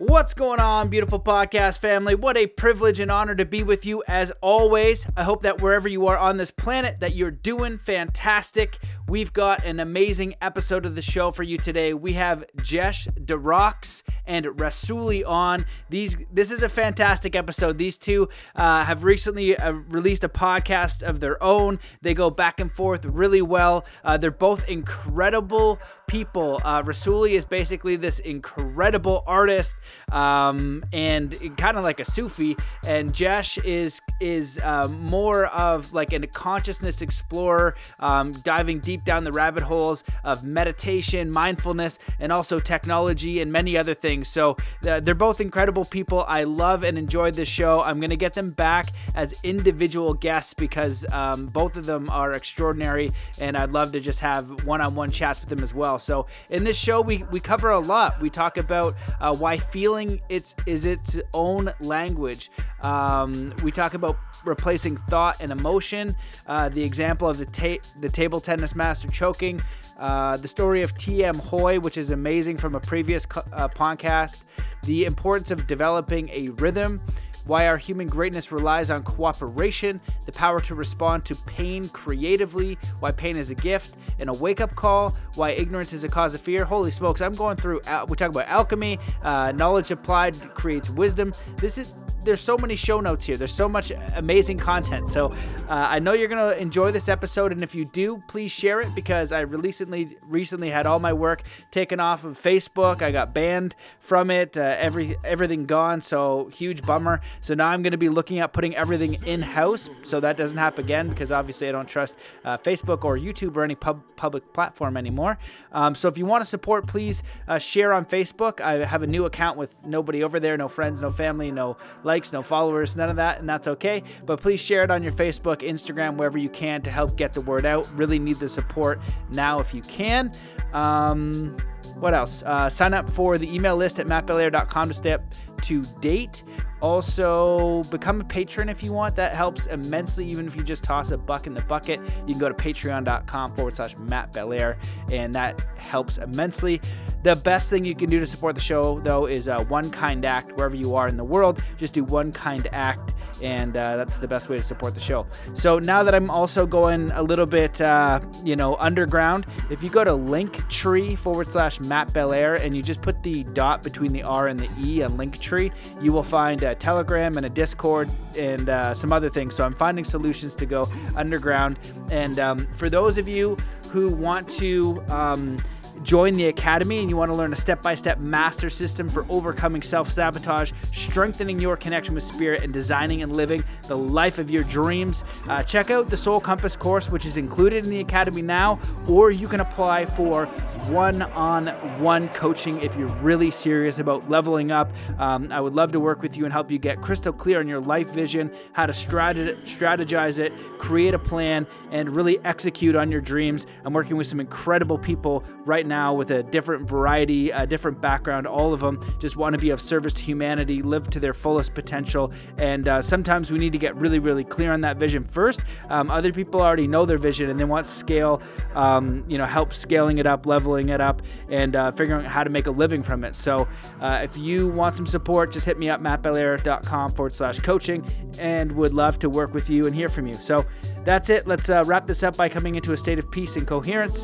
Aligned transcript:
What's 0.00 0.32
going 0.32 0.60
on, 0.60 0.90
beautiful 0.90 1.18
podcast 1.18 1.80
family? 1.80 2.14
What 2.14 2.36
a 2.36 2.46
privilege 2.46 3.00
and 3.00 3.10
honor 3.10 3.34
to 3.34 3.44
be 3.44 3.64
with 3.64 3.84
you 3.84 4.04
as 4.06 4.30
always. 4.40 5.04
I 5.16 5.24
hope 5.24 5.42
that 5.42 5.60
wherever 5.60 5.88
you 5.88 6.06
are 6.06 6.16
on 6.16 6.36
this 6.36 6.52
planet 6.52 7.00
that 7.00 7.16
you're 7.16 7.32
doing 7.32 7.78
fantastic. 7.78 8.78
We've 9.08 9.32
got 9.32 9.64
an 9.64 9.80
amazing 9.80 10.34
episode 10.42 10.84
of 10.84 10.94
the 10.94 11.00
show 11.00 11.30
for 11.30 11.42
you 11.42 11.56
today. 11.56 11.94
We 11.94 12.12
have 12.12 12.44
Jesh 12.60 13.06
de 13.06 13.38
Rox 13.38 14.02
and 14.26 14.44
Rasuli 14.44 15.26
on. 15.26 15.64
These 15.88 16.18
this 16.30 16.50
is 16.50 16.62
a 16.62 16.68
fantastic 16.68 17.34
episode. 17.34 17.78
These 17.78 17.96
two 17.96 18.28
uh, 18.54 18.84
have 18.84 19.04
recently 19.04 19.56
uh, 19.56 19.72
released 19.88 20.24
a 20.24 20.28
podcast 20.28 21.02
of 21.02 21.20
their 21.20 21.42
own. 21.42 21.80
They 22.02 22.12
go 22.12 22.28
back 22.28 22.60
and 22.60 22.70
forth 22.70 23.06
really 23.06 23.40
well. 23.40 23.86
Uh, 24.04 24.18
they're 24.18 24.30
both 24.30 24.68
incredible 24.68 25.80
people. 26.06 26.60
Uh, 26.62 26.82
Rasuli 26.82 27.30
is 27.30 27.46
basically 27.46 27.96
this 27.96 28.18
incredible 28.18 29.24
artist 29.26 29.76
um, 30.12 30.84
and 30.92 31.56
kind 31.56 31.78
of 31.78 31.82
like 31.82 31.98
a 31.98 32.04
Sufi, 32.04 32.56
and 32.86 33.14
Jesh 33.14 33.56
is 33.64 34.02
is 34.20 34.60
um, 34.62 35.00
more 35.00 35.46
of 35.46 35.94
like 35.94 36.12
a 36.12 36.26
consciousness 36.26 37.00
explorer, 37.00 37.74
um, 38.00 38.32
diving 38.32 38.80
deep 38.80 38.97
down 39.04 39.24
the 39.24 39.32
rabbit 39.32 39.62
holes 39.62 40.04
of 40.24 40.44
meditation, 40.44 41.30
mindfulness, 41.30 41.98
and 42.18 42.32
also 42.32 42.60
technology 42.60 43.40
and 43.40 43.52
many 43.52 43.76
other 43.76 43.94
things. 43.94 44.28
So 44.28 44.56
uh, 44.86 45.00
they're 45.00 45.14
both 45.14 45.40
incredible 45.40 45.84
people. 45.84 46.24
I 46.26 46.44
love 46.44 46.84
and 46.84 46.98
enjoyed 46.98 47.34
this 47.34 47.48
show. 47.48 47.82
I'm 47.82 48.00
gonna 48.00 48.16
get 48.16 48.34
them 48.34 48.50
back 48.50 48.88
as 49.14 49.34
individual 49.42 50.14
guests 50.14 50.54
because 50.54 51.06
um, 51.12 51.46
both 51.46 51.76
of 51.76 51.86
them 51.86 52.10
are 52.10 52.32
extraordinary, 52.32 53.12
and 53.40 53.56
I'd 53.56 53.70
love 53.70 53.92
to 53.92 54.00
just 54.00 54.20
have 54.20 54.64
one-on-one 54.64 55.10
chats 55.10 55.40
with 55.40 55.50
them 55.50 55.62
as 55.62 55.74
well. 55.74 55.98
So 55.98 56.26
in 56.50 56.64
this 56.64 56.76
show, 56.76 57.00
we 57.00 57.24
we 57.30 57.40
cover 57.40 57.70
a 57.70 57.78
lot. 57.78 58.20
We 58.20 58.30
talk 58.30 58.56
about 58.56 58.94
uh, 59.20 59.34
why 59.34 59.56
feeling 59.56 60.20
it's 60.28 60.54
is 60.66 60.84
its 60.84 61.18
own 61.32 61.72
language. 61.80 62.50
Um, 62.80 63.54
we 63.62 63.72
talk 63.72 63.94
about 63.94 64.16
replacing 64.44 64.96
thought 64.96 65.36
and 65.40 65.50
emotion. 65.52 66.14
Uh, 66.46 66.68
the 66.68 66.84
example 66.84 67.28
of 67.28 67.38
the 67.38 67.46
ta- 67.46 67.82
the 68.00 68.08
table 68.08 68.40
tennis 68.40 68.74
master 68.88 69.08
choking. 69.08 69.60
Uh, 69.98 70.38
the 70.38 70.48
story 70.48 70.80
of 70.80 70.96
T.M. 70.96 71.34
Hoy, 71.34 71.78
which 71.78 71.98
is 71.98 72.10
amazing 72.10 72.56
from 72.56 72.74
a 72.74 72.80
previous 72.80 73.26
uh, 73.36 73.68
podcast. 73.68 74.44
The 74.84 75.04
importance 75.04 75.50
of 75.50 75.66
developing 75.66 76.30
a 76.30 76.48
rhythm 76.50 77.02
why 77.44 77.66
our 77.66 77.78
human 77.78 78.06
greatness 78.06 78.52
relies 78.52 78.90
on 78.90 79.02
cooperation, 79.02 80.00
the 80.26 80.32
power 80.32 80.60
to 80.60 80.74
respond 80.74 81.24
to 81.24 81.34
pain 81.34 81.88
creatively, 81.88 82.78
why 83.00 83.10
pain 83.10 83.36
is 83.36 83.50
a 83.50 83.54
gift, 83.54 83.96
and 84.18 84.28
a 84.28 84.32
wake 84.32 84.60
up 84.60 84.74
call, 84.74 85.16
why 85.34 85.50
ignorance 85.50 85.94
is 85.94 86.04
a 86.04 86.08
cause 86.08 86.34
of 86.34 86.40
fear. 86.40 86.64
Holy 86.64 86.90
smokes, 86.90 87.22
I'm 87.22 87.34
going 87.34 87.56
through, 87.56 87.80
we 88.08 88.16
talk 88.16 88.30
about 88.30 88.48
alchemy, 88.48 88.98
uh, 89.22 89.52
knowledge 89.52 89.90
applied 89.90 90.34
creates 90.54 90.90
wisdom. 90.90 91.32
This 91.56 91.78
is 91.78 91.94
there's 92.28 92.42
so 92.42 92.58
many 92.58 92.76
show 92.76 93.00
notes 93.00 93.24
here. 93.24 93.38
There's 93.38 93.54
so 93.54 93.68
much 93.68 93.90
amazing 94.14 94.58
content. 94.58 95.08
So 95.08 95.32
uh, 95.68 95.86
I 95.90 95.98
know 95.98 96.12
you're 96.12 96.28
gonna 96.28 96.52
enjoy 96.56 96.92
this 96.92 97.08
episode, 97.08 97.52
and 97.52 97.62
if 97.62 97.74
you 97.74 97.86
do, 97.86 98.22
please 98.28 98.52
share 98.52 98.82
it 98.82 98.94
because 98.94 99.32
I 99.32 99.40
recently 99.40 100.16
recently 100.24 100.68
had 100.68 100.86
all 100.86 101.00
my 101.00 101.14
work 101.14 101.42
taken 101.70 102.00
off 102.00 102.24
of 102.24 102.40
Facebook. 102.40 103.00
I 103.00 103.12
got 103.12 103.32
banned 103.32 103.74
from 104.00 104.30
it. 104.30 104.58
Uh, 104.58 104.76
every 104.78 105.16
everything 105.24 105.64
gone. 105.64 106.02
So 106.02 106.50
huge 106.52 106.82
bummer. 106.82 107.22
So 107.40 107.54
now 107.54 107.68
I'm 107.68 107.82
gonna 107.82 107.96
be 107.96 108.10
looking 108.10 108.40
at 108.40 108.52
putting 108.52 108.76
everything 108.76 109.14
in 109.24 109.40
house 109.40 109.88
so 110.02 110.20
that 110.20 110.36
doesn't 110.36 110.58
happen 110.58 110.84
again 110.84 111.08
because 111.08 111.32
obviously 111.32 111.68
I 111.68 111.72
don't 111.72 111.88
trust 111.88 112.18
uh, 112.44 112.58
Facebook 112.58 113.04
or 113.04 113.16
YouTube 113.16 113.56
or 113.56 113.64
any 113.64 113.74
pub- 113.74 114.02
public 114.16 114.52
platform 114.52 114.98
anymore. 114.98 115.38
Um, 115.72 115.94
so 115.94 116.08
if 116.08 116.18
you 116.18 116.26
want 116.26 116.42
to 116.42 116.46
support, 116.46 116.86
please 116.86 117.22
uh, 117.46 117.58
share 117.58 117.94
on 117.94 118.04
Facebook. 118.04 118.60
I 118.60 118.84
have 118.84 119.02
a 119.02 119.06
new 119.06 119.24
account 119.24 119.56
with 119.56 119.74
nobody 119.82 120.22
over 120.22 120.38
there, 120.38 120.58
no 120.58 120.68
friends, 120.68 121.00
no 121.00 121.10
family, 121.10 121.50
no 121.50 121.78
likes, 122.18 122.32
no 122.32 122.42
followers, 122.42 122.96
none 122.96 123.08
of 123.08 123.16
that, 123.16 123.38
and 123.38 123.48
that's 123.48 123.68
okay. 123.68 124.02
But 124.26 124.40
please 124.40 124.60
share 124.60 124.82
it 124.82 124.90
on 124.90 125.04
your 125.04 125.12
Facebook, 125.12 125.58
Instagram, 125.58 126.16
wherever 126.16 126.36
you 126.36 126.48
can 126.48 126.82
to 126.82 126.90
help 126.90 127.16
get 127.16 127.32
the 127.32 127.40
word 127.40 127.64
out. 127.64 127.88
Really 127.96 128.18
need 128.18 128.36
the 128.36 128.48
support 128.48 129.00
now 129.30 129.60
if 129.60 129.72
you 129.72 129.82
can. 129.82 130.32
Um, 130.72 131.56
what 131.94 132.14
else? 132.14 132.42
Uh, 132.42 132.68
sign 132.68 132.92
up 132.92 133.08
for 133.08 133.38
the 133.38 133.54
email 133.54 133.76
list 133.76 134.00
at 134.00 134.06
mattbelair.com 134.06 134.88
to 134.88 134.94
stay 134.94 135.12
up 135.12 135.22
to 135.62 135.82
date. 136.00 136.42
Also, 136.80 137.82
become 137.84 138.20
a 138.20 138.24
patron 138.24 138.68
if 138.68 138.82
you 138.82 138.92
want. 138.92 139.16
That 139.16 139.34
helps 139.34 139.66
immensely, 139.66 140.26
even 140.26 140.46
if 140.46 140.54
you 140.54 140.62
just 140.62 140.84
toss 140.84 141.10
a 141.10 141.18
buck 141.18 141.46
in 141.46 141.54
the 141.54 141.62
bucket. 141.62 142.00
You 142.26 142.34
can 142.34 142.38
go 142.38 142.48
to 142.48 142.54
patreon.com 142.54 143.54
forward 143.54 143.74
slash 143.74 143.96
Matt 143.96 144.32
Belair, 144.32 144.78
and 145.10 145.34
that 145.34 145.60
helps 145.76 146.18
immensely. 146.18 146.80
The 147.24 147.34
best 147.34 147.68
thing 147.68 147.84
you 147.84 147.96
can 147.96 148.08
do 148.08 148.20
to 148.20 148.26
support 148.26 148.54
the 148.54 148.60
show, 148.60 149.00
though, 149.00 149.26
is 149.26 149.48
uh, 149.48 149.64
one 149.64 149.90
kind 149.90 150.24
act 150.24 150.52
wherever 150.52 150.76
you 150.76 150.94
are 150.94 151.08
in 151.08 151.16
the 151.16 151.24
world. 151.24 151.60
Just 151.76 151.94
do 151.94 152.04
one 152.04 152.30
kind 152.30 152.68
act, 152.72 153.16
and 153.42 153.76
uh, 153.76 153.96
that's 153.96 154.18
the 154.18 154.28
best 154.28 154.48
way 154.48 154.56
to 154.56 154.62
support 154.62 154.94
the 154.94 155.00
show. 155.00 155.26
So 155.54 155.80
now 155.80 156.04
that 156.04 156.14
I'm 156.14 156.30
also 156.30 156.64
going 156.64 157.10
a 157.10 157.22
little 157.22 157.46
bit, 157.46 157.80
uh, 157.80 158.20
you 158.44 158.54
know, 158.54 158.76
underground, 158.76 159.46
if 159.68 159.82
you 159.82 159.90
go 159.90 160.04
to 160.04 160.12
Linktree 160.12 161.18
forward 161.18 161.48
slash 161.48 161.80
Matt 161.80 162.12
Belair 162.12 162.54
and 162.54 162.76
you 162.76 162.82
just 162.82 163.02
put 163.02 163.20
the 163.24 163.42
dot 163.52 163.82
between 163.82 164.12
the 164.12 164.22
R 164.22 164.46
and 164.46 164.60
the 164.60 164.68
E 164.78 165.02
on 165.02 165.12
Linktree, 165.12 165.72
you 166.00 166.12
will 166.12 166.22
find 166.22 166.62
a 166.68 166.74
Telegram 166.74 167.36
and 167.36 167.46
a 167.46 167.48
Discord 167.48 168.08
and 168.36 168.68
uh, 168.68 168.94
some 168.94 169.12
other 169.12 169.28
things. 169.28 169.54
So 169.54 169.64
I'm 169.64 169.74
finding 169.74 170.04
solutions 170.04 170.54
to 170.56 170.66
go 170.66 170.86
underground. 171.16 171.78
And 172.10 172.38
um, 172.38 172.66
for 172.76 172.88
those 172.88 173.18
of 173.18 173.28
you 173.28 173.56
who 173.90 174.10
want 174.10 174.48
to, 174.50 175.02
um, 175.08 175.58
join 176.02 176.34
the 176.34 176.46
academy 176.46 177.00
and 177.00 177.10
you 177.10 177.16
want 177.16 177.30
to 177.30 177.36
learn 177.36 177.52
a 177.52 177.56
step 177.56 177.82
by 177.82 177.94
step 177.94 178.18
master 178.18 178.70
system 178.70 179.08
for 179.08 179.26
overcoming 179.28 179.82
self 179.82 180.10
sabotage, 180.10 180.72
strengthening 180.92 181.58
your 181.58 181.76
connection 181.76 182.14
with 182.14 182.22
spirit, 182.22 182.62
and 182.62 182.72
designing 182.72 183.22
and 183.22 183.34
living 183.34 183.62
the 183.88 183.96
life 183.96 184.38
of 184.38 184.50
your 184.50 184.64
dreams, 184.64 185.24
uh, 185.48 185.62
check 185.62 185.90
out 185.90 186.08
the 186.10 186.16
Soul 186.16 186.40
Compass 186.40 186.76
course, 186.76 187.10
which 187.10 187.26
is 187.26 187.36
included 187.36 187.84
in 187.84 187.90
the 187.90 188.00
academy 188.00 188.42
now, 188.42 188.78
or 189.08 189.30
you 189.30 189.48
can 189.48 189.60
apply 189.60 190.04
for 190.04 190.46
one 190.88 191.22
on 191.22 191.66
one 192.00 192.28
coaching 192.30 192.80
if 192.80 192.96
you're 192.96 193.08
really 193.16 193.50
serious 193.50 193.98
about 193.98 194.28
leveling 194.30 194.70
up. 194.70 194.90
Um, 195.18 195.52
I 195.52 195.60
would 195.60 195.74
love 195.74 195.92
to 195.92 196.00
work 196.00 196.22
with 196.22 196.36
you 196.36 196.44
and 196.44 196.52
help 196.52 196.70
you 196.70 196.78
get 196.78 197.02
crystal 197.02 197.32
clear 197.32 197.60
on 197.60 197.68
your 197.68 197.80
life 197.80 198.08
vision, 198.08 198.50
how 198.72 198.86
to 198.86 198.92
strategize 198.92 200.38
it, 200.38 200.52
create 200.78 201.14
a 201.14 201.18
plan, 201.18 201.66
and 201.90 202.10
really 202.10 202.38
execute 202.44 202.96
on 202.96 203.10
your 203.10 203.20
dreams. 203.20 203.66
I'm 203.84 203.92
working 203.92 204.16
with 204.16 204.26
some 204.26 204.40
incredible 204.40 204.98
people 204.98 205.44
right 205.64 205.86
now 205.86 206.14
with 206.14 206.30
a 206.30 206.42
different 206.42 206.88
variety, 206.88 207.50
a 207.50 207.66
different 207.66 208.00
background. 208.00 208.46
All 208.46 208.72
of 208.72 208.80
them 208.80 209.00
just 209.18 209.36
want 209.36 209.54
to 209.54 209.58
be 209.58 209.70
of 209.70 209.80
service 209.80 210.12
to 210.14 210.22
humanity, 210.22 210.82
live 210.82 211.10
to 211.10 211.20
their 211.20 211.34
fullest 211.34 211.74
potential. 211.74 212.32
And 212.56 212.88
uh, 212.88 213.02
sometimes 213.02 213.50
we 213.50 213.58
need 213.58 213.72
to 213.72 213.77
get 213.78 213.96
really, 213.96 214.18
really 214.18 214.44
clear 214.44 214.72
on 214.72 214.80
that 214.82 214.96
vision 214.96 215.24
first. 215.24 215.62
Um, 215.88 216.10
other 216.10 216.32
people 216.32 216.60
already 216.60 216.86
know 216.86 217.04
their 217.04 217.18
vision 217.18 217.50
and 217.50 217.58
they 217.58 217.64
want 217.64 217.86
scale, 217.86 218.40
um, 218.74 219.24
you 219.28 219.38
know, 219.38 219.46
help 219.46 219.72
scaling 219.72 220.18
it 220.18 220.26
up, 220.26 220.46
leveling 220.46 220.88
it 220.88 221.00
up, 221.00 221.22
and 221.48 221.76
uh, 221.76 221.92
figuring 221.92 222.24
out 222.24 222.30
how 222.30 222.44
to 222.44 222.50
make 222.50 222.66
a 222.66 222.70
living 222.70 223.02
from 223.02 223.24
it. 223.24 223.34
So 223.34 223.68
uh, 224.00 224.20
if 224.22 224.36
you 224.36 224.68
want 224.68 224.94
some 224.94 225.06
support, 225.06 225.52
just 225.52 225.66
hit 225.66 225.78
me 225.78 225.88
up, 225.88 226.00
mattbelair.com 226.00 227.12
forward 227.12 227.34
slash 227.34 227.58
coaching, 227.60 228.04
and 228.38 228.72
would 228.72 228.92
love 228.92 229.18
to 229.20 229.30
work 229.30 229.54
with 229.54 229.70
you 229.70 229.86
and 229.86 229.94
hear 229.94 230.08
from 230.08 230.26
you. 230.26 230.34
So 230.34 230.64
that's 231.04 231.30
it. 231.30 231.46
Let's 231.46 231.70
uh, 231.70 231.84
wrap 231.86 232.06
this 232.06 232.22
up 232.22 232.36
by 232.36 232.48
coming 232.48 232.74
into 232.74 232.92
a 232.92 232.96
state 232.96 233.18
of 233.18 233.30
peace 233.30 233.56
and 233.56 233.66
coherence. 233.66 234.22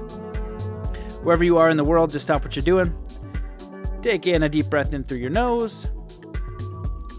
Wherever 1.22 1.44
you 1.44 1.56
are 1.58 1.70
in 1.70 1.76
the 1.76 1.84
world, 1.84 2.10
just 2.10 2.24
stop 2.24 2.44
what 2.44 2.54
you're 2.54 2.64
doing. 2.64 2.94
Take 4.02 4.26
in 4.26 4.42
a 4.42 4.48
deep 4.48 4.66
breath 4.66 4.92
in 4.92 5.02
through 5.02 5.18
your 5.18 5.30
nose. 5.30 5.90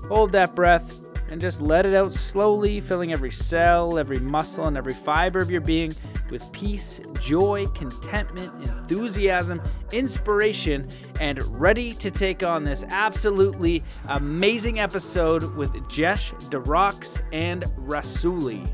Hold 0.08 0.34
that 0.34 0.54
breath 0.54 1.02
and 1.36 1.42
just 1.42 1.60
let 1.60 1.86
it 1.86 1.94
out 1.94 2.14
slowly, 2.14 2.80
filling 2.80 3.12
every 3.12 3.30
cell, 3.30 3.98
every 3.98 4.20
muscle, 4.20 4.68
and 4.68 4.78
every 4.78 4.94
fiber 4.94 5.40
of 5.40 5.52
your 5.52 5.60
being 5.60 5.94
with 6.30 6.50
peace, 6.54 7.02
joy, 7.20 7.68
contentment, 7.76 8.54
enthusiasm, 8.64 9.62
inspiration, 9.92 10.88
and 11.20 11.44
ready 11.60 11.92
to 11.92 12.10
take 12.10 12.42
on 12.42 12.64
this 12.64 12.86
absolutely 12.88 13.84
amazing 14.08 14.80
episode 14.80 15.44
with 15.58 15.74
Jesh 15.90 16.32
de 16.48 16.58
Rox 16.58 17.22
and 17.34 17.66
Rasuli. 17.80 18.66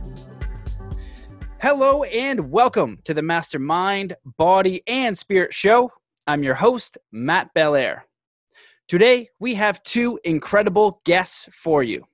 Hello 1.60 2.04
and 2.04 2.52
welcome 2.52 3.00
to 3.06 3.16
the 3.16 3.24
Mastermind, 3.24 4.14
Body, 4.38 4.84
and 4.86 5.18
Spirit 5.18 5.52
Show. 5.52 5.92
I'm 6.28 6.44
your 6.44 6.54
host, 6.54 7.00
Matt 7.12 7.56
Belair. 7.56 8.06
Today, 8.88 9.30
we 9.40 9.56
have 9.56 9.82
two 9.82 10.20
incredible 10.24 11.02
guests 11.06 11.50
for 11.52 11.82
you. 11.82 12.06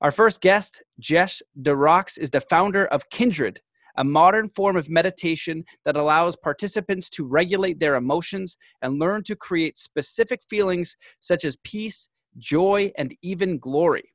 Our 0.00 0.10
first 0.10 0.40
guest, 0.40 0.82
Jesh 0.98 1.42
de 1.60 1.72
Rox, 1.72 2.16
is 2.16 2.30
the 2.30 2.40
founder 2.40 2.86
of 2.86 3.10
Kindred, 3.10 3.60
a 3.98 4.04
modern 4.04 4.48
form 4.48 4.76
of 4.76 4.88
meditation 4.88 5.62
that 5.84 5.96
allows 5.96 6.36
participants 6.36 7.10
to 7.10 7.26
regulate 7.26 7.80
their 7.80 7.96
emotions 7.96 8.56
and 8.80 8.98
learn 8.98 9.24
to 9.24 9.36
create 9.36 9.76
specific 9.76 10.40
feelings 10.48 10.96
such 11.20 11.44
as 11.44 11.58
peace, 11.64 12.08
joy, 12.38 12.90
and 12.96 13.14
even 13.20 13.58
glory. 13.58 14.14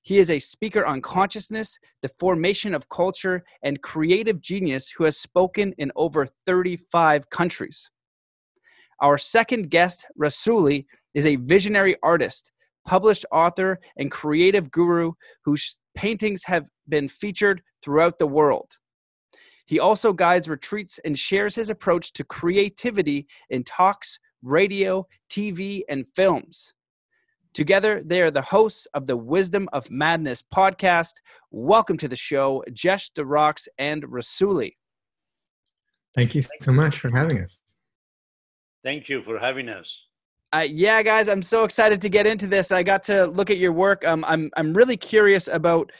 He 0.00 0.18
is 0.18 0.30
a 0.30 0.38
speaker 0.38 0.86
on 0.86 1.02
consciousness, 1.02 1.78
the 2.00 2.10
formation 2.18 2.72
of 2.72 2.88
culture, 2.88 3.44
and 3.62 3.82
creative 3.82 4.40
genius 4.40 4.88
who 4.88 5.04
has 5.04 5.18
spoken 5.18 5.74
in 5.76 5.92
over 5.96 6.28
35 6.46 7.28
countries. 7.28 7.90
Our 9.00 9.18
second 9.18 9.68
guest, 9.68 10.06
Rasuli, 10.18 10.86
is 11.12 11.26
a 11.26 11.36
visionary 11.36 11.96
artist, 12.02 12.52
published 12.86 13.26
author, 13.30 13.80
and 13.96 14.10
creative 14.10 14.70
guru 14.70 15.12
whose 15.44 15.78
paintings 15.94 16.42
have 16.44 16.66
been 16.88 17.08
featured 17.08 17.62
throughout 17.82 18.18
the 18.18 18.26
world. 18.26 18.76
He 19.66 19.78
also 19.78 20.12
guides 20.12 20.48
retreats 20.48 20.98
and 21.04 21.18
shares 21.18 21.54
his 21.54 21.70
approach 21.70 22.12
to 22.14 22.24
creativity 22.24 23.28
in 23.50 23.62
talks, 23.62 24.18
radio, 24.42 25.06
TV, 25.30 25.82
and 25.88 26.06
films. 26.16 26.74
Together, 27.52 28.02
they 28.04 28.22
are 28.22 28.30
the 28.30 28.42
hosts 28.42 28.86
of 28.94 29.06
the 29.06 29.16
Wisdom 29.16 29.68
of 29.72 29.90
Madness 29.90 30.42
podcast. 30.54 31.14
Welcome 31.50 31.98
to 31.98 32.08
the 32.08 32.16
show, 32.16 32.62
Jesh 32.72 33.10
de 33.10 33.24
Rox 33.24 33.66
and 33.78 34.04
Rasuli. 34.04 34.72
Thank 36.14 36.34
you 36.34 36.42
so 36.60 36.72
much 36.72 36.98
for 36.98 37.10
having 37.10 37.40
us. 37.40 37.60
Thank 38.82 39.08
you 39.08 39.22
for 39.22 39.38
having 39.38 39.68
us. 39.68 39.86
Uh, 40.52 40.66
yeah, 40.68 41.00
guys, 41.02 41.28
I'm 41.28 41.42
so 41.42 41.62
excited 41.62 42.00
to 42.00 42.08
get 42.08 42.26
into 42.26 42.48
this. 42.48 42.72
I 42.72 42.82
got 42.82 43.04
to 43.04 43.26
look 43.26 43.50
at 43.50 43.58
your 43.58 43.72
work. 43.72 44.04
Um, 44.04 44.24
I'm 44.26 44.50
I'm 44.56 44.74
really 44.74 44.96
curious 44.96 45.46
about 45.46 45.92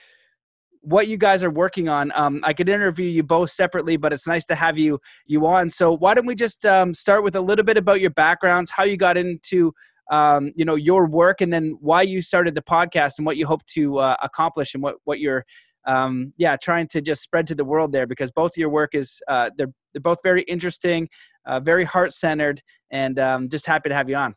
what 0.81 1.07
you 1.07 1.17
guys 1.17 1.45
are 1.45 1.51
working 1.51 1.89
on. 1.89 2.11
Um, 2.17 2.41
I 2.43 2.53
could 2.53 2.69
interview 2.69 3.07
you 3.07 3.23
both 3.23 3.51
separately, 3.51 3.97
but 3.97 4.13
it's 4.13 4.27
nice 4.27 4.45
to 4.47 4.57
have 4.57 4.77
you 4.77 4.99
you 5.27 5.47
on. 5.47 5.71
So 5.71 5.97
why 5.97 6.15
don't 6.15 6.27
we 6.27 6.35
just 6.35 6.67
um, 6.67 6.95
start 6.95 7.23
with 7.23 7.37
a 7.37 7.41
little 7.41 7.65
bit 7.65 7.77
about 7.77 8.01
your 8.01 8.11
backgrounds, 8.11 8.73
how 8.73 8.83
you 8.83 8.97
got 8.97 9.17
into 9.17 9.73
um, 10.11 10.51
you 10.57 10.65
know 10.65 10.75
your 10.75 11.07
work, 11.07 11.41
and 11.41 11.53
then 11.53 11.77
why 11.81 12.03
you 12.03 12.21
started 12.21 12.57
the 12.57 12.63
podcast 12.63 13.19
and 13.19 13.27
what 13.27 13.37
you 13.37 13.47
hope 13.47 13.65
to 13.67 13.99
uh, 13.99 14.17
accomplish 14.21 14.75
and 14.75 14.83
what 14.83 14.97
what 15.05 15.21
you're 15.21 15.45
um, 15.87 16.33
yeah 16.39 16.57
trying 16.57 16.89
to 16.89 17.01
just 17.01 17.23
spread 17.23 17.47
to 17.47 17.55
the 17.55 17.65
world 17.65 17.93
there. 17.93 18.07
Because 18.07 18.33
both 18.33 18.57
your 18.57 18.69
work 18.69 18.97
is 18.97 19.23
uh, 19.29 19.51
they're 19.57 19.73
they're 19.95 20.01
both 20.01 20.19
very 20.25 20.43
interesting, 20.43 21.09
uh, 21.47 21.61
very 21.61 21.85
heart 21.85 22.13
centered, 22.13 22.61
and 22.91 23.17
um, 23.21 23.49
just 23.49 23.65
happy 23.65 23.91
to 23.91 23.95
have 23.95 24.11
you 24.11 24.17
on. 24.17 24.35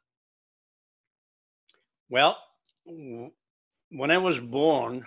Well, 2.14 2.38
when 2.86 4.12
I 4.12 4.20
was 4.20 4.38
born, 4.40 5.04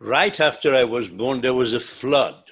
right 0.00 0.40
after 0.40 0.74
I 0.74 0.84
was 0.84 1.08
born, 1.08 1.42
there 1.42 1.52
was 1.52 1.74
a 1.74 1.78
flood. 1.78 2.42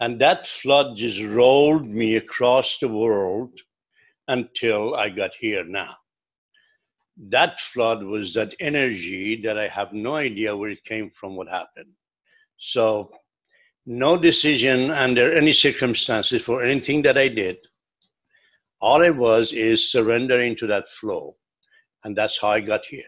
And 0.00 0.20
that 0.20 0.48
flood 0.48 0.96
just 0.96 1.22
rolled 1.22 1.86
me 1.86 2.16
across 2.16 2.78
the 2.80 2.88
world 2.88 3.52
until 4.26 4.96
I 4.96 5.08
got 5.08 5.30
here 5.38 5.62
now. 5.64 5.94
That 7.28 7.60
flood 7.60 8.02
was 8.02 8.34
that 8.34 8.56
energy 8.58 9.40
that 9.44 9.56
I 9.56 9.68
have 9.68 9.92
no 9.92 10.16
idea 10.16 10.56
where 10.56 10.70
it 10.70 10.82
came 10.82 11.10
from, 11.10 11.36
what 11.36 11.46
happened. 11.46 11.92
So, 12.58 13.12
no 13.86 14.16
decision 14.16 14.90
under 14.90 15.32
any 15.32 15.52
circumstances 15.52 16.42
for 16.42 16.64
anything 16.64 17.02
that 17.02 17.16
I 17.16 17.28
did. 17.28 17.58
All 18.80 19.00
it 19.00 19.14
was 19.14 19.52
is 19.52 19.92
surrendering 19.92 20.56
to 20.56 20.66
that 20.66 20.88
flow. 20.88 21.36
And 22.04 22.16
that's 22.16 22.38
how 22.40 22.48
I 22.48 22.60
got 22.60 22.80
here. 22.88 23.04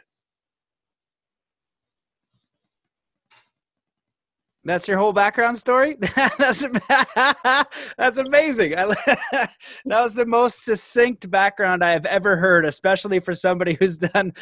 That's 4.66 4.88
your 4.88 4.96
whole 4.96 5.12
background 5.12 5.58
story. 5.58 5.96
that's 6.38 6.64
that's 7.98 8.18
amazing. 8.18 8.70
that 8.72 9.50
was 9.84 10.14
the 10.14 10.24
most 10.26 10.64
succinct 10.64 11.30
background 11.30 11.84
I 11.84 11.90
have 11.90 12.06
ever 12.06 12.36
heard, 12.36 12.64
especially 12.64 13.20
for 13.20 13.34
somebody 13.34 13.76
who's 13.78 13.98
done 13.98 14.32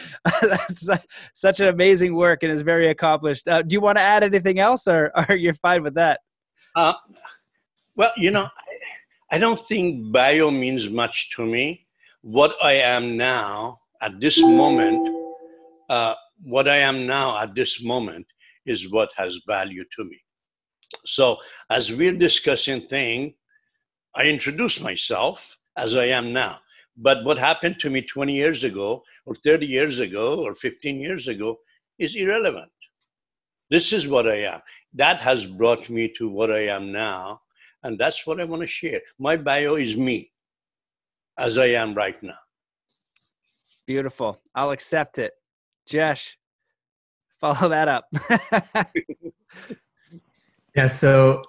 such 1.34 1.58
an 1.60 1.69
amazing 1.69 2.14
work 2.14 2.44
and 2.44 2.52
is 2.52 2.62
very 2.62 2.90
accomplished. 2.90 3.48
Uh, 3.48 3.62
do 3.62 3.75
you 3.75 3.81
want 3.81 3.98
to 3.98 4.02
add 4.02 4.22
anything 4.22 4.60
else, 4.60 4.87
or 4.87 5.10
are 5.28 5.37
you 5.37 5.52
fine 5.55 5.82
with 5.82 5.94
that? 5.94 6.20
Uh, 6.76 6.94
well, 7.96 8.12
you 8.16 8.31
know, 8.31 8.44
I, 8.44 9.37
I 9.37 9.38
don't 9.38 9.66
think 9.66 10.12
bio 10.12 10.52
means 10.52 10.88
much 10.88 11.31
to 11.37 11.44
me. 11.44 11.87
What 12.20 12.55
I 12.62 12.75
am 12.75 13.16
now 13.16 13.81
at 14.02 14.19
this 14.20 14.38
moment, 14.38 15.08
uh, 15.88 16.14
what 16.43 16.69
I 16.69 16.78
am 16.78 17.06
now 17.06 17.40
at 17.40 17.54
this 17.54 17.81
moment 17.82 18.26
is 18.66 18.90
what 18.90 19.10
has 19.16 19.38
value 19.46 19.84
to 19.96 20.04
me. 20.04 20.20
So 21.06 21.37
as 21.70 21.90
we're 21.90 22.19
discussing 22.19 22.88
thing, 22.88 23.34
I 24.14 24.25
introduce 24.25 24.81
myself 24.81 25.56
as 25.76 25.94
I 25.94 26.06
am 26.06 26.32
now. 26.32 26.58
But 26.96 27.25
what 27.25 27.38
happened 27.38 27.76
to 27.81 27.90
me 27.90 28.02
20 28.02 28.34
years 28.34 28.64
ago, 28.64 29.02
or 29.25 29.34
30 29.37 29.66
years 29.66 30.00
ago, 30.00 30.44
or 30.44 30.55
15 30.55 31.00
years 31.00 31.28
ago 31.28 31.58
is 31.98 32.16
irrelevant. 32.16 32.70
This 33.70 33.93
is 33.93 34.06
what 34.06 34.28
I 34.28 34.44
am. 34.44 34.60
That 34.94 35.20
has 35.20 35.46
brought 35.46 35.88
me 35.88 36.12
to 36.19 36.28
what 36.28 36.50
I 36.50 36.66
am 36.66 36.93
now. 36.93 37.40
And 37.84 37.98
that's 37.98 38.26
what 38.26 38.40
I 38.40 38.44
want 38.44 38.62
to 38.62 38.69
share. 38.69 39.00
My 39.19 39.37
bio 39.37 39.76
is 39.76 39.96
me 39.96 40.31
as 41.38 41.56
I 41.56 41.66
am 41.69 41.94
right 41.94 42.20
now. 42.22 42.41
Beautiful. 43.87 44.40
I'll 44.55 44.70
accept 44.70 45.19
it. 45.19 45.32
Jesh, 45.87 46.37
follow 47.40 47.69
that 47.69 47.88
up. 47.88 48.05
yeah, 50.76 50.87
so 50.87 51.43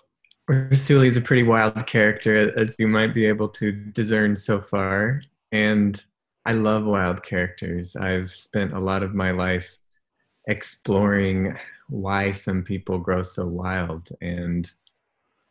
Rasuli 0.50 1.08
is 1.08 1.18
a 1.18 1.22
pretty 1.22 1.44
wild 1.44 1.86
character, 1.88 2.58
as 2.60 2.76
you 2.80 2.88
might 2.88 3.14
be 3.14 3.26
able 3.26 3.48
to 3.50 3.72
discern 3.72 4.36
so 4.36 4.60
far. 4.60 5.22
And 5.52 6.04
I 6.46 6.54
love 6.54 6.84
wild 6.84 7.24
characters. 7.24 7.96
I've 7.96 8.32
spent 8.32 8.74
a 8.74 8.80
lot 8.80 9.04
of 9.04 9.14
my 9.14 9.32
life 9.32 9.78
exploring 10.48 11.58
why 11.88 12.32
some 12.32 12.64
people 12.64 12.98
grow 12.98 13.22
so 13.22 13.46
wild. 13.48 14.10
And 14.22 14.70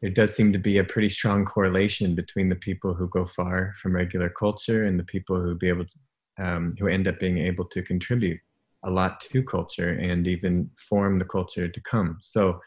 there 0.03 0.11
does 0.11 0.35
seem 0.35 0.53
to 0.53 0.59
be 0.59 0.79
a 0.79 0.85
pretty 0.85 1.09
strong 1.09 1.45
correlation 1.45 2.15
between 2.15 2.49
the 2.49 2.57
people 2.57 2.93
who 2.93 3.09
go 3.09 3.25
far 3.25 3.73
from 3.81 3.95
regular 3.95 4.29
culture 4.29 4.85
and 4.85 4.99
the 4.99 5.05
people 5.05 5.41
who 5.41 5.55
be 5.55 5.69
able 5.69 5.85
to, 5.85 5.99
um, 6.39 6.75
who 6.79 6.89
end 6.89 7.09
up 7.09 7.19
being 7.19 7.39
able 7.39 7.65
to 7.67 7.83
contribute 7.83 8.41
a 8.85 8.91
lot 8.91 9.21
to 9.21 9.43
culture 9.43 9.91
and 9.91 10.27
even 10.27 10.71
form 10.77 11.19
the 11.19 11.25
culture 11.25 11.69
to 11.69 11.81
come. 11.81 12.19
So, 12.21 12.61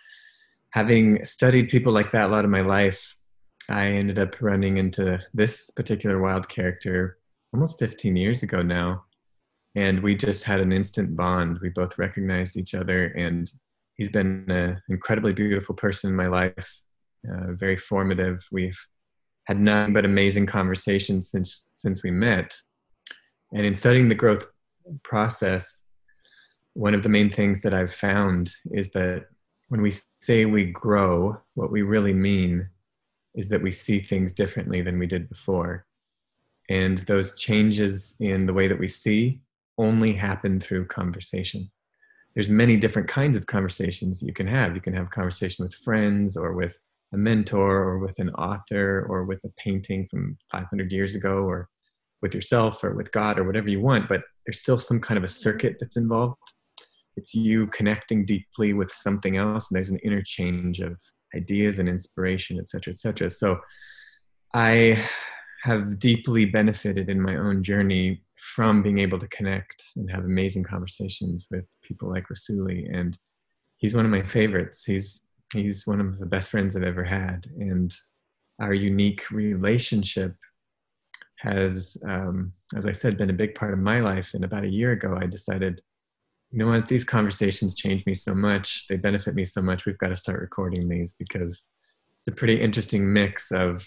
having 0.72 1.24
studied 1.24 1.70
people 1.70 1.94
like 1.94 2.12
that 2.12 2.26
a 2.26 2.28
lot 2.28 2.46
of 2.46 2.52
my 2.52 2.62
life, 2.62 3.16
I 3.70 3.88
ended 3.88 4.20
up 4.20 4.42
running 4.42 4.78
into 4.78 5.20
this 5.34 5.70
particular 5.72 6.22
wild 6.22 6.48
character 6.48 7.18
almost 7.54 7.80
15 7.80 8.16
years 8.16 8.44
ago 8.44 8.62
now. 8.62 9.06
And 9.76 10.02
we 10.02 10.16
just 10.16 10.44
had 10.44 10.60
an 10.60 10.72
instant 10.72 11.16
bond. 11.16 11.60
We 11.62 11.70
both 11.70 11.98
recognized 11.98 12.56
each 12.56 12.74
other, 12.74 13.08
and 13.08 13.52
he's 13.96 14.10
been 14.10 14.46
an 14.50 14.82
incredibly 14.90 15.34
beautiful 15.34 15.76
person 15.76 16.10
in 16.10 16.16
my 16.16 16.28
life, 16.28 16.82
uh, 17.30 17.54
very 17.54 17.76
formative. 17.76 18.46
We've 18.54 18.80
had 19.46 19.60
nothing 19.60 19.94
but 19.94 20.06
amazing 20.06 20.46
conversations 20.46 21.30
since 21.30 21.70
since 21.74 22.04
we 22.04 22.12
met. 22.12 22.56
And 23.54 23.66
in 23.66 23.76
studying 23.76 24.08
the 24.08 24.16
growth 24.16 24.46
process, 25.04 25.84
one 26.74 26.94
of 26.94 27.04
the 27.04 27.10
main 27.10 27.30
things 27.30 27.62
that 27.62 27.74
I've 27.74 27.94
found 27.94 28.54
is 28.72 28.90
that 28.92 29.28
when 29.70 29.82
we 29.82 29.94
say 30.20 30.46
we 30.46 30.66
grow, 30.66 31.38
what 31.56 31.72
we 31.72 31.82
really 31.82 32.14
mean 32.14 32.70
is 33.34 33.50
that 33.50 33.62
we 33.62 33.72
see 33.72 34.00
things 34.00 34.32
differently 34.32 34.82
than 34.82 35.00
we 35.00 35.08
did 35.08 35.30
before. 35.30 35.86
And 36.70 37.00
those 37.00 37.38
changes 37.40 38.16
in 38.20 38.46
the 38.46 38.54
way 38.54 38.68
that 38.68 38.80
we 38.80 38.88
see 38.88 39.40
only 39.78 40.14
happen 40.14 40.60
through 40.60 40.88
conversation. 40.88 41.70
There's 42.34 42.50
many 42.50 42.78
different 42.78 43.08
kinds 43.08 43.38
of 43.38 43.46
conversations 43.46 44.22
you 44.22 44.34
can 44.34 44.48
have. 44.48 44.76
You 44.76 44.82
can 44.82 44.94
have 44.94 45.10
conversation 45.10 45.64
with 45.64 45.74
friends 45.74 46.36
or 46.36 46.54
with 46.54 46.80
a 47.14 47.18
mentor 47.18 47.78
or 47.78 48.00
with 48.00 48.20
an 48.20 48.30
author 48.32 49.06
or 49.08 49.24
with 49.24 49.44
a 49.46 49.50
painting 49.58 50.08
from 50.10 50.38
500 50.52 50.92
years 50.92 51.16
ago 51.16 51.44
or 51.44 51.70
with 52.22 52.34
yourself 52.34 52.84
or 52.84 52.96
with 52.96 53.12
God 53.12 53.38
or 53.38 53.44
whatever 53.44 53.70
you 53.70 53.82
want, 53.82 54.10
but 54.10 54.22
there's 54.46 54.60
still 54.60 54.78
some 54.78 55.00
kind 55.00 55.18
of 55.18 55.24
a 55.24 55.28
circuit 55.28 55.78
that's 55.80 55.98
involved. 55.98 56.38
It's 57.18 57.34
you 57.34 57.68
connecting 57.68 58.26
deeply 58.26 58.74
with 58.74 58.92
something 58.92 59.38
else 59.38 59.70
and 59.70 59.76
there's 59.76 59.90
an 59.90 60.00
interchange 60.04 60.80
of 60.80 61.00
ideas 61.36 61.80
and 61.80 61.90
inspiration 61.90 62.58
et 62.60 62.70
cetera 62.70 62.92
et 62.94 63.00
cetera. 63.00 63.30
So 63.30 63.60
i 64.54 64.98
have 65.64 65.98
deeply 65.98 66.46
benefited 66.46 67.10
in 67.10 67.20
my 67.20 67.36
own 67.36 67.64
journey 67.64 68.24
from 68.36 68.84
being 68.84 69.00
able 69.00 69.18
to 69.18 69.28
connect 69.30 69.84
and 69.96 70.10
have 70.12 70.24
amazing 70.24 70.64
conversations 70.64 71.48
with 71.50 71.66
people 71.82 72.08
like 72.10 72.26
rasuli 72.32 72.88
and 72.96 73.18
he's 73.78 73.96
one 73.96 74.06
of 74.06 74.12
my 74.12 74.22
favorites. 74.24 74.86
He's 74.86 75.28
he's 75.54 75.86
one 75.86 76.02
of 76.02 76.18
the 76.18 76.26
best 76.26 76.52
friends 76.52 76.76
i've 76.76 76.84
ever 76.84 77.04
had 77.04 77.46
and 77.60 77.94
our 78.60 78.74
unique 78.74 79.30
relationship 79.32 80.36
has 81.46 81.98
um, 82.08 82.52
as 82.76 82.86
i 82.86 82.92
said 82.92 83.18
been 83.18 83.30
a 83.30 83.34
big 83.34 83.56
part 83.56 83.74
of 83.74 83.80
my 83.80 84.00
life 84.02 84.32
and 84.34 84.44
about 84.44 84.64
a 84.64 84.74
year 84.74 84.92
ago 84.92 85.18
i 85.22 85.26
decided 85.26 85.82
you 86.56 86.60
know 86.60 86.68
what, 86.68 86.88
these 86.88 87.04
conversations 87.04 87.76
change 87.76 88.06
me 88.06 88.14
so 88.14 88.34
much. 88.34 88.88
They 88.88 88.96
benefit 88.96 89.36
me 89.36 89.44
so 89.44 89.62
much. 89.62 89.86
We've 89.86 89.98
got 89.98 90.08
to 90.08 90.16
start 90.16 90.40
recording 90.40 90.88
these 90.88 91.14
because 91.14 91.70
it's 92.20 92.28
a 92.30 92.32
pretty 92.32 92.62
interesting 92.62 93.12
mix 93.12 93.52
of 93.52 93.86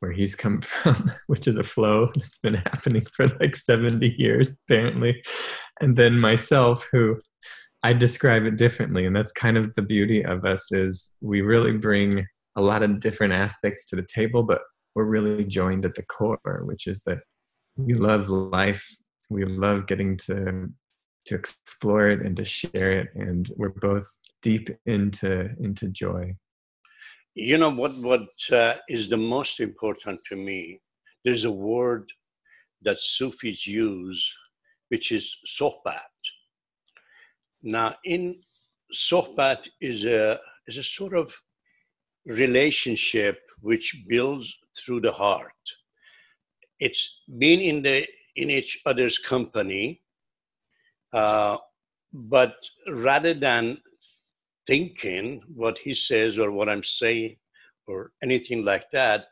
where 0.00 0.12
he's 0.12 0.36
come 0.36 0.60
from, 0.60 1.10
which 1.28 1.48
is 1.48 1.56
a 1.56 1.64
flow 1.64 2.10
that's 2.16 2.38
been 2.38 2.54
happening 2.54 3.06
for 3.12 3.26
like 3.40 3.56
70 3.56 4.16
years, 4.18 4.54
apparently. 4.68 5.22
And 5.80 5.96
then 5.96 6.18
myself, 6.18 6.86
who 6.92 7.18
I 7.82 7.94
describe 7.94 8.44
it 8.44 8.56
differently. 8.56 9.06
And 9.06 9.16
that's 9.16 9.32
kind 9.32 9.56
of 9.56 9.74
the 9.74 9.82
beauty 9.82 10.22
of 10.24 10.44
us 10.44 10.72
is 10.72 11.14
we 11.22 11.40
really 11.40 11.72
bring 11.72 12.26
a 12.56 12.60
lot 12.60 12.82
of 12.82 13.00
different 13.00 13.32
aspects 13.32 13.86
to 13.86 13.96
the 13.96 14.06
table, 14.14 14.42
but 14.42 14.60
we're 14.94 15.04
really 15.04 15.44
joined 15.44 15.84
at 15.84 15.94
the 15.94 16.02
core, 16.04 16.62
which 16.64 16.86
is 16.86 17.00
that 17.06 17.18
we 17.76 17.94
love 17.94 18.28
life. 18.28 18.86
We 19.30 19.44
love 19.44 19.86
getting 19.86 20.16
to 20.18 20.68
to 21.26 21.34
explore 21.34 22.10
it 22.10 22.20
and 22.20 22.36
to 22.36 22.44
share 22.44 22.92
it, 23.00 23.08
and 23.14 23.48
we're 23.56 23.70
both 23.70 24.06
deep 24.42 24.68
into 24.86 25.50
into 25.60 25.88
joy. 25.88 26.34
You 27.34 27.58
know 27.58 27.70
what? 27.70 27.96
What 27.96 28.28
uh, 28.52 28.74
is 28.88 29.08
the 29.08 29.16
most 29.16 29.60
important 29.60 30.20
to 30.28 30.36
me? 30.36 30.80
There's 31.24 31.44
a 31.44 31.50
word 31.50 32.04
that 32.82 32.98
Sufis 33.00 33.66
use, 33.66 34.32
which 34.90 35.10
is 35.10 35.28
sohbat. 35.58 36.12
Now, 37.62 37.96
in 38.04 38.36
sohbat 38.94 39.60
is 39.80 40.04
a 40.04 40.38
is 40.68 40.76
a 40.76 40.84
sort 40.84 41.14
of 41.14 41.32
relationship 42.26 43.40
which 43.60 44.04
builds 44.08 44.54
through 44.76 45.00
the 45.00 45.12
heart. 45.12 45.52
It's 46.80 47.08
being 47.38 47.60
in 47.60 47.82
the 47.82 48.06
in 48.36 48.50
each 48.50 48.80
other's 48.84 49.18
company, 49.18 50.02
uh, 51.12 51.56
but 52.12 52.56
rather 52.88 53.32
than 53.32 53.78
thinking 54.66 55.42
what 55.54 55.78
he 55.78 55.94
says 55.94 56.38
or 56.38 56.50
what 56.50 56.68
I'm 56.68 56.82
saying 56.82 57.36
or 57.86 58.12
anything 58.22 58.64
like 58.64 58.90
that, 58.92 59.26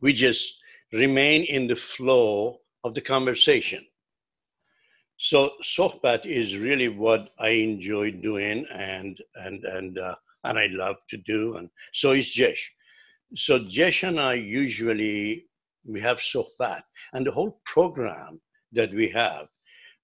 we 0.00 0.12
just 0.12 0.44
remain 0.92 1.44
in 1.44 1.66
the 1.66 1.76
flow 1.76 2.60
of 2.84 2.94
the 2.94 3.00
conversation. 3.00 3.84
So 5.18 5.50
sohbat 5.62 6.24
is 6.24 6.56
really 6.56 6.88
what 6.88 7.30
I 7.38 7.50
enjoy 7.50 8.12
doing 8.12 8.66
and 8.72 9.20
and 9.34 9.64
and 9.64 9.98
uh, 9.98 10.14
and 10.44 10.58
I 10.58 10.68
love 10.70 10.96
to 11.10 11.18
do, 11.18 11.56
and 11.56 11.68
so 11.92 12.12
is 12.12 12.32
Jesh. 12.32 12.60
And 14.02 14.20
I 14.20 14.34
usually 14.34 15.44
we 15.84 16.00
have 16.00 16.20
so 16.20 16.48
sohbat, 16.60 16.82
and 17.12 17.26
the 17.26 17.32
whole 17.32 17.60
program 17.64 18.40
that 18.72 18.92
we 18.92 19.08
have, 19.10 19.46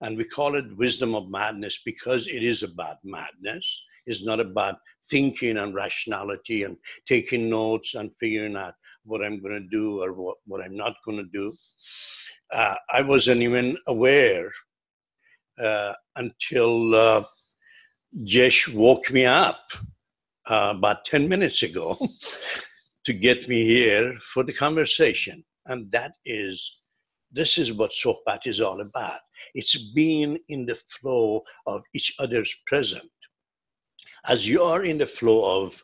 and 0.01 0.17
we 0.17 0.25
call 0.25 0.57
it 0.57 0.77
wisdom 0.77 1.15
of 1.15 1.31
madness 1.31 1.81
because 1.85 2.27
it 2.29 2.43
is 2.43 2.63
about 2.63 2.97
madness. 3.05 3.67
It's 4.07 4.25
not 4.25 4.41
about 4.41 4.77
thinking 5.11 5.59
and 5.59 5.75
rationality 5.75 6.63
and 6.65 6.77
taking 7.09 7.51
notes 7.51 7.95
and 7.95 8.11
figuring 8.19 8.57
out 8.57 8.75
what 9.05 9.23
I'm 9.23 9.41
going 9.41 9.55
to 9.55 9.69
do 9.69 10.03
or 10.03 10.13
what, 10.13 10.37
what 10.47 10.61
I'm 10.61 10.77
not 10.77 10.95
going 11.05 11.19
to 11.19 11.31
do. 11.33 11.55
Uh, 12.53 12.75
I 12.91 13.03
wasn't 13.03 13.43
even 13.43 13.77
aware 13.87 14.51
uh, 15.63 15.93
until 16.17 16.95
uh, 16.95 17.25
Jesh 18.25 18.69
woke 18.69 19.11
me 19.11 19.27
up 19.27 19.61
uh, 20.51 20.73
about 20.77 21.05
10 21.07 21.29
minutes 21.29 21.63
ago 21.63 21.99
to 23.07 23.13
get 23.13 23.49
me 23.49 23.65
here 23.65 24.19
for 24.35 24.43
the 24.43 24.53
conversation. 24.53 25.45
And 25.67 25.91
that 25.93 26.13
is, 26.25 26.73
this 27.33 27.57
is 27.57 27.73
what 27.73 27.93
Sohbat 27.93 28.47
is 28.47 28.61
all 28.61 28.81
about. 28.81 29.21
It's 29.55 29.77
being 29.93 30.39
in 30.49 30.67
the 30.67 30.79
flow 30.89 31.43
of 31.67 31.83
each 31.95 32.15
other's 32.19 32.55
present. 32.67 33.11
As 34.27 34.49
you 34.49 34.63
are 34.63 34.85
in 34.85 34.99
the 34.99 35.07
flow 35.07 35.65
of 35.65 35.83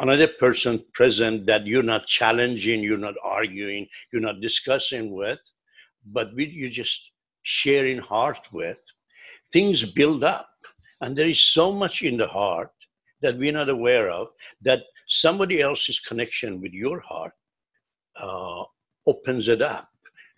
another 0.00 0.28
person 0.40 0.82
present 0.94 1.46
that 1.46 1.66
you're 1.66 1.82
not 1.82 2.06
challenging, 2.06 2.82
you're 2.82 2.98
not 2.98 3.14
arguing, 3.22 3.86
you're 4.12 4.22
not 4.22 4.40
discussing 4.40 5.12
with, 5.12 5.38
but 6.06 6.34
you're 6.36 6.70
just 6.70 7.00
sharing 7.42 7.98
heart 7.98 8.46
with, 8.50 8.78
things 9.52 9.84
build 9.84 10.24
up. 10.24 10.48
And 11.02 11.14
there 11.14 11.28
is 11.28 11.40
so 11.40 11.70
much 11.70 12.00
in 12.00 12.16
the 12.16 12.26
heart 12.26 12.70
that 13.20 13.36
we're 13.36 13.52
not 13.52 13.68
aware 13.68 14.10
of 14.10 14.28
that 14.62 14.80
somebody 15.14 15.60
else's 15.60 16.00
connection 16.00 16.60
with 16.60 16.72
your 16.72 17.00
heart 17.00 17.32
uh, 18.20 18.64
opens 19.06 19.48
it 19.48 19.62
up 19.62 19.88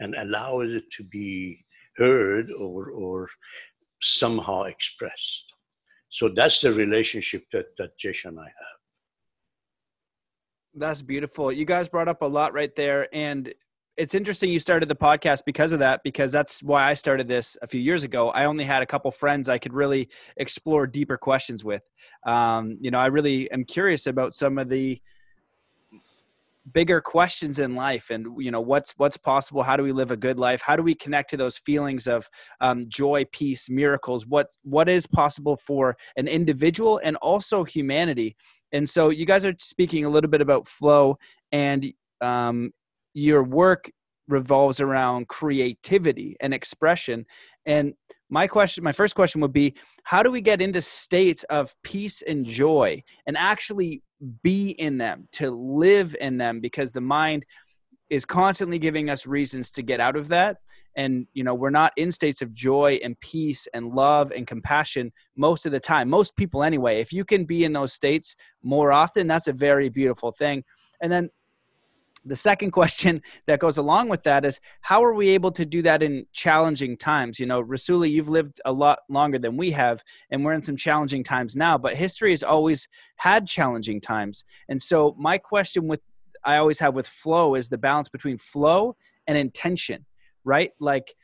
and 0.01 0.15
allows 0.15 0.71
it 0.71 0.85
to 0.97 1.03
be 1.05 1.65
heard 1.97 2.51
or, 2.53 2.91
or 2.91 3.29
somehow 4.03 4.63
expressed. 4.65 5.45
So 6.11 6.29
that's 6.29 6.61
the 6.61 6.73
relationship 6.73 7.45
that, 7.53 7.67
that 7.79 7.99
Jesh 7.99 8.25
and 8.25 8.39
I 8.39 8.45
have. 8.45 8.79
That's 10.75 11.01
beautiful. 11.01 11.51
You 11.51 11.65
guys 11.65 11.89
brought 11.89 12.09
up 12.09 12.21
a 12.21 12.27
lot 12.27 12.53
right 12.53 12.75
there. 12.77 13.09
And 13.15 13.53
it's 13.97 14.15
interesting 14.15 14.51
you 14.51 14.61
started 14.61 14.89
the 14.89 14.97
podcast 14.97 15.43
because 15.47 15.73
of 15.73 15.79
that 15.79 16.03
because 16.05 16.31
that's 16.31 16.63
why 16.63 16.85
i 16.85 16.95
started 16.95 17.29
this 17.29 17.57
a 17.63 17.67
few 17.67 17.81
years 17.81 18.05
ago. 18.05 18.31
I 18.31 18.45
only 18.45 18.65
had 18.65 18.83
a 18.83 18.87
couple 18.87 19.11
friends 19.11 19.49
i 19.49 19.59
could 19.59 19.73
really 19.73 20.09
explore 20.37 20.87
deeper 20.87 21.17
questions 21.17 21.65
with. 21.65 21.83
Um, 22.25 22.77
you 22.81 22.91
know 22.91 22.99
i 22.99 23.07
really 23.07 23.51
am 23.51 23.65
curious 23.65 24.07
about 24.07 24.35
some 24.35 24.59
of 24.59 24.69
the 24.69 25.01
bigger 26.73 27.01
questions 27.01 27.59
in 27.59 27.75
life 27.75 28.11
and 28.11 28.27
you 28.39 28.51
know 28.51 28.61
what's 28.61 28.93
what's 28.97 29.17
possible? 29.17 29.63
How 29.63 29.77
do 29.77 29.83
we 29.83 29.93
live 29.93 30.11
a 30.11 30.17
good 30.17 30.39
life? 30.39 30.61
How 30.61 30.77
do 30.77 30.83
we 30.83 30.95
connect 30.95 31.31
to 31.31 31.37
those 31.37 31.59
feelings 31.59 32.07
of 32.07 32.29
um, 32.61 32.87
joy 32.89 33.25
peace 33.33 33.71
miracles? 33.71 34.27
What 34.27 34.49
what 34.63 34.89
is 34.89 35.07
possible 35.07 35.57
for 35.57 35.97
an 36.17 36.29
individual 36.29 37.01
and 37.05 37.17
also 37.17 37.65
humanity? 37.65 38.37
And 38.73 38.89
so 38.89 39.11
you 39.11 39.27
guys 39.27 39.45
are 39.45 39.55
speaking 39.59 40.05
a 40.05 40.09
little 40.09 40.31
bit 40.31 40.41
about 40.41 40.67
flow 40.67 41.19
and 41.53 41.87
um, 42.21 42.73
your 43.17 43.43
work 43.43 43.91
revolves 44.29 44.79
around 44.79 45.27
creativity 45.29 46.37
and 46.41 46.53
expression. 46.53 47.25
And 47.65 47.95
my 48.29 48.47
question 48.47 48.85
my 48.85 48.93
first 48.93 49.15
question 49.15 49.41
would 49.41 49.55
be 49.55 49.75
how 50.03 50.23
do 50.23 50.31
we 50.31 50.43
get 50.43 50.61
into 50.61 50.83
states 50.83 51.43
of 51.45 51.75
peace 51.83 52.21
and 52.23 52.45
joy 52.45 53.03
and 53.27 53.37
actually 53.39 54.03
be 54.43 54.71
in 54.71 54.99
them 54.99 55.29
to 55.33 55.51
live 55.51 56.15
in 56.21 56.37
them? 56.37 56.61
Because 56.61 56.93
the 56.93 57.01
mind 57.01 57.47
is 58.11 58.27
constantly 58.27 58.79
giving 58.79 59.09
us 59.09 59.27
reasons 59.27 59.71
to 59.73 59.83
get 59.83 59.99
out 59.99 60.17
of 60.17 60.29
that. 60.29 60.59
And 60.95 61.27
you 61.33 61.43
know 61.43 61.55
we're 61.55 61.71
not 61.71 61.95
in 61.97 62.13
states 62.13 62.43
of 62.43 62.53
joy 62.53 62.99
and 63.03 63.19
peace 63.21 63.67
and 63.73 63.95
love 63.95 64.31
and 64.31 64.47
compassion 64.47 65.11
most 65.37 65.65
of 65.65 65.73
the 65.73 65.81
time 65.81 66.11
most 66.11 66.37
people 66.37 66.63
anyway. 66.63 67.01
If 67.01 67.15
you 67.15 67.25
can 67.25 67.47
be 67.47 67.65
in 67.65 67.73
those 67.73 67.95
states 67.95 68.37
more 68.63 68.93
often 68.93 69.27
that's 69.27 69.49
a 69.49 69.55
very 69.55 69.89
beautiful 69.89 70.33
thing. 70.33 70.65
And 71.01 71.11
then 71.11 71.31
the 72.27 72.37
second 72.37 72.71
question 72.81 73.23
that 73.47 73.61
goes 73.61 73.79
along 73.79 74.09
with 74.09 74.23
that 74.25 74.45
is 74.45 74.61
how 74.81 75.05
are 75.05 75.15
we 75.15 75.31
able 75.31 75.51
to 75.53 75.65
do 75.65 75.83
that 75.83 76.03
in 76.03 76.27
challenging 76.33 76.97
times? 76.97 77.39
You 77.39 77.47
know 77.47 77.63
rasuli 77.63 78.11
you've 78.11 78.29
lived 78.29 78.61
a 78.65 78.73
lot 78.73 79.01
longer 79.09 79.39
than 79.39 79.57
we 79.57 79.71
have 79.71 80.03
and 80.31 80.45
we're 80.45 80.53
in 80.53 80.63
some 80.63 80.77
challenging 80.77 81.25
times 81.25 81.57
now 81.57 81.79
but 81.79 81.95
history 81.95 82.31
has 82.31 82.43
always 82.43 82.89
had 83.17 83.47
challenging 83.47 84.01
times. 84.01 84.45
And 84.69 84.81
so 84.81 85.15
my 85.19 85.39
question 85.39 85.87
with 85.87 86.01
i 86.45 86.59
always 86.59 86.79
have 86.79 86.95
with 86.95 87.09
flow 87.09 87.55
is 87.55 87.69
the 87.69 87.79
balance 87.79 88.09
between 88.09 88.39
flow 88.39 88.97
and 89.27 89.39
intention 89.39 90.05
right? 90.47 90.71
Like 90.81 91.15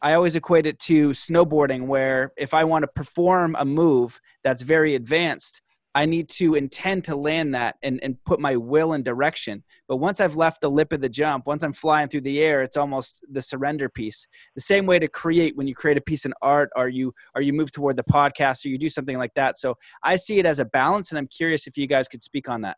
I 0.00 0.12
always 0.12 0.36
equate 0.36 0.66
it 0.66 0.78
to 0.80 1.10
snowboarding, 1.10 1.86
where 1.86 2.32
if 2.36 2.54
I 2.54 2.62
want 2.62 2.84
to 2.84 2.88
perform 2.88 3.56
a 3.58 3.64
move 3.64 4.20
that's 4.44 4.62
very 4.62 4.94
advanced, 4.94 5.60
I 5.94 6.04
need 6.06 6.28
to 6.30 6.54
intend 6.54 7.04
to 7.06 7.16
land 7.16 7.54
that 7.54 7.76
and, 7.82 7.98
and 8.02 8.22
put 8.24 8.40
my 8.40 8.56
will 8.56 8.92
and 8.92 9.04
direction. 9.04 9.64
But 9.88 9.96
once 9.96 10.20
I've 10.20 10.36
left 10.36 10.60
the 10.60 10.70
lip 10.70 10.92
of 10.92 11.00
the 11.00 11.08
jump, 11.08 11.46
once 11.46 11.62
I'm 11.62 11.72
flying 11.72 12.08
through 12.08 12.20
the 12.20 12.40
air, 12.40 12.62
it's 12.62 12.76
almost 12.76 13.24
the 13.30 13.40
surrender 13.40 13.88
piece. 13.88 14.26
The 14.54 14.60
same 14.60 14.86
way 14.86 14.98
to 14.98 15.08
create 15.08 15.56
when 15.56 15.66
you 15.66 15.74
create 15.74 15.96
a 15.96 16.02
piece 16.02 16.24
in 16.26 16.34
art 16.42 16.70
or 16.76 16.88
you 16.88 17.14
or 17.34 17.42
you 17.42 17.52
move 17.52 17.72
toward 17.72 17.96
the 17.96 18.04
podcast 18.04 18.64
or 18.64 18.68
you 18.68 18.78
do 18.78 18.90
something 18.90 19.16
like 19.16 19.34
that. 19.34 19.56
So 19.56 19.76
I 20.02 20.16
see 20.16 20.38
it 20.38 20.46
as 20.46 20.58
a 20.58 20.66
balance 20.66 21.10
and 21.10 21.18
I'm 21.18 21.26
curious 21.26 21.66
if 21.66 21.76
you 21.76 21.86
guys 21.86 22.06
could 22.06 22.22
speak 22.22 22.48
on 22.48 22.60
that. 22.60 22.76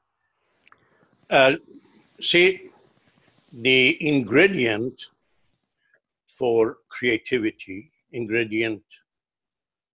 Uh, 1.29 1.53
see, 2.23 2.71
the 3.53 3.99
ingredient 4.07 4.95
for 6.27 6.79
creativity, 6.89 7.91
ingredient 8.13 8.83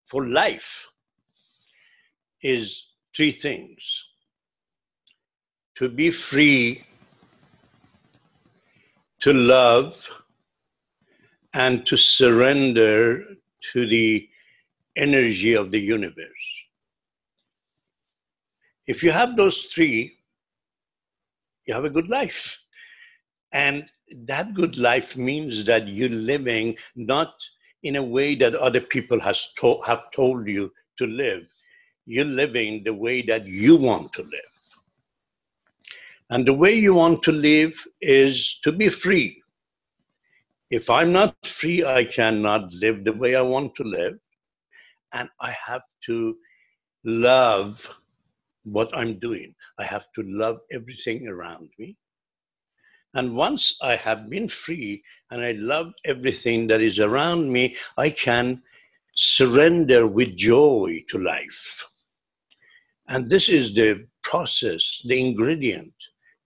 for 0.06 0.26
life 0.26 0.88
is 2.42 2.84
three 3.14 3.32
things 3.32 3.80
to 5.76 5.88
be 5.88 6.10
free, 6.10 6.84
to 9.20 9.32
love, 9.32 10.08
and 11.54 11.86
to 11.86 11.96
surrender 11.96 13.24
to 13.72 13.86
the 13.88 14.28
energy 14.96 15.54
of 15.54 15.70
the 15.70 15.80
universe. 15.80 16.26
If 18.86 19.02
you 19.02 19.12
have 19.12 19.36
those 19.36 19.64
three, 19.64 20.18
you 21.66 21.74
have 21.74 21.84
a 21.84 21.90
good 21.90 22.08
life. 22.08 22.58
And 23.52 23.86
that 24.26 24.54
good 24.54 24.76
life 24.76 25.16
means 25.16 25.64
that 25.66 25.88
you're 25.88 26.08
living 26.08 26.76
not 26.96 27.34
in 27.82 27.96
a 27.96 28.02
way 28.02 28.34
that 28.36 28.54
other 28.54 28.80
people 28.80 29.20
has 29.20 29.52
to- 29.58 29.82
have 29.82 30.10
told 30.10 30.46
you 30.46 30.72
to 30.98 31.06
live, 31.06 31.46
you're 32.06 32.24
living 32.24 32.82
the 32.84 32.94
way 32.94 33.22
that 33.22 33.46
you 33.46 33.76
want 33.76 34.12
to 34.14 34.22
live. 34.22 34.52
And 36.30 36.46
the 36.46 36.54
way 36.54 36.72
you 36.74 36.94
want 36.94 37.22
to 37.24 37.32
live 37.32 37.74
is 38.00 38.58
to 38.64 38.72
be 38.72 38.88
free. 38.88 39.42
If 40.70 40.88
I'm 40.88 41.12
not 41.12 41.36
free, 41.46 41.84
I 41.84 42.04
cannot 42.04 42.72
live 42.72 43.04
the 43.04 43.12
way 43.12 43.36
I 43.36 43.42
want 43.42 43.74
to 43.76 43.84
live. 43.84 44.18
And 45.12 45.28
I 45.40 45.54
have 45.66 45.82
to 46.06 46.34
love 47.04 47.86
what 48.64 48.88
I'm 48.96 49.18
doing. 49.18 49.54
I 49.78 49.84
have 49.84 50.04
to 50.14 50.22
love 50.22 50.60
everything 50.72 51.28
around 51.28 51.68
me. 51.78 51.96
And 53.14 53.36
once 53.36 53.76
I 53.82 53.96
have 53.96 54.30
been 54.30 54.48
free 54.48 55.02
and 55.30 55.42
I 55.42 55.52
love 55.52 55.92
everything 56.06 56.66
that 56.68 56.80
is 56.80 56.98
around 56.98 57.52
me, 57.52 57.76
I 57.98 58.08
can 58.08 58.62
surrender 59.14 60.06
with 60.06 60.36
joy 60.36 61.04
to 61.10 61.18
life. 61.18 61.84
And 63.12 63.28
this 63.28 63.50
is 63.50 63.74
the 63.74 64.06
process, 64.24 65.02
the 65.04 65.20
ingredient 65.20 65.92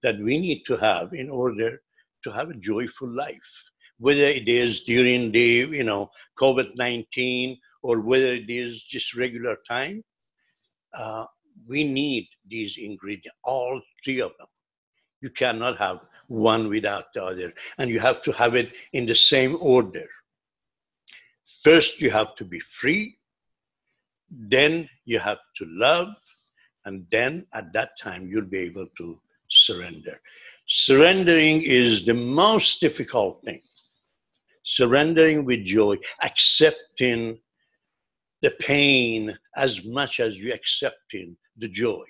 that 0.02 0.18
we 0.18 0.36
need 0.36 0.64
to 0.66 0.76
have 0.78 1.12
in 1.12 1.30
order 1.30 1.80
to 2.24 2.32
have 2.32 2.50
a 2.50 2.54
joyful 2.54 3.08
life, 3.08 3.52
whether 3.98 4.24
it 4.24 4.48
is 4.48 4.80
during 4.80 5.30
the, 5.30 5.68
you 5.70 5.84
know, 5.84 6.10
COVID-19 6.40 7.56
or 7.82 8.00
whether 8.00 8.34
it 8.34 8.50
is 8.50 8.82
just 8.82 9.14
regular 9.14 9.58
time. 9.68 10.02
Uh, 10.92 11.26
we 11.68 11.84
need 11.84 12.26
these 12.48 12.74
ingredients, 12.78 13.38
all 13.44 13.80
three 14.02 14.20
of 14.20 14.32
them. 14.36 14.48
You 15.20 15.30
cannot 15.30 15.78
have 15.78 16.00
one 16.26 16.68
without 16.68 17.04
the 17.14 17.22
other, 17.22 17.54
and 17.78 17.88
you 17.88 18.00
have 18.00 18.22
to 18.22 18.32
have 18.32 18.56
it 18.56 18.72
in 18.92 19.06
the 19.06 19.14
same 19.14 19.56
order. 19.60 20.08
First, 21.62 22.00
you 22.00 22.10
have 22.10 22.34
to 22.36 22.44
be 22.44 22.58
free, 22.58 23.18
then, 24.28 24.88
you 25.04 25.20
have 25.20 25.38
to 25.58 25.66
love, 25.68 26.08
and 26.86 27.04
then 27.10 27.44
at 27.52 27.72
that 27.72 27.90
time, 28.00 28.28
you'll 28.28 28.46
be 28.46 28.58
able 28.58 28.86
to 28.96 29.20
surrender. 29.50 30.20
Surrendering 30.68 31.62
is 31.62 32.04
the 32.06 32.14
most 32.14 32.80
difficult 32.80 33.42
thing. 33.44 33.60
Surrendering 34.64 35.44
with 35.44 35.64
joy, 35.64 35.96
accepting 36.22 37.38
the 38.42 38.52
pain 38.60 39.36
as 39.56 39.84
much 39.84 40.20
as 40.20 40.36
you 40.36 40.52
accepting 40.52 41.36
the 41.56 41.68
joy. 41.68 42.04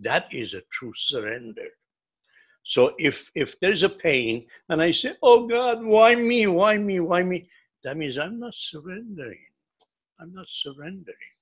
That 0.00 0.26
is 0.32 0.54
a 0.54 0.62
true 0.72 0.92
surrender. 0.96 1.68
So 2.64 2.94
if 2.98 3.30
if 3.34 3.58
there's 3.60 3.84
a 3.84 3.88
pain 3.88 4.46
and 4.68 4.82
I 4.82 4.90
say, 4.90 5.14
"Oh 5.22 5.46
God, 5.46 5.84
why 5.84 6.14
me? 6.16 6.46
Why 6.48 6.78
me? 6.78 6.98
Why 7.00 7.22
me?" 7.22 7.48
That 7.84 7.96
means 7.96 8.18
I'm 8.18 8.40
not 8.40 8.54
surrendering. 8.54 9.46
I'm 10.18 10.32
not 10.32 10.48
surrendering. 10.48 11.34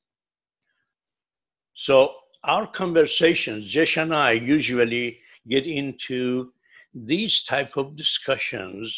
So 1.75 2.24
our 2.45 2.67
conversations, 2.67 3.67
Jesh 3.71 3.97
and 3.97 4.15
I 4.15 4.33
usually 4.33 5.19
get 5.49 5.67
into 5.67 6.53
these 6.95 7.43
type 7.45 7.77
of 7.77 7.97
discussions 7.97 8.97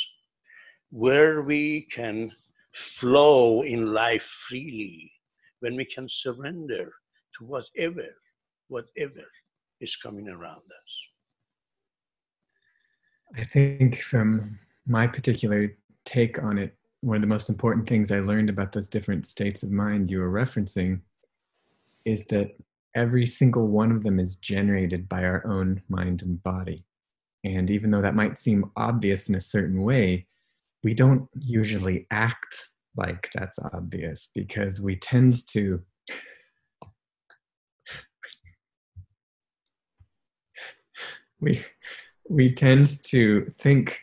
where 0.91 1.43
we 1.43 1.87
can 1.93 2.33
flow 2.73 3.63
in 3.63 3.93
life 3.93 4.23
freely, 4.49 5.13
when 5.61 5.77
we 5.77 5.85
can 5.85 6.09
surrender 6.09 6.93
to 7.39 7.45
whatever, 7.45 8.07
whatever 8.69 9.25
is 9.81 9.97
coming 9.97 10.29
around 10.29 10.57
us. 10.57 10.93
I 13.37 13.45
think 13.45 14.01
from 14.01 14.59
my 14.87 15.07
particular 15.07 15.77
take 16.05 16.43
on 16.43 16.59
it, 16.59 16.75
one 17.01 17.17
of 17.17 17.23
the 17.23 17.29
most 17.29 17.49
important 17.49 17.87
things 17.87 18.11
I 18.11 18.21
learned 18.21 18.51
about 18.51 18.73
those 18.73 18.89
different 18.89 19.27
states 19.27 19.63
of 19.63 19.71
mind 19.71 20.11
you 20.11 20.21
were 20.21 20.31
referencing 20.31 21.01
is 22.05 22.25
that 22.27 22.57
every 22.97 23.27
single 23.27 23.69
one 23.69 23.93
of 23.93 24.03
them 24.03 24.19
is 24.19 24.35
generated 24.37 25.07
by 25.09 25.23
our 25.23 25.47
own 25.47 25.83
mind 25.89 26.23
and 26.23 26.43
body. 26.43 26.85
And 27.45 27.71
even 27.71 27.91
though 27.91 28.03
that 28.03 28.17
might 28.17 28.39
seem 28.39 28.73
obvious 28.77 29.29
in 29.29 29.37
a 29.37 29.41
certain 29.41 29.83
way, 29.83 30.27
we 30.83 30.95
don't 30.95 31.29
usually 31.45 32.07
act 32.11 32.71
like 32.97 33.31
that's 33.35 33.59
obvious 33.73 34.31
because 34.35 34.81
we 34.81 34.97
tend 34.97 35.47
to 35.49 35.81
we 41.41 41.63
we 42.29 42.53
tend 42.53 43.01
to 43.05 43.45
think 43.47 44.01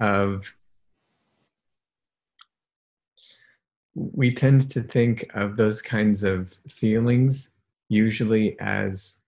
of 0.00 0.52
we 3.94 4.32
tend 4.32 4.68
to 4.70 4.82
think 4.82 5.30
of 5.34 5.56
those 5.56 5.82
kinds 5.82 6.24
of 6.24 6.56
feelings 6.68 7.51
usually 7.92 8.58
as 8.60 9.20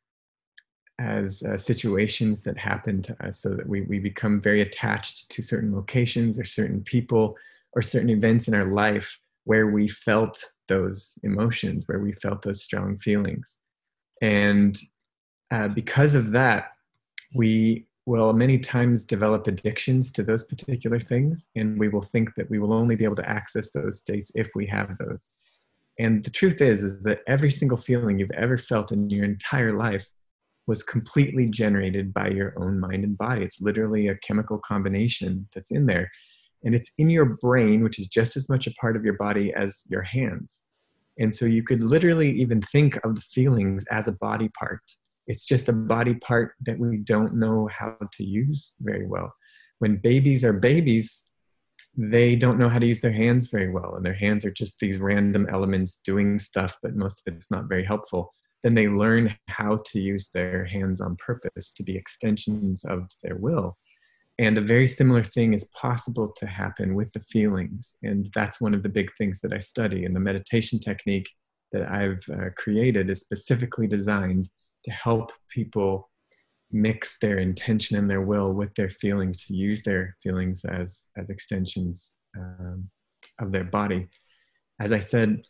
as 1.01 1.43
uh, 1.43 1.57
situations 1.57 2.41
that 2.43 2.57
happen 2.57 3.03
to 3.03 3.27
us 3.27 3.41
so 3.41 3.49
that 3.51 3.69
we, 3.69 3.81
we 3.83 3.99
become 3.99 4.41
very 4.41 4.63
attached 4.63 5.29
to 5.29 5.43
certain 5.43 5.75
locations 5.75 6.39
or 6.39 6.45
certain 6.45 6.81
people 6.83 7.37
or 7.73 7.83
certain 7.83 8.11
events 8.11 8.47
in 8.47 8.55
our 8.55 8.67
life 8.67 9.19
where 9.43 9.67
we 9.67 9.89
felt 9.89 10.45
those 10.69 11.19
emotions 11.25 11.89
where 11.89 11.99
we 11.99 12.13
felt 12.13 12.43
those 12.43 12.63
strong 12.63 12.97
feelings 12.97 13.59
and 14.23 14.79
uh, 15.51 15.67
because 15.67 16.15
of 16.15 16.31
that 16.31 16.75
we 17.35 17.85
will 18.07 18.33
many 18.33 18.59
times 18.59 19.05
develop 19.05 19.47
addictions 19.47 20.13
to 20.13 20.23
those 20.23 20.45
particular 20.45 20.99
things, 20.99 21.49
and 21.57 21.79
we 21.79 21.89
will 21.89 22.03
think 22.03 22.35
that 22.35 22.49
we 22.51 22.59
will 22.59 22.73
only 22.73 22.97
be 22.97 23.05
able 23.05 23.17
to 23.17 23.29
access 23.29 23.71
those 23.71 23.99
states 23.99 24.31
if 24.35 24.51
we 24.55 24.67
have 24.67 24.97
those. 24.99 25.31
And 25.99 26.25
the 26.25 26.31
truth 26.31 26.61
is, 26.61 26.83
is 26.83 27.03
that 27.03 27.21
every 27.27 27.51
single 27.51 27.77
feeling 27.77 28.19
you've 28.19 28.31
ever 28.33 28.57
felt 28.57 28.93
in 28.93 29.09
your 29.11 29.25
entire 29.25 29.75
life 29.75 30.09
was 30.67 30.83
completely 30.83 31.49
generated 31.49 32.13
by 32.13 32.29
your 32.29 32.55
own 32.59 32.81
mind 32.81 33.05
and 33.05 33.17
body. 33.17 33.43
It's 33.43 33.61
literally 33.61 34.09
a 34.09 34.17
chemical 34.17 34.59
combination 34.59 35.47
that's 35.55 35.71
in 35.71 35.87
there. 35.87 36.11
And 36.65 36.75
it's 36.75 36.91
in 36.99 37.11
your 37.11 37.37
brain, 37.41 37.83
which 37.83 37.99
is 37.99 38.09
just 38.09 38.37
as 38.37 38.49
much 38.49 38.67
a 38.67 38.73
part 38.73 38.97
of 38.97 39.05
your 39.05 39.17
body 39.19 39.53
as 39.55 39.87
your 39.91 40.03
hands. 40.03 40.67
And 41.19 41.33
so 41.33 41.45
you 41.45 41.63
could 41.63 41.83
literally 41.83 42.33
even 42.41 42.61
think 42.61 42.97
of 43.05 43.15
the 43.15 43.21
feelings 43.21 43.85
as 43.91 44.09
a 44.09 44.13
body 44.13 44.49
part 44.59 44.81
it's 45.27 45.47
just 45.47 45.69
a 45.69 45.73
body 45.73 46.15
part 46.15 46.55
that 46.67 46.79
we 46.79 46.99
don't 46.99 47.35
know 47.35 47.69
how 47.73 47.97
to 48.13 48.25
use 48.25 48.75
very 48.81 49.07
well. 49.07 49.33
When 49.79 49.97
babies 49.97 50.45
are 50.45 50.53
babies, 50.53 51.25
they 51.97 52.35
don't 52.35 52.59
know 52.59 52.69
how 52.69 52.79
to 52.79 52.87
use 52.87 53.01
their 53.01 53.13
hands 53.13 53.49
very 53.49 53.71
well, 53.71 53.95
and 53.95 54.05
their 54.05 54.15
hands 54.15 54.45
are 54.45 54.51
just 54.51 54.79
these 54.79 54.99
random 54.99 55.47
elements 55.51 56.01
doing 56.05 56.39
stuff, 56.39 56.77
but 56.83 56.97
most 56.97 57.27
of 57.27 57.35
it's 57.35 57.51
not 57.51 57.69
very 57.69 57.85
helpful. 57.85 58.33
Then 58.63 58.75
they 58.75 58.89
learn 58.89 59.37
how 59.49 59.79
to 59.87 60.01
use 60.01 60.31
their 60.31 60.65
hands 60.65 61.01
on 61.01 61.17
purpose 61.17 61.73
to 61.73 61.83
be 61.83 61.97
extensions 61.97 62.85
of 62.85 63.11
their 63.23 63.37
will. 63.37 63.77
And 64.39 64.59
a 64.59 64.63
very 64.63 64.89
similar 64.89 65.23
thing 65.23 65.55
is 65.55 65.71
possible 65.81 66.33
to 66.37 66.47
happen 66.47 66.95
with 66.95 67.13
the 67.13 67.21
feelings. 67.21 67.97
And 68.03 68.29
that's 68.35 68.61
one 68.61 68.75
of 68.75 68.83
the 68.83 68.89
big 68.89 69.13
things 69.13 69.41
that 69.41 69.53
I 69.53 69.61
study. 69.61 70.05
And 70.05 70.17
the 70.17 70.21
meditation 70.21 70.81
technique 70.81 71.29
that 71.73 71.89
I've 71.89 72.25
uh, 72.33 72.51
created 72.57 73.11
is 73.11 73.21
specifically 73.21 73.87
designed 73.87 74.49
to 74.85 74.91
help 74.91 75.31
people 75.51 76.11
mix 76.75 77.19
their 77.19 77.39
intention 77.39 77.97
and 77.97 78.11
their 78.11 78.21
will 78.21 78.53
with 78.53 78.75
their 78.75 78.91
feelings 78.91 79.47
to 79.47 79.55
use 79.55 79.81
their 79.83 80.17
feelings 80.23 80.65
as 80.65 81.07
as 81.17 81.31
extensions 81.31 82.19
um, 82.37 82.91
of 83.39 83.53
their 83.53 83.65
body. 83.65 84.09
As 84.81 84.93
i 84.93 84.99
said 84.99 85.43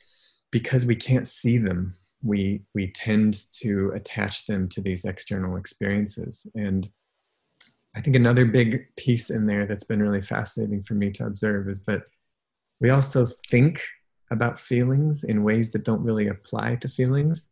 because 0.50 0.84
we 0.86 0.94
can't 0.94 1.26
see 1.26 1.58
them 1.58 1.94
we 2.22 2.62
we 2.74 2.90
tend 2.92 3.52
to 3.52 3.90
attach 3.94 4.46
them 4.46 4.68
to 4.68 4.80
these 4.80 5.04
external 5.04 5.56
experiences. 5.56 6.46
And 6.54 6.88
i 7.96 8.00
think 8.00 8.16
another 8.16 8.44
big 8.44 8.86
piece 8.96 9.30
in 9.30 9.46
there 9.46 9.66
that's 9.66 9.84
been 9.84 10.02
really 10.02 10.20
fascinating 10.20 10.82
for 10.82 10.94
me 10.94 11.10
to 11.12 11.26
observe 11.26 11.68
is 11.68 11.84
that 11.84 12.02
we 12.80 12.90
also 12.90 13.26
think 13.50 13.82
about 14.30 14.58
feelings 14.58 15.24
in 15.24 15.44
ways 15.44 15.70
that 15.70 15.84
don't 15.84 16.02
really 16.02 16.28
apply 16.28 16.76
to 16.76 16.88
feelings 16.88 17.48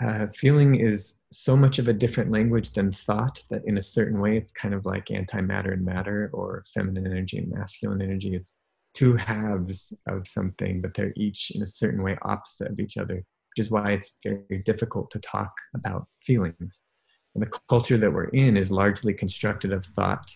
uh, 0.00 0.26
feeling 0.34 0.74
is 0.74 1.20
so 1.30 1.56
much 1.56 1.78
of 1.78 1.88
a 1.88 1.92
different 1.92 2.30
language 2.30 2.72
than 2.72 2.92
thought 2.92 3.42
that 3.50 3.62
in 3.66 3.78
a 3.78 3.82
certain 3.82 4.20
way 4.20 4.36
it's 4.36 4.52
kind 4.52 4.74
of 4.74 4.86
like 4.86 5.06
antimatter 5.06 5.72
and 5.72 5.84
matter 5.84 6.30
or 6.32 6.64
feminine 6.72 7.06
energy 7.06 7.38
and 7.38 7.50
masculine 7.50 8.02
energy. 8.02 8.34
It's 8.34 8.56
two 8.94 9.16
halves 9.16 9.96
of 10.08 10.26
something 10.26 10.80
but 10.80 10.94
they're 10.94 11.12
each 11.16 11.52
in 11.54 11.62
a 11.62 11.66
certain 11.66 12.02
way 12.02 12.16
opposite 12.22 12.70
of 12.70 12.78
each 12.78 12.96
other 12.96 13.24
which 13.54 13.64
is 13.64 13.70
why 13.70 13.92
it's 13.92 14.14
very 14.22 14.62
difficult 14.64 15.10
to 15.12 15.20
talk 15.20 15.52
about 15.74 16.06
feelings. 16.22 16.82
And 17.34 17.42
the 17.44 17.58
culture 17.68 17.96
that 17.96 18.12
we're 18.12 18.28
in 18.28 18.56
is 18.56 18.70
largely 18.70 19.14
constructed 19.14 19.72
of 19.72 19.84
thought. 19.84 20.28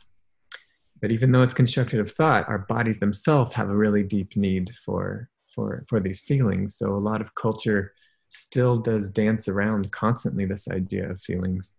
But 1.01 1.13
even 1.13 1.31
though 1.31 1.43
it's 1.43 1.55
constructed 1.55 2.01
of 2.01 2.11
thought 2.11 2.49
our 2.49 2.59
bodies 2.59 2.99
themselves 2.99 3.53
have 3.53 3.71
a 3.71 3.77
really 3.77 4.03
deep 4.03 4.37
need 4.37 4.71
for 4.85 5.29
for 5.53 5.85
for 5.89 6.01
these 6.01 6.21
feelings. 6.21 6.77
So 6.77 6.95
a 6.95 6.99
lot 6.99 7.21
of 7.21 7.35
culture 7.35 7.93
still 8.29 8.77
does 8.77 9.09
dance 9.09 9.49
around 9.49 9.91
constantly 9.93 10.45
this 10.45 10.69
idea 10.69 11.11
of 11.11 11.21
feelings. 11.21 11.77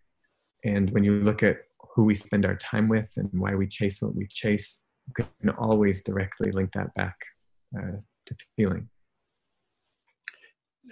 And 0.66 0.90
when 0.92 1.04
you 1.04 1.22
look 1.22 1.44
at 1.44 1.58
who 1.96 2.04
we 2.04 2.16
spend 2.16 2.46
our 2.46 2.56
time 2.56 2.88
with 2.88 3.12
and 3.18 3.30
why 3.34 3.56
we 3.56 3.68
chase 3.68 4.02
what 4.02 4.16
we 4.16 4.28
chase, 4.28 4.84
you 5.08 5.26
can 5.26 5.50
always 5.52 6.04
directly 6.04 6.52
link 6.52 6.72
that 6.74 6.94
back 6.96 7.16
uh, 7.78 7.98
to 8.28 8.36
feeling. 8.56 8.90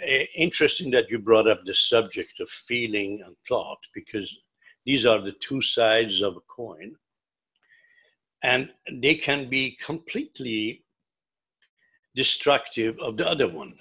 Eh, 0.03 0.25
interesting 0.35 0.91
that 0.91 1.09
you 1.09 1.17
brought 1.17 1.47
up 1.47 1.61
the 1.65 1.73
subject 1.73 2.39
of 2.39 2.49
feeling 2.49 3.23
and 3.25 3.35
thought 3.47 3.79
because 3.95 4.31
these 4.85 5.05
are 5.05 5.21
the 5.21 5.33
two 5.41 5.61
sides 5.61 6.21
of 6.21 6.35
a 6.35 6.41
coin 6.41 6.95
and 8.43 8.69
they 9.01 9.15
can 9.15 9.49
be 9.49 9.77
completely 9.83 10.83
destructive 12.15 12.95
of 12.99 13.17
the 13.17 13.27
other 13.27 13.47
one 13.47 13.73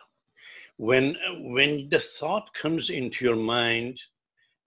when 0.76 1.16
when 1.40 1.88
the 1.90 2.00
thought 2.00 2.52
comes 2.54 2.90
into 2.90 3.24
your 3.24 3.36
mind 3.36 3.98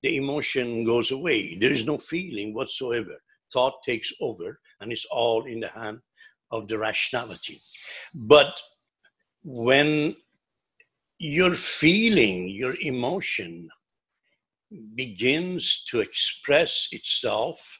the 0.01 0.15
emotion 0.17 0.83
goes 0.83 1.11
away 1.11 1.57
there 1.59 1.71
is 1.71 1.85
no 1.85 1.97
feeling 1.97 2.53
whatsoever 2.53 3.15
thought 3.51 3.73
takes 3.85 4.11
over 4.21 4.59
and 4.81 4.91
it's 4.91 5.05
all 5.11 5.45
in 5.45 5.59
the 5.59 5.69
hand 5.69 5.99
of 6.51 6.67
the 6.67 6.77
rationality. 6.77 7.61
But 8.13 8.53
when 9.43 10.15
your 11.17 11.55
feeling, 11.57 12.49
your 12.49 12.75
emotion 12.81 13.69
begins 14.95 15.83
to 15.89 15.99
express 15.99 16.87
itself, 16.91 17.79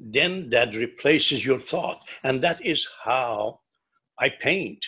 then 0.00 0.50
that 0.50 0.74
replaces 0.74 1.44
your 1.44 1.60
thought. 1.60 2.00
And 2.24 2.42
that 2.42 2.64
is 2.64 2.86
how 3.04 3.60
I 4.18 4.30
paint. 4.30 4.84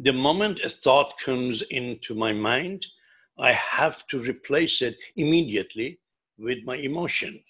The 0.00 0.12
moment 0.12 0.60
a 0.60 0.70
thought 0.70 1.18
comes 1.18 1.62
into 1.70 2.14
my 2.14 2.32
mind, 2.32 2.86
I 3.36 3.50
have 3.50 4.06
to 4.08 4.20
replace 4.20 4.80
it 4.80 4.96
immediately 5.16 5.98
with 6.38 6.58
my 6.64 6.76
emotion. 6.76 7.42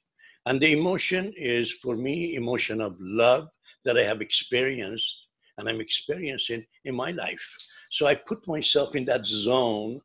And 0.47 0.59
the 0.59 0.73
emotion 0.73 1.35
is 1.37 1.71
for 1.83 1.95
me 1.95 2.37
emotion 2.37 2.81
of 2.81 2.97
love 3.01 3.49
that 3.85 3.99
I 3.99 4.05
have 4.05 4.23
experienced 4.23 5.15
and 5.59 5.69
I'm 5.69 5.83
experiencing 5.83 6.65
in 6.87 6.95
my 6.95 7.11
life. 7.11 7.57
So 7.91 8.07
I 8.07 8.15
put 8.15 8.49
myself 8.49 8.97
in 8.97 9.05
that 9.05 9.27
zone 9.27 10.01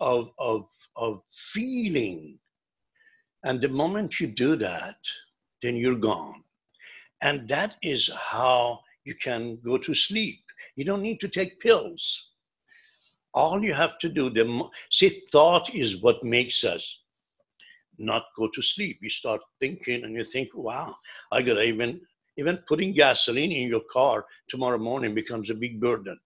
of, 0.00 0.30
of, 0.40 0.66
of 0.96 1.22
feeling. 1.32 2.40
And 3.44 3.60
the 3.60 3.68
moment 3.68 4.18
you 4.18 4.26
do 4.26 4.56
that, 4.56 4.96
then 5.62 5.76
you're 5.76 5.94
gone. 5.94 6.42
And 7.20 7.48
that 7.48 7.76
is 7.80 8.10
how 8.12 8.80
you 9.04 9.14
can 9.14 9.58
go 9.64 9.78
to 9.78 9.94
sleep. 9.94 10.40
You 10.76 10.84
don't 10.84 11.02
need 11.02 11.20
to 11.20 11.28
take 11.28 11.60
pills. 11.60 12.22
All 13.34 13.62
you 13.62 13.74
have 13.74 13.98
to 14.00 14.08
do, 14.08 14.30
the 14.30 14.68
see, 14.90 15.22
thought 15.32 15.74
is 15.74 16.02
what 16.02 16.22
makes 16.22 16.64
us 16.64 17.00
not 17.98 18.24
go 18.36 18.48
to 18.54 18.62
sleep. 18.62 18.98
You 19.02 19.10
start 19.10 19.40
thinking 19.58 20.04
and 20.04 20.14
you 20.14 20.24
think, 20.24 20.50
wow, 20.54 20.96
I 21.32 21.42
gotta 21.42 21.62
even 21.62 22.00
even 22.38 22.58
putting 22.68 22.92
gasoline 22.92 23.52
in 23.52 23.68
your 23.68 23.82
car 23.90 24.26
tomorrow 24.50 24.78
morning 24.78 25.14
becomes 25.14 25.48
a 25.48 25.54
big 25.54 25.80
burden. 25.80 26.18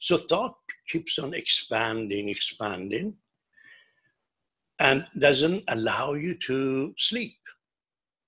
So 0.00 0.16
thought 0.16 0.54
keeps 0.88 1.18
on 1.18 1.34
expanding, 1.34 2.28
expanding, 2.28 3.14
and 4.78 5.04
doesn't 5.18 5.64
allow 5.68 6.14
you 6.14 6.36
to 6.46 6.94
sleep. 6.96 7.36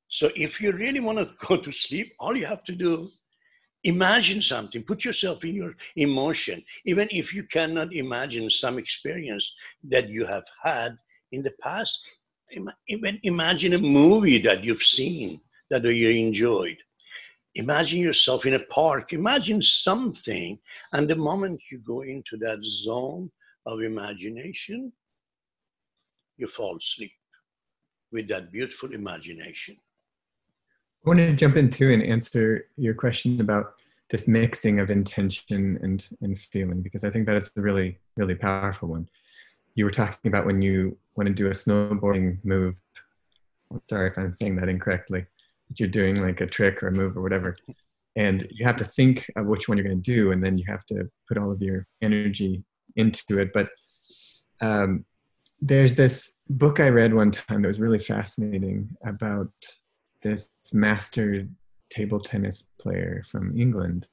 So 0.09 0.31
if 0.35 0.61
you 0.61 0.73
really 0.73 1.01
want 1.01 1.19
to 1.19 1.31
go 1.47 1.57
to 1.57 1.73
sleep, 1.73 2.13
all 2.19 2.37
you 2.37 2.47
have 2.47 2.65
to 2.65 2.73
do 2.73 3.09
imagine 3.85 4.43
something. 4.43 4.83
Put 4.83 5.05
yourself 5.05 5.45
in 5.45 5.55
your 5.55 5.75
emotion 5.97 6.63
even 6.85 7.09
if 7.11 7.35
you 7.35 7.45
cannot 7.45 7.95
imagine 7.95 8.49
some 8.51 8.79
experience 8.79 9.55
that 9.85 10.09
you 10.09 10.27
have 10.27 10.45
had 10.63 10.97
in 11.33 11.43
the 11.43 11.53
past. 11.61 11.99
Even 12.89 13.19
imagine 13.23 13.73
a 13.73 13.79
movie 13.79 14.41
that 14.43 14.63
you've 14.63 14.83
seen 14.83 15.41
that 15.71 15.85
you 15.85 16.11
enjoyed. 16.11 16.77
Imagine 17.55 18.01
yourself 18.01 18.47
in 18.47 18.55
a 18.55 18.61
park. 18.61 19.13
Imagine 19.13 19.63
something 19.63 20.59
and 20.93 21.09
the 21.09 21.17
moment 21.17 21.61
you 21.71 21.79
go 21.79 22.03
into 22.03 22.37
that 22.39 22.59
zone 22.63 23.31
of 23.67 23.81
imagination 23.81 24.93
you 26.37 26.47
fall 26.47 26.77
asleep 26.77 27.13
with 28.11 28.29
that 28.29 28.51
beautiful 28.51 28.93
imagination 28.93 29.77
i 31.05 31.09
want 31.09 31.19
to 31.19 31.33
jump 31.33 31.57
into 31.57 31.93
and 31.93 32.03
answer 32.03 32.67
your 32.77 32.95
question 32.95 33.41
about 33.41 33.75
this 34.11 34.29
mixing 34.29 34.79
of 34.79 34.91
intention 34.91 35.79
and 35.83 36.09
and 36.21 36.39
feeling 36.39 36.83
because 36.83 37.05
i 37.05 37.11
think 37.11 37.27
that 37.27 37.37
is 37.37 37.51
a 37.57 37.61
really 37.61 37.99
really 38.17 38.35
powerful 38.35 38.89
one. 38.89 39.09
You 39.75 39.85
were 39.85 39.91
talking 39.91 40.29
about 40.31 40.45
when 40.45 40.61
you 40.61 40.99
want 41.17 41.29
to 41.29 41.33
do 41.35 41.47
a 41.47 41.51
snowboarding 41.51 42.45
move. 42.45 42.79
Sorry 43.89 44.11
if 44.11 44.19
i'm 44.19 44.31
saying 44.31 44.57
that 44.57 44.69
incorrectly 44.69 45.25
but 45.69 45.81
you're 45.81 45.89
doing 45.89 46.21
like 46.21 46.43
a 46.43 46.47
trick 46.47 46.83
or 46.83 46.89
a 46.89 46.93
move 46.93 47.17
or 47.17 47.23
whatever 47.23 47.57
and 48.17 48.47
you 48.51 48.67
have 48.67 48.77
to 48.77 48.85
think 48.85 49.31
of 49.37 49.47
which 49.47 49.69
one 49.69 49.79
you're 49.79 49.87
going 49.87 50.03
to 50.03 50.13
do 50.15 50.33
and 50.33 50.45
then 50.45 50.59
you 50.59 50.65
have 50.69 50.85
to 50.85 51.11
put 51.27 51.39
all 51.39 51.51
of 51.51 51.63
your 51.63 51.87
energy 52.03 52.63
into 52.97 53.41
it 53.41 53.51
but 53.55 53.69
um, 54.61 55.07
there's 55.61 55.95
this 55.95 56.35
book 56.51 56.81
i 56.81 56.89
read 56.89 57.15
one 57.15 57.31
time 57.31 57.63
that 57.63 57.69
was 57.69 57.81
really 57.81 57.99
fascinating 57.99 58.95
about 59.07 59.51
this 60.23 60.51
master 60.73 61.47
table 61.91 62.21
tennis 62.21 62.69
player 62.81 63.23
from 63.29 63.57
england 63.59 64.07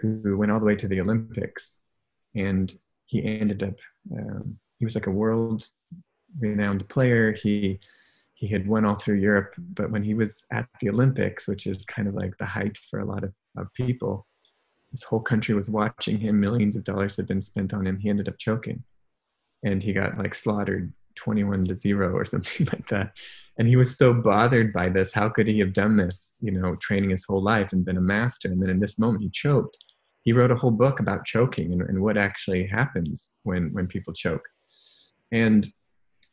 who 0.00 0.36
went 0.36 0.52
all 0.52 0.60
the 0.60 0.66
way 0.66 0.76
to 0.76 0.88
the 0.88 1.00
olympics 1.00 1.80
and 2.34 2.74
he 3.06 3.24
ended 3.24 3.62
up 3.62 3.78
um, 4.16 4.56
he 4.78 4.84
was 4.84 4.94
like 4.94 5.06
a 5.06 5.10
world 5.10 5.68
renowned 6.40 6.88
player 6.88 7.32
he 7.32 7.78
he 8.34 8.48
had 8.48 8.66
won 8.66 8.84
all 8.84 8.96
through 8.96 9.16
Europe, 9.16 9.54
but 9.58 9.90
when 9.90 10.02
he 10.02 10.14
was 10.14 10.44
at 10.52 10.66
the 10.80 10.90
Olympics, 10.90 11.46
which 11.46 11.66
is 11.66 11.86
kind 11.86 12.08
of 12.08 12.14
like 12.14 12.36
the 12.36 12.44
height 12.44 12.76
for 12.76 12.98
a 12.98 13.04
lot 13.04 13.24
of, 13.24 13.32
of 13.56 13.72
people, 13.74 14.26
this 14.90 15.02
whole 15.02 15.20
country 15.20 15.54
was 15.54 15.70
watching 15.70 16.18
him. 16.18 16.40
Millions 16.40 16.76
of 16.76 16.84
dollars 16.84 17.16
had 17.16 17.26
been 17.26 17.40
spent 17.40 17.72
on 17.72 17.86
him. 17.86 17.98
He 17.98 18.10
ended 18.10 18.28
up 18.28 18.38
choking, 18.38 18.82
and 19.62 19.82
he 19.82 19.92
got 19.92 20.18
like 20.18 20.34
slaughtered 20.34 20.92
21 21.16 21.64
to 21.66 21.74
zero 21.74 22.12
or 22.12 22.24
something 22.24 22.66
like 22.72 22.86
that. 22.88 23.16
And 23.58 23.68
he 23.68 23.76
was 23.76 23.96
so 23.96 24.12
bothered 24.12 24.72
by 24.72 24.88
this. 24.88 25.12
How 25.12 25.28
could 25.28 25.46
he 25.46 25.60
have 25.60 25.72
done 25.72 25.96
this? 25.96 26.32
You 26.40 26.50
know, 26.50 26.76
training 26.76 27.10
his 27.10 27.24
whole 27.24 27.42
life 27.42 27.72
and 27.72 27.84
been 27.84 27.96
a 27.96 28.02
master, 28.02 28.48
and 28.48 28.60
then 28.60 28.70
in 28.70 28.80
this 28.80 28.98
moment 28.98 29.22
he 29.22 29.30
choked. 29.30 29.76
He 30.22 30.32
wrote 30.32 30.50
a 30.50 30.56
whole 30.56 30.70
book 30.70 31.00
about 31.00 31.24
choking 31.26 31.72
and, 31.72 31.82
and 31.82 32.00
what 32.02 32.16
actually 32.16 32.66
happens 32.66 33.36
when 33.42 33.72
when 33.72 33.86
people 33.86 34.12
choke. 34.12 34.48
And 35.30 35.66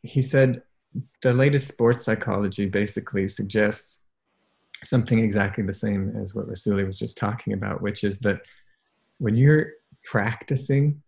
he 0.01 0.21
said 0.21 0.63
the 1.21 1.33
latest 1.33 1.67
sports 1.67 2.03
psychology 2.03 2.65
basically 2.65 3.27
suggests 3.27 4.03
something 4.83 5.19
exactly 5.19 5.63
the 5.63 5.73
same 5.73 6.13
as 6.19 6.33
what 6.33 6.47
Rasuli 6.47 6.85
was 6.85 6.97
just 6.97 7.17
talking 7.17 7.53
about, 7.53 7.81
which 7.81 8.03
is 8.03 8.17
that 8.19 8.41
when 9.19 9.35
you're 9.35 9.67
practicing, 10.03 11.01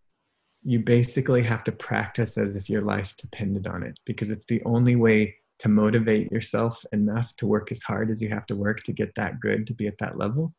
you 0.63 0.80
basically 0.80 1.43
have 1.43 1.63
to 1.65 1.71
practice 1.71 2.38
as 2.38 2.56
if 2.56 2.69
your 2.69 2.82
life 2.82 3.15
depended 3.17 3.67
on 3.67 3.84
it 3.84 3.99
because 4.06 4.30
it's 4.30 4.45
the 4.45 4.62
only 4.65 4.95
way 4.95 5.36
to 5.60 5.69
motivate 5.69 6.32
yourself 6.32 6.84
enough 6.93 7.36
to 7.38 7.47
work 7.47 7.71
as 7.71 7.82
hard 7.84 8.10
as 8.10 8.21
you 8.21 8.30
have 8.30 8.45
to 8.45 8.56
work 8.56 8.82
to 8.84 8.91
get 8.93 9.13
that 9.15 9.39
good, 9.39 9.67
to 9.67 9.73
be 9.73 9.88
at 9.88 9.97
that 9.97 10.17
level. 10.17 10.54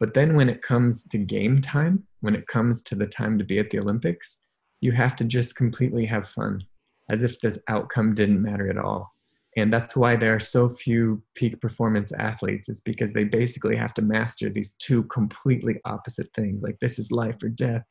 But 0.00 0.14
then 0.14 0.34
when 0.34 0.48
it 0.48 0.62
comes 0.62 1.04
to 1.04 1.18
game 1.18 1.60
time, 1.60 2.04
when 2.20 2.34
it 2.34 2.46
comes 2.46 2.82
to 2.84 2.94
the 2.94 3.06
time 3.06 3.38
to 3.38 3.44
be 3.44 3.58
at 3.58 3.70
the 3.70 3.78
Olympics, 3.78 4.38
you 4.80 4.92
have 4.92 5.14
to 5.16 5.24
just 5.24 5.54
completely 5.54 6.04
have 6.06 6.28
fun 6.28 6.62
as 7.08 7.22
if 7.22 7.40
the 7.40 7.60
outcome 7.68 8.14
didn't 8.14 8.42
matter 8.42 8.68
at 8.68 8.78
all. 8.78 9.14
And 9.56 9.72
that's 9.72 9.94
why 9.94 10.16
there 10.16 10.34
are 10.34 10.40
so 10.40 10.68
few 10.68 11.22
peak 11.34 11.60
performance 11.60 12.10
athletes, 12.12 12.68
is 12.68 12.80
because 12.80 13.12
they 13.12 13.24
basically 13.24 13.76
have 13.76 13.92
to 13.94 14.02
master 14.02 14.48
these 14.48 14.72
two 14.74 15.04
completely 15.04 15.78
opposite 15.84 16.32
things. 16.34 16.62
Like, 16.62 16.78
this 16.80 16.98
is 16.98 17.12
life 17.12 17.42
or 17.42 17.50
death. 17.50 17.84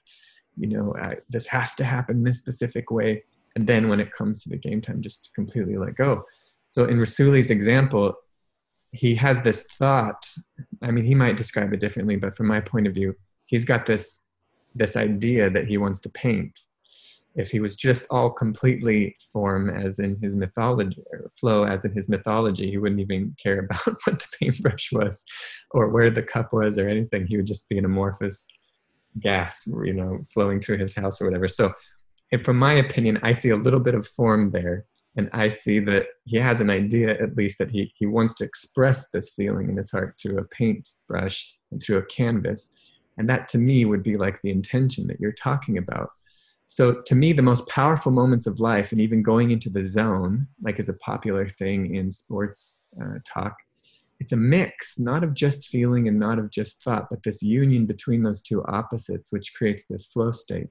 You 0.57 0.67
know, 0.67 0.95
uh, 1.01 1.15
this 1.29 1.47
has 1.47 1.75
to 1.75 1.83
happen 1.83 2.23
this 2.23 2.39
specific 2.39 2.91
way. 2.91 3.23
And 3.55 3.67
then 3.67 3.89
when 3.89 3.99
it 3.99 4.11
comes 4.11 4.41
to 4.43 4.49
the 4.49 4.57
game 4.57 4.81
time, 4.81 5.01
just 5.01 5.31
completely 5.35 5.77
let 5.77 5.95
go. 5.95 6.23
So, 6.69 6.85
in 6.85 6.97
Rasuli's 6.97 7.51
example, 7.51 8.13
he 8.91 9.15
has 9.15 9.41
this 9.41 9.63
thought. 9.77 10.25
I 10.81 10.91
mean, 10.91 11.05
he 11.05 11.15
might 11.15 11.37
describe 11.37 11.73
it 11.73 11.79
differently, 11.79 12.15
but 12.15 12.35
from 12.35 12.47
my 12.47 12.61
point 12.61 12.87
of 12.87 12.93
view, 12.93 13.15
he's 13.45 13.65
got 13.65 13.85
this 13.85 14.23
this 14.73 14.95
idea 14.95 15.49
that 15.49 15.67
he 15.67 15.77
wants 15.77 15.99
to 15.99 16.09
paint 16.09 16.57
if 17.35 17.49
he 17.49 17.59
was 17.59 17.75
just 17.75 18.05
all 18.09 18.29
completely 18.29 19.15
form 19.31 19.69
as 19.69 19.99
in 19.99 20.15
his 20.21 20.35
mythology 20.35 21.01
flow 21.39 21.63
as 21.63 21.85
in 21.85 21.91
his 21.91 22.09
mythology 22.09 22.69
he 22.69 22.77
wouldn't 22.77 23.01
even 23.01 23.35
care 23.41 23.59
about 23.65 23.85
what 23.85 24.19
the 24.19 24.27
paintbrush 24.39 24.91
was 24.91 25.23
or 25.71 25.89
where 25.89 26.09
the 26.09 26.23
cup 26.23 26.53
was 26.53 26.77
or 26.77 26.87
anything 26.87 27.25
he 27.27 27.37
would 27.37 27.45
just 27.45 27.67
be 27.69 27.77
an 27.77 27.85
amorphous 27.85 28.47
gas 29.19 29.67
you 29.83 29.93
know 29.93 30.19
flowing 30.33 30.59
through 30.59 30.77
his 30.77 30.95
house 30.95 31.21
or 31.21 31.25
whatever. 31.25 31.47
So 31.47 31.73
from 32.43 32.57
my 32.57 32.75
opinion 32.75 33.19
i 33.23 33.33
see 33.33 33.49
a 33.49 33.55
little 33.55 33.79
bit 33.79 33.93
of 33.93 34.07
form 34.07 34.49
there 34.51 34.85
and 35.17 35.29
i 35.33 35.49
see 35.49 35.79
that 35.79 36.05
he 36.23 36.37
has 36.37 36.61
an 36.61 36.69
idea 36.69 37.21
at 37.21 37.35
least 37.35 37.57
that 37.57 37.69
he, 37.69 37.93
he 37.97 38.05
wants 38.05 38.33
to 38.33 38.45
express 38.45 39.09
this 39.09 39.31
feeling 39.31 39.69
in 39.69 39.75
his 39.75 39.91
heart 39.91 40.17
through 40.17 40.37
a 40.37 40.45
paintbrush 40.45 41.53
and 41.71 41.81
through 41.81 41.97
a 41.97 42.05
canvas. 42.05 42.71
And 43.17 43.29
that 43.29 43.47
to 43.49 43.57
me 43.57 43.85
would 43.85 44.03
be 44.03 44.15
like 44.15 44.41
the 44.41 44.51
intention 44.51 45.07
that 45.07 45.19
you're 45.19 45.31
talking 45.31 45.77
about. 45.77 46.09
So 46.65 47.01
to 47.05 47.15
me 47.15 47.33
the 47.33 47.41
most 47.41 47.67
powerful 47.67 48.11
moments 48.11 48.47
of 48.47 48.59
life 48.59 48.91
and 48.91 49.01
even 49.01 49.21
going 49.21 49.51
into 49.51 49.69
the 49.69 49.83
zone 49.83 50.47
like 50.61 50.79
is 50.79 50.89
a 50.89 50.93
popular 50.93 51.47
thing 51.49 51.95
in 51.95 52.11
sports 52.11 52.83
uh, 53.01 53.15
talk 53.25 53.55
it's 54.21 54.31
a 54.31 54.37
mix 54.37 54.99
not 54.99 55.23
of 55.23 55.33
just 55.33 55.67
feeling 55.67 56.07
and 56.07 56.19
not 56.19 56.37
of 56.37 56.51
just 56.51 56.83
thought 56.83 57.07
but 57.09 57.23
this 57.23 57.41
union 57.41 57.87
between 57.87 58.21
those 58.21 58.41
two 58.41 58.63
opposites 58.65 59.31
which 59.31 59.53
creates 59.55 59.85
this 59.85 60.05
flow 60.05 60.29
state 60.29 60.67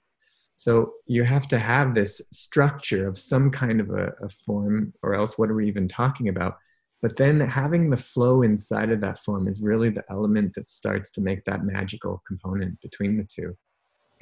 so 0.54 0.92
you 1.06 1.24
have 1.24 1.48
to 1.48 1.58
have 1.58 1.94
this 1.94 2.20
structure 2.32 3.08
of 3.08 3.18
some 3.18 3.50
kind 3.50 3.80
of 3.80 3.90
a, 3.90 4.12
a 4.22 4.28
form 4.28 4.92
or 5.02 5.14
else 5.14 5.36
what 5.36 5.50
are 5.50 5.54
we 5.54 5.66
even 5.66 5.88
talking 5.88 6.28
about 6.28 6.56
but 7.02 7.16
then 7.16 7.40
having 7.40 7.90
the 7.90 7.96
flow 7.96 8.42
inside 8.42 8.92
of 8.92 9.00
that 9.00 9.18
form 9.18 9.48
is 9.48 9.62
really 9.62 9.90
the 9.90 10.04
element 10.10 10.54
that 10.54 10.68
starts 10.68 11.10
to 11.10 11.20
make 11.20 11.44
that 11.44 11.64
magical 11.64 12.22
component 12.26 12.80
between 12.80 13.16
the 13.16 13.24
two 13.24 13.56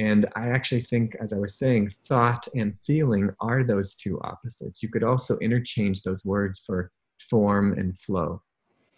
and 0.00 0.26
I 0.36 0.50
actually 0.50 0.82
think, 0.82 1.16
as 1.20 1.32
I 1.32 1.38
was 1.38 1.58
saying, 1.58 1.92
thought 2.06 2.46
and 2.54 2.78
feeling 2.86 3.30
are 3.40 3.64
those 3.64 3.96
two 3.96 4.20
opposites. 4.20 4.80
You 4.80 4.88
could 4.90 5.02
also 5.02 5.36
interchange 5.38 6.02
those 6.02 6.24
words 6.24 6.60
for 6.64 6.92
form 7.18 7.72
and 7.72 7.98
flow. 7.98 8.40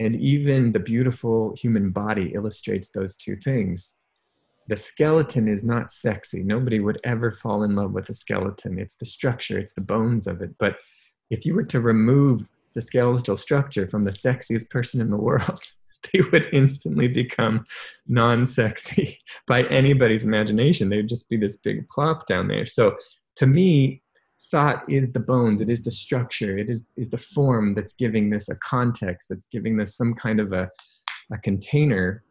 And 0.01 0.17
even 0.17 0.73
the 0.73 0.81
beautiful 0.81 1.55
human 1.55 1.91
body 1.91 2.33
illustrates 2.35 2.91
those 2.91 3.17
two 3.17 3.37
things. 3.37 3.93
The 4.67 4.77
skeleton 4.77 5.47
is 5.47 5.63
not 5.63 5.93
sexy. 5.93 6.43
Nobody 6.43 6.81
would 6.81 6.99
ever 7.05 7.31
fall 7.31 7.65
in 7.65 7.77
love 7.77 7.93
with 7.93 8.09
a 8.09 8.15
skeleton. 8.15 8.79
It's 8.79 8.97
the 8.97 9.05
structure, 9.05 9.59
it's 9.59 9.75
the 9.75 9.83
bones 9.83 10.27
of 10.27 10.41
it. 10.41 10.57
But 10.59 10.79
if 11.29 11.45
you 11.45 11.55
were 11.55 11.65
to 11.65 11.81
remove 11.81 12.49
the 12.73 12.81
skeletal 12.81 13.37
structure 13.37 13.87
from 13.87 14.05
the 14.05 14.11
sexiest 14.11 14.71
person 14.71 15.03
in 15.03 15.11
the 15.11 15.17
world, 15.17 15.61
they 16.13 16.23
would 16.33 16.49
instantly 16.51 17.07
become 17.07 17.65
non 18.09 18.47
sexy 18.47 19.19
by 19.47 19.65
anybody's 19.65 20.25
imagination. 20.25 20.89
They'd 20.89 21.09
just 21.09 21.29
be 21.29 21.37
this 21.37 21.59
big 21.59 21.87
plop 21.89 22.27
down 22.27 22.49
there. 22.49 22.65
So 22.65 22.97
to 23.37 23.47
me, 23.47 24.03
thought 24.51 24.83
is 24.89 25.13
the 25.13 25.21
bones, 25.21 25.61
it 25.61 25.71
is 25.71 25.85
the 25.85 25.91
structure, 25.91 26.59
it 26.59 26.71
is, 26.71 26.85
is 26.97 27.09
the 27.09 27.17
form 27.17 27.75
that's 27.75 27.93
giving 27.93 28.31
this 28.31 28.49
a 28.49 28.57
context, 28.57 29.29
that's 29.29 29.47
giving 29.47 29.77
this 29.77 29.97
some 29.97 30.15
kind 30.15 30.41
of 30.41 30.53
a, 30.53 30.71
a 31.33 31.39
container. 31.39 32.23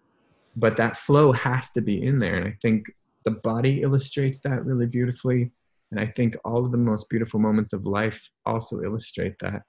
But 0.55 0.75
that 0.77 0.97
flow 0.97 1.31
has 1.31 1.71
to 1.71 1.81
be 1.81 2.03
in 2.03 2.19
there. 2.19 2.35
And 2.35 2.47
I 2.47 2.57
think 2.61 2.87
the 3.25 3.31
body 3.31 3.81
illustrates 3.81 4.39
that 4.41 4.65
really 4.65 4.87
beautifully. 4.87 5.51
And 5.91 5.99
I 5.99 6.07
think 6.07 6.35
all 6.43 6.65
of 6.65 6.71
the 6.71 6.77
most 6.77 7.09
beautiful 7.09 7.39
moments 7.39 7.73
of 7.73 7.85
life 7.85 8.29
also 8.45 8.81
illustrate 8.81 9.37
that. 9.39 9.61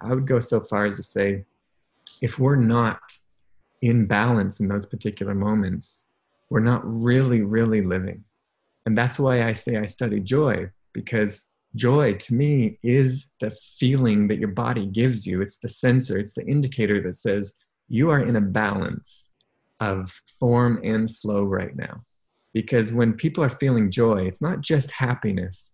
I 0.00 0.14
would 0.14 0.26
go 0.26 0.40
so 0.40 0.60
far 0.60 0.86
as 0.86 0.96
to 0.96 1.02
say 1.02 1.44
if 2.20 2.38
we're 2.38 2.56
not 2.56 3.00
in 3.82 4.06
balance 4.06 4.60
in 4.60 4.68
those 4.68 4.86
particular 4.86 5.34
moments, 5.34 6.08
we're 6.50 6.60
not 6.60 6.82
really, 6.84 7.42
really 7.42 7.82
living. 7.82 8.24
And 8.86 8.96
that's 8.96 9.18
why 9.18 9.44
I 9.44 9.52
say 9.52 9.76
I 9.76 9.86
study 9.86 10.20
joy, 10.20 10.70
because 10.92 11.44
joy 11.74 12.14
to 12.14 12.34
me 12.34 12.78
is 12.82 13.26
the 13.40 13.50
feeling 13.50 14.28
that 14.28 14.38
your 14.38 14.48
body 14.48 14.86
gives 14.86 15.26
you. 15.26 15.42
It's 15.42 15.58
the 15.58 15.68
sensor, 15.68 16.18
it's 16.18 16.34
the 16.34 16.46
indicator 16.46 17.00
that 17.02 17.16
says 17.16 17.54
you 17.88 18.10
are 18.10 18.22
in 18.22 18.36
a 18.36 18.40
balance 18.40 19.30
of 19.80 20.10
form 20.38 20.80
and 20.82 21.14
flow 21.14 21.44
right 21.44 21.74
now. 21.76 22.02
Because 22.54 22.92
when 22.92 23.12
people 23.12 23.44
are 23.44 23.48
feeling 23.48 23.90
joy, 23.90 24.26
it's 24.26 24.42
not 24.42 24.60
just 24.60 24.90
happiness. 24.90 25.72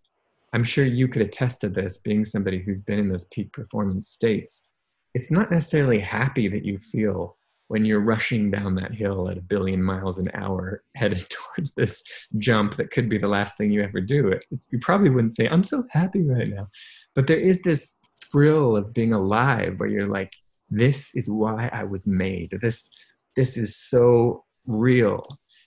I'm 0.52 0.64
sure 0.64 0.84
you 0.84 1.08
could 1.08 1.22
attest 1.22 1.60
to 1.62 1.68
this, 1.68 1.98
being 1.98 2.24
somebody 2.24 2.60
who's 2.60 2.80
been 2.80 2.98
in 2.98 3.08
those 3.08 3.24
peak 3.24 3.52
performance 3.52 4.08
states. 4.08 4.68
It's 5.14 5.30
not 5.30 5.50
necessarily 5.50 6.00
happy 6.00 6.48
that 6.48 6.64
you 6.64 6.78
feel 6.78 7.36
when 7.68 7.84
you're 7.84 8.00
rushing 8.00 8.50
down 8.50 8.74
that 8.74 8.94
hill 8.94 9.28
at 9.28 9.38
a 9.38 9.42
billion 9.42 9.82
miles 9.82 10.18
an 10.18 10.30
hour 10.34 10.82
headed 10.96 11.24
towards 11.28 11.72
this 11.74 12.02
jump 12.38 12.76
that 12.76 12.90
could 12.90 13.08
be 13.08 13.18
the 13.18 13.26
last 13.26 13.56
thing 13.56 13.70
you 13.70 13.82
ever 13.82 14.00
do 14.00 14.28
it's, 14.50 14.68
you 14.70 14.78
probably 14.78 15.10
wouldn't 15.10 15.34
say 15.34 15.48
i'm 15.48 15.64
so 15.64 15.84
happy 15.90 16.22
right 16.22 16.48
now. 16.48 16.68
But 17.14 17.26
there 17.26 17.38
is 17.38 17.62
this 17.62 17.94
thrill 18.30 18.76
of 18.76 18.92
being 18.92 19.12
alive 19.12 19.78
where 19.78 19.88
you're 19.88 20.08
like 20.08 20.32
this 20.70 21.14
is 21.14 21.30
why 21.30 21.70
i 21.72 21.84
was 21.84 22.06
made. 22.06 22.56
This 22.60 22.88
this 23.36 23.56
is 23.56 23.76
so 23.76 24.44
real. 24.66 25.26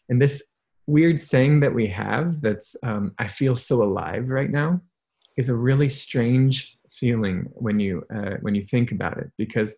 And 0.09 0.21
this 0.21 0.43
weird 0.87 1.19
saying 1.19 1.59
that 1.59 1.73
we 1.73 1.85
have 1.85 2.41
that's 2.41 2.75
um, 2.83 3.13
i 3.19 3.27
feel 3.27 3.55
so 3.55 3.83
alive 3.83 4.29
right 4.29 4.49
now 4.49 4.79
is 5.35 5.49
a 5.49 5.55
really 5.55 5.89
strange 5.89 6.77
feeling 6.89 7.47
when 7.53 7.79
you 7.79 8.03
uh, 8.15 8.37
when 8.41 8.55
you 8.55 8.63
think 8.63 8.91
about 8.91 9.17
it 9.17 9.29
because 9.37 9.75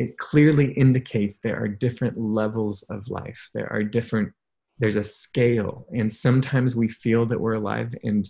it 0.00 0.16
clearly 0.16 0.72
indicates 0.72 1.36
there 1.36 1.62
are 1.62 1.68
different 1.68 2.18
levels 2.18 2.82
of 2.84 3.06
life. 3.08 3.50
There 3.52 3.70
are 3.70 3.82
different, 3.82 4.32
there's 4.78 4.96
a 4.96 5.02
scale. 5.02 5.86
And 5.94 6.10
sometimes 6.10 6.74
we 6.74 6.88
feel 6.88 7.26
that 7.26 7.38
we're 7.38 7.56
alive. 7.56 7.94
And 8.02 8.26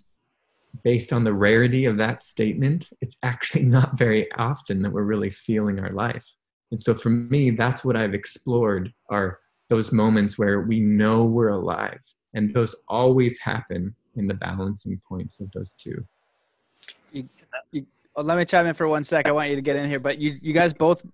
based 0.82 1.12
on 1.12 1.22
the 1.22 1.32
rarity 1.32 1.84
of 1.84 1.96
that 1.98 2.24
statement, 2.24 2.90
it's 3.00 3.16
actually 3.22 3.62
not 3.78 3.96
very 3.96 4.30
often 4.32 4.82
that 4.82 4.90
we're 4.90 5.04
really 5.04 5.30
feeling 5.30 5.78
our 5.78 5.92
life. 5.92 6.26
And 6.72 6.80
so 6.80 6.92
for 6.92 7.10
me, 7.10 7.50
that's 7.50 7.84
what 7.84 7.94
I've 7.94 8.14
explored 8.14 8.92
are 9.08 9.38
those 9.68 9.92
moments 9.92 10.36
where 10.36 10.62
we 10.62 10.80
know 10.80 11.24
we're 11.24 11.50
alive. 11.50 12.02
And 12.34 12.52
those 12.52 12.74
always 12.88 13.38
happen 13.38 13.94
in 14.16 14.26
the 14.26 14.34
balancing 14.34 15.00
points 15.08 15.38
of 15.38 15.52
those 15.52 15.72
two. 15.74 16.04
You, 17.12 17.28
you, 17.70 17.86
well, 18.16 18.26
let 18.26 18.38
me 18.38 18.44
chime 18.44 18.66
in 18.66 18.74
for 18.74 18.88
one 18.88 19.04
sec. 19.04 19.28
I 19.28 19.30
want 19.30 19.50
you 19.50 19.56
to 19.56 19.62
get 19.62 19.76
in 19.76 19.88
here, 19.88 20.00
but 20.00 20.18
you, 20.18 20.36
you 20.42 20.52
guys 20.52 20.72
both 20.72 21.04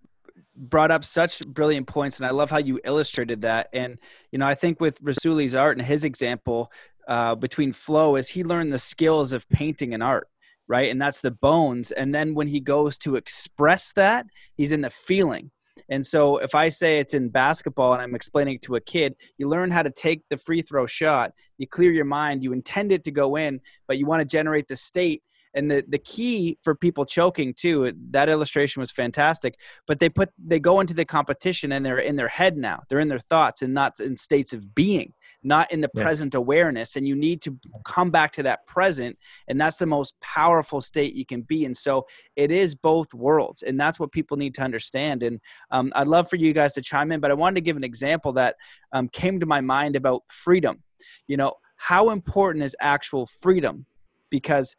brought 0.56 0.90
up 0.90 1.04
such 1.04 1.46
brilliant 1.46 1.86
points 1.86 2.18
and 2.18 2.26
i 2.26 2.30
love 2.30 2.50
how 2.50 2.58
you 2.58 2.80
illustrated 2.84 3.42
that. 3.42 3.68
And 3.72 3.98
you 4.32 4.38
know 4.38 4.46
i 4.46 4.54
think 4.54 4.80
with 4.80 4.98
rasuli's 5.02 5.54
art 5.54 5.76
and 5.76 5.86
his 5.86 6.04
example 6.04 6.72
uh, 7.08 7.34
between 7.34 7.72
flow 7.72 8.16
is 8.16 8.28
he 8.28 8.42
learned 8.42 8.72
the 8.72 8.78
skills 8.78 9.32
of 9.32 9.48
painting 9.48 9.94
and 9.94 10.02
art 10.02 10.28
right? 10.68 10.90
And 10.90 11.00
that's 11.00 11.20
the 11.20 11.30
bones. 11.30 11.90
And 11.92 12.14
then 12.14 12.34
when 12.34 12.48
he 12.48 12.60
goes 12.60 12.98
to 12.98 13.16
express 13.16 13.92
that 13.92 14.26
he's 14.56 14.72
in 14.72 14.80
the 14.80 14.90
feeling. 14.90 15.50
And 15.88 16.04
so 16.04 16.38
if 16.38 16.54
i 16.54 16.70
say 16.70 16.98
it's 16.98 17.12
in 17.12 17.28
basketball 17.28 17.92
and 17.92 18.00
i'm 18.00 18.14
explaining 18.14 18.54
it 18.54 18.62
to 18.62 18.76
a 18.76 18.80
kid 18.80 19.14
you 19.36 19.46
learn 19.46 19.70
how 19.70 19.82
to 19.82 19.90
take 19.90 20.22
the 20.30 20.38
free 20.38 20.62
throw 20.62 20.86
shot 20.86 21.32
you 21.58 21.66
clear 21.66 21.92
your 21.92 22.06
mind 22.06 22.42
you 22.42 22.54
intend 22.54 22.92
it 22.92 23.04
to 23.04 23.10
go 23.10 23.36
in 23.36 23.60
but 23.86 23.98
you 23.98 24.06
want 24.06 24.20
to 24.20 24.24
generate 24.24 24.66
the 24.68 24.74
state 24.74 25.22
and 25.56 25.70
the 25.70 25.84
the 25.88 25.98
key 25.98 26.58
for 26.62 26.74
people 26.74 27.04
choking 27.04 27.52
too 27.54 27.92
that 28.10 28.28
illustration 28.28 28.80
was 28.80 28.90
fantastic 28.90 29.58
but 29.86 29.98
they 29.98 30.08
put 30.08 30.30
they 30.38 30.60
go 30.60 30.80
into 30.80 30.94
the 30.94 31.04
competition 31.04 31.72
and 31.72 31.84
they're 31.84 31.98
in 31.98 32.16
their 32.16 32.28
head 32.28 32.56
now. 32.56 32.82
They're 32.88 33.00
in 33.00 33.08
their 33.08 33.18
thoughts 33.18 33.62
and 33.62 33.72
not 33.74 33.98
in 34.00 34.16
states 34.16 34.52
of 34.52 34.74
being 34.74 35.12
not 35.42 35.70
in 35.72 35.80
the 35.80 35.90
yeah. 35.94 36.02
present 36.02 36.34
awareness 36.34 36.96
and 36.96 37.06
you 37.06 37.14
need 37.14 37.40
to 37.42 37.56
come 37.84 38.10
back 38.10 38.32
to 38.32 38.42
that 38.42 38.66
present 38.66 39.16
and 39.48 39.60
that's 39.60 39.76
the 39.76 39.86
most 39.86 40.18
powerful 40.20 40.80
state 40.80 41.14
you 41.14 41.26
can 41.26 41.42
be 41.42 41.64
and 41.64 41.76
so 41.76 42.06
it 42.36 42.50
is 42.50 42.74
both 42.74 43.12
worlds 43.14 43.62
and 43.62 43.78
that's 43.78 44.00
what 44.00 44.12
people 44.12 44.36
need 44.36 44.54
to 44.54 44.62
understand. 44.62 45.22
And 45.22 45.40
um, 45.70 45.92
i'd 45.96 46.08
love 46.08 46.28
for 46.28 46.36
you 46.36 46.52
guys 46.52 46.72
to 46.74 46.82
chime 46.82 47.12
in 47.12 47.20
but 47.20 47.30
i 47.30 47.34
wanted 47.34 47.56
to 47.56 47.60
give 47.60 47.76
an 47.76 47.84
example 47.84 48.32
that 48.32 48.56
um, 48.92 49.08
came 49.08 49.40
to 49.40 49.46
my 49.46 49.60
mind 49.60 49.96
about 49.96 50.22
freedom. 50.28 50.82
You 51.28 51.36
know 51.36 51.54
how 51.76 52.10
important 52.10 52.64
is 52.64 52.74
actual 52.80 53.26
freedom? 53.26 53.86
Because 54.30 54.74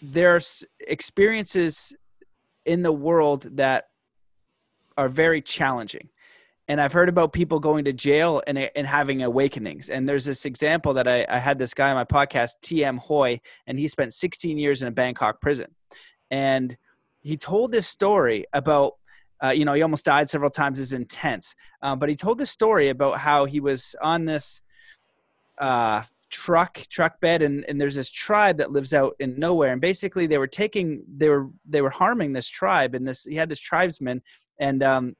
there's 0.00 0.64
experiences 0.80 1.94
in 2.64 2.82
the 2.82 2.92
world 2.92 3.56
that 3.56 3.88
are 4.96 5.08
very 5.08 5.40
challenging 5.40 6.08
and 6.68 6.82
I've 6.82 6.92
heard 6.92 7.08
about 7.08 7.32
people 7.32 7.60
going 7.60 7.86
to 7.86 7.94
jail 7.94 8.42
and, 8.46 8.58
and 8.58 8.86
having 8.86 9.22
awakenings. 9.22 9.88
And 9.88 10.06
there's 10.06 10.26
this 10.26 10.44
example 10.44 10.92
that 10.94 11.08
I, 11.08 11.24
I 11.28 11.38
had 11.38 11.58
this 11.58 11.72
guy 11.72 11.88
on 11.88 11.94
my 11.94 12.04
podcast, 12.04 12.50
TM 12.62 12.98
Hoy, 12.98 13.40
and 13.66 13.78
he 13.78 13.88
spent 13.88 14.12
16 14.12 14.58
years 14.58 14.82
in 14.82 14.88
a 14.88 14.90
Bangkok 14.90 15.40
prison. 15.40 15.74
And 16.30 16.76
he 17.22 17.38
told 17.38 17.72
this 17.72 17.86
story 17.86 18.44
about, 18.52 18.94
uh, 19.42 19.48
you 19.48 19.64
know, 19.64 19.72
he 19.72 19.80
almost 19.80 20.04
died 20.04 20.28
several 20.28 20.50
times, 20.50 20.78
is 20.78 20.92
intense. 20.92 21.54
Uh, 21.80 21.96
but 21.96 22.10
he 22.10 22.16
told 22.16 22.36
this 22.36 22.50
story 22.50 22.90
about 22.90 23.18
how 23.18 23.46
he 23.46 23.60
was 23.60 23.96
on 24.02 24.26
this 24.26 24.60
uh, 25.56 26.02
truck 26.30 26.78
truck 26.90 27.20
bed 27.20 27.42
and, 27.42 27.64
and 27.68 27.80
there's 27.80 27.94
this 27.94 28.10
tribe 28.10 28.58
that 28.58 28.72
lives 28.72 28.92
out 28.94 29.14
in 29.18 29.38
nowhere. 29.38 29.72
And 29.72 29.80
basically 29.80 30.26
they 30.26 30.38
were 30.38 30.46
taking 30.46 31.02
they 31.16 31.28
were 31.28 31.48
they 31.68 31.80
were 31.80 31.90
harming 31.90 32.32
this 32.32 32.48
tribe 32.48 32.94
and 32.94 33.06
this 33.06 33.24
he 33.24 33.34
had 33.34 33.48
this 33.48 33.60
tribesman 33.60 34.22
and 34.60 34.82
um 34.82 35.16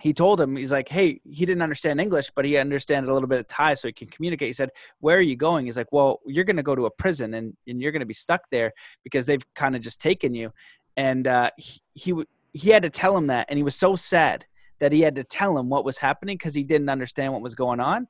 he 0.00 0.12
told 0.12 0.40
him 0.40 0.56
he's 0.56 0.72
like 0.72 0.88
hey 0.88 1.20
he 1.24 1.46
didn't 1.46 1.62
understand 1.62 2.00
english 2.00 2.30
but 2.34 2.44
he 2.44 2.56
understood 2.56 3.04
a 3.04 3.12
little 3.12 3.28
bit 3.28 3.38
of 3.38 3.46
thai 3.46 3.74
so 3.74 3.88
he 3.88 3.92
can 3.92 4.08
communicate. 4.08 4.48
He 4.48 4.52
said 4.52 4.70
where 5.00 5.16
are 5.16 5.22
you 5.22 5.36
going? 5.36 5.66
He's 5.66 5.76
like 5.76 5.92
well 5.92 6.20
you're 6.26 6.44
going 6.44 6.56
to 6.56 6.62
go 6.62 6.74
to 6.74 6.86
a 6.86 6.90
prison 6.90 7.34
and, 7.34 7.56
and 7.66 7.80
you're 7.80 7.92
going 7.92 8.00
to 8.00 8.06
be 8.06 8.14
stuck 8.14 8.42
there 8.50 8.72
because 9.02 9.26
they've 9.26 9.44
kind 9.54 9.76
of 9.76 9.82
just 9.82 10.00
taken 10.00 10.34
you. 10.34 10.52
And 10.96 11.26
uh, 11.26 11.50
he, 11.56 11.80
he 11.94 12.24
he 12.52 12.70
had 12.70 12.82
to 12.84 12.90
tell 12.90 13.16
him 13.16 13.26
that 13.28 13.46
and 13.48 13.56
he 13.56 13.62
was 13.62 13.76
so 13.76 13.96
sad 13.96 14.46
that 14.80 14.92
he 14.92 15.00
had 15.00 15.14
to 15.14 15.24
tell 15.24 15.56
him 15.56 15.68
what 15.68 15.84
was 15.84 15.98
happening 15.98 16.36
because 16.36 16.54
he 16.54 16.64
didn't 16.64 16.88
understand 16.88 17.32
what 17.32 17.42
was 17.42 17.54
going 17.54 17.80
on 17.80 18.06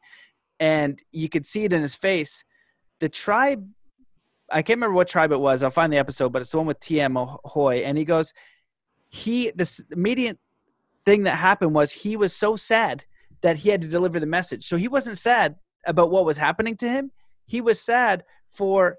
and 0.60 1.00
you 1.10 1.28
could 1.28 1.46
see 1.46 1.64
it 1.64 1.72
in 1.72 1.82
his 1.82 1.94
face. 1.94 2.44
The 3.00 3.08
tribe, 3.08 3.68
I 4.50 4.62
can't 4.62 4.78
remember 4.78 4.94
what 4.94 5.08
tribe 5.08 5.32
it 5.32 5.40
was. 5.40 5.62
I'll 5.62 5.70
find 5.70 5.92
the 5.92 5.98
episode, 5.98 6.32
but 6.32 6.42
it's 6.42 6.50
the 6.50 6.58
one 6.58 6.66
with 6.66 6.80
TM 6.80 7.38
Hoy, 7.44 7.78
and 7.78 7.98
he 7.98 8.04
goes, 8.04 8.32
he 9.08 9.52
this 9.54 9.80
immediate 9.92 10.38
thing 11.06 11.24
that 11.24 11.36
happened 11.36 11.74
was 11.74 11.92
he 11.92 12.16
was 12.16 12.34
so 12.34 12.56
sad 12.56 13.04
that 13.42 13.58
he 13.58 13.68
had 13.68 13.82
to 13.82 13.88
deliver 13.88 14.18
the 14.18 14.26
message. 14.26 14.66
So 14.66 14.76
he 14.76 14.88
wasn't 14.88 15.18
sad 15.18 15.56
about 15.86 16.10
what 16.10 16.24
was 16.24 16.36
happening 16.36 16.76
to 16.78 16.88
him. 16.88 17.12
He 17.46 17.60
was 17.60 17.80
sad 17.80 18.24
for 18.48 18.96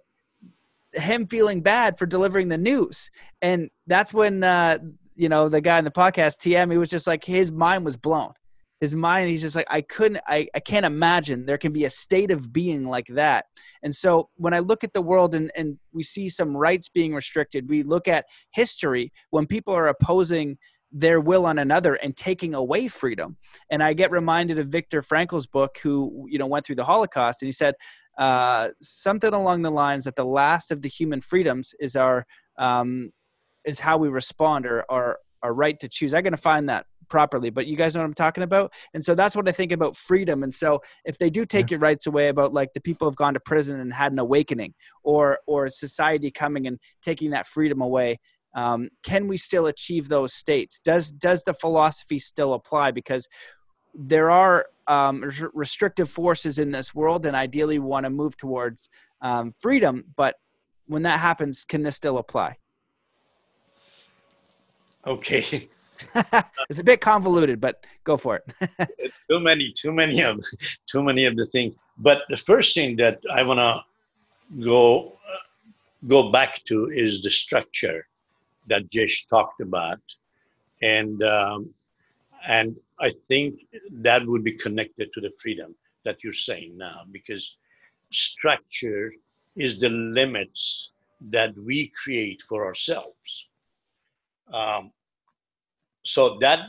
him 0.93 1.27
feeling 1.27 1.61
bad 1.61 1.97
for 1.97 2.05
delivering 2.05 2.47
the 2.47 2.57
news. 2.57 3.09
And 3.41 3.69
that's 3.87 4.13
when 4.13 4.43
uh, 4.43 4.77
you 5.15 5.29
know, 5.29 5.49
the 5.49 5.61
guy 5.61 5.79
in 5.79 5.85
the 5.85 5.91
podcast, 5.91 6.39
TM, 6.39 6.71
he 6.71 6.77
was 6.77 6.89
just 6.89 7.07
like 7.07 7.23
his 7.23 7.51
mind 7.51 7.85
was 7.85 7.97
blown 7.97 8.33
his 8.81 8.95
mind 8.95 9.29
he's 9.29 9.41
just 9.41 9.55
like 9.55 9.67
i 9.69 9.81
couldn't 9.81 10.21
I, 10.27 10.47
I 10.53 10.59
can't 10.59 10.85
imagine 10.85 11.45
there 11.45 11.57
can 11.57 11.71
be 11.71 11.85
a 11.85 11.89
state 11.89 12.31
of 12.31 12.51
being 12.51 12.85
like 12.85 13.07
that 13.07 13.45
and 13.83 13.95
so 13.95 14.29
when 14.35 14.53
i 14.53 14.59
look 14.59 14.83
at 14.83 14.93
the 14.93 15.01
world 15.01 15.35
and, 15.35 15.51
and 15.55 15.77
we 15.93 16.03
see 16.03 16.29
some 16.29 16.55
rights 16.55 16.89
being 16.89 17.13
restricted 17.13 17.69
we 17.69 17.83
look 17.83 18.07
at 18.07 18.25
history 18.51 19.11
when 19.31 19.45
people 19.45 19.73
are 19.73 19.87
opposing 19.87 20.57
their 20.91 21.19
will 21.19 21.45
on 21.45 21.59
another 21.59 21.95
and 21.95 22.15
taking 22.15 22.53
away 22.53 22.87
freedom 22.87 23.37
and 23.69 23.81
i 23.81 23.93
get 23.93 24.11
reminded 24.11 24.59
of 24.59 24.67
viktor 24.67 25.01
frankl's 25.01 25.47
book 25.47 25.77
who 25.81 26.25
you 26.29 26.37
know 26.37 26.47
went 26.47 26.65
through 26.65 26.75
the 26.75 26.85
holocaust 26.85 27.41
and 27.41 27.47
he 27.47 27.53
said 27.53 27.75
uh, 28.17 28.69
something 28.81 29.33
along 29.33 29.61
the 29.61 29.69
lines 29.69 30.05
that 30.05 30.15
the 30.15 30.25
last 30.25 30.71
of 30.71 30.81
the 30.81 30.87
human 30.87 31.19
freedoms 31.19 31.73
is 31.81 31.97
our 31.97 32.25
um, 32.57 33.11
is 33.65 33.77
how 33.79 33.97
we 33.97 34.07
respond 34.07 34.65
or 34.65 34.85
our 34.89 35.19
our 35.45 35.53
right 35.53 35.79
to 35.79 35.87
choose. 35.87 36.13
I'm 36.13 36.23
going 36.23 36.31
to 36.31 36.37
find 36.37 36.67
that 36.69 36.87
properly, 37.09 37.49
but 37.49 37.67
you 37.67 37.75
guys 37.75 37.95
know 37.95 38.01
what 38.01 38.07
I'm 38.07 38.13
talking 38.13 38.43
about. 38.43 38.71
And 38.93 39.03
so 39.03 39.15
that's 39.15 39.35
what 39.35 39.47
I 39.47 39.51
think 39.51 39.71
about 39.71 39.95
freedom. 39.95 40.43
And 40.43 40.53
so 40.53 40.81
if 41.05 41.17
they 41.17 41.29
do 41.29 41.45
take 41.45 41.69
yeah. 41.69 41.75
your 41.75 41.79
rights 41.79 42.07
away, 42.07 42.27
about 42.27 42.53
like 42.53 42.73
the 42.73 42.81
people 42.81 43.07
have 43.07 43.15
gone 43.15 43.33
to 43.33 43.39
prison 43.39 43.79
and 43.79 43.93
had 43.93 44.11
an 44.11 44.19
awakening, 44.19 44.73
or 45.03 45.39
or 45.47 45.69
society 45.69 46.31
coming 46.31 46.67
and 46.67 46.79
taking 47.01 47.31
that 47.31 47.47
freedom 47.47 47.81
away, 47.81 48.17
um, 48.55 48.89
can 49.03 49.27
we 49.27 49.37
still 49.37 49.67
achieve 49.67 50.09
those 50.09 50.33
states? 50.33 50.79
Does 50.83 51.11
does 51.11 51.43
the 51.43 51.53
philosophy 51.53 52.19
still 52.19 52.53
apply? 52.53 52.91
Because 52.91 53.27
there 53.93 54.31
are 54.31 54.65
um, 54.87 55.23
restrictive 55.53 56.09
forces 56.09 56.59
in 56.59 56.71
this 56.71 56.93
world, 56.93 57.25
and 57.25 57.35
ideally 57.35 57.79
we 57.79 57.87
want 57.87 58.05
to 58.05 58.09
move 58.09 58.37
towards 58.37 58.89
um, 59.21 59.53
freedom. 59.59 60.03
But 60.15 60.35
when 60.87 61.03
that 61.03 61.19
happens, 61.19 61.65
can 61.65 61.83
this 61.83 61.95
still 61.95 62.17
apply? 62.17 62.57
Okay. 65.05 65.69
it's 66.69 66.79
a 66.79 66.83
bit 66.83 67.01
convoluted, 67.01 67.59
but 67.59 67.85
go 68.03 68.17
for 68.17 68.37
it. 68.37 69.11
too 69.29 69.39
many, 69.39 69.73
too 69.79 69.91
many 69.91 70.21
of, 70.21 70.39
too 70.87 71.03
many 71.03 71.25
of 71.25 71.35
the 71.35 71.45
things. 71.47 71.73
But 71.97 72.23
the 72.29 72.37
first 72.37 72.73
thing 72.73 72.95
that 72.97 73.19
I 73.31 73.43
want 73.43 73.59
to 73.59 74.63
go 74.63 75.17
go 76.07 76.31
back 76.31 76.61
to 76.67 76.91
is 76.91 77.23
the 77.23 77.31
structure 77.31 78.05
that 78.67 78.89
Jesh 78.91 79.25
talked 79.29 79.61
about, 79.61 80.01
and 80.81 81.21
um, 81.23 81.73
and 82.47 82.75
I 82.99 83.11
think 83.27 83.61
that 83.91 84.25
would 84.25 84.43
be 84.43 84.53
connected 84.53 85.11
to 85.13 85.21
the 85.21 85.31
freedom 85.41 85.75
that 86.03 86.23
you're 86.23 86.33
saying 86.33 86.77
now, 86.77 87.01
because 87.11 87.43
structure 88.11 89.13
is 89.55 89.79
the 89.79 89.89
limits 89.89 90.89
that 91.31 91.57
we 91.57 91.91
create 92.03 92.41
for 92.47 92.65
ourselves. 92.65 93.45
Um, 94.53 94.91
so 96.05 96.37
that 96.41 96.59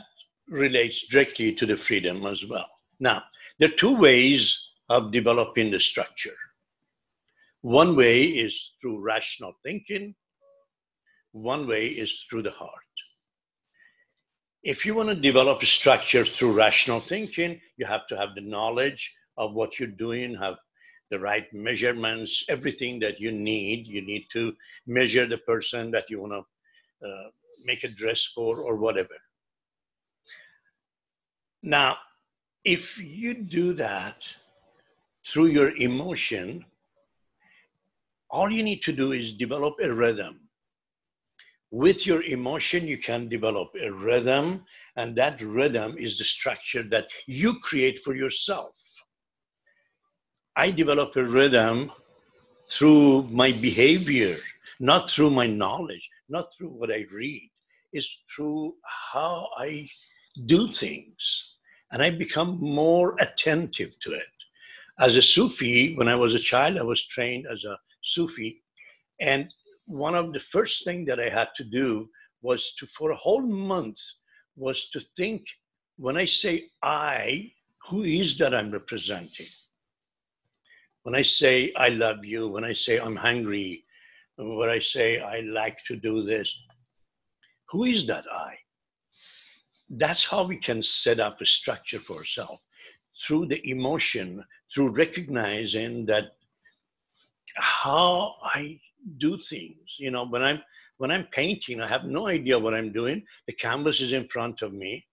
relates 0.49 1.05
directly 1.07 1.53
to 1.53 1.65
the 1.65 1.77
freedom 1.77 2.25
as 2.25 2.45
well. 2.45 2.67
Now, 2.99 3.23
there 3.59 3.69
are 3.69 3.77
two 3.77 3.95
ways 3.95 4.57
of 4.89 5.11
developing 5.11 5.71
the 5.71 5.79
structure. 5.79 6.35
One 7.61 7.95
way 7.95 8.23
is 8.23 8.71
through 8.81 9.01
rational 9.01 9.53
thinking, 9.63 10.15
one 11.31 11.67
way 11.67 11.87
is 11.87 12.13
through 12.29 12.43
the 12.43 12.51
heart. 12.51 12.71
If 14.63 14.85
you 14.85 14.95
want 14.95 15.09
to 15.09 15.15
develop 15.15 15.61
a 15.61 15.65
structure 15.65 16.25
through 16.25 16.53
rational 16.53 16.99
thinking, 16.99 17.61
you 17.77 17.85
have 17.85 18.07
to 18.07 18.17
have 18.17 18.29
the 18.35 18.41
knowledge 18.41 19.11
of 19.37 19.53
what 19.53 19.79
you're 19.79 19.87
doing, 19.87 20.35
have 20.35 20.55
the 21.09 21.19
right 21.19 21.45
measurements, 21.53 22.43
everything 22.49 22.99
that 22.99 23.19
you 23.19 23.31
need. 23.31 23.87
You 23.87 24.01
need 24.01 24.25
to 24.33 24.53
measure 24.85 25.25
the 25.27 25.37
person 25.37 25.91
that 25.91 26.09
you 26.09 26.21
want 26.21 26.33
to 26.33 27.07
uh, 27.07 27.29
make 27.63 27.83
a 27.83 27.89
dress 27.89 28.23
for 28.35 28.59
or 28.59 28.75
whatever. 28.75 29.15
Now, 31.63 31.97
if 32.63 32.97
you 32.97 33.33
do 33.33 33.73
that 33.75 34.17
through 35.25 35.47
your 35.47 35.75
emotion, 35.77 36.65
all 38.29 38.51
you 38.51 38.63
need 38.63 38.81
to 38.83 38.91
do 38.91 39.13
is 39.13 39.33
develop 39.33 39.75
a 39.81 39.93
rhythm. 39.93 40.39
With 41.71 42.05
your 42.05 42.23
emotion, 42.23 42.87
you 42.87 42.97
can 42.97 43.27
develop 43.27 43.69
a 43.81 43.89
rhythm, 43.89 44.65
and 44.95 45.15
that 45.17 45.41
rhythm 45.41 45.97
is 45.97 46.17
the 46.17 46.23
structure 46.23 46.83
that 46.83 47.07
you 47.25 47.59
create 47.59 48.03
for 48.03 48.15
yourself. 48.15 48.75
I 50.55 50.71
develop 50.71 51.15
a 51.15 51.23
rhythm 51.23 51.91
through 52.69 53.23
my 53.23 53.51
behavior, 53.51 54.37
not 54.79 55.09
through 55.09 55.31
my 55.31 55.47
knowledge, 55.47 56.09
not 56.29 56.47
through 56.57 56.69
what 56.69 56.91
I 56.91 57.05
read. 57.11 57.49
It's 57.93 58.09
through 58.33 58.75
how 59.11 59.47
I 59.57 59.87
do 60.45 60.71
things 60.71 61.46
and 61.91 62.01
I 62.01 62.09
become 62.09 62.59
more 62.59 63.15
attentive 63.19 63.91
to 64.01 64.13
it. 64.13 64.27
As 64.99 65.15
a 65.15 65.21
Sufi, 65.21 65.95
when 65.95 66.07
I 66.07 66.15
was 66.15 66.35
a 66.35 66.39
child, 66.39 66.77
I 66.77 66.83
was 66.83 67.05
trained 67.05 67.45
as 67.51 67.63
a 67.63 67.77
Sufi, 68.03 68.61
and 69.21 69.53
one 69.85 70.15
of 70.15 70.33
the 70.33 70.39
first 70.39 70.83
things 70.83 71.07
that 71.07 71.19
I 71.19 71.29
had 71.29 71.49
to 71.55 71.63
do 71.63 72.09
was 72.41 72.73
to, 72.79 72.87
for 72.87 73.11
a 73.11 73.15
whole 73.15 73.41
month, 73.41 73.97
was 74.55 74.89
to 74.91 75.01
think 75.15 75.43
when 75.97 76.17
I 76.17 76.25
say 76.25 76.69
I, 76.83 77.51
who 77.87 78.03
is 78.03 78.37
that 78.37 78.53
I'm 78.53 78.71
representing? 78.71 79.47
When 81.03 81.15
I 81.15 81.21
say 81.21 81.71
I 81.75 81.89
love 81.89 82.25
you, 82.25 82.49
when 82.49 82.63
I 82.63 82.73
say 82.73 82.99
I'm 82.99 83.15
hungry, 83.15 83.83
when 84.35 84.69
I 84.69 84.79
say 84.79 85.19
I 85.19 85.39
like 85.39 85.77
to 85.87 85.95
do 85.95 86.23
this, 86.23 86.53
who 87.69 87.85
is 87.85 88.05
that 88.07 88.25
I? 88.31 88.55
That's 89.89 90.25
how 90.25 90.43
we 90.43 90.57
can 90.57 90.83
set 90.83 91.19
up 91.19 91.39
a 91.41 91.45
structure 91.45 91.99
for 91.99 92.17
ourselves 92.17 92.61
through 93.25 93.47
the 93.47 93.67
emotion, 93.69 94.43
through 94.73 94.89
recognizing 94.89 96.05
that 96.05 96.35
how 97.55 98.35
I 98.43 98.79
do 99.19 99.37
things. 99.37 99.77
You 99.97 100.11
know, 100.11 100.25
when 100.25 100.43
I'm 100.43 100.61
when 100.97 101.11
I'm 101.11 101.27
painting, 101.31 101.79
I 101.81 101.87
have 101.87 102.05
no 102.05 102.27
idea 102.27 102.57
what 102.57 102.73
I'm 102.73 102.91
doing. 102.91 103.23
The 103.45 103.53
canvas 103.53 104.01
is 104.01 104.13
in 104.13 104.27
front 104.27 104.61
of 104.61 104.73
me, 104.73 105.05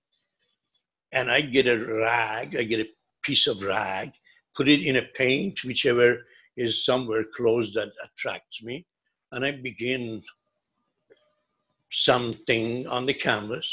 and 1.13 1.31
I 1.31 1.43
get 1.43 1.67
a 1.67 1.77
rag, 1.77 2.57
I 2.59 2.63
get 2.65 2.81
a 2.81 2.89
piece 3.23 3.47
of 3.47 3.63
rag, 3.63 4.11
put 4.57 4.69
it 4.69 4.83
in 4.83 4.97
a 4.97 5.03
paint, 5.17 5.63
whichever 5.65 6.27
is 6.57 6.85
somewhere 6.85 7.25
close 7.37 7.73
that 7.75 7.93
attracts 8.03 8.63
me, 8.63 8.87
and 9.33 9.45
I 9.45 9.53
begin 9.53 10.23
something 11.93 12.87
on 12.87 13.07
the 13.07 13.15
canvas 13.15 13.67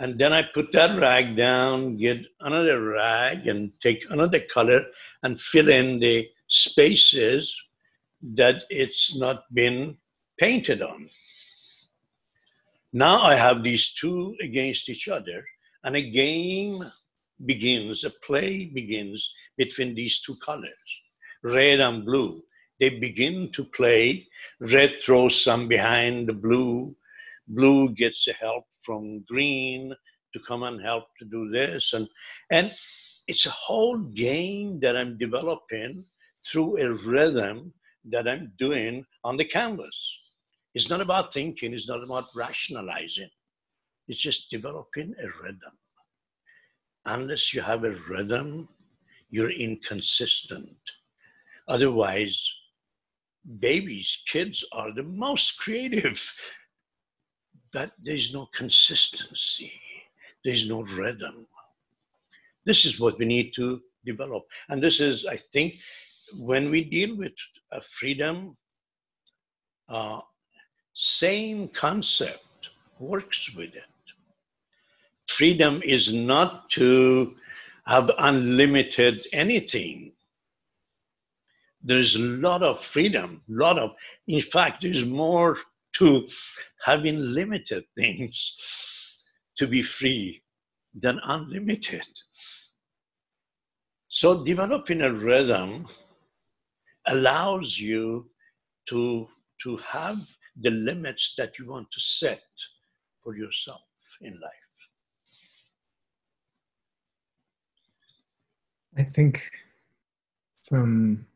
and 0.00 0.18
then 0.18 0.32
I 0.32 0.42
put 0.42 0.72
that 0.72 0.98
rag 0.98 1.36
down, 1.36 1.96
get 1.96 2.26
another 2.40 2.80
rag, 2.82 3.46
and 3.46 3.70
take 3.82 4.04
another 4.10 4.40
color 4.40 4.84
and 5.22 5.40
fill 5.40 5.68
in 5.68 6.00
the 6.00 6.28
spaces 6.48 7.54
that 8.34 8.64
it's 8.70 9.16
not 9.16 9.44
been 9.54 9.96
painted 10.38 10.82
on. 10.82 11.08
Now 12.92 13.22
I 13.22 13.36
have 13.36 13.62
these 13.62 13.92
two 13.92 14.36
against 14.40 14.88
each 14.88 15.08
other, 15.08 15.44
and 15.84 15.96
a 15.96 16.10
game 16.10 16.84
begins, 17.44 18.04
a 18.04 18.10
play 18.26 18.66
begins 18.66 19.30
between 19.56 19.94
these 19.94 20.20
two 20.20 20.36
colors, 20.36 20.88
red 21.42 21.80
and 21.80 22.04
blue. 22.04 22.42
They 22.80 22.90
begin 22.90 23.50
to 23.52 23.64
play. 23.64 24.26
Red 24.58 24.94
throws 25.02 25.40
some 25.40 25.68
behind 25.68 26.28
the 26.28 26.32
blue. 26.32 26.94
Blue 27.46 27.90
gets 27.90 28.24
the 28.24 28.32
help 28.32 28.66
from 28.84 29.24
green 29.28 29.94
to 30.32 30.40
come 30.46 30.62
and 30.64 30.80
help 30.82 31.04
to 31.18 31.24
do 31.24 31.50
this. 31.50 31.92
And 31.92 32.08
and 32.50 32.72
it's 33.26 33.46
a 33.46 33.50
whole 33.50 33.98
game 33.98 34.80
that 34.80 34.96
i'm 34.96 35.16
developing 35.16 36.04
through 36.46 36.78
a 36.78 36.92
rhythm 36.92 37.72
that 38.10 38.28
i'm 38.28 38.52
doing 38.58 39.04
on 39.24 39.36
the 39.36 39.44
canvas. 39.44 39.96
It's 40.74 40.90
not 40.90 41.00
about 41.00 41.32
thinking 41.32 41.72
it's 41.72 41.88
not 41.88 42.02
about 42.02 42.26
rationalizing. 42.34 43.30
It's 44.08 44.20
just 44.20 44.50
developing 44.50 45.14
a 45.22 45.26
rhythm. 45.42 45.78
Unless 47.06 47.54
you 47.54 47.62
have 47.62 47.84
a 47.84 47.96
rhythm 48.08 48.68
you're 49.30 49.52
inconsistent. 49.52 50.76
Otherwise 51.68 52.42
babies 53.58 54.18
kids 54.26 54.64
are 54.72 54.92
the 54.94 55.02
most 55.02 55.58
creative 55.62 56.20
but 57.74 57.90
there's 58.02 58.32
no 58.32 58.48
consistency, 58.54 59.72
there's 60.44 60.66
no 60.66 60.82
rhythm. 60.82 61.46
This 62.64 62.86
is 62.86 63.00
what 63.00 63.18
we 63.18 63.26
need 63.26 63.52
to 63.56 63.82
develop. 64.06 64.44
And 64.68 64.82
this 64.82 65.00
is, 65.00 65.26
I 65.26 65.36
think, 65.36 65.74
when 66.38 66.70
we 66.70 66.84
deal 66.84 67.16
with 67.16 67.32
uh, 67.72 67.80
freedom, 67.90 68.56
uh, 69.88 70.20
same 70.94 71.68
concept 71.68 72.46
works 73.00 73.50
with 73.56 73.74
it. 73.74 73.82
Freedom 75.26 75.82
is 75.84 76.12
not 76.12 76.70
to 76.70 77.34
have 77.86 78.10
unlimited 78.18 79.26
anything. 79.32 80.12
There's 81.82 82.14
a 82.14 82.20
lot 82.20 82.62
of 82.62 82.82
freedom, 82.82 83.42
a 83.50 83.52
lot 83.52 83.78
of, 83.78 83.90
in 84.28 84.40
fact, 84.40 84.82
there's 84.82 85.04
more 85.04 85.58
to 85.94 86.28
having 86.84 87.18
limited 87.18 87.84
things 87.96 88.52
to 89.56 89.66
be 89.66 89.82
free 89.82 90.42
than 90.94 91.20
unlimited. 91.24 92.06
So 94.08 94.44
developing 94.44 95.02
a 95.02 95.12
rhythm 95.12 95.86
allows 97.06 97.78
you 97.78 98.30
to, 98.88 99.28
to 99.62 99.76
have 99.78 100.18
the 100.60 100.70
limits 100.70 101.34
that 101.36 101.58
you 101.58 101.66
want 101.66 101.88
to 101.92 102.00
set 102.00 102.42
for 103.22 103.36
yourself 103.36 103.80
in 104.20 104.32
life. 104.34 104.52
I 108.96 109.02
think 109.02 109.50
from 110.62 111.26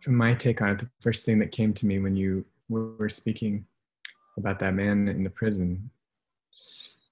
from 0.00 0.16
my 0.16 0.34
take 0.34 0.60
on 0.60 0.70
it, 0.70 0.78
the 0.80 0.90
first 0.98 1.24
thing 1.24 1.38
that 1.38 1.52
came 1.52 1.72
to 1.72 1.86
me 1.86 2.00
when 2.00 2.16
you 2.16 2.44
were 2.68 3.08
speaking 3.08 3.64
about 4.38 4.58
that 4.60 4.74
man 4.74 5.08
in 5.08 5.24
the 5.24 5.30
prison 5.30 5.90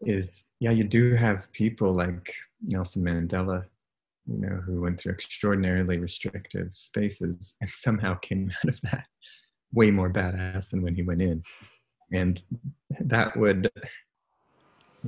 is 0.02 0.48
yeah, 0.60 0.70
you 0.70 0.84
do 0.84 1.14
have 1.14 1.50
people 1.52 1.92
like 1.92 2.34
Nelson 2.62 3.04
Mandela, 3.04 3.64
you 4.26 4.38
know, 4.38 4.62
who 4.64 4.80
went 4.80 4.98
through 4.98 5.12
extraordinarily 5.12 5.98
restrictive 5.98 6.72
spaces 6.72 7.56
and 7.60 7.70
somehow 7.70 8.14
came 8.16 8.52
out 8.58 8.68
of 8.68 8.80
that 8.82 9.06
way 9.72 9.90
more 9.90 10.10
badass 10.10 10.70
than 10.70 10.82
when 10.82 10.94
he 10.94 11.02
went 11.02 11.22
in. 11.22 11.42
And 12.12 12.42
that 13.00 13.36
would 13.36 13.70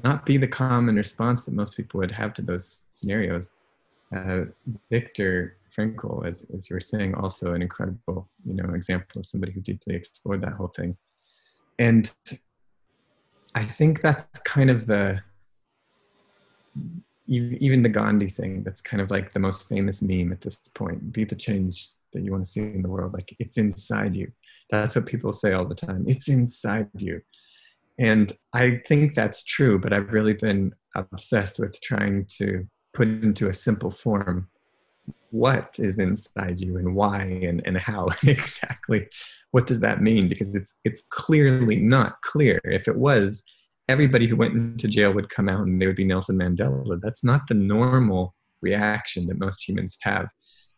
not 0.04 0.24
be 0.24 0.36
the 0.36 0.48
common 0.48 0.96
response 0.96 1.44
that 1.44 1.54
most 1.54 1.76
people 1.76 1.98
would 1.98 2.12
have 2.12 2.32
to 2.34 2.42
those 2.42 2.80
scenarios. 2.90 3.54
Uh, 4.14 4.42
Viktor 4.90 5.56
Frankl, 5.76 6.26
as, 6.26 6.46
as 6.54 6.68
you 6.68 6.74
were 6.74 6.80
saying, 6.80 7.14
also 7.14 7.54
an 7.54 7.62
incredible, 7.62 8.30
you 8.44 8.54
know, 8.54 8.74
example 8.74 9.20
of 9.20 9.26
somebody 9.26 9.52
who 9.52 9.60
deeply 9.60 9.94
explored 9.94 10.42
that 10.42 10.52
whole 10.52 10.68
thing. 10.68 10.96
And 11.78 12.12
I 13.54 13.64
think 13.64 14.00
that's 14.00 14.38
kind 14.40 14.70
of 14.70 14.86
the 14.86 15.20
even 17.28 17.82
the 17.82 17.88
Gandhi 17.88 18.28
thing. 18.28 18.62
That's 18.62 18.80
kind 18.80 19.00
of 19.00 19.10
like 19.10 19.32
the 19.32 19.40
most 19.40 19.68
famous 19.68 20.02
meme 20.02 20.32
at 20.32 20.40
this 20.40 20.56
point. 20.74 21.12
Be 21.12 21.24
the 21.24 21.36
change 21.36 21.88
that 22.12 22.22
you 22.22 22.32
want 22.32 22.44
to 22.44 22.50
see 22.50 22.60
in 22.60 22.82
the 22.82 22.88
world. 22.88 23.14
Like 23.14 23.34
it's 23.38 23.56
inside 23.56 24.14
you. 24.14 24.30
That's 24.70 24.94
what 24.94 25.06
people 25.06 25.32
say 25.32 25.52
all 25.52 25.64
the 25.64 25.74
time. 25.74 26.04
It's 26.06 26.28
inside 26.28 26.88
you. 26.98 27.22
And 27.98 28.32
I 28.52 28.82
think 28.86 29.14
that's 29.14 29.44
true, 29.44 29.78
but 29.78 29.92
I've 29.92 30.12
really 30.12 30.32
been 30.32 30.74
obsessed 30.94 31.58
with 31.58 31.80
trying 31.80 32.26
to 32.38 32.66
put 32.94 33.08
into 33.08 33.48
a 33.48 33.52
simple 33.52 33.90
form 33.90 34.48
what 35.30 35.76
is 35.78 35.98
inside 35.98 36.60
you 36.60 36.76
and 36.76 36.94
why 36.94 37.22
and, 37.22 37.62
and 37.66 37.78
how 37.78 38.08
exactly 38.24 39.08
what 39.50 39.66
does 39.66 39.80
that 39.80 40.00
mean? 40.00 40.28
Because 40.28 40.54
it's 40.54 40.76
it's 40.84 41.02
clearly 41.10 41.76
not 41.76 42.20
clear. 42.22 42.60
If 42.64 42.88
it 42.88 42.96
was 42.96 43.42
everybody 43.88 44.26
who 44.26 44.36
went 44.36 44.54
into 44.54 44.88
jail 44.88 45.12
would 45.12 45.28
come 45.28 45.48
out 45.48 45.60
and 45.60 45.80
they 45.80 45.86
would 45.86 45.96
be 45.96 46.04
nelson 46.04 46.38
mandela. 46.38 47.00
That's 47.00 47.24
not 47.24 47.42
the 47.48 47.54
normal 47.54 48.34
reaction 48.60 49.26
that 49.26 49.38
most 49.38 49.68
humans 49.68 49.98
have. 50.02 50.28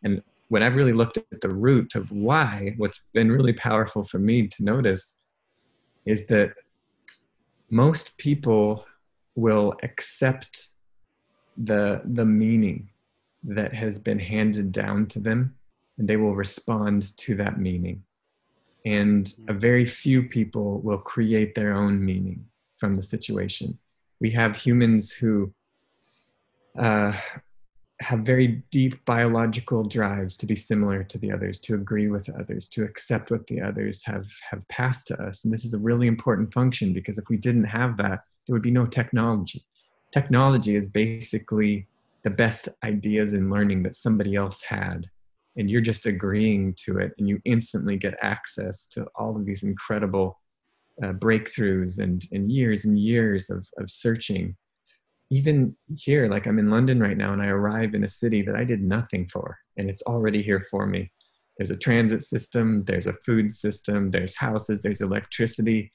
And 0.02 0.22
when 0.48 0.62
i've 0.62 0.76
really 0.76 0.92
looked 0.92 1.16
at 1.16 1.40
the 1.40 1.48
root 1.48 1.94
of 1.94 2.10
why 2.10 2.74
what's 2.76 3.00
been 3.12 3.32
really 3.32 3.52
powerful 3.52 4.02
for 4.02 4.18
me 4.18 4.46
to 4.46 4.62
notice 4.62 5.18
is 6.06 6.26
that 6.26 6.52
most 7.70 8.16
people 8.18 8.84
will 9.34 9.74
accept 9.82 10.68
the 11.56 12.02
the 12.04 12.24
meaning 12.24 12.88
that 13.44 13.72
has 13.72 13.98
been 13.98 14.18
handed 14.18 14.72
down 14.72 15.06
to 15.06 15.20
them 15.20 15.54
and 15.98 16.08
they 16.08 16.16
will 16.16 16.34
respond 16.34 17.16
to 17.18 17.34
that 17.36 17.58
meaning. 17.58 18.02
And 18.84 19.32
a 19.48 19.54
mm. 19.54 19.60
very 19.60 19.86
few 19.86 20.24
people 20.24 20.80
will 20.82 20.98
create 20.98 21.54
their 21.54 21.74
own 21.74 22.04
meaning 22.04 22.44
from 22.76 22.94
the 22.94 23.02
situation. 23.02 23.78
We 24.20 24.30
have 24.32 24.56
humans 24.56 25.12
who 25.12 25.52
uh, 26.78 27.18
have 28.00 28.20
very 28.20 28.62
deep 28.70 29.04
biological 29.04 29.84
drives 29.84 30.36
to 30.38 30.46
be 30.46 30.56
similar 30.56 31.04
to 31.04 31.18
the 31.18 31.30
others 31.30 31.60
to 31.60 31.74
agree 31.74 32.08
with 32.08 32.28
others 32.38 32.68
to 32.68 32.82
accept 32.82 33.30
what 33.30 33.46
the 33.46 33.60
others 33.60 34.02
have 34.04 34.26
have 34.50 34.66
passed 34.68 35.06
to 35.08 35.22
us. 35.22 35.44
And 35.44 35.52
this 35.52 35.64
is 35.64 35.74
a 35.74 35.78
really 35.78 36.08
important 36.08 36.52
function 36.52 36.92
because 36.92 37.18
if 37.18 37.28
we 37.28 37.36
didn't 37.36 37.64
have 37.64 37.96
that 37.98 38.24
there 38.46 38.54
would 38.54 38.62
be 38.62 38.70
no 38.70 38.84
technology. 38.84 39.64
Technology 40.12 40.76
is 40.76 40.88
basically 40.88 41.86
the 42.24 42.30
best 42.30 42.68
ideas 42.82 43.34
and 43.34 43.50
learning 43.50 43.82
that 43.82 43.94
somebody 43.94 44.34
else 44.34 44.62
had. 44.62 45.06
And 45.56 45.70
you're 45.70 45.82
just 45.82 46.06
agreeing 46.06 46.74
to 46.84 46.98
it 46.98 47.12
and 47.18 47.28
you 47.28 47.38
instantly 47.44 47.96
get 47.96 48.14
access 48.22 48.86
to 48.88 49.06
all 49.14 49.36
of 49.36 49.46
these 49.46 49.62
incredible 49.62 50.40
uh, 51.02 51.12
breakthroughs 51.12 52.00
and, 52.00 52.24
and 52.32 52.50
years 52.50 52.86
and 52.86 52.98
years 52.98 53.50
of, 53.50 53.64
of 53.78 53.88
searching. 53.88 54.56
Even 55.30 55.76
here 55.96 56.28
like 56.28 56.46
i'm 56.46 56.58
in 56.58 56.70
london 56.70 57.00
right 57.00 57.16
now 57.16 57.32
and 57.32 57.42
i 57.42 57.46
arrive 57.46 57.94
in 57.94 58.04
a 58.04 58.08
city 58.08 58.42
that 58.42 58.54
i 58.54 58.62
did 58.62 58.82
nothing 58.82 59.26
for 59.26 59.56
and 59.78 59.88
it's 59.88 60.02
already 60.02 60.42
here 60.42 60.64
for 60.70 60.86
me. 60.86 61.10
There's 61.56 61.70
a 61.70 61.76
transit 61.76 62.22
system 62.22 62.84
there's 62.84 63.06
a 63.06 63.14
food 63.24 63.50
system 63.50 64.10
there's 64.10 64.36
houses 64.36 64.82
there's 64.82 65.00
electricity. 65.00 65.90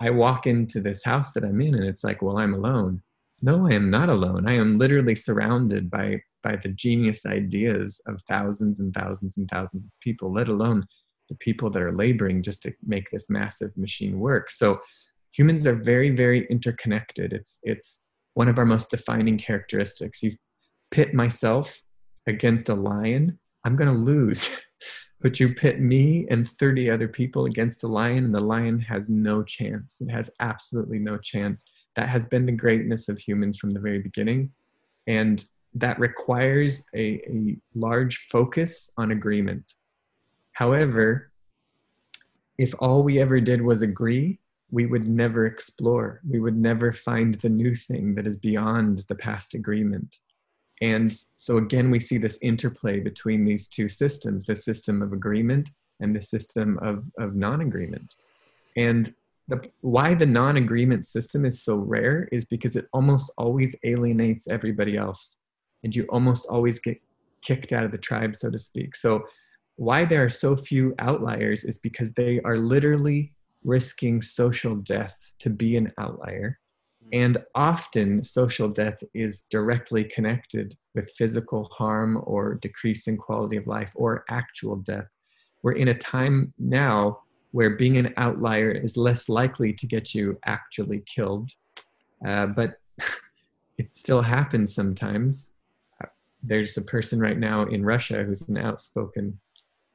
I 0.00 0.10
walk 0.10 0.46
into 0.46 0.80
this 0.80 1.04
house 1.04 1.32
that 1.32 1.44
i'm 1.44 1.60
in 1.60 1.74
and 1.74 1.84
it's 1.84 2.04
like 2.04 2.22
well 2.22 2.38
i'm 2.38 2.54
alone 2.54 3.02
no, 3.42 3.66
I 3.66 3.72
am 3.72 3.90
not 3.90 4.08
alone. 4.08 4.48
I 4.48 4.54
am 4.54 4.74
literally 4.74 5.16
surrounded 5.16 5.90
by, 5.90 6.22
by 6.44 6.56
the 6.56 6.68
genius 6.68 7.26
ideas 7.26 8.00
of 8.06 8.22
thousands 8.28 8.78
and 8.78 8.94
thousands 8.94 9.36
and 9.36 9.48
thousands 9.48 9.84
of 9.84 9.90
people, 10.00 10.32
let 10.32 10.46
alone 10.46 10.84
the 11.28 11.34
people 11.34 11.68
that 11.70 11.82
are 11.82 11.92
laboring 11.92 12.42
just 12.42 12.62
to 12.62 12.72
make 12.86 13.10
this 13.10 13.28
massive 13.28 13.76
machine 13.76 14.20
work. 14.20 14.48
So 14.50 14.78
humans 15.32 15.66
are 15.66 15.74
very, 15.74 16.10
very 16.10 16.46
interconnected. 16.50 17.32
It's, 17.32 17.58
it's 17.64 18.04
one 18.34 18.48
of 18.48 18.58
our 18.58 18.64
most 18.64 18.90
defining 18.90 19.38
characteristics. 19.38 20.22
You 20.22 20.36
pit 20.92 21.12
myself 21.12 21.82
against 22.28 22.68
a 22.68 22.74
lion, 22.74 23.40
I'm 23.64 23.74
going 23.74 23.90
to 23.90 23.96
lose. 23.96 24.48
but 25.20 25.38
you 25.38 25.54
pit 25.54 25.80
me 25.80 26.26
and 26.30 26.48
30 26.48 26.90
other 26.90 27.08
people 27.08 27.46
against 27.46 27.84
a 27.84 27.88
lion, 27.88 28.24
and 28.24 28.34
the 28.34 28.40
lion 28.40 28.78
has 28.80 29.08
no 29.08 29.42
chance. 29.42 30.00
It 30.00 30.10
has 30.10 30.30
absolutely 30.40 30.98
no 30.98 31.16
chance 31.16 31.64
that 31.96 32.08
has 32.08 32.24
been 32.24 32.46
the 32.46 32.52
greatness 32.52 33.08
of 33.08 33.18
humans 33.18 33.58
from 33.58 33.70
the 33.70 33.80
very 33.80 33.98
beginning. 33.98 34.50
And 35.06 35.44
that 35.74 35.98
requires 35.98 36.84
a, 36.94 37.20
a 37.28 37.56
large 37.74 38.28
focus 38.30 38.90
on 38.96 39.10
agreement. 39.10 39.74
However 40.52 41.32
if 42.58 42.74
all 42.78 43.02
we 43.02 43.20
ever 43.20 43.40
did 43.40 43.60
was 43.60 43.82
agree 43.82 44.38
we 44.70 44.86
would 44.86 45.06
never 45.06 45.44
explore. 45.44 46.22
We 46.28 46.40
would 46.40 46.56
never 46.56 46.92
find 46.92 47.34
the 47.34 47.50
new 47.50 47.74
thing 47.74 48.14
that 48.14 48.26
is 48.26 48.38
beyond 48.38 49.04
the 49.06 49.14
past 49.14 49.54
agreement. 49.54 50.18
And 50.80 51.14
so 51.36 51.58
again 51.58 51.90
we 51.90 52.00
see 52.00 52.18
this 52.18 52.38
interplay 52.42 52.98
between 52.98 53.44
these 53.44 53.68
two 53.68 53.88
systems 53.88 54.46
the 54.46 54.54
system 54.54 55.02
of 55.02 55.12
agreement 55.12 55.70
and 56.00 56.16
the 56.16 56.20
system 56.20 56.78
of, 56.78 57.04
of 57.18 57.36
non-agreement. 57.36 58.16
And 58.76 59.14
the, 59.48 59.62
why 59.80 60.14
the 60.14 60.26
non-agreement 60.26 61.04
system 61.04 61.44
is 61.44 61.62
so 61.62 61.76
rare 61.76 62.28
is 62.32 62.44
because 62.44 62.76
it 62.76 62.86
almost 62.92 63.32
always 63.36 63.74
alienates 63.84 64.48
everybody 64.48 64.96
else. 64.96 65.38
And 65.84 65.94
you 65.94 66.04
almost 66.10 66.46
always 66.46 66.78
get 66.78 67.00
kicked 67.42 67.72
out 67.72 67.84
of 67.84 67.90
the 67.90 67.98
tribe 67.98 68.36
so 68.36 68.50
to 68.50 68.58
speak. 68.58 68.94
So 68.94 69.24
why 69.76 70.04
there 70.04 70.24
are 70.24 70.30
so 70.30 70.54
few 70.54 70.94
outliers 70.98 71.64
is 71.64 71.78
because 71.78 72.12
they 72.12 72.40
are 72.44 72.56
literally 72.56 73.32
risking 73.64 74.20
social 74.20 74.76
death 74.76 75.32
to 75.40 75.50
be 75.50 75.76
an 75.76 75.92
outlier. 75.98 76.58
Hmm. 77.02 77.08
And 77.12 77.44
often 77.54 78.22
social 78.22 78.68
death 78.68 79.02
is 79.14 79.42
directly 79.50 80.04
connected 80.04 80.76
with 80.94 81.10
physical 81.10 81.64
harm 81.64 82.22
or 82.24 82.54
decrease 82.54 83.08
in 83.08 83.16
quality 83.16 83.56
of 83.56 83.66
life 83.66 83.92
or 83.96 84.24
actual 84.30 84.76
death. 84.76 85.08
We're 85.62 85.72
in 85.72 85.88
a 85.88 85.94
time 85.94 86.52
now 86.58 87.21
where 87.52 87.76
being 87.76 87.98
an 87.98 88.12
outlier 88.16 88.70
is 88.70 88.96
less 88.96 89.28
likely 89.28 89.72
to 89.74 89.86
get 89.86 90.14
you 90.14 90.38
actually 90.44 91.02
killed. 91.06 91.50
Uh, 92.26 92.46
but 92.46 92.80
it 93.78 93.94
still 93.94 94.22
happens 94.22 94.74
sometimes. 94.74 95.50
Uh, 96.02 96.08
there's 96.42 96.76
a 96.76 96.82
person 96.82 97.20
right 97.20 97.38
now 97.38 97.64
in 97.64 97.84
Russia 97.84 98.24
who's 98.24 98.42
an 98.42 98.56
outspoken, 98.56 99.38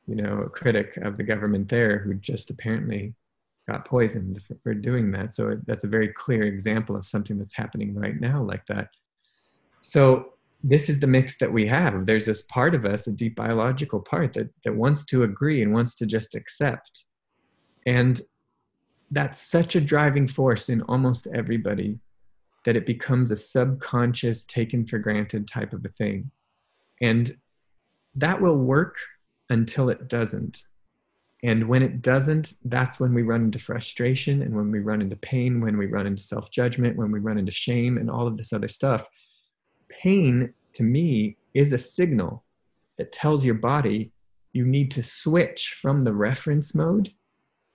you 0.08 0.16
know, 0.16 0.50
critic 0.54 0.98
of 0.98 1.18
the 1.18 1.24
government 1.24 1.68
there 1.68 1.98
who 2.00 2.14
just 2.16 2.50
apparently 2.50 3.14
got 3.68 3.86
poisoned 3.86 4.40
for 4.64 4.74
doing 4.74 5.12
that. 5.12 5.34
So 5.34 5.60
that's 5.66 5.84
a 5.84 5.90
very 5.90 6.08
clear 6.10 6.44
example 6.44 6.96
of 6.96 7.06
something 7.06 7.38
that's 7.38 7.56
happening 7.56 7.94
right 7.94 8.20
now 8.20 8.42
like 8.42 8.66
that. 8.68 8.90
So 9.82 10.34
this 10.64 10.90
is 10.90 11.00
the 11.00 11.08
mix 11.08 11.38
that 11.40 11.52
we 11.52 11.68
have. 11.68 12.06
There's 12.06 12.26
this 12.26 12.44
part 12.44 12.76
of 12.76 12.86
us, 12.86 13.08
a 13.08 13.12
deep 13.12 13.36
biological 13.36 14.00
part 14.00 14.34
that, 14.34 14.50
that 14.64 14.76
wants 14.76 15.06
to 15.06 15.24
agree 15.24 15.62
and 15.62 15.74
wants 15.74 15.96
to 15.96 16.06
just 16.06 16.34
accept 16.36 17.06
and 17.88 18.22
that's 19.12 19.40
such 19.40 19.78
a 19.78 19.82
driving 19.82 20.28
force 20.28 20.68
in 20.68 20.82
almost 20.84 21.28
everybody 21.34 21.98
that 22.66 22.76
it 22.76 22.86
becomes 22.86 23.32
a 23.32 23.36
subconscious, 23.36 24.44
taken 24.44 24.86
for 24.86 25.00
granted 25.00 25.48
type 25.48 25.72
of 25.72 25.86
a 25.86 25.88
thing. 25.88 26.30
And 27.02 27.36
that 28.16 28.42
will 28.42 28.58
work 28.58 28.98
until 29.50 29.90
it 29.90 30.10
doesn't. 30.10 30.64
And 31.44 31.70
when 31.70 31.82
it 31.82 32.02
doesn't, 32.02 32.56
that's 32.66 33.00
when 33.00 33.14
we 33.14 33.22
run 33.22 33.44
into 33.44 33.60
frustration 33.60 34.42
and 34.42 34.54
when 34.54 34.70
we 34.70 34.80
run 34.80 35.02
into 35.02 35.16
pain, 35.16 35.62
when 35.62 35.78
we 35.78 35.86
run 35.86 36.08
into 36.08 36.22
self 36.22 36.52
judgment, 36.52 36.98
when 36.98 37.12
we 37.12 37.20
run 37.20 37.38
into 37.38 37.52
shame, 37.52 37.98
and 37.98 38.12
all 38.12 38.28
of 38.28 38.36
this 38.36 38.52
other 38.52 38.68
stuff. 38.68 39.08
Pain, 39.88 40.54
to 40.74 40.84
me, 40.84 41.38
is 41.54 41.72
a 41.72 41.78
signal 41.78 42.44
that 42.98 43.14
tells 43.14 43.46
your 43.46 43.56
body 43.56 44.12
you 44.52 44.66
need 44.66 44.92
to 44.92 45.04
switch 45.04 45.78
from 45.82 46.04
the 46.04 46.12
reference 46.12 46.76
mode 46.76 47.14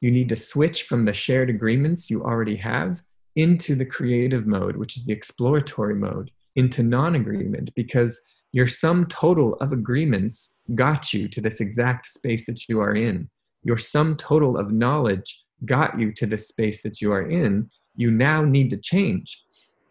you 0.03 0.11
need 0.11 0.29
to 0.29 0.37
switch 0.37 0.83
from 0.83 1.05
the 1.05 1.13
shared 1.13 1.49
agreements 1.49 2.11
you 2.11 2.23
already 2.25 2.57
have 2.57 3.03
into 3.37 3.77
the 3.77 3.87
creative 3.87 4.47
mode, 4.49 4.77
which 4.77 4.97
is 4.97 5.05
the 5.05 5.13
exploratory 5.13 5.95
mode, 5.95 6.31
into 6.57 6.83
non 6.83 7.15
agreement, 7.15 7.73
because 7.77 8.21
your 8.51 8.67
sum 8.67 9.07
total 9.07 9.55
of 9.55 9.73
agreements 9.73 10.57
got 10.75 11.15
you 11.15 11.29
to 11.29 11.41
this 11.41 11.61
exact 11.61 12.05
space 12.05 12.45
that 12.47 12.69
you 12.69 12.81
are 12.81 12.97
in. 12.97 13.31
Your 13.63 13.79
sum 13.79 14.17
total 14.17 14.59
of 14.59 14.73
knowledge 14.73 15.45
got 15.65 15.99
you 15.99 16.13
to 16.15 16.27
the 16.27 16.37
space 16.37 16.83
that 16.83 17.01
you 17.01 17.13
are 17.13 17.31
in, 17.31 17.71
you 17.95 18.11
now 18.11 18.43
need 18.43 18.71
to 18.71 18.77
change. 18.77 19.41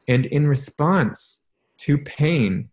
And 0.09 0.25
in 0.25 0.45
response 0.45 1.45
to 1.79 1.97
pain, 1.97 2.69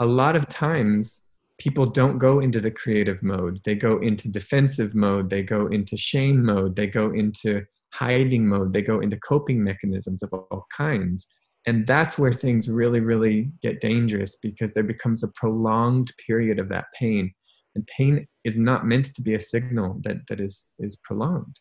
a 0.00 0.06
lot 0.06 0.34
of 0.34 0.48
times 0.48 1.25
people 1.58 1.86
don't 1.86 2.18
go 2.18 2.40
into 2.40 2.60
the 2.60 2.70
creative 2.70 3.22
mode. 3.22 3.60
They 3.64 3.74
go 3.74 3.98
into 3.98 4.28
defensive 4.28 4.94
mode. 4.94 5.30
They 5.30 5.42
go 5.42 5.66
into 5.68 5.96
shame 5.96 6.44
mode. 6.44 6.76
They 6.76 6.86
go 6.86 7.12
into 7.12 7.64
hiding 7.92 8.46
mode. 8.46 8.72
They 8.72 8.82
go 8.82 9.00
into 9.00 9.18
coping 9.18 9.62
mechanisms 9.62 10.22
of 10.22 10.32
all 10.32 10.66
kinds. 10.76 11.26
And 11.66 11.86
that's 11.86 12.18
where 12.18 12.32
things 12.32 12.68
really, 12.68 13.00
really 13.00 13.50
get 13.62 13.80
dangerous 13.80 14.36
because 14.36 14.72
there 14.72 14.84
becomes 14.84 15.22
a 15.22 15.28
prolonged 15.28 16.12
period 16.24 16.58
of 16.58 16.68
that 16.68 16.84
pain. 16.98 17.32
And 17.74 17.86
pain 17.86 18.26
is 18.44 18.56
not 18.56 18.86
meant 18.86 19.14
to 19.14 19.22
be 19.22 19.34
a 19.34 19.40
signal 19.40 19.98
that, 20.02 20.26
that 20.28 20.40
is, 20.40 20.72
is 20.78 20.96
prolonged. 20.96 21.60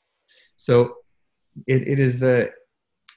So 0.56 0.96
it, 1.68 1.88
it 1.88 2.00
is 2.00 2.22
a, 2.22 2.50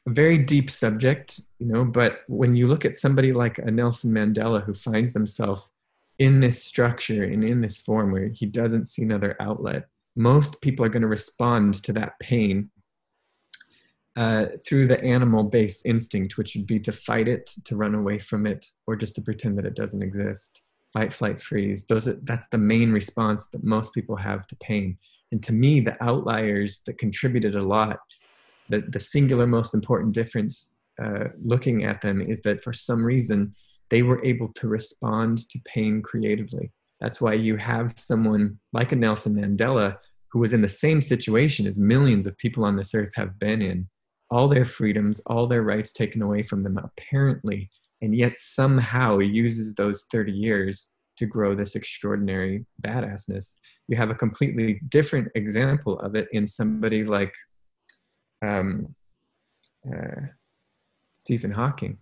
very 0.07 0.39
deep 0.39 0.71
subject, 0.71 1.41
you 1.59 1.67
know, 1.67 1.85
but 1.85 2.21
when 2.29 2.57
you 2.57 2.67
look 2.67 2.85
at 2.85 2.95
somebody 2.95 3.33
like 3.33 3.59
a 3.59 3.71
Nelson 3.71 4.13
Mandela 4.13 4.65
who 4.65 4.75
finds 4.75 5.13
themselves 5.13 5.71
in 6.19 6.41
this 6.41 6.63
structure 6.63 7.25
and 7.25 7.45
in 7.45 7.61
this 7.61 7.79
form 7.79 8.11
where 8.11 8.29
he 8.29 8.47
doesn't 8.47 8.87
see 8.87 9.03
another 9.03 9.37
outlet, 9.41 9.89
most 10.17 10.61
people 10.61 10.85
are 10.85 10.89
going 10.89 11.03
to 11.03 11.09
respond 11.09 11.75
to 11.85 11.93
that 11.93 12.19
pain 12.21 12.71
uh, 14.17 14.47
through 14.67 14.89
the 14.89 15.03
animal 15.05 15.45
based 15.45 15.87
instinct, 15.87 16.37
which 16.37 16.57
would 16.57 16.67
be 16.67 16.81
to 16.81 16.93
fight 16.93 17.29
it, 17.29 17.55
to 17.65 17.77
run 17.77 17.95
away 17.95 18.19
from 18.19 18.47
it, 18.47 18.67
or 18.87 18.97
just 18.97 19.15
to 19.15 19.23
pretend 19.23 19.57
that 19.57 19.67
it 19.67 19.77
doesn't 19.77 20.03
exist. 20.03 20.65
Fight, 20.93 21.15
flight, 21.15 21.41
freeze. 21.41 21.87
Those 21.87 22.09
are, 22.09 22.19
that's 22.25 22.49
the 22.49 22.59
main 22.59 22.91
response 22.91 23.47
that 23.49 23.63
most 23.63 23.95
people 23.95 24.17
have 24.17 24.47
to 24.49 24.57
pain. 24.57 24.97
And 25.31 25.41
to 25.45 25.53
me, 25.53 25.79
the 25.79 26.03
outliers 26.03 26.83
that 26.87 26.99
contributed 26.99 27.55
a 27.55 27.65
lot, 27.65 27.99
the, 28.69 28.83
the 28.89 28.99
singular 28.99 29.47
most 29.47 29.73
important 29.73 30.15
difference 30.15 30.77
uh, 31.01 31.27
looking 31.41 31.85
at 31.85 32.01
them 32.01 32.23
is 32.27 32.41
that 32.41 32.61
for 32.61 32.73
some 32.73 33.05
reason, 33.05 33.55
they 33.91 34.03
were 34.03 34.25
able 34.25 34.53
to 34.55 34.69
respond 34.69 35.49
to 35.51 35.61
pain 35.65 36.03
creatively. 36.03 36.71
That's 37.01 37.21
why 37.21 37.35
you 37.35 37.57
have 37.57 37.93
someone 37.97 38.59
like 38.73 38.93
a 38.93 38.97
Nelson 38.97 39.35
Mandela 39.35 39.97
who 40.31 40.41
was 40.41 40.53
in 40.53 40.61
the 40.61 40.69
same 40.69 41.01
situation 41.01 41.67
as 41.67 41.79
millions 41.79 42.27
of 42.27 42.37
people 42.39 42.65
on 42.65 42.77
this 42.77 42.95
earth 42.95 43.13
have 43.15 43.39
been 43.39 43.63
in, 43.63 43.89
all 44.31 44.49
their 44.49 44.65
freedoms, 44.65 45.21
all 45.27 45.47
their 45.47 45.63
rights 45.63 45.93
taken 45.93 46.21
away 46.23 46.43
from 46.43 46.63
them, 46.63 46.79
apparently, 46.79 47.71
and 48.03 48.15
yet 48.15 48.37
somehow 48.37 49.19
uses 49.19 49.75
those 49.75 50.05
30 50.13 50.33
years 50.33 50.91
to 51.17 51.27
grow 51.27 51.55
this 51.55 51.75
extraordinary 51.75 52.65
badassness. 52.83 53.55
You 53.89 53.97
have 53.97 54.11
a 54.11 54.15
completely 54.15 54.81
different 54.89 55.29
example 55.35 55.99
of 56.01 56.15
it 56.15 56.29
in 56.33 56.47
somebody 56.47 57.05
like 57.05 57.35
um, 58.45 58.95
uh, 59.91 60.27
Stephen 61.17 61.51
Hawking 61.51 61.99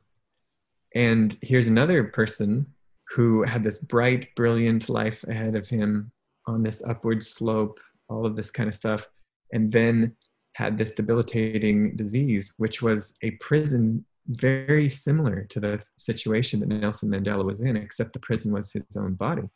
and 0.96 1.36
here's 1.42 1.66
another 1.66 2.04
person 2.04 2.66
who 3.10 3.42
had 3.42 3.62
this 3.62 3.76
bright, 3.76 4.34
brilliant 4.34 4.88
life 4.88 5.22
ahead 5.24 5.54
of 5.54 5.68
him 5.68 6.10
on 6.46 6.62
this 6.62 6.82
upward 6.88 7.22
slope, 7.22 7.78
all 8.08 8.24
of 8.24 8.34
this 8.34 8.50
kind 8.50 8.66
of 8.66 8.74
stuff, 8.74 9.06
and 9.52 9.70
then 9.70 10.16
had 10.54 10.78
this 10.78 10.92
debilitating 10.92 11.94
disease, 11.96 12.54
which 12.56 12.80
was 12.80 13.18
a 13.22 13.32
prison 13.32 14.02
very 14.28 14.88
similar 14.88 15.44
to 15.50 15.60
the 15.60 15.84
situation 15.98 16.60
that 16.60 16.68
Nelson 16.70 17.10
Mandela 17.10 17.44
was 17.44 17.60
in, 17.60 17.76
except 17.76 18.14
the 18.14 18.18
prison 18.20 18.50
was 18.50 18.72
his 18.72 18.96
own 18.96 19.16
body. 19.16 19.50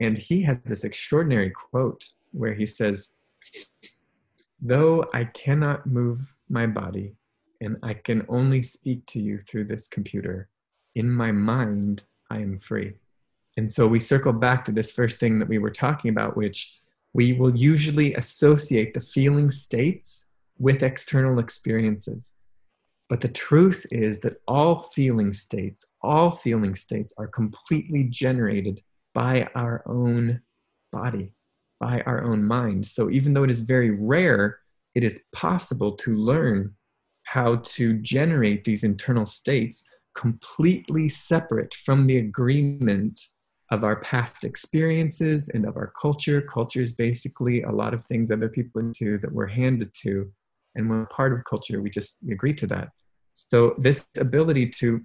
And 0.00 0.16
he 0.16 0.40
has 0.44 0.58
this 0.64 0.84
extraordinary 0.84 1.50
quote 1.50 2.08
where 2.32 2.54
he 2.54 2.64
says, 2.64 3.16
Though 4.62 5.04
I 5.12 5.24
cannot 5.24 5.86
move 5.86 6.34
my 6.48 6.66
body 6.66 7.16
and 7.60 7.76
I 7.82 7.92
can 7.92 8.24
only 8.30 8.62
speak 8.62 9.04
to 9.08 9.20
you 9.20 9.38
through 9.40 9.66
this 9.66 9.88
computer, 9.88 10.48
in 10.94 11.10
my 11.10 11.32
mind, 11.32 12.04
I 12.30 12.38
am 12.38 12.58
free. 12.58 12.94
And 13.56 13.70
so 13.70 13.86
we 13.86 13.98
circle 13.98 14.32
back 14.32 14.64
to 14.64 14.72
this 14.72 14.90
first 14.90 15.20
thing 15.20 15.38
that 15.38 15.48
we 15.48 15.58
were 15.58 15.70
talking 15.70 16.10
about, 16.10 16.36
which 16.36 16.78
we 17.12 17.32
will 17.32 17.54
usually 17.56 18.14
associate 18.14 18.94
the 18.94 19.00
feeling 19.00 19.50
states 19.50 20.28
with 20.58 20.82
external 20.82 21.38
experiences. 21.38 22.32
But 23.08 23.20
the 23.20 23.28
truth 23.28 23.86
is 23.92 24.18
that 24.20 24.40
all 24.48 24.78
feeling 24.78 25.32
states, 25.32 25.84
all 26.02 26.30
feeling 26.30 26.74
states 26.74 27.12
are 27.18 27.28
completely 27.28 28.04
generated 28.04 28.82
by 29.12 29.48
our 29.54 29.82
own 29.86 30.40
body, 30.90 31.32
by 31.78 32.00
our 32.06 32.24
own 32.24 32.44
mind. 32.44 32.86
So 32.86 33.10
even 33.10 33.32
though 33.32 33.44
it 33.44 33.50
is 33.50 33.60
very 33.60 33.90
rare, 33.90 34.58
it 34.94 35.04
is 35.04 35.24
possible 35.32 35.92
to 35.92 36.16
learn 36.16 36.74
how 37.24 37.56
to 37.56 37.94
generate 37.98 38.64
these 38.64 38.84
internal 38.84 39.26
states 39.26 39.84
completely 40.14 41.08
separate 41.08 41.74
from 41.74 42.06
the 42.06 42.18
agreement 42.18 43.20
of 43.70 43.84
our 43.84 43.96
past 44.00 44.44
experiences 44.44 45.48
and 45.48 45.66
of 45.66 45.76
our 45.76 45.92
culture. 46.00 46.40
Culture 46.40 46.80
is 46.80 46.92
basically 46.92 47.62
a 47.62 47.70
lot 47.70 47.94
of 47.94 48.04
things 48.04 48.30
other 48.30 48.48
people 48.48 48.82
do 48.98 49.18
that 49.18 49.32
we're 49.32 49.46
handed 49.46 49.92
to. 50.02 50.30
And 50.76 50.90
we're 50.90 51.06
part 51.06 51.32
of 51.32 51.44
culture, 51.44 51.80
we 51.80 51.90
just 51.90 52.18
agree 52.30 52.54
to 52.54 52.66
that. 52.68 52.88
So, 53.32 53.74
this 53.78 54.06
ability 54.18 54.68
to 54.80 55.00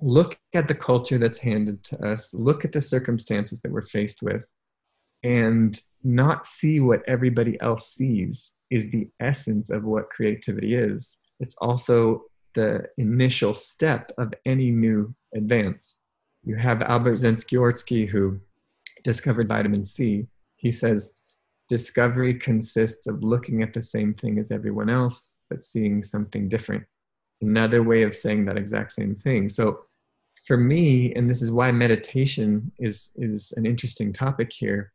look 0.00 0.38
at 0.54 0.68
the 0.68 0.74
culture 0.74 1.18
that's 1.18 1.38
handed 1.38 1.82
to 1.84 2.06
us, 2.06 2.32
look 2.32 2.64
at 2.64 2.72
the 2.72 2.80
circumstances 2.80 3.60
that 3.60 3.72
we're 3.72 3.82
faced 3.82 4.22
with, 4.22 4.50
and 5.22 5.78
not 6.02 6.46
see 6.46 6.80
what 6.80 7.02
everybody 7.06 7.60
else 7.60 7.94
sees 7.94 8.52
is 8.70 8.90
the 8.90 9.08
essence 9.20 9.70
of 9.70 9.84
what 9.84 10.08
creativity 10.10 10.74
is. 10.74 11.18
It's 11.40 11.54
also 11.56 12.24
the 12.54 12.88
initial 12.98 13.54
step 13.54 14.12
of 14.18 14.32
any 14.44 14.70
new 14.70 15.14
advance. 15.34 15.98
You 16.44 16.56
have 16.56 16.82
Albert 16.82 17.14
Szent-Györgyi, 17.14 18.08
who 18.08 18.40
discovered 19.04 19.48
vitamin 19.48 19.84
C. 19.84 20.26
He 20.56 20.72
says, 20.72 21.16
discovery 21.68 22.34
consists 22.34 23.06
of 23.06 23.22
looking 23.22 23.62
at 23.62 23.72
the 23.72 23.82
same 23.82 24.12
thing 24.12 24.38
as 24.38 24.50
everyone 24.50 24.90
else, 24.90 25.36
but 25.48 25.62
seeing 25.62 26.02
something 26.02 26.48
different. 26.48 26.84
Another 27.40 27.82
way 27.82 28.02
of 28.02 28.14
saying 28.14 28.44
that 28.44 28.58
exact 28.58 28.92
same 28.92 29.14
thing. 29.14 29.48
So 29.48 29.84
for 30.44 30.56
me, 30.56 31.14
and 31.14 31.30
this 31.30 31.42
is 31.42 31.50
why 31.50 31.70
meditation 31.70 32.72
is, 32.78 33.10
is 33.16 33.52
an 33.56 33.66
interesting 33.66 34.12
topic 34.12 34.52
here, 34.52 34.92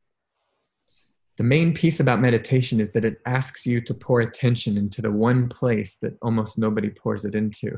the 1.37 1.43
main 1.43 1.73
piece 1.73 1.99
about 1.99 2.21
meditation 2.21 2.79
is 2.79 2.89
that 2.91 3.03
it 3.03 3.19
asks 3.25 3.65
you 3.65 3.81
to 3.81 3.93
pour 3.93 4.21
attention 4.21 4.77
into 4.77 5.01
the 5.01 5.11
one 5.11 5.49
place 5.49 5.97
that 6.01 6.17
almost 6.21 6.57
nobody 6.57 6.89
pours 6.89 7.25
it 7.25 7.35
into, 7.35 7.77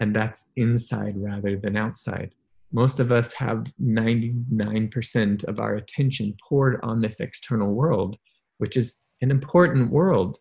and 0.00 0.14
that's 0.14 0.44
inside 0.56 1.14
rather 1.16 1.56
than 1.56 1.76
outside. 1.78 2.34
Most 2.72 3.00
of 3.00 3.10
us 3.10 3.32
have 3.32 3.72
99% 3.82 5.44
of 5.44 5.60
our 5.60 5.76
attention 5.76 6.34
poured 6.46 6.78
on 6.82 7.00
this 7.00 7.20
external 7.20 7.72
world, 7.72 8.18
which 8.58 8.76
is 8.76 9.00
an 9.22 9.30
important 9.30 9.90
world, 9.90 10.36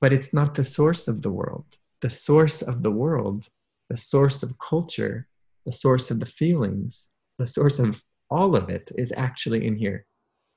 but 0.00 0.12
it's 0.12 0.32
not 0.32 0.54
the 0.54 0.64
source 0.64 1.08
of 1.08 1.22
the 1.22 1.30
world. 1.30 1.64
The 2.00 2.10
source 2.10 2.62
of 2.62 2.82
the 2.82 2.90
world, 2.90 3.48
the 3.88 3.96
source 3.96 4.42
of 4.44 4.58
culture, 4.58 5.26
the 5.66 5.72
source 5.72 6.10
of 6.12 6.20
the 6.20 6.26
feelings, 6.26 7.10
the 7.38 7.46
source 7.46 7.80
of 7.80 8.02
all 8.30 8.54
of 8.54 8.68
it 8.68 8.92
is 8.96 9.12
actually 9.16 9.66
in 9.66 9.76
here 9.76 10.06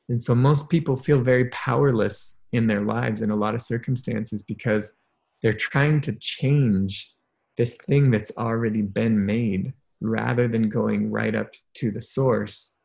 and 0.09 0.21
so 0.21 0.35
most 0.35 0.69
people 0.69 0.95
feel 0.95 1.17
very 1.17 1.45
powerless 1.49 2.37
in 2.53 2.67
their 2.67 2.79
lives 2.79 3.21
in 3.21 3.31
a 3.31 3.35
lot 3.35 3.55
of 3.55 3.61
circumstances 3.61 4.43
because 4.43 4.97
they're 5.41 5.51
trying 5.51 5.99
to 6.01 6.15
change 6.19 7.13
this 7.57 7.75
thing 7.87 8.11
that's 8.11 8.31
already 8.37 8.81
been 8.81 9.25
made 9.25 9.73
rather 10.01 10.47
than 10.47 10.69
going 10.69 11.11
right 11.11 11.35
up 11.35 11.51
to 11.75 11.91
the 11.91 12.01
source 12.01 12.75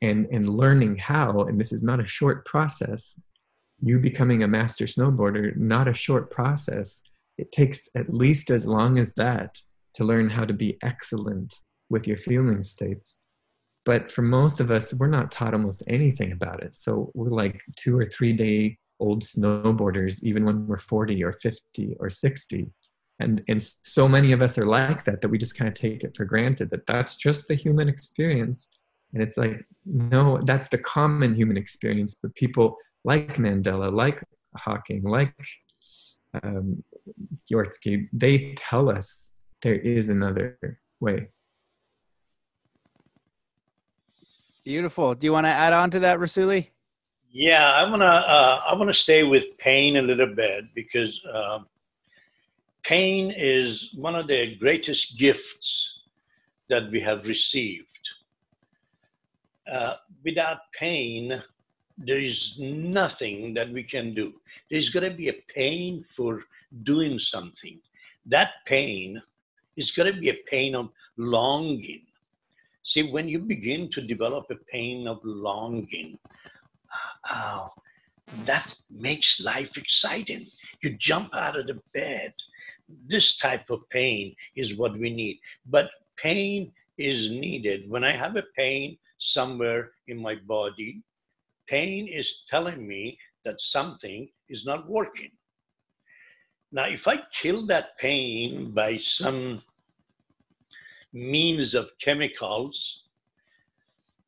and, 0.00 0.26
and 0.32 0.48
learning 0.48 0.96
how. 0.96 1.42
And 1.42 1.60
this 1.60 1.72
is 1.72 1.82
not 1.82 2.00
a 2.00 2.06
short 2.06 2.44
process. 2.44 3.18
You 3.80 3.98
becoming 3.98 4.42
a 4.42 4.48
master 4.48 4.86
snowboarder, 4.86 5.56
not 5.56 5.88
a 5.88 5.94
short 5.94 6.30
process. 6.30 7.02
It 7.36 7.52
takes 7.52 7.88
at 7.96 8.12
least 8.12 8.50
as 8.50 8.66
long 8.66 8.98
as 8.98 9.12
that 9.16 9.58
to 9.94 10.04
learn 10.04 10.30
how 10.30 10.44
to 10.44 10.54
be 10.54 10.78
excellent 10.82 11.54
with 11.90 12.06
your 12.06 12.16
feeling 12.16 12.62
states 12.62 13.18
but 13.84 14.10
for 14.12 14.22
most 14.22 14.60
of 14.60 14.70
us, 14.70 14.94
we're 14.94 15.08
not 15.08 15.30
taught 15.30 15.54
almost 15.54 15.82
anything 15.88 16.32
about 16.32 16.62
it. 16.62 16.74
So 16.74 17.10
we're 17.14 17.30
like 17.30 17.60
two 17.76 17.98
or 17.98 18.04
three 18.04 18.32
day 18.32 18.78
old 19.00 19.22
snowboarders, 19.22 20.22
even 20.22 20.44
when 20.44 20.66
we're 20.66 20.76
40 20.76 21.24
or 21.24 21.32
50 21.32 21.96
or 21.98 22.08
60. 22.08 22.70
And, 23.18 23.42
and 23.48 23.62
so 23.82 24.08
many 24.08 24.32
of 24.32 24.42
us 24.42 24.56
are 24.58 24.66
like 24.66 25.04
that, 25.04 25.20
that 25.20 25.28
we 25.28 25.38
just 25.38 25.56
kind 25.56 25.68
of 25.68 25.74
take 25.74 26.04
it 26.04 26.16
for 26.16 26.24
granted 26.24 26.70
that 26.70 26.86
that's 26.86 27.16
just 27.16 27.48
the 27.48 27.54
human 27.54 27.88
experience. 27.88 28.68
And 29.12 29.22
it's 29.22 29.36
like, 29.36 29.64
no, 29.84 30.40
that's 30.44 30.68
the 30.68 30.78
common 30.78 31.34
human 31.34 31.56
experience. 31.56 32.14
But 32.14 32.34
people 32.34 32.76
like 33.04 33.36
Mandela, 33.36 33.92
like 33.92 34.22
Hawking, 34.56 35.02
like 35.02 35.34
um, 36.42 36.82
Györgyi, 37.50 38.08
they 38.12 38.54
tell 38.56 38.88
us 38.88 39.32
there 39.62 39.74
is 39.74 40.08
another 40.08 40.80
way. 41.00 41.28
Beautiful. 44.64 45.14
Do 45.14 45.26
you 45.26 45.32
want 45.32 45.46
to 45.46 45.50
add 45.50 45.72
on 45.72 45.90
to 45.90 46.00
that, 46.00 46.18
Rasuli? 46.18 46.68
Yeah, 47.30 47.72
I 47.72 47.88
wanna 47.88 48.04
uh, 48.04 48.62
I 48.68 48.74
wanna 48.74 48.92
stay 48.92 49.22
with 49.22 49.56
pain 49.56 49.96
a 49.96 50.02
little 50.02 50.34
bit 50.34 50.66
because 50.74 51.24
uh, 51.24 51.60
pain 52.82 53.32
is 53.34 53.88
one 53.94 54.14
of 54.14 54.26
the 54.26 54.54
greatest 54.56 55.18
gifts 55.18 56.00
that 56.68 56.90
we 56.90 57.00
have 57.00 57.26
received. 57.26 57.86
Uh, 59.70 59.94
without 60.22 60.58
pain, 60.78 61.42
there 61.96 62.20
is 62.20 62.54
nothing 62.58 63.54
that 63.54 63.70
we 63.70 63.82
can 63.82 64.12
do. 64.14 64.34
There's 64.70 64.90
gonna 64.90 65.10
be 65.10 65.28
a 65.30 65.42
pain 65.54 66.04
for 66.04 66.42
doing 66.82 67.18
something. 67.18 67.80
That 68.26 68.50
pain 68.66 69.20
is 69.76 69.90
going 69.90 70.12
to 70.12 70.18
be 70.18 70.30
a 70.30 70.38
pain 70.46 70.74
of 70.74 70.90
longing. 71.16 72.02
See, 72.84 73.02
when 73.10 73.28
you 73.28 73.38
begin 73.38 73.90
to 73.90 74.00
develop 74.00 74.46
a 74.50 74.56
pain 74.70 75.06
of 75.06 75.20
longing, 75.24 76.18
uh, 77.30 77.68
that 78.44 78.74
makes 78.90 79.40
life 79.40 79.76
exciting. 79.76 80.48
You 80.82 80.96
jump 80.98 81.34
out 81.34 81.58
of 81.58 81.66
the 81.66 81.80
bed. 81.94 82.32
This 83.08 83.36
type 83.36 83.70
of 83.70 83.88
pain 83.90 84.34
is 84.56 84.74
what 84.74 84.98
we 84.98 85.10
need. 85.10 85.38
But 85.66 85.90
pain 86.16 86.72
is 86.98 87.30
needed. 87.30 87.88
When 87.88 88.04
I 88.04 88.16
have 88.16 88.36
a 88.36 88.44
pain 88.56 88.98
somewhere 89.18 89.92
in 90.08 90.20
my 90.20 90.34
body, 90.34 91.02
pain 91.68 92.08
is 92.08 92.42
telling 92.50 92.86
me 92.86 93.18
that 93.44 93.60
something 93.60 94.28
is 94.48 94.66
not 94.66 94.88
working. 94.88 95.30
Now, 96.72 96.86
if 96.86 97.06
I 97.06 97.20
kill 97.40 97.66
that 97.66 97.98
pain 97.98 98.72
by 98.72 98.96
some 98.96 99.62
means 101.12 101.74
of 101.74 101.90
chemicals, 102.00 103.02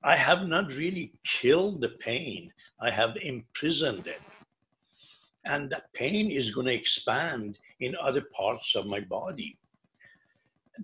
I 0.02 0.16
have 0.16 0.46
not 0.46 0.68
really 0.68 1.12
killed 1.40 1.80
the 1.80 1.90
pain, 2.00 2.52
I 2.80 2.90
have 2.90 3.16
imprisoned 3.16 4.06
it. 4.06 4.20
And 5.46 5.70
that 5.70 5.92
pain 5.94 6.30
is 6.30 6.50
going 6.50 6.66
to 6.66 6.74
expand 6.74 7.58
in 7.80 7.96
other 7.96 8.22
parts 8.36 8.74
of 8.74 8.86
my 8.86 9.00
body. 9.00 9.58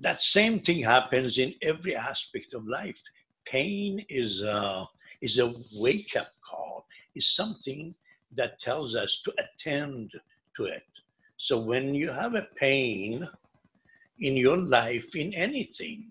That 0.00 0.22
same 0.22 0.60
thing 0.60 0.82
happens 0.82 1.38
in 1.38 1.54
every 1.62 1.96
aspect 1.96 2.54
of 2.54 2.66
life. 2.66 3.00
Pain 3.44 4.04
is 4.08 4.40
a, 4.42 4.86
is 5.20 5.38
a 5.38 5.54
wake 5.74 6.14
up 6.16 6.30
call, 6.48 6.86
is 7.14 7.28
something 7.28 7.94
that 8.36 8.60
tells 8.60 8.94
us 8.94 9.20
to 9.24 9.32
attend 9.38 10.12
to 10.56 10.64
it. 10.64 10.84
So 11.36 11.58
when 11.58 11.94
you 11.94 12.10
have 12.10 12.34
a 12.34 12.48
pain, 12.56 13.28
in 14.20 14.36
your 14.36 14.56
life 14.56 15.14
in 15.14 15.32
anything, 15.34 16.04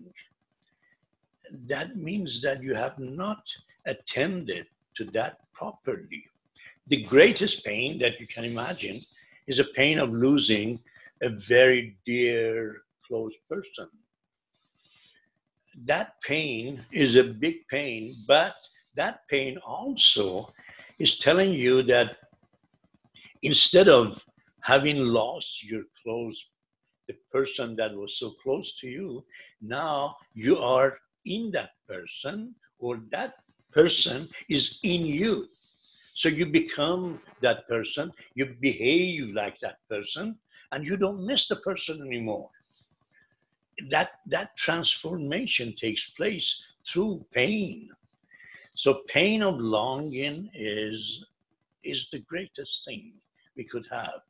that 1.66 1.96
means 1.96 2.42
that 2.42 2.62
you 2.62 2.74
have 2.74 2.98
not 2.98 3.42
attended 3.86 4.66
to 4.96 5.04
that 5.06 5.38
properly. 5.52 6.24
The 6.88 7.02
greatest 7.02 7.64
pain 7.64 7.98
that 8.00 8.20
you 8.20 8.26
can 8.26 8.44
imagine 8.44 9.02
is 9.46 9.58
a 9.58 9.72
pain 9.76 9.98
of 9.98 10.10
losing 10.12 10.78
a 11.22 11.28
very 11.28 11.96
dear, 12.06 12.82
close 13.06 13.32
person. 13.48 13.88
That 15.84 16.14
pain 16.22 16.84
is 16.92 17.16
a 17.16 17.24
big 17.24 17.66
pain, 17.68 18.24
but 18.26 18.54
that 18.96 19.20
pain 19.28 19.58
also 19.58 20.52
is 20.98 21.18
telling 21.18 21.52
you 21.52 21.82
that 21.84 22.16
instead 23.42 23.88
of 23.88 24.20
having 24.62 24.98
lost 24.98 25.62
your 25.62 25.84
close 26.02 26.36
the 27.10 27.16
person 27.32 27.74
that 27.76 27.94
was 27.94 28.16
so 28.16 28.30
close 28.42 28.74
to 28.80 28.86
you, 28.86 29.24
now 29.60 30.16
you 30.34 30.58
are 30.58 30.98
in 31.24 31.50
that 31.50 31.70
person, 31.88 32.54
or 32.78 33.00
that 33.10 33.34
person 33.72 34.28
is 34.48 34.78
in 34.84 35.02
you. 35.04 35.48
So 36.14 36.28
you 36.28 36.46
become 36.46 37.20
that 37.40 37.66
person, 37.68 38.12
you 38.34 38.54
behave 38.60 39.34
like 39.34 39.58
that 39.60 39.78
person, 39.88 40.36
and 40.72 40.84
you 40.84 40.96
don't 40.96 41.26
miss 41.26 41.48
the 41.48 41.56
person 41.56 42.00
anymore. 42.00 42.48
That, 43.90 44.10
that 44.26 44.56
transformation 44.56 45.74
takes 45.80 46.10
place 46.10 46.62
through 46.86 47.24
pain. 47.32 47.88
So 48.74 49.02
pain 49.08 49.42
of 49.42 49.58
longing 49.58 50.50
is, 50.54 51.24
is 51.82 52.06
the 52.12 52.20
greatest 52.20 52.82
thing 52.86 53.12
we 53.56 53.64
could 53.64 53.86
have. 53.90 54.20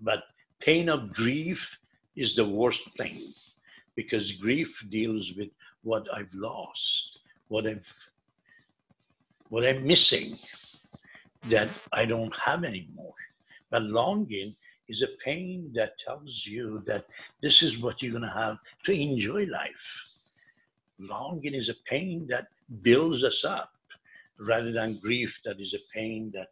But 0.00 0.24
pain 0.60 0.88
of 0.88 1.12
grief 1.12 1.78
is 2.16 2.34
the 2.34 2.44
worst 2.44 2.82
thing 2.96 3.32
because 3.94 4.32
grief 4.32 4.84
deals 4.90 5.32
with 5.36 5.48
what 5.82 6.06
I've 6.14 6.32
lost, 6.34 7.18
what 7.48 7.66
I've 7.66 7.92
what 9.48 9.66
I'm 9.66 9.86
missing 9.86 10.38
that 11.44 11.68
I 11.92 12.04
don't 12.04 12.34
have 12.36 12.64
anymore. 12.64 13.14
But 13.70 13.82
longing 13.84 14.54
is 14.88 15.02
a 15.02 15.08
pain 15.24 15.70
that 15.74 15.98
tells 16.04 16.46
you 16.46 16.82
that 16.86 17.06
this 17.42 17.62
is 17.62 17.78
what 17.78 18.02
you're 18.02 18.12
going 18.12 18.22
to 18.22 18.40
have 18.44 18.58
to 18.84 18.92
enjoy 18.92 19.46
life. 19.46 20.06
Longing 20.98 21.54
is 21.54 21.68
a 21.68 21.80
pain 21.88 22.26
that 22.28 22.48
builds 22.82 23.22
us 23.22 23.44
up 23.44 23.72
rather 24.38 24.72
than 24.72 24.98
grief 25.00 25.40
that 25.44 25.60
is 25.60 25.74
a 25.74 25.92
pain 25.94 26.30
that 26.34 26.48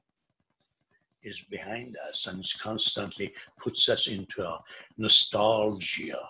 is 1.27 1.39
behind 1.51 1.97
us 2.09 2.27
and 2.27 2.45
constantly 2.63 3.33
puts 3.63 3.89
us 3.89 4.07
into 4.07 4.43
a 4.43 4.61
nostalgia, 4.97 6.23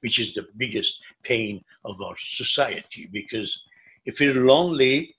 which 0.00 0.18
is 0.18 0.34
the 0.34 0.46
biggest 0.56 0.98
pain 1.22 1.64
of 1.84 2.02
our 2.02 2.16
society. 2.18 3.08
Because 3.12 3.50
if 4.04 4.20
you're 4.20 4.44
lonely, 4.44 5.14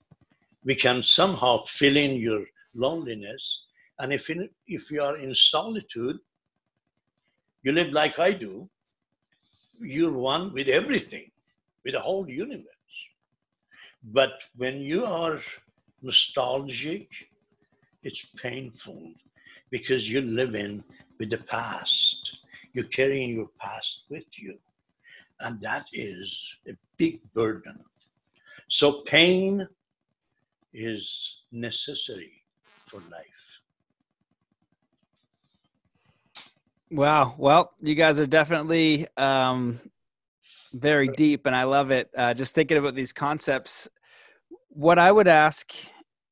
we 0.64 0.76
can 0.76 1.02
somehow 1.02 1.64
fill 1.66 1.96
in 1.96 2.18
your 2.18 2.44
loneliness. 2.76 3.44
And 4.00 4.14
if, 4.14 4.30
in, 4.30 4.50
if 4.68 4.92
you 4.92 5.02
are 5.02 5.18
in 5.18 5.34
solitude, 5.34 6.18
you 7.64 7.72
live 7.72 7.92
like 7.92 8.20
I 8.20 8.32
do, 8.34 8.70
you're 9.80 10.12
one 10.12 10.54
with 10.54 10.68
everything, 10.68 11.32
with 11.86 11.94
the 11.94 12.02
whole 12.02 12.30
universe. 12.30 12.66
But 14.04 14.34
when 14.56 14.82
you 14.82 15.06
are 15.06 15.40
nostalgic, 16.02 17.10
it's 18.04 18.26
painful 18.42 19.12
because 19.70 20.10
you're 20.10 20.22
living 20.22 20.84
with 21.20 21.30
the 21.30 21.38
past. 21.38 22.38
You're 22.74 22.86
carrying 22.86 23.36
your 23.36 23.50
past 23.60 24.04
with 24.10 24.26
you. 24.38 24.58
And 25.42 25.60
that 25.62 25.86
is 25.94 26.36
a 26.68 26.74
big 26.98 27.22
burden. 27.34 27.80
So 28.70 29.02
pain 29.06 29.68
is 30.74 31.36
necessary 31.52 32.44
for 32.88 32.98
life. 33.12 33.26
Wow. 36.92 37.36
Well, 37.38 37.74
you 37.80 37.96
guys 37.96 38.20
are 38.20 38.26
definitely 38.26 39.08
um, 39.16 39.80
very 40.74 41.08
deep, 41.08 41.46
and 41.46 41.56
I 41.56 41.64
love 41.64 41.92
it. 41.92 42.10
Uh, 42.16 42.34
just 42.34 42.56
thinking 42.56 42.78
about 42.78 42.96
these 42.96 43.14
concepts. 43.14 43.88
What 44.70 44.98
I 44.98 45.12
would 45.12 45.28
ask 45.28 45.72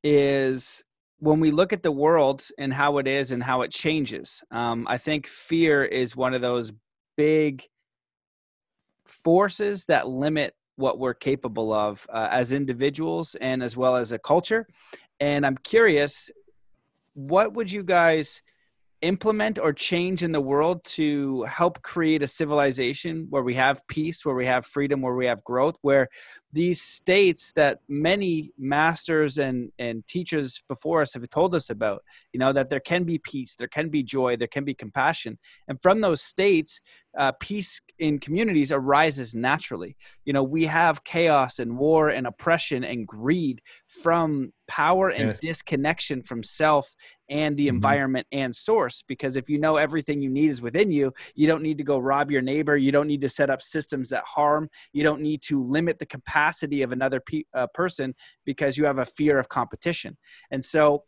is 0.02 0.82
when 1.18 1.40
we 1.40 1.50
look 1.50 1.72
at 1.72 1.82
the 1.82 1.92
world 1.92 2.44
and 2.58 2.72
how 2.72 2.98
it 2.98 3.08
is 3.08 3.30
and 3.30 3.42
how 3.42 3.62
it 3.62 3.72
changes, 3.72 4.42
um, 4.50 4.86
I 4.88 4.98
think 4.98 5.26
fear 5.26 5.84
is 5.84 6.16
one 6.16 6.34
of 6.34 6.42
those 6.42 6.72
big 7.16 7.64
forces 9.04 9.84
that 9.86 10.08
limit 10.08 10.54
what 10.76 10.98
we're 10.98 11.14
capable 11.14 11.72
of 11.72 12.06
uh, 12.10 12.28
as 12.30 12.52
individuals 12.52 13.34
and 13.36 13.62
as 13.62 13.76
well 13.76 13.96
as 13.96 14.12
a 14.12 14.18
culture. 14.18 14.66
And 15.18 15.44
I'm 15.44 15.56
curious, 15.58 16.30
what 17.14 17.52
would 17.54 17.72
you 17.72 17.82
guys 17.82 18.42
implement 19.02 19.58
or 19.58 19.72
change 19.72 20.22
in 20.22 20.32
the 20.32 20.40
world 20.40 20.82
to 20.84 21.42
help 21.44 21.82
create 21.82 22.22
a 22.22 22.26
civilization 22.28 23.26
where 23.30 23.42
we 23.42 23.54
have 23.54 23.86
peace, 23.88 24.24
where 24.24 24.34
we 24.34 24.46
have 24.46 24.66
freedom, 24.66 25.02
where 25.02 25.14
we 25.14 25.26
have 25.26 25.42
growth, 25.44 25.76
where 25.82 26.08
these 26.52 26.80
states 26.80 27.52
that 27.56 27.80
many 27.88 28.52
masters 28.58 29.38
and, 29.38 29.70
and 29.78 30.06
teachers 30.06 30.62
before 30.68 31.02
us 31.02 31.12
have 31.12 31.28
told 31.28 31.54
us 31.54 31.68
about, 31.68 32.02
you 32.32 32.40
know, 32.40 32.52
that 32.52 32.70
there 32.70 32.80
can 32.80 33.04
be 33.04 33.18
peace, 33.18 33.54
there 33.54 33.68
can 33.68 33.90
be 33.90 34.02
joy, 34.02 34.36
there 34.36 34.48
can 34.48 34.64
be 34.64 34.74
compassion. 34.74 35.38
And 35.68 35.80
from 35.82 36.00
those 36.00 36.22
states, 36.22 36.80
uh, 37.16 37.32
peace 37.40 37.80
in 37.98 38.18
communities 38.18 38.70
arises 38.70 39.34
naturally. 39.34 39.96
You 40.24 40.32
know, 40.32 40.42
we 40.42 40.64
have 40.66 41.04
chaos 41.04 41.58
and 41.58 41.76
war 41.76 42.10
and 42.10 42.26
oppression 42.26 42.84
and 42.84 43.06
greed 43.06 43.60
from 43.86 44.52
power 44.68 45.08
and 45.08 45.28
yes. 45.28 45.40
disconnection 45.40 46.22
from 46.22 46.42
self 46.42 46.94
and 47.28 47.56
the 47.56 47.66
mm-hmm. 47.66 47.76
environment 47.76 48.26
and 48.30 48.54
source. 48.54 49.02
Because 49.06 49.36
if 49.36 49.48
you 49.48 49.58
know 49.58 49.76
everything 49.76 50.22
you 50.22 50.30
need 50.30 50.50
is 50.50 50.62
within 50.62 50.90
you, 50.90 51.12
you 51.34 51.46
don't 51.46 51.62
need 51.62 51.78
to 51.78 51.84
go 51.84 51.98
rob 51.98 52.30
your 52.30 52.42
neighbor. 52.42 52.76
You 52.76 52.92
don't 52.92 53.08
need 53.08 53.22
to 53.22 53.28
set 53.28 53.50
up 53.50 53.62
systems 53.62 54.10
that 54.10 54.24
harm. 54.24 54.68
You 54.92 55.02
don't 55.02 55.20
need 55.20 55.42
to 55.42 55.62
limit 55.62 55.98
the 55.98 56.06
capacity 56.06 56.37
of 56.82 56.92
another 56.92 57.20
pe- 57.20 57.44
uh, 57.54 57.66
person 57.74 58.14
because 58.44 58.76
you 58.76 58.84
have 58.84 58.98
a 58.98 59.06
fear 59.06 59.38
of 59.38 59.48
competition. 59.48 60.16
And 60.50 60.64
so 60.64 61.04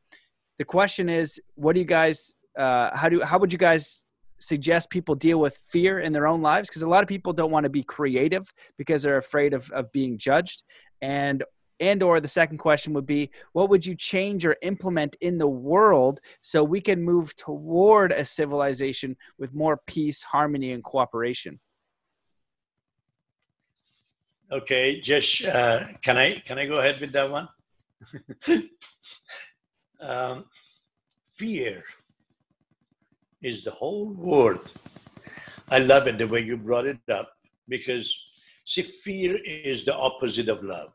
the 0.58 0.64
question 0.64 1.08
is, 1.08 1.40
what 1.54 1.74
do 1.74 1.80
you 1.80 1.86
guys, 1.86 2.34
uh, 2.56 2.96
how 2.96 3.08
do, 3.08 3.20
how 3.22 3.38
would 3.38 3.52
you 3.52 3.58
guys 3.58 4.04
suggest 4.38 4.90
people 4.90 5.14
deal 5.14 5.38
with 5.38 5.56
fear 5.70 6.00
in 6.00 6.12
their 6.12 6.26
own 6.26 6.42
lives? 6.42 6.68
Because 6.68 6.82
a 6.82 6.88
lot 6.88 7.02
of 7.02 7.08
people 7.08 7.32
don't 7.32 7.50
want 7.50 7.64
to 7.64 7.70
be 7.70 7.82
creative 7.82 8.52
because 8.76 9.02
they're 9.02 9.18
afraid 9.18 9.54
of, 9.54 9.70
of 9.70 9.90
being 9.92 10.18
judged. 10.18 10.62
And 11.02 11.44
and 11.80 12.02
or 12.02 12.20
the 12.20 12.28
second 12.28 12.58
question 12.58 12.92
would 12.92 13.06
be 13.06 13.30
what 13.52 13.70
would 13.70 13.84
you 13.84 13.94
change 13.94 14.44
or 14.44 14.56
implement 14.62 15.16
in 15.22 15.38
the 15.38 15.48
world 15.48 16.20
so 16.42 16.62
we 16.62 16.80
can 16.80 17.02
move 17.02 17.34
toward 17.36 18.12
a 18.12 18.24
civilization 18.24 19.16
with 19.38 19.54
more 19.54 19.80
peace 19.86 20.22
harmony 20.22 20.72
and 20.72 20.84
cooperation 20.84 21.58
okay 24.53 25.01
just 25.01 25.44
uh, 25.44 25.84
can 26.03 26.16
i 26.16 26.38
can 26.46 26.59
i 26.59 26.66
go 26.66 26.78
ahead 26.78 27.01
with 27.01 27.12
that 27.12 27.30
one 27.30 27.48
um, 30.01 30.44
fear 31.36 31.82
is 33.42 33.64
the 33.64 33.70
whole 33.70 34.09
word 34.14 34.61
i 35.68 35.78
love 35.78 36.07
it 36.07 36.18
the 36.18 36.26
way 36.26 36.40
you 36.40 36.57
brought 36.57 36.86
it 36.86 36.98
up 37.11 37.32
because 37.68 38.14
see 38.64 38.82
fear 38.82 39.38
is 39.44 39.84
the 39.84 39.94
opposite 39.94 40.48
of 40.48 40.62
love 40.62 40.92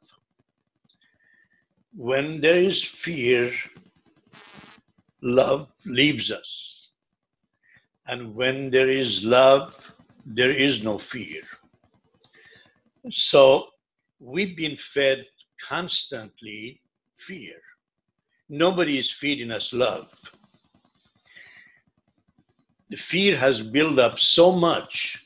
when 1.96 2.42
there 2.42 2.62
is 2.62 2.84
fear, 2.84 3.54
love 5.22 5.70
leaves 5.86 6.30
us. 6.30 6.90
And 8.06 8.36
when 8.36 8.70
there 8.70 8.90
is 8.90 9.24
love, 9.24 9.94
there 10.26 10.52
is 10.52 10.84
no 10.84 10.98
fear. 10.98 11.42
So 13.12 13.68
we've 14.20 14.56
been 14.56 14.78
fed 14.78 15.26
constantly 15.62 16.82
fear. 17.16 17.56
Nobody 18.50 18.98
is 18.98 19.12
feeding 19.12 19.52
us 19.52 19.74
love. 19.74 20.12
The 22.90 22.98
fear 22.98 23.38
has 23.38 23.62
built 23.62 24.00
up 24.00 24.20
so 24.20 24.52
much 24.52 25.24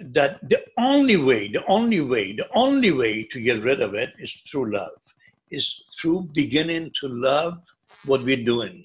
that 0.00 0.40
the 0.48 0.62
only 0.78 1.16
way, 1.16 1.48
the 1.48 1.64
only 1.66 2.00
way, 2.00 2.32
the 2.32 2.48
only 2.54 2.90
way 2.90 3.24
to 3.24 3.40
get 3.40 3.62
rid 3.62 3.80
of 3.80 3.94
it 3.94 4.10
is 4.18 4.34
through 4.50 4.72
love 4.72 4.90
is 5.50 5.74
through 6.00 6.28
beginning 6.32 6.90
to 7.00 7.08
love 7.08 7.58
what 8.06 8.22
we're 8.22 8.44
doing. 8.44 8.84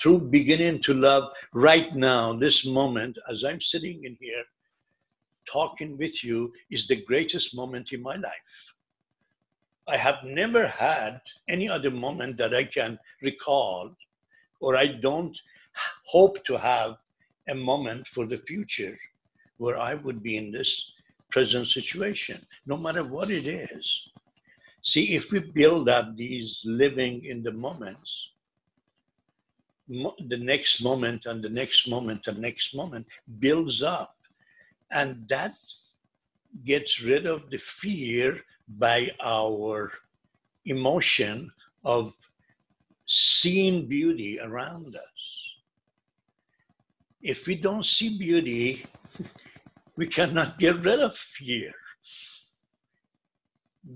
Through 0.00 0.30
beginning 0.30 0.82
to 0.82 0.94
love 0.94 1.24
right 1.54 1.94
now, 1.94 2.36
this 2.36 2.66
moment, 2.66 3.16
as 3.30 3.44
I'm 3.44 3.60
sitting 3.60 4.04
in 4.04 4.16
here 4.20 4.44
talking 5.50 5.96
with 5.98 6.22
you, 6.24 6.52
is 6.70 6.86
the 6.86 7.02
greatest 7.04 7.54
moment 7.54 7.92
in 7.92 8.02
my 8.02 8.16
life. 8.16 8.74
I 9.88 9.96
have 9.96 10.22
never 10.24 10.66
had 10.66 11.20
any 11.48 11.68
other 11.68 11.90
moment 11.90 12.36
that 12.38 12.54
I 12.54 12.64
can 12.64 12.98
recall, 13.20 13.90
or 14.60 14.76
I 14.76 14.86
don't 14.86 15.36
hope 16.06 16.44
to 16.44 16.56
have 16.56 16.96
a 17.48 17.54
moment 17.54 18.06
for 18.06 18.26
the 18.26 18.38
future 18.38 18.98
where 19.56 19.78
I 19.78 19.94
would 19.94 20.22
be 20.22 20.36
in 20.36 20.52
this 20.52 20.92
present 21.30 21.68
situation, 21.68 22.46
no 22.66 22.76
matter 22.76 23.04
what 23.04 23.30
it 23.30 23.46
is. 23.46 24.08
See, 24.82 25.14
if 25.14 25.32
we 25.32 25.38
build 25.38 25.88
up 25.88 26.16
these 26.16 26.60
living 26.64 27.24
in 27.24 27.42
the 27.42 27.52
moments, 27.52 28.28
the 29.88 30.38
next 30.38 30.82
moment 30.82 31.26
and 31.26 31.42
the 31.42 31.48
next 31.48 31.88
moment 31.88 32.26
and 32.26 32.38
next 32.38 32.74
moment 32.74 33.06
builds 33.38 33.82
up. 33.82 34.16
And 34.92 35.26
that 35.28 35.54
gets 36.64 37.00
rid 37.00 37.26
of 37.26 37.50
the 37.50 37.58
fear 37.58 38.40
by 38.68 39.10
our 39.24 39.92
emotion 40.64 41.50
of 41.84 42.14
seeing 43.06 43.88
beauty 43.88 44.38
around 44.40 44.94
us. 44.96 45.20
If 47.22 47.46
we 47.46 47.54
don't 47.54 47.86
see 47.86 48.18
beauty, 48.18 48.84
we 49.96 50.06
cannot 50.06 50.58
get 50.58 50.80
rid 50.82 51.00
of 51.00 51.16
fear 51.16 51.72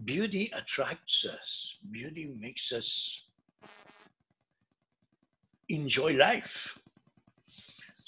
beauty 0.05 0.51
attracts 0.55 1.25
us, 1.25 1.77
beauty 1.91 2.35
makes 2.39 2.73
us 2.73 3.23
enjoy 5.69 6.13
life. 6.13 6.79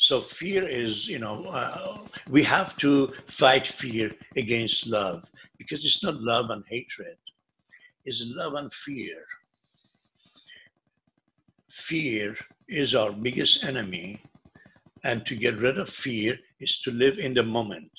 So 0.09 0.23
fear 0.23 0.67
is, 0.67 1.07
you 1.07 1.19
know, 1.19 1.45
uh, 1.49 1.99
we 2.31 2.43
have 2.45 2.79
to 2.79 3.13
fight 3.27 3.67
fear 3.67 4.11
against 4.37 4.87
love 4.87 5.31
because 5.59 5.85
it's 5.85 6.03
not 6.03 6.23
love 6.23 6.49
and 6.49 6.65
hatred, 6.67 7.19
it's 8.07 8.23
love 8.25 8.55
and 8.55 8.73
fear. 8.73 9.19
Fear 11.69 12.39
is 12.69 12.95
our 12.95 13.13
biggest 13.13 13.63
enemy, 13.63 14.23
and 15.05 15.27
to 15.27 15.37
get 15.37 15.59
rid 15.59 15.79
of 15.79 15.91
fear 15.91 16.39
is 16.59 16.81
to 16.85 16.91
live 16.91 17.19
in 17.19 17.35
the 17.35 17.43
moment 17.43 17.93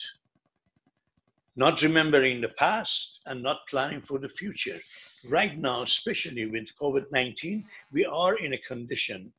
not 1.55 1.81
remembering 1.81 2.39
the 2.39 2.55
past 2.65 3.19
and 3.25 3.43
not 3.43 3.67
planning 3.69 4.01
for 4.01 4.17
the 4.17 4.29
future. 4.29 4.79
Right 5.27 5.59
now, 5.59 5.83
especially 5.83 6.45
with 6.45 6.67
COVID 6.81 7.11
19, 7.11 7.65
we 7.91 8.05
are 8.05 8.35
in 8.37 8.53
a 8.53 8.65
condition 8.69 9.33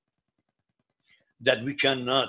that 1.40 1.64
we 1.64 1.74
cannot 1.74 2.28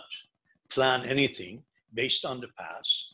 plan 0.74 1.06
anything 1.06 1.64
based 1.94 2.26
on 2.26 2.40
the 2.42 2.48
past, 2.58 3.14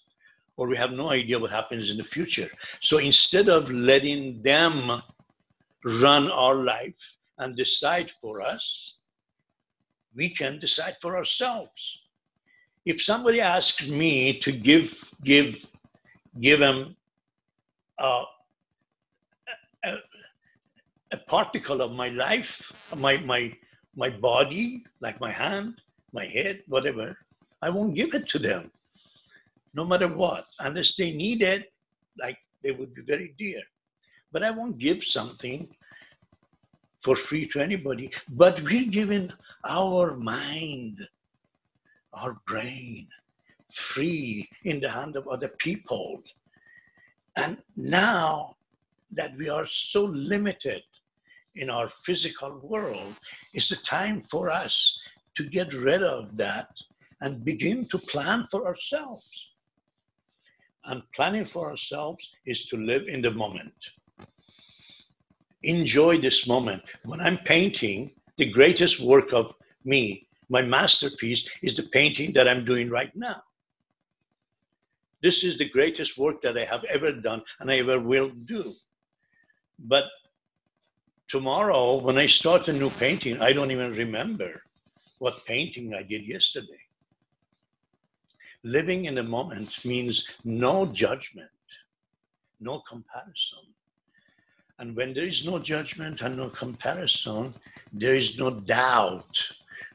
or 0.55 0.67
we 0.67 0.77
have 0.77 0.91
no 0.91 1.11
idea 1.11 1.39
what 1.39 1.51
happens 1.51 1.89
in 1.89 1.97
the 1.97 2.03
future. 2.03 2.49
So 2.81 2.97
instead 2.97 3.49
of 3.49 3.71
letting 3.71 4.41
them 4.41 5.01
run 5.83 6.29
our 6.31 6.55
life 6.55 7.17
and 7.39 7.55
decide 7.55 8.11
for 8.21 8.41
us, 8.41 8.95
we 10.15 10.29
can 10.29 10.59
decide 10.59 10.95
for 11.01 11.15
ourselves. 11.15 11.81
If 12.85 13.01
somebody 13.01 13.41
asks 13.41 13.87
me 13.87 14.39
to 14.39 14.51
give 14.51 15.11
give 15.23 15.65
give 16.39 16.61
him 16.61 16.95
a, 17.99 18.23
a, 19.83 19.93
a 21.11 21.17
particle 21.27 21.81
of 21.81 21.91
my 21.91 22.09
life, 22.09 22.71
my, 22.95 23.17
my, 23.17 23.53
my 23.95 24.09
body, 24.09 24.83
like 24.99 25.19
my 25.19 25.31
hand, 25.31 25.81
my 26.13 26.25
head, 26.25 26.61
whatever, 26.67 27.17
I 27.61 27.69
won't 27.69 27.95
give 27.95 28.13
it 28.13 28.27
to 28.29 28.39
them, 28.39 28.71
no 29.73 29.83
matter 29.85 30.07
what, 30.07 30.45
unless 30.59 30.95
they 30.95 31.11
need 31.11 31.41
it, 31.41 31.71
like 32.19 32.37
they 32.63 32.71
would 32.71 32.93
be 32.93 33.01
very 33.01 33.33
dear. 33.37 33.61
But 34.31 34.43
I 34.43 34.51
won't 34.51 34.77
give 34.77 35.03
something 35.03 35.67
for 37.03 37.15
free 37.15 37.47
to 37.47 37.61
anybody. 37.61 38.11
But 38.29 38.61
we're 38.63 38.91
giving 38.91 39.31
our 39.67 40.15
mind, 40.15 40.99
our 42.13 42.37
brain, 42.45 43.07
free 43.71 44.49
in 44.63 44.79
the 44.79 44.89
hand 44.89 45.15
of 45.15 45.27
other 45.27 45.49
people. 45.57 46.21
And 47.35 47.57
now 47.75 48.55
that 49.11 49.37
we 49.37 49.49
are 49.49 49.67
so 49.67 50.03
limited 50.03 50.83
in 51.55 51.69
our 51.69 51.89
physical 51.89 52.59
world, 52.59 53.13
it's 53.53 53.69
the 53.69 53.77
time 53.77 54.21
for 54.21 54.49
us 54.49 54.99
to 55.35 55.43
get 55.43 55.73
rid 55.73 56.03
of 56.03 56.35
that 56.37 56.69
and 57.21 57.43
begin 57.43 57.87
to 57.87 57.97
plan 57.97 58.45
for 58.49 58.67
ourselves. 58.67 59.25
And 60.85 61.01
planning 61.13 61.45
for 61.45 61.69
ourselves 61.69 62.29
is 62.45 62.65
to 62.67 62.77
live 62.77 63.07
in 63.07 63.21
the 63.21 63.31
moment. 63.31 63.73
Enjoy 65.63 66.19
this 66.19 66.47
moment. 66.47 66.81
When 67.03 67.19
I'm 67.19 67.39
painting, 67.39 68.11
the 68.37 68.49
greatest 68.49 68.99
work 69.01 69.33
of 69.33 69.53
me, 69.83 70.27
my 70.49 70.61
masterpiece, 70.61 71.45
is 71.61 71.75
the 71.75 71.83
painting 71.83 72.31
that 72.33 72.47
I'm 72.47 72.63
doing 72.63 72.89
right 72.89 73.13
now. 73.15 73.41
This 75.21 75.43
is 75.43 75.57
the 75.57 75.69
greatest 75.69 76.17
work 76.17 76.41
that 76.43 76.57
I 76.57 76.65
have 76.65 76.83
ever 76.85 77.11
done 77.11 77.41
and 77.59 77.71
I 77.71 77.79
ever 77.79 77.99
will 77.99 78.29
do. 78.29 78.75
But 79.79 80.05
tomorrow, 81.27 81.95
when 81.95 82.17
I 82.17 82.27
start 82.27 82.67
a 82.67 82.73
new 82.73 82.91
painting, 82.91 83.41
I 83.41 83.51
don't 83.51 83.71
even 83.71 83.91
remember 83.93 84.61
what 85.17 85.45
painting 85.45 85.93
I 85.95 86.03
did 86.03 86.25
yesterday. 86.25 86.86
Living 88.67 89.05
in 89.05 89.15
the 89.15 89.23
moment 89.23 89.69
means 89.85 90.27
no 90.43 90.85
judgment, 90.87 91.49
no 92.59 92.81
comparison. 92.81 93.65
And 94.77 94.93
when 94.93 95.13
there 95.13 95.25
is 95.25 95.45
no 95.45 95.57
judgment 95.57 96.19
and 96.19 96.35
no 96.35 96.49
comparison, 96.49 97.53
there 97.93 98.17
is 98.17 98.37
no 98.37 98.49
doubt. 98.49 99.39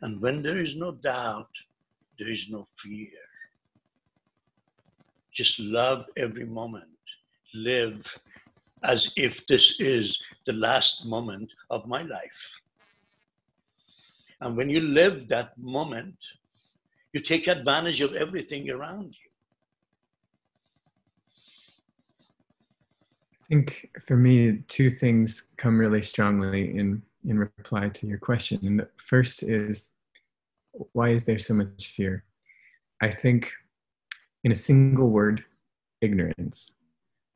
And 0.01 0.23
when 0.23 0.43
there 0.43 0.59
is 0.59 0.75
no 0.75 0.93
doubt, 0.93 1.51
there 2.19 2.31
is 2.31 2.47
no 2.49 2.67
fear. 2.79 3.11
Just 5.35 5.61
love 5.61 6.07
every 6.17 6.47
moment. 6.47 6.97
Live 7.53 8.19
as 8.85 9.13
if 9.17 9.47
this 9.49 9.81
is 9.81 10.19
the 10.47 10.55
last 10.55 11.05
moment 11.05 11.51
of 11.69 11.87
my 11.87 12.01
life. 12.01 12.43
And 14.41 14.57
when 14.57 14.71
you 14.71 14.81
live 14.81 15.29
that 15.29 15.59
moment, 15.59 16.17
you 17.13 17.21
take 17.21 17.47
advantage 17.47 18.01
of 18.01 18.15
everything 18.15 18.71
around 18.71 19.15
you. 19.15 19.31
I 23.43 23.45
think 23.49 23.91
for 24.07 24.17
me, 24.17 24.63
two 24.69 24.89
things 24.89 25.45
come 25.59 25.79
really 25.79 26.01
strongly 26.01 26.77
in, 26.77 27.03
in 27.29 27.39
reply 27.39 27.91
to 27.91 28.07
your 28.07 28.19
question. 28.19 28.59
And 28.65 28.81
the 28.81 28.89
first 28.97 29.43
is 29.43 29.93
why 30.93 31.11
is 31.11 31.25
there 31.25 31.39
so 31.39 31.53
much 31.53 31.89
fear? 31.89 32.25
I 33.03 33.11
think 33.11 33.53
in 34.45 34.53
a 34.53 34.57
single 34.57 35.11
word 35.11 35.45
ignorance 36.01 36.73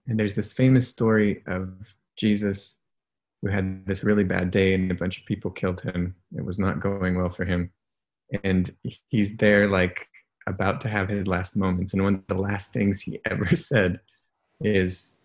And 0.06 0.18
there's 0.18 0.34
this 0.34 0.52
famous 0.52 0.88
story 0.88 1.42
of 1.46 1.94
Jesus 2.16 2.78
who 3.42 3.48
had 3.48 3.86
this 3.86 4.04
really 4.04 4.24
bad 4.24 4.50
day 4.50 4.74
and 4.74 4.90
a 4.90 4.94
bunch 4.94 5.18
of 5.18 5.26
people 5.26 5.50
killed 5.50 5.80
him. 5.80 6.14
It 6.36 6.44
was 6.44 6.58
not 6.58 6.80
going 6.80 7.16
well 7.16 7.28
for 7.28 7.44
him. 7.44 7.70
And 8.44 8.74
he's 9.08 9.36
there, 9.36 9.68
like, 9.68 10.08
about 10.46 10.80
to 10.82 10.88
have 10.88 11.08
his 11.08 11.26
last 11.26 11.56
moments. 11.56 11.92
And 11.92 12.02
one 12.02 12.14
of 12.16 12.26
the 12.28 12.42
last 12.42 12.72
things 12.72 13.00
he 13.00 13.20
ever 13.30 13.54
said 13.54 14.00
is, 14.60 15.18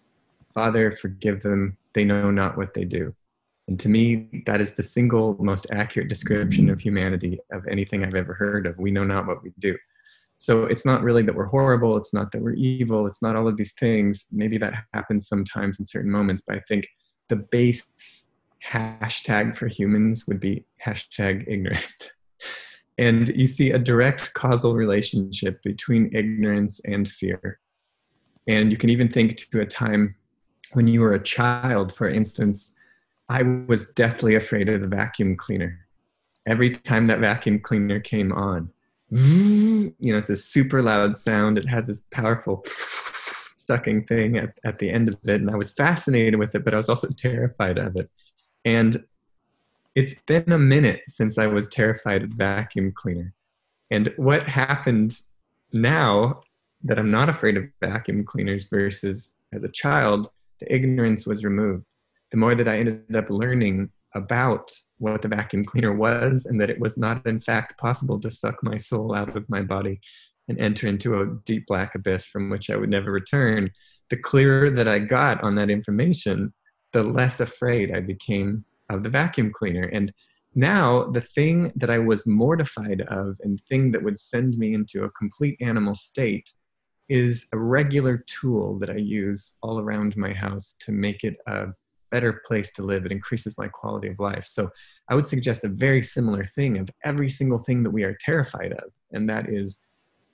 Father, 0.53 0.91
forgive 0.91 1.41
them. 1.41 1.77
They 1.93 2.03
know 2.03 2.31
not 2.31 2.57
what 2.57 2.73
they 2.73 2.85
do. 2.85 3.13
And 3.67 3.79
to 3.79 3.89
me, 3.89 4.43
that 4.47 4.59
is 4.59 4.73
the 4.73 4.83
single 4.83 5.37
most 5.39 5.67
accurate 5.71 6.09
description 6.09 6.69
of 6.69 6.79
humanity 6.79 7.39
of 7.51 7.65
anything 7.67 8.03
I've 8.03 8.15
ever 8.15 8.33
heard 8.33 8.65
of. 8.65 8.77
We 8.77 8.91
know 8.91 9.03
not 9.03 9.27
what 9.27 9.43
we 9.43 9.53
do. 9.59 9.77
So 10.37 10.65
it's 10.65 10.85
not 10.85 11.03
really 11.03 11.21
that 11.23 11.35
we're 11.35 11.45
horrible, 11.45 11.97
it's 11.97 12.13
not 12.13 12.31
that 12.31 12.41
we're 12.41 12.55
evil, 12.55 13.05
it's 13.05 13.21
not 13.21 13.35
all 13.35 13.47
of 13.47 13.57
these 13.57 13.73
things. 13.73 14.25
Maybe 14.31 14.57
that 14.57 14.73
happens 14.91 15.27
sometimes 15.27 15.77
in 15.77 15.85
certain 15.85 16.09
moments, 16.09 16.41
but 16.45 16.57
I 16.57 16.61
think 16.61 16.87
the 17.29 17.35
base 17.35 18.27
hashtag 18.65 19.55
for 19.55 19.67
humans 19.67 20.27
would 20.27 20.39
be 20.39 20.65
hashtag 20.83 21.47
ignorant. 21.47 22.11
and 23.01 23.29
you 23.29 23.47
see 23.47 23.71
a 23.71 23.79
direct 23.79 24.31
causal 24.35 24.75
relationship 24.75 25.63
between 25.63 26.15
ignorance 26.15 26.79
and 26.85 27.09
fear. 27.09 27.59
And 28.47 28.71
you 28.71 28.77
can 28.77 28.91
even 28.91 29.07
think 29.07 29.49
to 29.51 29.61
a 29.61 29.65
time 29.65 30.15
when 30.73 30.85
you 30.85 31.01
were 31.01 31.13
a 31.13 31.23
child, 31.23 31.91
for 31.93 32.07
instance, 32.07 32.75
I 33.27 33.41
was 33.41 33.89
deathly 33.89 34.35
afraid 34.35 34.69
of 34.69 34.83
the 34.83 34.87
vacuum 34.87 35.35
cleaner. 35.35 35.79
Every 36.45 36.69
time 36.69 37.05
that 37.05 37.19
vacuum 37.19 37.59
cleaner 37.59 37.99
came 37.99 38.31
on, 38.31 38.71
you 39.09 39.93
know, 39.99 40.19
it's 40.19 40.29
a 40.29 40.35
super 40.35 40.83
loud 40.83 41.15
sound. 41.15 41.57
It 41.57 41.65
has 41.65 41.85
this 41.85 42.01
powerful 42.11 42.63
sucking 43.57 44.05
thing 44.05 44.37
at, 44.37 44.59
at 44.63 44.77
the 44.77 44.91
end 44.91 45.09
of 45.09 45.17
it. 45.23 45.41
And 45.41 45.49
I 45.49 45.55
was 45.55 45.71
fascinated 45.71 46.37
with 46.37 46.53
it, 46.53 46.63
but 46.63 46.75
I 46.75 46.77
was 46.77 46.89
also 46.89 47.07
terrified 47.09 47.79
of 47.79 47.95
it. 47.95 48.11
And 48.63 49.03
it's 49.95 50.13
been 50.25 50.51
a 50.51 50.57
minute 50.57 51.01
since 51.07 51.37
I 51.37 51.47
was 51.47 51.67
terrified 51.67 52.23
of 52.23 52.29
vacuum 52.31 52.91
cleaner. 52.95 53.33
And 53.89 54.13
what 54.17 54.47
happened 54.47 55.19
now 55.73 56.41
that 56.83 56.97
I'm 56.97 57.11
not 57.11 57.29
afraid 57.29 57.57
of 57.57 57.65
vacuum 57.81 58.23
cleaners 58.23 58.65
versus 58.65 59.33
as 59.53 59.63
a 59.63 59.71
child, 59.71 60.29
the 60.59 60.73
ignorance 60.73 61.27
was 61.27 61.43
removed. 61.43 61.85
The 62.31 62.37
more 62.37 62.55
that 62.55 62.67
I 62.67 62.79
ended 62.79 63.15
up 63.15 63.29
learning 63.29 63.89
about 64.15 64.71
what 64.97 65.21
the 65.21 65.27
vacuum 65.27 65.63
cleaner 65.63 65.93
was 65.93 66.45
and 66.45 66.59
that 66.59 66.69
it 66.69 66.79
was 66.79 66.97
not 66.97 67.25
in 67.25 67.39
fact 67.39 67.77
possible 67.77 68.19
to 68.19 68.31
suck 68.31 68.55
my 68.63 68.77
soul 68.77 69.13
out 69.13 69.35
of 69.35 69.49
my 69.49 69.61
body 69.61 69.99
and 70.47 70.59
enter 70.59 70.87
into 70.87 71.21
a 71.21 71.27
deep 71.45 71.65
black 71.67 71.95
abyss 71.95 72.27
from 72.27 72.49
which 72.49 72.69
I 72.69 72.75
would 72.75 72.89
never 72.89 73.11
return, 73.11 73.71
the 74.09 74.17
clearer 74.17 74.69
that 74.71 74.87
I 74.87 74.99
got 74.99 75.43
on 75.43 75.55
that 75.55 75.69
information, 75.69 76.53
the 76.93 77.03
less 77.03 77.39
afraid 77.39 77.95
I 77.95 78.01
became 78.01 78.65
of 78.95 79.03
the 79.03 79.09
vacuum 79.09 79.51
cleaner. 79.51 79.85
And 79.85 80.13
now 80.53 81.05
the 81.05 81.21
thing 81.21 81.71
that 81.75 81.89
I 81.89 81.99
was 81.99 82.27
mortified 82.27 83.01
of 83.07 83.37
and 83.41 83.59
thing 83.61 83.91
that 83.91 84.03
would 84.03 84.17
send 84.19 84.57
me 84.57 84.73
into 84.73 85.03
a 85.03 85.11
complete 85.11 85.57
animal 85.61 85.95
state 85.95 86.51
is 87.09 87.47
a 87.53 87.57
regular 87.57 88.23
tool 88.27 88.79
that 88.79 88.89
I 88.89 88.95
use 88.95 89.57
all 89.61 89.79
around 89.79 90.15
my 90.17 90.33
house 90.33 90.75
to 90.79 90.91
make 90.91 91.23
it 91.23 91.37
a 91.47 91.67
better 92.09 92.41
place 92.45 92.71
to 92.71 92.83
live. 92.83 93.05
It 93.05 93.11
increases 93.11 93.57
my 93.57 93.67
quality 93.67 94.09
of 94.09 94.19
life. 94.19 94.45
So 94.45 94.69
I 95.09 95.15
would 95.15 95.27
suggest 95.27 95.63
a 95.63 95.69
very 95.69 96.01
similar 96.01 96.43
thing 96.43 96.77
of 96.77 96.89
every 97.03 97.29
single 97.29 97.57
thing 97.57 97.83
that 97.83 97.89
we 97.89 98.03
are 98.03 98.17
terrified 98.19 98.73
of. 98.73 98.91
And 99.11 99.29
that 99.29 99.49
is 99.49 99.79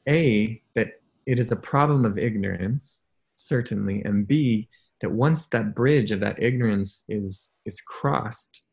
A, 0.09 0.61
that 0.75 0.89
it 1.25 1.39
is 1.39 1.51
a 1.51 1.55
problem 1.55 2.05
of 2.05 2.17
ignorance, 2.17 3.07
certainly, 3.35 4.01
and 4.03 4.27
B, 4.27 4.67
that 5.01 5.11
once 5.11 5.45
that 5.47 5.75
bridge 5.75 6.11
of 6.11 6.21
that 6.21 6.41
ignorance 6.41 7.03
is 7.09 7.53
is 7.65 7.81
crossed, 7.81 8.63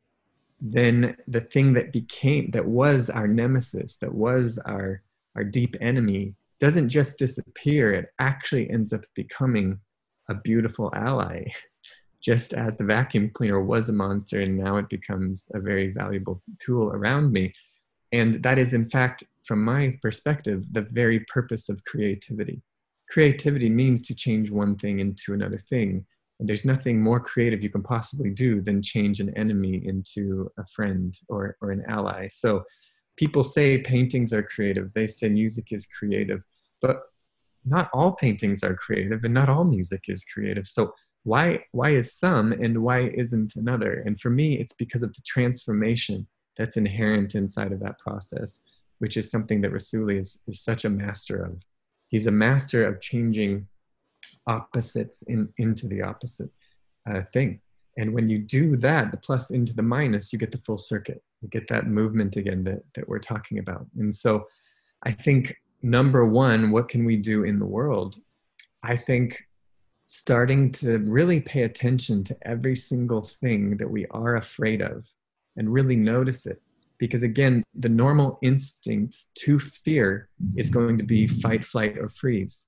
then 0.61 1.16
the 1.29 1.41
thing 1.41 1.72
that 1.75 1.93
became 1.93 2.51
that 2.53 2.66
was 2.66 3.11
our 3.11 3.29
nemesis, 3.29 3.97
that 3.97 4.14
was 4.14 4.59
our 4.66 5.03
our 5.37 5.45
deep 5.45 5.77
enemy, 5.81 6.35
doesn't 6.61 6.89
just 6.89 7.18
disappear, 7.18 7.93
it 7.93 8.07
actually 8.18 8.70
ends 8.70 8.93
up 8.93 9.05
becoming 9.14 9.79
a 10.31 10.35
beautiful 10.35 10.91
ally 10.95 11.45
just 12.25 12.55
as 12.55 12.77
the 12.77 12.85
vacuum 12.85 13.29
cleaner 13.35 13.61
was 13.61 13.91
a 13.91 13.93
monster 13.93 14.41
and 14.41 14.57
now 14.57 14.79
it 14.79 14.89
becomes 14.89 15.51
a 15.53 15.61
very 15.61 15.93
valuable 15.93 16.43
tool 16.59 16.91
around 16.91 17.31
me. 17.31 17.53
And 18.12 18.43
that 18.43 18.59
is, 18.59 18.72
in 18.72 18.89
fact, 18.89 19.25
from 19.45 19.62
my 19.62 19.93
perspective, 20.01 20.64
the 20.72 20.83
very 20.83 21.20
purpose 21.20 21.68
of 21.68 21.85
creativity. 21.85 22.62
Creativity 23.11 23.68
means 23.68 24.01
to 24.03 24.14
change 24.14 24.51
one 24.51 24.77
thing 24.77 25.01
into 25.01 25.35
another 25.35 25.59
thing. 25.59 26.07
There's 26.41 26.64
nothing 26.64 27.01
more 27.01 27.20
creative 27.20 27.62
you 27.62 27.70
can 27.70 27.82
possibly 27.82 28.30
do 28.30 28.61
than 28.61 28.82
change 28.82 29.20
an 29.20 29.37
enemy 29.37 29.82
into 29.85 30.51
a 30.59 30.66
friend 30.66 31.16
or, 31.28 31.57
or 31.61 31.70
an 31.70 31.85
ally. 31.89 32.26
So 32.28 32.64
people 33.16 33.43
say 33.43 33.78
paintings 33.78 34.32
are 34.32 34.43
creative, 34.43 34.93
they 34.93 35.07
say 35.07 35.28
music 35.28 35.68
is 35.70 35.87
creative, 35.87 36.45
but 36.82 37.03
not 37.64 37.89
all 37.95 38.12
paintings 38.12 38.62
are 38.62 38.74
creative 38.74 39.24
and 39.24 39.32
not 39.32 39.49
all 39.49 39.64
music 39.64 40.05
is 40.09 40.24
creative. 40.24 40.66
So 40.66 40.93
why 41.24 41.59
why 41.72 41.91
is 41.91 42.14
some 42.14 42.53
and 42.53 42.82
why 42.82 43.09
isn't 43.14 43.57
another 43.57 44.03
and 44.07 44.20
for 44.20 44.30
me 44.30 44.59
it's 44.61 44.74
because 44.74 45.03
of 45.03 45.12
the 45.14 45.22
transformation 45.26 46.26
that's 46.57 46.76
inherent 46.76 47.35
inside 47.35 47.72
of 47.72 47.80
that 47.80 47.99
process 47.99 48.61
which 48.99 49.16
is 49.16 49.30
something 49.30 49.61
that 49.61 49.72
rasuli 49.72 50.18
is, 50.18 50.43
is 50.47 50.62
such 50.62 50.85
a 50.85 50.91
master 50.91 51.43
of 51.43 51.62
he's 52.09 52.26
a 52.26 52.30
master 52.30 52.87
of 52.87 53.01
changing 53.01 53.66
opposites 54.47 55.22
in, 55.22 55.49
into 55.59 55.88
the 55.88 56.03
opposite 56.03 56.51
uh, 57.11 57.22
thing 57.32 57.61
and 57.97 58.12
when 58.12 58.28
you 58.28 58.38
do 58.38 58.76
that 58.76 59.11
the 59.11 59.16
plus 59.16 59.51
into 59.51 59.74
the 59.74 59.82
minus 59.82 60.32
you 60.32 60.38
get 60.38 60.53
the 60.53 60.59
full 60.59 60.78
circuit 60.78 61.22
you 61.40 61.49
get 61.49 61.68
that 61.68 61.86
movement 61.86 62.36
again 62.36 62.64
that, 62.64 62.82
that 62.95 63.09
we're 63.09 63.18
talking 63.18 63.59
about 63.59 63.86
and 63.99 64.14
so 64.14 64.47
i 65.05 65.11
think 65.11 65.57
number 65.82 66.24
one 66.24 66.70
what 66.70 66.88
can 66.88 67.05
we 67.05 67.16
do 67.16 67.45
in 67.45 67.59
the 67.59 67.66
world 67.66 68.16
i 68.82 68.97
think 68.97 69.45
starting 70.07 70.70
to 70.70 70.99
really 70.99 71.40
pay 71.40 71.62
attention 71.62 72.22
to 72.24 72.36
every 72.42 72.76
single 72.76 73.22
thing 73.22 73.76
that 73.76 73.90
we 73.90 74.07
are 74.11 74.36
afraid 74.36 74.82
of 74.82 75.07
and 75.57 75.72
really 75.72 75.97
notice 75.97 76.47
it. 76.47 76.61
Because 76.99 77.22
again, 77.22 77.62
the 77.74 77.88
normal 77.88 78.38
instinct 78.42 79.26
to 79.36 79.59
fear 79.59 80.28
is 80.57 80.70
going 80.70 80.99
to 80.99 81.05
be 81.05 81.26
fight, 81.26 81.64
flight, 81.64 81.99
or 81.99 82.09
freeze. 82.09 82.66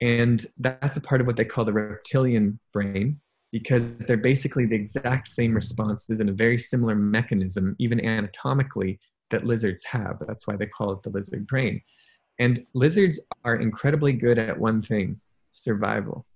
And 0.00 0.44
that's 0.58 0.96
a 0.96 1.00
part 1.00 1.20
of 1.20 1.26
what 1.26 1.36
they 1.36 1.44
call 1.44 1.64
the 1.64 1.72
reptilian 1.72 2.58
brain, 2.72 3.20
because 3.52 3.96
they're 3.98 4.16
basically 4.16 4.66
the 4.66 4.76
exact 4.76 5.28
same 5.28 5.54
responses 5.54 6.20
and 6.20 6.28
a 6.28 6.34
very 6.34 6.58
similar 6.58 6.94
mechanism, 6.94 7.74
even 7.78 8.04
anatomically, 8.04 9.00
that 9.30 9.44
lizards 9.44 9.84
have. 9.84 10.22
That's 10.26 10.46
why 10.46 10.56
they 10.56 10.66
call 10.66 10.92
it 10.92 11.02
the 11.02 11.10
lizard 11.10 11.46
brain. 11.46 11.80
And 12.38 12.64
lizards 12.74 13.20
are 13.44 13.56
incredibly 13.56 14.12
good 14.12 14.38
at 14.38 14.58
one 14.58 14.82
thing 14.82 15.20
survival. 15.50 16.26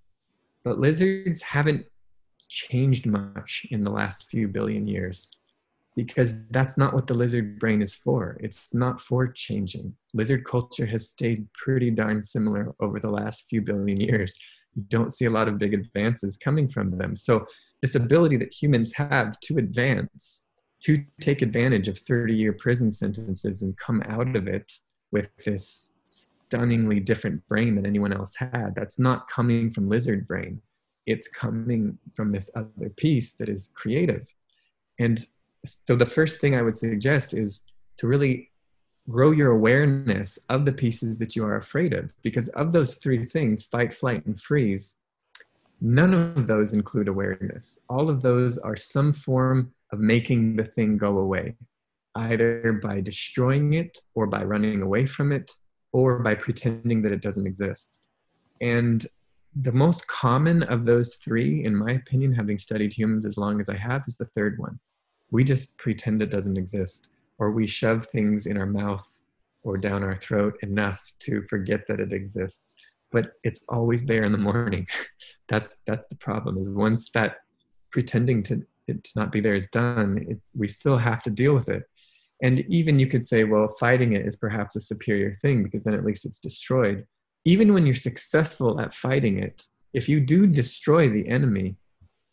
But 0.65 0.79
lizards 0.79 1.43
haven't 1.43 1.85
changed 2.49 3.07
much 3.07 3.67
in 3.71 3.83
the 3.83 3.91
last 3.91 4.31
few 4.31 4.49
billion 4.49 4.87
years 4.87 5.31
because 5.97 6.35
that's 6.51 6.77
not 6.77 6.95
what 6.95 7.07
the 7.07 7.15
lizard 7.15 7.59
brain 7.59 7.83
is 7.83 7.95
for. 7.95 8.37
It's 8.41 8.73
not 8.73 9.01
for 9.01 9.27
changing. 9.27 9.95
Lizard 10.15 10.45
culture 10.45 10.87
has 10.87 11.11
stayed 11.11 11.53
pretty 11.53 11.91
darn 11.91 12.23
similar 12.23 12.75
over 12.81 13.01
the 13.01 13.11
last 13.11 13.49
few 13.49 13.61
billion 13.61 14.01
years. 14.01 14.39
You 14.77 14.85
don't 14.89 15.13
see 15.13 15.25
a 15.25 15.31
lot 15.31 15.49
of 15.49 15.59
big 15.59 15.75
advances 15.75 16.37
coming 16.37 16.69
from 16.69 16.93
them. 16.93 17.17
So, 17.17 17.47
this 17.83 17.95
ability 17.95 18.37
that 18.37 18.53
humans 18.53 18.93
have 18.93 19.41
to 19.41 19.57
advance, 19.57 20.47
to 20.83 20.97
take 21.21 21.43
advantage 21.43 21.89
of 21.89 21.99
30 21.99 22.35
year 22.35 22.53
prison 22.53 22.93
sentences 22.93 23.63
and 23.63 23.77
come 23.77 24.03
out 24.07 24.37
of 24.37 24.47
it 24.47 24.73
with 25.13 25.35
this 25.45 25.93
stunningly 26.07 27.01
different 27.01 27.47
brain 27.49 27.75
than 27.75 27.87
anyone 27.87 28.13
else 28.13 28.35
had. 28.35 28.75
That's 28.75 28.99
not 28.99 29.29
coming 29.29 29.71
from 29.71 29.89
lizard 29.89 30.27
brain. 30.27 30.61
It's 31.07 31.29
coming 31.29 31.99
from 32.13 32.33
this 32.33 32.51
other 32.55 32.91
piece 32.97 33.33
that 33.35 33.49
is 33.49 33.71
creative. 33.75 34.27
And 34.99 35.27
so 35.65 35.97
the 35.97 36.07
first 36.07 36.41
thing 36.41 36.55
I 36.55 36.63
would 36.63 36.77
suggest 36.77 37.35
is 37.35 37.65
to 37.99 38.07
really 38.07 38.51
grow 39.09 39.31
your 39.33 39.51
awareness 39.51 40.39
of 40.49 40.65
the 40.65 40.73
pieces 40.73 41.19
that 41.19 41.35
you 41.35 41.45
are 41.45 41.57
afraid 41.57 41.93
of. 41.93 42.15
Because 42.23 42.49
of 42.51 42.73
those 42.73 42.95
three 42.95 43.25
things 43.25 43.65
fight, 43.65 43.93
flight, 43.93 44.25
and 44.27 44.41
freeze 44.41 45.01
none 45.81 46.13
of 46.15 46.47
those 46.47 46.73
include 46.73 47.09
awareness. 47.09 47.79
All 47.89 48.11
of 48.11 48.21
those 48.23 48.59
are 48.59 48.77
some 48.77 49.13
form 49.13 49.73
of 49.93 49.99
making 49.99 50.57
the 50.57 50.65
thing 50.65 50.97
go 50.97 51.19
away, 51.19 51.57
either 52.15 52.79
by 52.83 53.01
destroying 53.01 53.75
it 53.75 53.99
or 54.15 54.27
by 54.27 54.45
running 54.45 54.83
away 54.83 55.07
from 55.07 55.33
it 55.33 55.51
or 55.93 56.19
by 56.19 56.35
pretending 56.35 57.03
that 57.03 57.13
it 57.13 57.23
doesn't 57.23 57.47
exist. 57.47 58.09
And 58.61 59.07
the 59.55 59.73
most 59.73 60.07
common 60.07 60.63
of 60.65 60.85
those 60.85 61.17
three, 61.17 61.65
in 61.65 61.75
my 61.75 61.93
opinion, 61.93 62.33
having 62.33 62.59
studied 62.59 62.93
humans 62.93 63.27
as 63.27 63.37
long 63.37 63.59
as 63.59 63.69
I 63.69 63.77
have, 63.77 64.05
is 64.07 64.17
the 64.17 64.27
third 64.27 64.59
one. 64.59 64.79
We 65.31 65.45
just 65.45 65.77
pretend 65.79 66.23
it 66.23 66.31
doesn't 66.31 66.59
exist, 66.59 67.09
or 67.39 67.51
we 67.51 67.67
shove 67.67 68.07
things 68.07 68.47
in 68.47 68.57
our 68.57 68.67
mouth 68.67 69.21
or 69.63 69.77
down 69.77 70.03
our 70.03 70.17
throat 70.17 70.57
enough 70.63 71.13
to 71.21 71.43
forget 71.49 71.87
that 71.87 72.01
it 72.01 72.13
exists. 72.13 72.75
But 73.13 73.33
it's 73.45 73.63
always 73.69 74.05
there 74.05 74.25
in 74.25 74.33
the 74.33 74.39
morning. 74.39 74.87
that's 75.51 75.79
that's 75.87 76.07
the 76.07 76.17
problem 76.17 76.57
is 76.57 76.71
once 76.71 77.11
that 77.11 77.39
pretending 77.91 78.43
to 78.45 78.65
it 78.87 79.05
to 79.05 79.11
not 79.17 79.33
be 79.33 79.41
there 79.41 79.55
is 79.55 79.67
done 79.69 80.25
it, 80.29 80.41
we 80.57 80.69
still 80.69 80.97
have 80.97 81.23
to 81.23 81.31
deal 81.31 81.55
with 81.55 81.69
it 81.69 81.83
and 82.43 82.61
even 82.69 82.99
you 82.99 83.07
could 83.07 83.27
say 83.27 83.45
well 83.45 83.69
fighting 83.69 84.13
it 84.13 84.27
is 84.27 84.37
perhaps 84.37 84.77
a 84.77 84.81
superior 84.81 85.33
thing 85.35 85.63
because 85.63 85.85
then 85.85 85.95
at 85.95 86.05
least 86.05 86.25
it's 86.25 86.39
destroyed 86.39 87.05
even 87.45 87.75
when 87.75 87.85
you're 87.85 87.95
successful 87.95 88.81
at 88.81 88.95
fighting 88.95 89.39
it 89.39 89.67
if 89.93 90.09
you 90.09 90.21
do 90.21 90.47
destroy 90.47 91.09
the 91.09 91.29
enemy 91.29 91.77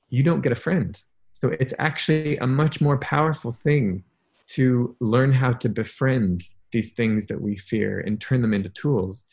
you 0.10 0.24
don't 0.24 0.41
get 0.41 0.52
a 0.52 0.56
friend 0.56 1.04
so 1.40 1.56
it's 1.60 1.74
actually 1.80 2.38
a 2.38 2.48
much 2.48 2.82
more 2.82 2.98
powerful 2.98 3.52
thing 3.52 4.04
to 4.48 4.96
learn 5.00 5.32
how 5.32 5.52
to 5.52 5.70
befriend 5.70 6.42
these 6.72 6.94
things 6.94 7.28
that 7.28 7.40
we 7.40 7.56
fear 7.56 8.00
and 8.02 8.20
turn 8.20 8.42
them 8.42 8.54
into 8.54 8.70
tools 8.70 9.24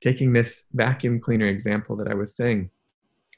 taking 0.00 0.32
this 0.32 0.64
vacuum 0.72 1.18
cleaner 1.18 1.46
example 1.46 1.96
that 1.96 2.08
i 2.08 2.14
was 2.14 2.36
saying 2.36 2.70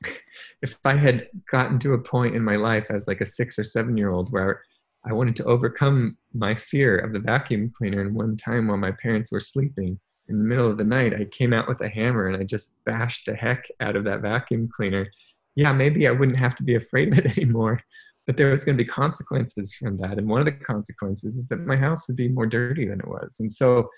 if 0.62 0.78
I 0.84 0.94
had 0.94 1.28
gotten 1.50 1.78
to 1.80 1.94
a 1.94 1.98
point 1.98 2.34
in 2.34 2.42
my 2.42 2.56
life 2.56 2.90
as 2.90 3.06
like 3.06 3.20
a 3.20 3.26
six 3.26 3.58
or 3.58 3.64
seven 3.64 3.96
year 3.96 4.10
old 4.10 4.30
where 4.32 4.62
I 5.04 5.12
wanted 5.12 5.36
to 5.36 5.44
overcome 5.44 6.16
my 6.34 6.54
fear 6.54 6.98
of 6.98 7.12
the 7.12 7.20
vacuum 7.20 7.72
cleaner, 7.76 8.00
and 8.00 8.14
one 8.14 8.36
time 8.36 8.66
while 8.66 8.76
my 8.76 8.90
parents 8.90 9.30
were 9.30 9.40
sleeping 9.40 9.98
in 10.28 10.38
the 10.38 10.44
middle 10.44 10.68
of 10.68 10.78
the 10.78 10.84
night, 10.84 11.14
I 11.14 11.24
came 11.24 11.52
out 11.52 11.68
with 11.68 11.80
a 11.80 11.88
hammer 11.88 12.26
and 12.26 12.36
I 12.36 12.44
just 12.44 12.74
bashed 12.84 13.26
the 13.26 13.34
heck 13.34 13.68
out 13.80 13.94
of 13.94 14.04
that 14.04 14.22
vacuum 14.22 14.68
cleaner. 14.68 15.08
Yeah, 15.54 15.72
maybe 15.72 16.08
I 16.08 16.10
wouldn't 16.10 16.38
have 16.38 16.56
to 16.56 16.64
be 16.64 16.74
afraid 16.74 17.12
of 17.12 17.18
it 17.20 17.38
anymore, 17.38 17.80
but 18.26 18.36
there 18.36 18.50
was 18.50 18.64
going 18.64 18.76
to 18.76 18.82
be 18.82 18.88
consequences 18.88 19.72
from 19.72 19.96
that. 19.98 20.18
And 20.18 20.28
one 20.28 20.40
of 20.40 20.46
the 20.46 20.52
consequences 20.52 21.36
is 21.36 21.46
that 21.46 21.60
my 21.60 21.76
house 21.76 22.08
would 22.08 22.16
be 22.16 22.28
more 22.28 22.46
dirty 22.46 22.86
than 22.86 23.00
it 23.00 23.08
was. 23.08 23.36
And 23.40 23.50
so 23.50 23.88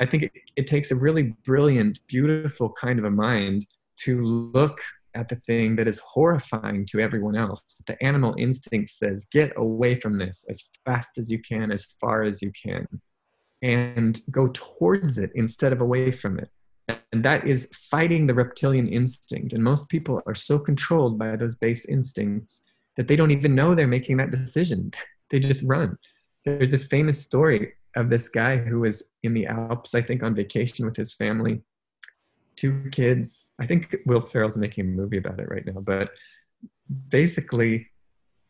I 0.00 0.06
think 0.06 0.24
it, 0.24 0.32
it 0.56 0.66
takes 0.66 0.90
a 0.90 0.96
really 0.96 1.34
brilliant, 1.44 2.00
beautiful 2.06 2.72
kind 2.72 2.98
of 2.98 3.04
a 3.04 3.10
mind 3.10 3.66
to 4.00 4.22
look 4.22 4.80
at 5.14 5.28
the 5.28 5.36
thing 5.36 5.76
that 5.76 5.88
is 5.88 5.98
horrifying 5.98 6.86
to 6.86 7.00
everyone 7.00 7.36
else. 7.36 7.82
The 7.86 8.00
animal 8.02 8.34
instinct 8.38 8.90
says, 8.90 9.26
get 9.32 9.52
away 9.56 9.94
from 9.94 10.12
this 10.12 10.44
as 10.48 10.68
fast 10.84 11.18
as 11.18 11.30
you 11.30 11.40
can, 11.40 11.72
as 11.72 11.86
far 12.00 12.22
as 12.22 12.40
you 12.40 12.52
can, 12.52 12.86
and 13.62 14.20
go 14.30 14.48
towards 14.48 15.18
it 15.18 15.30
instead 15.34 15.72
of 15.72 15.80
away 15.80 16.10
from 16.10 16.38
it. 16.38 16.48
And 17.12 17.24
that 17.24 17.46
is 17.46 17.68
fighting 17.90 18.26
the 18.26 18.34
reptilian 18.34 18.88
instinct. 18.88 19.52
And 19.52 19.62
most 19.62 19.88
people 19.88 20.22
are 20.26 20.34
so 20.34 20.58
controlled 20.58 21.18
by 21.18 21.36
those 21.36 21.56
base 21.56 21.86
instincts 21.86 22.64
that 23.00 23.08
they 23.08 23.16
don't 23.16 23.30
even 23.30 23.54
know 23.54 23.74
they're 23.74 23.86
making 23.86 24.18
that 24.18 24.30
decision. 24.30 24.90
They 25.30 25.38
just 25.38 25.62
run. 25.62 25.96
There's 26.44 26.70
this 26.70 26.84
famous 26.84 27.18
story 27.18 27.72
of 27.96 28.10
this 28.10 28.28
guy 28.28 28.58
who 28.58 28.80
was 28.80 29.02
in 29.22 29.32
the 29.32 29.46
Alps, 29.46 29.94
I 29.94 30.02
think, 30.02 30.22
on 30.22 30.34
vacation 30.34 30.84
with 30.84 30.96
his 30.96 31.14
family 31.14 31.62
two 32.56 32.90
kids. 32.92 33.48
I 33.58 33.64
think 33.64 33.96
Will 34.04 34.20
Ferrell's 34.20 34.58
making 34.58 34.84
a 34.84 34.88
movie 34.88 35.16
about 35.16 35.40
it 35.40 35.48
right 35.48 35.64
now, 35.64 35.80
but 35.80 36.10
basically, 37.08 37.88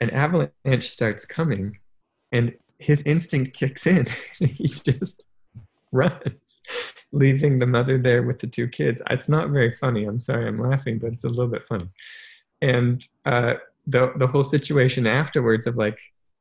an 0.00 0.10
avalanche 0.10 0.90
starts 0.90 1.24
coming, 1.24 1.78
and 2.32 2.52
his 2.80 3.02
instinct 3.02 3.56
kicks 3.56 3.86
in. 3.86 4.04
he 4.40 4.66
just 4.66 5.22
runs, 5.92 6.60
leaving 7.12 7.60
the 7.60 7.66
mother 7.66 7.98
there 7.98 8.24
with 8.24 8.40
the 8.40 8.48
two 8.48 8.66
kids. 8.66 9.00
It's 9.10 9.28
not 9.28 9.50
very 9.50 9.72
funny. 9.74 10.06
I'm 10.06 10.18
sorry, 10.18 10.48
I'm 10.48 10.56
laughing, 10.56 10.98
but 10.98 11.12
it's 11.12 11.22
a 11.22 11.28
little 11.28 11.46
bit 11.46 11.68
funny. 11.68 11.88
And 12.62 13.06
uh, 13.24 13.54
the 13.86 14.12
the 14.16 14.26
whole 14.26 14.42
situation 14.42 15.06
afterwards 15.06 15.66
of 15.66 15.76
like 15.76 15.98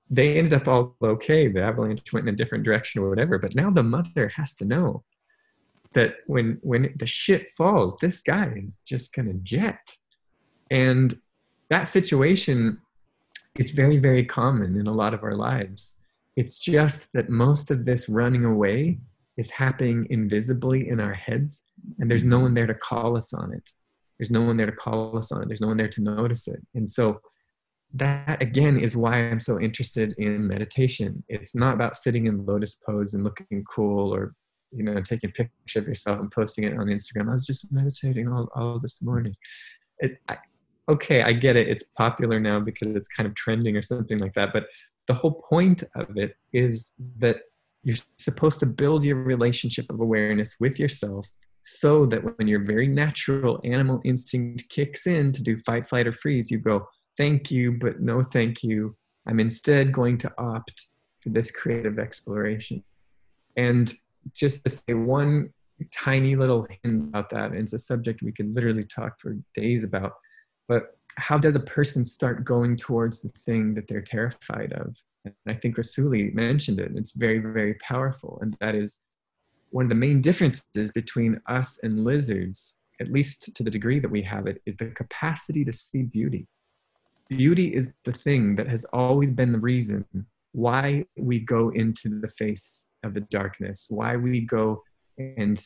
they 0.10 0.38
ended 0.38 0.54
up 0.54 0.68
all 0.68 0.96
okay. 1.04 1.48
The 1.48 1.62
avalanche 1.62 2.12
went 2.12 2.28
in 2.28 2.34
a 2.34 2.38
different 2.38 2.64
direction 2.64 3.02
or 3.02 3.10
whatever. 3.10 3.38
But 3.38 3.56
now 3.56 3.70
the 3.70 3.84
mother 3.84 4.30
has 4.30 4.54
to 4.56 4.66
know 4.66 5.04
that 5.94 6.16
when 6.28 6.60
when 6.62 6.94
the 6.96 7.06
shit 7.06 7.50
falls, 7.52 7.98
this 7.98 8.22
guy 8.22 8.54
is 8.56 8.80
just 8.86 9.14
gonna 9.14 9.34
jet. 9.34 9.96
And 10.72 11.20
that 11.70 11.88
situation 11.88 12.80
is 13.58 13.72
very, 13.72 13.98
very 13.98 14.24
common 14.24 14.80
in 14.80 14.88
a 14.88 14.94
lot 14.94 15.14
of 15.14 15.24
our 15.24 15.36
lives. 15.36 15.98
It's 16.36 16.58
just 16.58 17.12
that 17.14 17.30
most 17.30 17.72
of 17.72 17.86
this 17.86 18.10
running 18.10 18.46
away 18.46 19.00
is 19.38 19.50
happening 19.50 20.08
invisibly 20.10 20.90
in 20.90 21.00
our 21.00 21.14
heads, 21.14 21.62
and 22.00 22.10
there's 22.10 22.26
no 22.26 22.40
one 22.40 22.54
there 22.54 22.68
to 22.68 22.74
call 22.74 23.18
us 23.18 23.34
on 23.34 23.54
it. 23.54 23.72
There's 24.20 24.32
no 24.32 24.42
one 24.42 24.58
there 24.58 24.66
to 24.66 24.72
call 24.72 25.18
us 25.18 25.32
on 25.32 25.44
it. 25.44 25.48
There's 25.48 25.62
no 25.62 25.68
one 25.68 25.78
there 25.78 25.88
to 25.88 26.02
notice 26.02 26.48
it. 26.48 26.60
And 26.76 26.90
so 26.90 27.22
that 27.94 28.42
again 28.42 28.80
is 28.80 28.96
why 28.96 29.16
I'm 29.16 29.40
so 29.40 29.60
interested 29.60 30.14
in 30.18 30.48
meditation. 30.48 31.24
It's 31.28 31.56
not 31.56 31.74
about 31.74 31.96
sitting 31.96 32.28
in 32.28 32.46
lotus 32.46 32.76
pose 32.76 33.14
and 33.14 33.24
looking 33.24 33.64
cool 33.64 34.14
or 34.14 34.34
you 34.72 34.84
know, 34.84 35.02
taking 35.02 35.30
a 35.30 35.34
picture 35.34 35.80
of 35.80 35.88
yourself 35.88 36.20
and 36.20 36.32
posting 36.32 36.64
it 36.64 36.78
on 36.78 36.88
Instagram. 36.88 37.30
I 37.30 37.34
was 37.34 37.46
just 37.46 37.72
meditating 37.72 38.28
all, 38.28 38.50
all 38.56 38.80
this 38.80 39.02
morning. 39.02 39.36
It, 40.00 40.18
I, 40.28 40.38
okay, 40.88 41.24
I 41.24 41.34
get 41.34 41.56
it. 41.56 41.68
It's 41.68 41.84
popular 41.84 42.40
now 42.40 42.60
because 42.60 42.96
it's 42.96 43.08
kind 43.08 43.28
of 43.28 43.36
trending 43.36 43.76
or 43.76 43.82
something 43.82 44.20
like 44.20 44.34
that. 44.36 44.54
But 44.54 44.66
the 45.08 45.14
whole 45.14 45.42
point 45.50 45.84
of 45.96 46.18
it 46.18 46.36
is 46.54 46.92
that 47.18 47.38
you're 47.84 47.98
supposed 48.18 48.60
to 48.60 48.66
build 48.66 49.04
your 49.04 49.16
relationship 49.16 49.92
of 49.92 50.00
awareness 50.02 50.56
with 50.60 50.80
yourself 50.80 51.28
so 51.62 52.06
that 52.08 52.38
when 52.38 52.48
your 52.48 52.64
very 52.64 52.88
natural 52.88 53.60
animal 53.64 54.02
instinct 54.06 54.70
kicks 54.70 55.08
in 55.08 55.32
to 55.34 55.44
do 55.44 55.58
fight, 55.58 55.88
flight, 55.88 56.08
or 56.08 56.12
freeze, 56.12 56.50
you 56.50 56.58
go, 56.58 56.88
thank 57.18 57.52
you, 57.52 57.74
but 57.80 58.00
no 58.00 58.22
thank 58.22 58.64
you. 58.64 58.96
I'm 59.28 59.40
instead 59.40 59.92
going 59.92 60.18
to 60.20 60.34
opt 60.38 60.88
for 61.22 61.30
this 61.30 61.52
creative 61.52 62.00
exploration. 62.00 62.84
And 63.58 63.94
just 64.34 64.64
to 64.64 64.70
say 64.70 64.94
one 64.94 65.50
tiny 65.94 66.36
little 66.36 66.68
hint 66.84 67.10
about 67.10 67.30
that, 67.32 67.52
and 67.52 67.60
it's 67.60 67.74
a 67.74 67.80
subject 67.80 68.22
we 68.22 68.32
could 68.32 68.54
literally 68.56 68.84
talk 68.84 69.20
for 69.20 69.38
days 69.54 69.84
about, 69.84 70.14
but 70.68 70.98
how 71.18 71.38
does 71.38 71.56
a 71.56 71.62
person 71.62 72.06
start 72.06 72.46
going 72.46 72.78
towards 72.78 73.22
the 73.22 73.30
thing 73.30 73.74
that 73.74 73.88
they're 73.88 74.02
terrified 74.02 74.72
of? 74.74 74.96
And 75.26 75.34
I 75.48 75.54
think 75.54 75.76
Rassouli 75.76 76.34
mentioned 76.34 76.80
it. 76.80 76.92
It's 76.96 77.12
very, 77.12 77.40
very 77.40 77.74
powerful. 77.76 78.40
And 78.42 78.56
that 78.62 78.76
is 78.76 79.00
one 79.72 79.86
of 79.86 79.90
the 79.90 79.96
main 79.96 80.22
differences 80.22 80.92
between 80.92 81.40
us 81.48 81.80
and 81.84 82.04
lizards, 82.04 82.82
at 83.00 83.12
least 83.12 83.56
to 83.56 83.64
the 83.64 83.72
degree 83.72 84.00
that 84.00 84.12
we 84.12 84.22
have 84.22 84.48
it, 84.48 84.62
is 84.66 84.76
the 84.76 84.88
capacity 84.88 85.64
to 85.66 85.72
see 85.72 86.04
beauty. 86.04 86.48
Beauty 87.30 87.76
is 87.76 87.92
the 88.06 88.12
thing 88.12 88.56
that 88.56 88.68
has 88.68 88.86
always 88.86 89.32
been 89.32 89.52
the 89.52 89.60
reason 89.60 90.06
why 90.54 91.06
we 91.18 91.40
go 91.40 91.70
into 91.70 92.20
the 92.20 92.28
face 92.28 92.88
of 93.04 93.14
the 93.14 93.22
darkness 93.22 93.88
why 93.90 94.16
we 94.16 94.42
go 94.42 94.82
and 95.20 95.64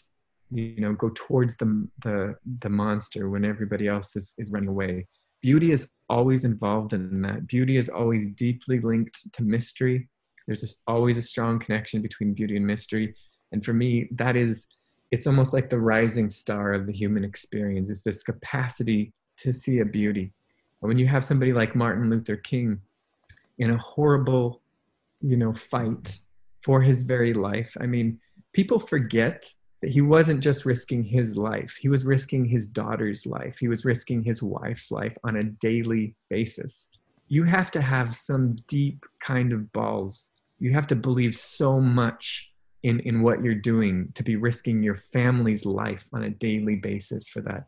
you 0.52 0.80
know 0.80 0.94
go 0.94 1.10
towards 1.16 1.56
the 1.58 1.88
the, 2.00 2.36
the 2.60 2.70
monster 2.70 3.30
when 3.30 3.46
everybody 3.46 3.88
else 3.88 4.16
is, 4.16 4.36
is 4.38 4.52
running 4.52 4.70
away. 4.70 5.08
Beauty 5.42 5.72
is 5.72 5.90
always 6.10 6.46
involved 6.46 6.94
in 6.94 7.22
that. 7.22 7.48
Beauty 7.48 7.76
is 7.78 7.90
always 7.90 8.28
deeply 8.28 8.80
linked 8.80 9.32
to 9.34 9.44
mystery. 9.44 10.08
There's 10.48 10.76
always 10.88 11.18
a 11.18 11.22
strong 11.22 11.60
connection 11.60 12.02
between 12.02 12.34
beauty 12.34 12.56
and 12.56 12.66
mystery 12.66 13.14
and 13.54 13.64
for 13.64 13.74
me 13.74 14.08
that 14.12 14.36
is 14.36 14.68
it's 15.12 15.28
almost 15.28 15.54
like 15.54 15.70
the 15.70 15.80
rising 15.80 16.28
star 16.28 16.74
of 16.74 16.86
the 16.86 16.92
human 16.92 17.24
experience 17.24 17.90
it's 17.90 18.04
this 18.04 18.24
capacity 18.24 19.14
to 19.38 19.54
see 19.54 19.80
a 19.80 19.86
beauty 19.86 20.34
and 20.82 20.90
when 20.90 20.98
you 20.98 21.08
have 21.08 21.24
somebody 21.24 21.54
like 21.54 21.76
martin 21.76 22.10
luther 22.10 22.36
king 22.36 22.80
in 23.60 23.72
a 23.72 23.78
horrible 23.78 24.62
you 25.22 25.38
know 25.38 25.54
fight 25.54 26.20
for 26.64 26.82
his 26.82 27.04
very 27.04 27.34
life. 27.34 27.76
I 27.80 27.86
mean, 27.86 28.20
people 28.54 28.80
forget 28.80 29.52
that 29.82 29.92
he 29.92 30.02
wasn't 30.02 30.42
just 30.42 30.66
risking 30.66 31.04
his 31.04 31.38
life, 31.38 31.78
he 31.80 31.90
was 31.90 32.06
risking 32.06 32.46
his 32.46 32.68
daughter's 32.68 33.26
life, 33.26 33.58
he 33.60 33.68
was 33.68 33.86
risking 33.86 34.24
his 34.24 34.42
wife's 34.42 34.92
life 34.92 35.16
on 35.24 35.36
a 35.36 35.44
daily 35.44 36.16
basis. 36.30 36.90
You 37.28 37.44
have 37.44 37.70
to 37.72 37.82
have 37.82 38.16
some 38.16 38.56
deep 38.68 39.06
kind 39.20 39.54
of 39.54 39.72
balls. 39.74 40.30
You 40.60 40.72
have 40.72 40.88
to 40.88 40.96
believe 40.96 41.36
so 41.36 41.80
much 41.80 42.52
in, 42.84 43.00
in 43.02 43.22
what 43.22 43.44
you're 43.44 43.56
doing 43.56 44.12
to 44.14 44.24
be 44.24 44.36
risking 44.36 44.84
your 44.84 44.96
family's 44.96 45.66
life 45.66 46.08
on 46.14 46.24
a 46.24 46.30
daily 46.30 46.76
basis 46.76 47.28
for 47.28 47.42
that. 47.42 47.66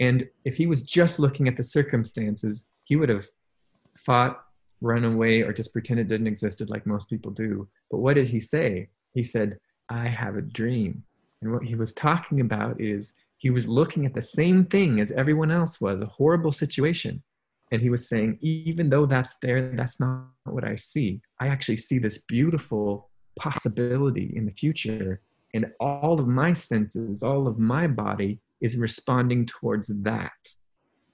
And 0.00 0.28
if 0.44 0.56
he 0.56 0.66
was 0.66 0.82
just 0.82 1.18
looking 1.18 1.48
at 1.48 1.56
the 1.56 1.62
circumstances, 1.62 2.66
he 2.84 2.96
would 2.96 3.08
have 3.08 3.26
fought 3.96 4.42
run 4.80 5.04
away 5.04 5.40
or 5.40 5.52
just 5.52 5.72
pretend 5.72 6.00
it 6.00 6.08
didn't 6.08 6.26
exist 6.26 6.62
like 6.68 6.86
most 6.86 7.08
people 7.08 7.32
do. 7.32 7.66
But 7.90 7.98
what 7.98 8.14
did 8.14 8.28
he 8.28 8.40
say? 8.40 8.88
He 9.14 9.22
said, 9.22 9.58
I 9.88 10.08
have 10.08 10.36
a 10.36 10.42
dream. 10.42 11.02
And 11.40 11.52
what 11.52 11.64
he 11.64 11.74
was 11.74 11.92
talking 11.92 12.40
about 12.40 12.80
is 12.80 13.14
he 13.38 13.50
was 13.50 13.68
looking 13.68 14.06
at 14.06 14.14
the 14.14 14.22
same 14.22 14.64
thing 14.64 15.00
as 15.00 15.12
everyone 15.12 15.50
else 15.50 15.80
was 15.80 16.02
a 16.02 16.06
horrible 16.06 16.52
situation. 16.52 17.22
And 17.72 17.82
he 17.82 17.90
was 17.90 18.08
saying, 18.08 18.38
even 18.40 18.90
though 18.90 19.06
that's 19.06 19.36
there, 19.42 19.72
that's 19.74 19.98
not 19.98 20.26
what 20.44 20.64
I 20.64 20.76
see. 20.76 21.20
I 21.40 21.48
actually 21.48 21.76
see 21.76 21.98
this 21.98 22.18
beautiful 22.18 23.10
possibility 23.38 24.32
in 24.34 24.46
the 24.46 24.52
future. 24.52 25.20
And 25.54 25.72
all 25.80 26.20
of 26.20 26.26
my 26.26 26.52
senses, 26.52 27.22
all 27.22 27.46
of 27.46 27.58
my 27.58 27.86
body 27.86 28.40
is 28.60 28.76
responding 28.76 29.46
towards 29.46 29.88
that. 30.02 30.32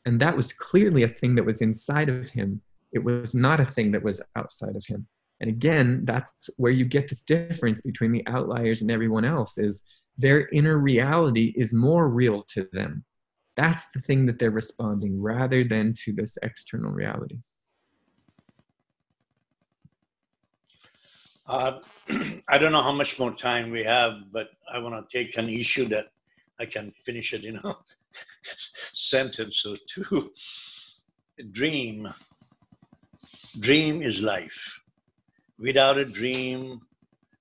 And 0.04 0.20
that 0.20 0.36
was 0.36 0.52
clearly 0.52 1.04
a 1.04 1.08
thing 1.08 1.34
that 1.36 1.44
was 1.44 1.60
inside 1.60 2.08
of 2.08 2.30
him 2.30 2.60
it 2.92 3.02
was 3.02 3.34
not 3.34 3.60
a 3.60 3.64
thing 3.64 3.90
that 3.92 4.02
was 4.02 4.20
outside 4.36 4.76
of 4.76 4.84
him. 4.86 5.06
And 5.40 5.50
again, 5.50 6.04
that's 6.04 6.50
where 6.56 6.72
you 6.72 6.84
get 6.84 7.08
this 7.08 7.22
difference 7.22 7.80
between 7.80 8.12
the 8.12 8.24
outliers 8.26 8.82
and 8.82 8.90
everyone 8.90 9.24
else 9.24 9.58
is 9.58 9.82
their 10.18 10.48
inner 10.48 10.78
reality 10.78 11.52
is 11.56 11.72
more 11.72 12.08
real 12.08 12.42
to 12.54 12.68
them. 12.72 13.04
that's 13.54 13.84
the 13.94 14.00
thing 14.00 14.24
that 14.24 14.38
they're 14.38 14.50
responding 14.50 15.20
rather 15.20 15.62
than 15.62 15.92
to 15.92 16.12
this 16.12 16.38
external 16.42 16.90
reality 16.90 17.38
uh, 21.49 21.78
i 22.49 22.59
don't 22.59 22.72
know 22.72 22.82
how 22.82 22.93
much 22.93 23.18
more 23.18 23.34
time 23.34 23.70
we 23.70 23.82
have 23.84 24.12
but 24.32 24.49
i 24.72 24.78
want 24.78 24.95
to 24.95 25.18
take 25.18 25.36
an 25.36 25.49
issue 25.49 25.88
that 25.88 26.07
i 26.61 26.64
can 26.64 26.93
finish 27.05 27.32
it 27.32 27.45
in 27.45 27.57
a 27.57 27.76
sentence 28.95 29.64
or 29.66 29.76
two. 29.88 30.30
Dream. 31.53 32.09
Dream 33.59 34.03
is 34.03 34.20
life. 34.20 34.80
Without 35.59 35.99
a 35.99 36.05
dream 36.05 36.80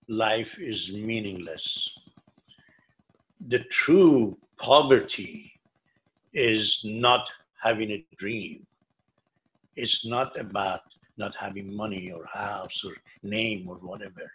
life 0.07 0.57
is 0.59 0.91
meaningless. 0.91 1.89
The 3.47 3.59
true 3.71 4.37
poverty 4.57 5.51
is 6.33 6.81
not 6.83 7.29
having 7.61 7.91
a 7.91 8.05
dream. 8.17 8.65
It's 9.75 10.05
not 10.05 10.39
about 10.39 10.81
not 11.17 11.35
having 11.35 11.75
money 11.75 12.11
or 12.11 12.25
house 12.25 12.83
or 12.85 12.93
name 13.23 13.67
or 13.67 13.75
whatever. 13.75 14.31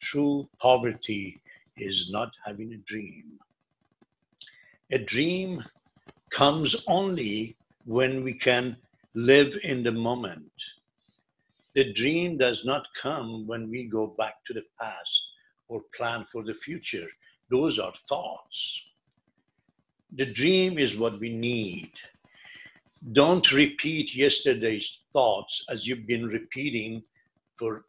True 0.00 0.48
poverty 0.60 1.40
is 1.76 2.08
not 2.10 2.32
having 2.44 2.72
a 2.72 2.78
dream. 2.88 3.24
A 4.92 4.98
dream 4.98 5.64
comes 6.30 6.76
only 6.86 7.56
when 7.84 8.22
we 8.22 8.34
can 8.34 8.76
live 9.14 9.58
in 9.62 9.82
the 9.82 9.92
moment. 9.92 10.52
The 11.74 11.92
dream 11.92 12.38
does 12.38 12.64
not 12.64 12.86
come 13.00 13.46
when 13.46 13.70
we 13.70 13.84
go 13.84 14.14
back 14.18 14.44
to 14.46 14.52
the 14.52 14.64
past 14.80 15.22
or 15.68 15.82
plan 15.96 16.26
for 16.30 16.44
the 16.44 16.54
future. 16.54 17.08
Those 17.50 17.78
are 17.78 17.92
thoughts 18.08 18.80
the 20.16 20.26
dream 20.26 20.78
is 20.78 20.96
what 20.96 21.18
we 21.18 21.30
need. 21.30 21.90
Don't 23.12 23.50
repeat 23.52 24.14
yesterday's 24.14 24.88
thoughts 25.14 25.64
as 25.70 25.86
you've 25.86 26.06
been 26.06 26.26
repeating 26.26 27.02
for, 27.56 27.86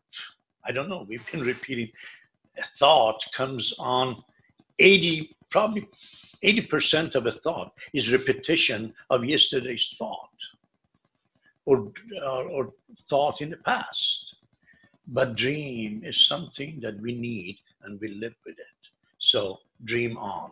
I 0.65 0.71
don't 0.71 0.87
know, 0.87 1.05
we've 1.09 1.29
been 1.29 1.41
repeating. 1.41 1.89
A 2.57 2.63
thought 2.79 3.19
comes 3.33 3.73
on 3.77 4.23
80, 4.79 5.35
probably 5.49 5.85
80% 6.41 7.15
of 7.15 7.25
a 7.25 7.31
thought 7.31 7.73
is 7.93 8.11
repetition 8.11 8.93
of 9.09 9.25
yesterday's 9.25 9.93
thought 9.97 10.29
or, 11.65 11.91
or, 12.23 12.43
or 12.43 12.73
thought 13.09 13.41
in 13.41 13.49
the 13.49 13.57
past. 13.57 14.35
But 15.07 15.35
dream 15.35 16.03
is 16.05 16.27
something 16.27 16.79
that 16.81 16.99
we 17.01 17.13
need 17.13 17.57
and 17.83 17.99
we 17.99 18.09
live 18.09 18.35
with 18.45 18.57
it. 18.57 18.65
So 19.19 19.59
dream 19.83 20.17
on. 20.17 20.51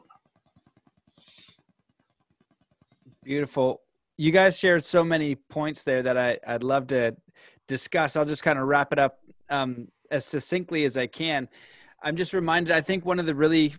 Beautiful. 3.23 3.81
You 4.17 4.31
guys 4.31 4.59
shared 4.59 4.83
so 4.83 5.03
many 5.03 5.35
points 5.35 5.83
there 5.83 6.03
that 6.03 6.17
I, 6.17 6.37
I'd 6.45 6.63
love 6.63 6.87
to 6.87 7.15
discuss. 7.67 8.15
I'll 8.15 8.25
just 8.25 8.43
kind 8.43 8.59
of 8.59 8.67
wrap 8.67 8.93
it 8.93 8.99
up 8.99 9.19
um, 9.49 9.87
as 10.11 10.25
succinctly 10.25 10.85
as 10.85 10.97
I 10.97 11.07
can. 11.07 11.49
I'm 12.03 12.15
just 12.15 12.33
reminded, 12.33 12.73
I 12.73 12.81
think 12.81 13.05
one 13.05 13.19
of 13.19 13.25
the 13.25 13.33
really 13.33 13.73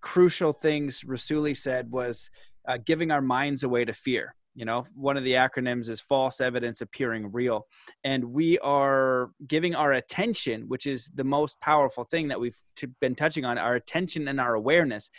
crucial 0.00 0.52
things 0.52 1.02
Rassouli 1.02 1.56
said 1.56 1.90
was 1.90 2.30
uh, 2.66 2.78
giving 2.84 3.10
our 3.10 3.22
minds 3.22 3.62
away 3.62 3.86
to 3.86 3.94
fear. 3.94 4.34
You 4.54 4.64
know, 4.64 4.86
one 4.94 5.16
of 5.16 5.24
the 5.24 5.34
acronyms 5.34 5.88
is 5.88 6.00
false 6.00 6.40
evidence 6.40 6.80
appearing 6.80 7.32
real. 7.32 7.66
And 8.04 8.24
we 8.24 8.58
are 8.58 9.30
giving 9.46 9.74
our 9.74 9.92
attention, 9.92 10.62
which 10.68 10.84
is 10.84 11.10
the 11.14 11.24
most 11.24 11.60
powerful 11.60 12.04
thing 12.04 12.28
that 12.28 12.40
we've 12.40 12.58
t- 12.76 12.88
been 13.00 13.14
touching 13.14 13.44
on, 13.44 13.56
our 13.56 13.76
attention 13.76 14.26
and 14.28 14.40
our 14.40 14.54
awareness 14.54 15.10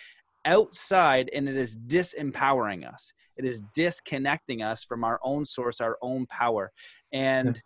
outside, 0.45 1.29
and 1.33 1.47
it 1.47 1.55
is 1.55 1.77
disempowering 1.77 2.87
us 2.87 3.13
it 3.39 3.45
is 3.45 3.63
disconnecting 3.73 4.61
us 4.61 4.83
from 4.83 5.03
our 5.03 5.19
own 5.23 5.45
source 5.45 5.81
our 5.81 5.97
own 6.01 6.27
power 6.27 6.71
and 7.13 7.55
yes. 7.55 7.65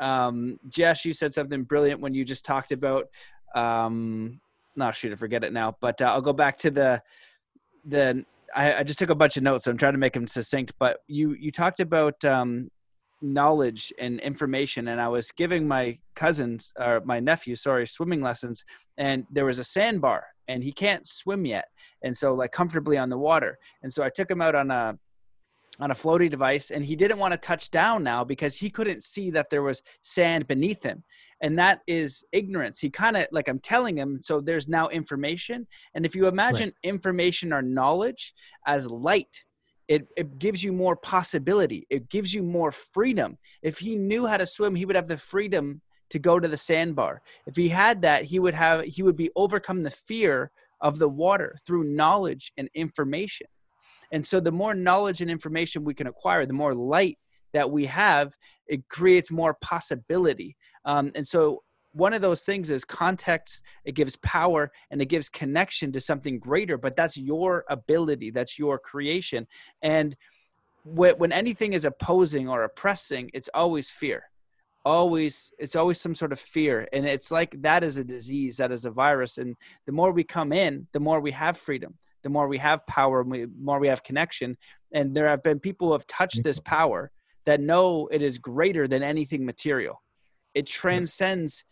um, 0.00 0.60
jess 0.68 1.04
you 1.04 1.12
said 1.12 1.34
something 1.34 1.64
brilliant 1.64 2.00
when 2.00 2.14
you 2.14 2.24
just 2.24 2.44
talked 2.44 2.70
about 2.70 3.06
um 3.54 4.38
no 4.76 4.92
shoot 4.92 5.12
i 5.12 5.16
forget 5.16 5.42
it 5.42 5.52
now 5.52 5.74
but 5.80 6.00
uh, 6.00 6.12
i'll 6.12 6.20
go 6.20 6.32
back 6.32 6.56
to 6.58 6.70
the 6.70 7.02
the 7.86 8.24
I, 8.54 8.76
I, 8.76 8.82
just 8.84 8.98
took 8.98 9.10
a 9.10 9.14
bunch 9.14 9.36
of 9.36 9.42
notes 9.42 9.64
so 9.64 9.70
i'm 9.70 9.78
trying 9.78 9.94
to 9.94 9.98
make 9.98 10.12
them 10.12 10.28
succinct 10.28 10.74
but 10.78 10.98
you 11.08 11.34
you 11.34 11.50
talked 11.50 11.80
about 11.80 12.22
um 12.24 12.70
knowledge 13.22 13.92
and 13.98 14.20
information 14.20 14.88
and 14.88 15.00
i 15.00 15.08
was 15.08 15.32
giving 15.32 15.66
my 15.66 15.98
cousins 16.14 16.72
or 16.78 17.00
my 17.04 17.18
nephew 17.18 17.56
sorry 17.56 17.86
swimming 17.86 18.20
lessons 18.20 18.64
and 18.98 19.26
there 19.30 19.46
was 19.46 19.58
a 19.58 19.64
sandbar 19.64 20.26
and 20.48 20.62
he 20.62 20.70
can't 20.70 21.08
swim 21.08 21.46
yet 21.46 21.68
and 22.02 22.16
so 22.16 22.34
like 22.34 22.52
comfortably 22.52 22.98
on 22.98 23.08
the 23.08 23.18
water 23.18 23.56
and 23.82 23.92
so 23.92 24.02
i 24.02 24.10
took 24.10 24.30
him 24.30 24.42
out 24.42 24.54
on 24.54 24.70
a 24.70 24.98
on 25.80 25.90
a 25.90 25.94
floaty 25.94 26.30
device 26.30 26.70
and 26.70 26.84
he 26.84 26.96
didn't 26.96 27.18
want 27.18 27.32
to 27.32 27.38
touch 27.38 27.70
down 27.70 28.02
now 28.02 28.24
because 28.24 28.56
he 28.56 28.70
couldn't 28.70 29.02
see 29.02 29.30
that 29.30 29.50
there 29.50 29.62
was 29.62 29.82
sand 30.02 30.46
beneath 30.46 30.82
him. 30.82 31.02
And 31.42 31.58
that 31.58 31.80
is 31.86 32.24
ignorance. 32.32 32.78
He 32.78 32.88
kind 32.88 33.16
of 33.16 33.26
like 33.30 33.48
i'm 33.48 33.58
telling 33.58 33.96
him 33.96 34.20
so 34.22 34.40
there's 34.40 34.68
now 34.68 34.88
information. 34.88 35.66
And 35.94 36.06
if 36.06 36.14
you 36.14 36.26
imagine 36.26 36.68
right. 36.68 36.90
information 36.90 37.52
or 37.52 37.62
knowledge 37.62 38.34
as 38.66 38.90
light 38.90 39.44
it, 39.88 40.08
it 40.16 40.40
gives 40.40 40.64
you 40.64 40.72
more 40.72 40.96
possibility. 40.96 41.86
It 41.90 42.08
gives 42.08 42.34
you 42.34 42.42
more 42.42 42.72
freedom. 42.72 43.38
If 43.62 43.78
he 43.78 43.94
knew 43.94 44.26
how 44.26 44.36
to 44.36 44.46
swim 44.46 44.74
he 44.74 44.84
would 44.84 44.96
have 44.96 45.08
the 45.08 45.18
freedom 45.18 45.80
to 46.10 46.18
go 46.18 46.38
to 46.40 46.48
the 46.48 46.56
sandbar. 46.56 47.20
If 47.46 47.56
he 47.56 47.68
had 47.68 48.02
that 48.02 48.24
he 48.24 48.38
would 48.38 48.54
have 48.54 48.84
he 48.84 49.02
would 49.02 49.16
be 49.16 49.30
overcome 49.36 49.82
the 49.82 49.90
fear 49.90 50.50
of 50.80 50.98
the 50.98 51.08
water 51.08 51.56
through 51.66 51.84
knowledge 51.84 52.52
and 52.56 52.68
information 52.74 53.46
and 54.12 54.24
so 54.24 54.40
the 54.40 54.52
more 54.52 54.74
knowledge 54.74 55.20
and 55.20 55.30
information 55.30 55.84
we 55.84 55.94
can 55.94 56.06
acquire, 56.06 56.46
the 56.46 56.52
more 56.52 56.74
light 56.74 57.18
that 57.52 57.70
we 57.70 57.86
have, 57.86 58.36
it 58.66 58.88
creates 58.88 59.30
more 59.30 59.54
possibility. 59.54 60.56
Um, 60.84 61.12
and 61.14 61.26
so 61.26 61.62
one 61.92 62.12
of 62.12 62.20
those 62.20 62.42
things 62.42 62.70
is 62.70 62.84
context. 62.84 63.62
It 63.84 63.92
gives 63.92 64.16
power 64.16 64.70
and 64.90 65.00
it 65.00 65.06
gives 65.06 65.30
connection 65.30 65.92
to 65.92 66.00
something 66.00 66.38
greater 66.38 66.76
but 66.76 66.94
that's 66.94 67.16
your 67.16 67.64
ability. 67.70 68.30
That's 68.30 68.58
your 68.58 68.78
creation. 68.78 69.46
And 69.80 70.14
when 70.84 71.32
anything 71.32 71.72
is 71.72 71.84
opposing 71.84 72.48
or 72.48 72.64
oppressing 72.64 73.30
it's 73.32 73.48
always 73.54 73.88
fear. 73.88 74.24
Always 74.84 75.52
it's 75.58 75.74
always 75.74 75.98
some 75.98 76.14
sort 76.14 76.32
of 76.32 76.38
fear. 76.38 76.86
And 76.92 77.06
it's 77.06 77.30
like 77.30 77.60
that 77.62 77.82
is 77.82 77.96
a 77.96 78.04
disease 78.04 78.58
that 78.58 78.70
is 78.70 78.84
a 78.84 78.90
virus. 78.90 79.38
And 79.38 79.56
the 79.86 79.92
more 79.92 80.12
we 80.12 80.22
come 80.22 80.52
in 80.52 80.86
the 80.92 81.00
more 81.00 81.20
we 81.20 81.32
have 81.32 81.56
freedom 81.56 81.94
the 82.26 82.30
more 82.30 82.48
we 82.48 82.58
have 82.58 82.84
power, 82.88 83.22
the 83.22 83.48
more 83.56 83.78
we 83.78 83.86
have 83.86 84.02
connection. 84.02 84.56
And 84.90 85.14
there 85.14 85.28
have 85.28 85.44
been 85.44 85.60
people 85.60 85.86
who 85.86 85.92
have 85.92 86.08
touched 86.08 86.42
this 86.42 86.58
mm-hmm. 86.58 86.74
power 86.74 87.12
that 87.44 87.60
know 87.60 88.08
it 88.10 88.20
is 88.20 88.38
greater 88.38 88.88
than 88.88 89.04
anything 89.04 89.46
material. 89.46 90.02
It 90.52 90.66
transcends 90.66 91.64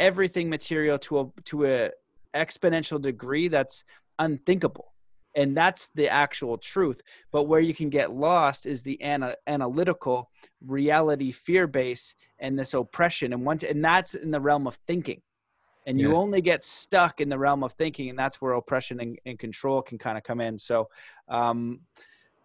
everything 0.00 0.50
material 0.50 0.98
to 0.98 1.20
a 1.20 1.26
to 1.44 1.66
a 1.66 1.90
exponential 2.34 3.00
degree 3.00 3.46
that's 3.46 3.84
unthinkable. 4.18 4.92
And 5.36 5.56
that's 5.56 5.90
the 5.94 6.08
actual 6.08 6.58
truth. 6.58 7.00
But 7.30 7.44
where 7.44 7.60
you 7.60 7.72
can 7.72 7.88
get 7.88 8.12
lost 8.12 8.66
is 8.66 8.82
the 8.82 9.00
ana- 9.00 9.36
analytical 9.46 10.28
reality 10.60 11.30
fear 11.30 11.68
base 11.68 12.16
and 12.40 12.58
this 12.58 12.74
oppression. 12.74 13.32
And 13.32 13.46
one, 13.46 13.60
and 13.68 13.84
that's 13.84 14.14
in 14.14 14.32
the 14.32 14.40
realm 14.40 14.66
of 14.66 14.76
thinking 14.88 15.22
and 15.86 15.98
yes. 15.98 16.08
you 16.08 16.16
only 16.16 16.40
get 16.40 16.62
stuck 16.62 17.20
in 17.20 17.28
the 17.28 17.38
realm 17.38 17.64
of 17.64 17.72
thinking 17.72 18.10
and 18.10 18.18
that's 18.18 18.40
where 18.40 18.52
oppression 18.52 19.00
and, 19.00 19.18
and 19.26 19.38
control 19.38 19.82
can 19.82 19.98
kind 19.98 20.18
of 20.18 20.24
come 20.24 20.40
in. 20.40 20.58
So 20.58 20.88
um, 21.28 21.80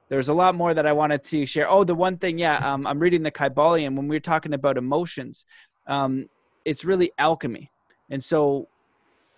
there's 0.10 0.30
a 0.30 0.34
lot 0.34 0.56
more 0.56 0.74
that 0.74 0.86
i 0.86 0.94
wanted 0.94 1.24
to 1.24 1.45
share. 1.45 1.70
Oh 1.70 1.84
the 1.84 1.95
one 1.95 2.18
thing 2.18 2.38
yeah 2.38 2.57
um, 2.57 2.86
i'm 2.86 2.99
reading 2.99 3.24
the 3.24 3.32
kybalion 3.32 3.95
when 3.95 4.07
we 4.07 4.16
are 4.16 4.22
talking 4.22 4.53
about 4.53 4.78
emotions 4.78 5.45
um, 5.88 6.28
it's 6.64 6.84
really 6.84 7.12
alchemy. 7.18 7.72
And 8.10 8.24
so 8.24 8.68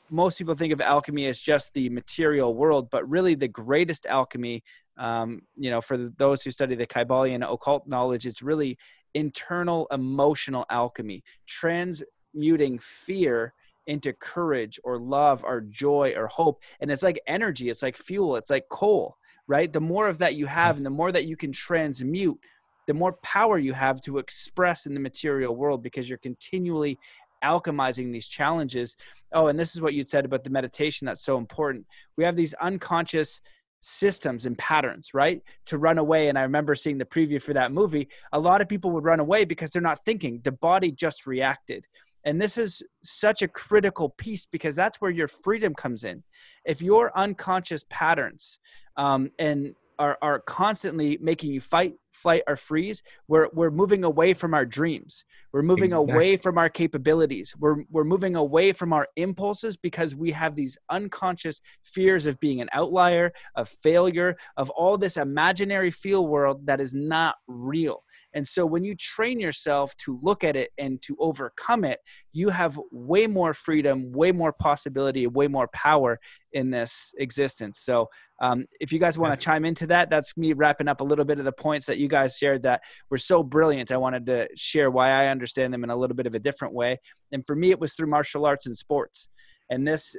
most 0.10 0.38
people 0.38 0.56
think 0.56 0.72
of 0.72 0.82
alchemy 0.82 1.26
as 1.26 1.40
just 1.40 1.74
the 1.74 1.90
material 1.90 2.54
world 2.56 2.90
but 2.90 3.08
really 3.10 3.36
the 3.36 3.48
greatest 3.48 4.06
alchemy 4.06 4.64
um, 4.98 5.42
you 5.56 5.70
know 5.70 5.82
for 5.82 5.98
those 5.98 6.42
who 6.42 6.50
study 6.50 6.76
the 6.76 6.88
kybalion 6.88 7.46
occult 7.52 7.86
knowledge 7.88 8.26
it's 8.26 8.42
really 8.42 8.78
internal 9.14 9.86
emotional 9.92 10.66
alchemy 10.70 11.22
transmuting 11.46 12.80
fear 12.80 13.54
into 13.88 14.14
courage 14.14 14.80
or 14.84 15.00
love 15.00 15.44
or 15.44 15.62
joy 15.62 16.14
or 16.16 16.28
hope. 16.28 16.62
And 16.80 16.92
it's 16.92 17.04
like 17.04 17.20
energy, 17.28 17.70
it's 17.70 17.82
like 17.82 17.98
fuel, 17.98 18.36
it's 18.36 18.50
like 18.50 18.68
coal, 18.70 19.18
right? 19.48 19.72
The 19.72 19.82
more 19.82 20.08
of 20.08 20.20
that 20.20 20.36
you 20.36 20.46
hmm. 20.46 20.54
have 20.54 20.78
and 20.78 20.86
the 20.86 20.92
more 20.92 21.12
that 21.12 21.26
you 21.26 21.36
can 21.36 21.52
transmute, 21.52 22.40
the 22.86 22.94
more 22.94 23.14
power 23.22 23.58
you 23.58 23.74
have 23.74 24.02
to 24.02 24.18
express 24.18 24.86
in 24.86 24.94
the 24.94 25.00
material 25.00 25.56
world 25.56 25.84
because 25.84 26.08
you're 26.08 26.18
continually 26.20 26.98
alchemizing 27.44 28.12
these 28.12 28.28
challenges. 28.28 28.98
Oh, 29.34 29.48
and 29.48 29.60
this 29.60 29.76
is 29.76 29.82
what 29.82 29.94
you 29.94 30.06
said 30.06 30.26
about 30.26 30.44
the 30.44 30.50
meditation 30.50 31.06
that's 31.06 31.24
so 31.24 31.38
important. 31.38 31.86
We 32.16 32.24
have 32.24 32.36
these 32.36 32.54
unconscious 32.56 33.42
systems 33.82 34.46
and 34.46 34.58
patterns, 34.58 35.14
right? 35.14 35.42
To 35.66 35.78
run 35.78 35.98
away. 35.98 36.30
And 36.30 36.38
I 36.38 36.44
remember 36.44 36.76
seeing 36.76 36.98
the 36.98 37.06
preview 37.06 37.42
for 37.42 37.54
that 37.54 37.72
movie. 37.72 38.10
A 38.32 38.40
lot 38.40 38.62
of 38.62 38.68
people 38.68 38.92
would 38.92 39.04
run 39.04 39.20
away 39.20 39.46
because 39.46 39.72
they're 39.72 39.82
not 39.82 40.04
thinking. 40.04 40.42
The 40.44 40.52
body 40.52 40.92
just 40.92 41.28
reacted. 41.28 41.86
And 42.28 42.42
this 42.42 42.58
is 42.58 42.84
such 43.04 43.42
a 43.42 43.48
critical 43.48 44.10
piece 44.10 44.46
because 44.46 44.76
that's 44.76 45.00
where 45.00 45.10
your 45.10 45.30
freedom 45.30 45.74
comes 45.74 46.04
in. 46.04 46.24
If 46.66 46.82
your 46.82 47.18
unconscious 47.18 47.86
patterns 47.90 48.60
um, 48.98 49.32
and 49.40 49.74
are, 49.98 50.18
are 50.22 50.40
constantly 50.42 51.18
making 51.22 51.54
you 51.54 51.62
fight 51.62 51.94
flight 52.18 52.42
or 52.48 52.56
freeze 52.56 53.02
we're, 53.28 53.50
we're 53.54 53.72
moving 53.72 54.04
away 54.04 54.34
from 54.34 54.54
our 54.54 54.66
dreams 54.66 55.24
we're 55.54 55.62
moving 55.62 55.92
exactly. 55.92 56.14
away 56.14 56.38
from 56.38 56.58
our 56.58 56.70
capabilities 56.70 57.54
we're, 57.60 57.84
we're 57.90 58.04
moving 58.04 58.36
away 58.36 58.72
from 58.72 58.94
our 58.94 59.08
impulses 59.16 59.78
because 59.78 60.16
we 60.16 60.32
have 60.32 60.56
these 60.56 60.78
unconscious 60.90 61.62
fears 61.84 62.26
of 62.26 62.40
being 62.40 62.62
an 62.62 62.70
outlier 62.74 63.32
of 63.56 63.70
failure 63.84 64.36
of 64.58 64.70
all 64.72 64.98
this 64.98 65.18
imaginary 65.18 65.92
feel 65.92 66.28
world 66.28 66.66
that 66.66 66.82
is 66.82 66.94
not 66.94 67.36
real 67.48 68.04
and 68.38 68.48
so 68.48 68.68
when 68.68 68.84
you 68.84 68.94
train 68.94 69.40
yourself 69.40 69.96
to 69.98 70.20
look 70.22 70.44
at 70.44 70.56
it 70.56 70.70
and 70.78 71.02
to 71.02 71.18
overcome 71.20 71.84
it, 71.84 72.00
you 72.34 72.50
have 72.50 72.80
way 72.92 73.26
more 73.26 73.54
freedom, 73.54 74.12
way 74.12 74.32
more 74.32 74.54
possibility, 74.54 75.26
way 75.26 75.48
more 75.48 75.68
power 75.70 76.20
in 76.52 76.70
this 76.70 77.16
existence. 77.18 77.80
So 77.80 78.10
um, 78.40 78.66
if 78.80 78.92
you 78.92 79.00
guys 79.00 79.18
want 79.18 79.34
to 79.34 79.44
chime 79.44 79.66
into 79.66 79.88
that, 79.88 80.12
that's 80.12 80.38
me 80.38 80.54
wrapping 80.54 80.88
up 80.88 81.02
a 81.02 81.04
little 81.04 81.26
bit 81.26 81.40
of 81.40 81.46
the 81.46 81.52
points 81.52 81.88
that 81.88 81.98
you 81.98 82.07
guys 82.08 82.38
shared 82.38 82.64
that 82.64 82.82
were 83.10 83.18
so 83.18 83.44
brilliant. 83.44 83.92
I 83.92 83.98
wanted 83.98 84.26
to 84.28 84.48
share 84.56 84.92
why 84.92 85.10
I 85.10 85.28
understand 85.28 85.74
them 85.74 85.84
in 85.84 85.90
a 85.90 85.96
little 85.96 86.16
bit 86.16 86.28
of 86.28 86.36
a 86.36 86.40
different 86.40 86.74
way. 86.74 86.98
And 87.32 87.46
for 87.46 87.56
me, 87.56 87.72
it 87.72 87.80
was 87.80 87.94
through 87.94 88.08
martial 88.08 88.46
arts 88.46 88.66
and 88.66 88.78
sports. 88.78 89.30
And 89.70 89.88
this 89.88 90.16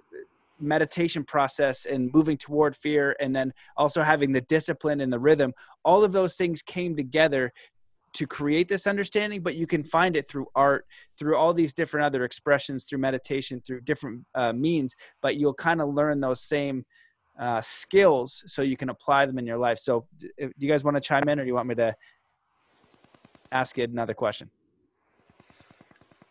meditation 0.61 1.25
process 1.25 1.85
and 1.85 2.13
moving 2.13 2.37
toward 2.37 2.75
fear 2.75 3.17
and 3.21 3.35
then 3.35 3.53
also 3.77 4.03
having 4.03 4.33
the 4.33 4.41
discipline 4.43 5.01
and 5.01 5.13
the 5.13 5.19
rhythm 5.19 5.53
all 5.85 6.03
of 6.03 6.13
those 6.13 6.37
things 6.37 6.63
came 6.63 6.97
together 6.97 7.53
to 8.13 8.27
create 8.27 8.69
this 8.69 8.87
understanding 8.87 9.41
but 9.41 9.55
you 9.55 9.67
can 9.67 9.85
find 9.85 10.17
it 10.17 10.29
through 10.29 10.47
art 10.55 10.85
through 11.19 11.37
all 11.37 11.55
these 11.55 11.75
different 11.75 12.05
other 12.05 12.25
expressions 12.25 12.85
through 12.85 12.99
meditation 12.99 13.61
through 13.65 13.81
different 13.83 14.25
uh, 14.35 14.53
means 14.53 14.95
but 15.23 15.37
you'll 15.37 15.55
kind 15.55 15.81
of 15.81 15.95
learn 15.95 16.21
those 16.21 16.43
same 16.43 16.85
uh, 17.39 17.61
skills 17.61 18.43
so 18.47 18.63
you 18.63 18.77
can 18.77 18.89
apply 18.89 19.27
them 19.27 19.39
in 19.39 19.47
your 19.47 19.59
life. 19.59 19.79
So 19.79 20.07
do 20.19 20.29
you 20.59 20.69
guys 20.69 20.85
want 20.85 20.97
to 20.97 21.01
chime 21.01 21.29
in 21.29 21.39
or 21.39 21.45
do 21.45 21.49
you 21.49 21.55
want 21.55 21.69
me 21.69 21.75
to 21.77 21.95
ask 23.53 23.79
it 23.79 23.91
another 23.91 24.15
question? 24.15 24.51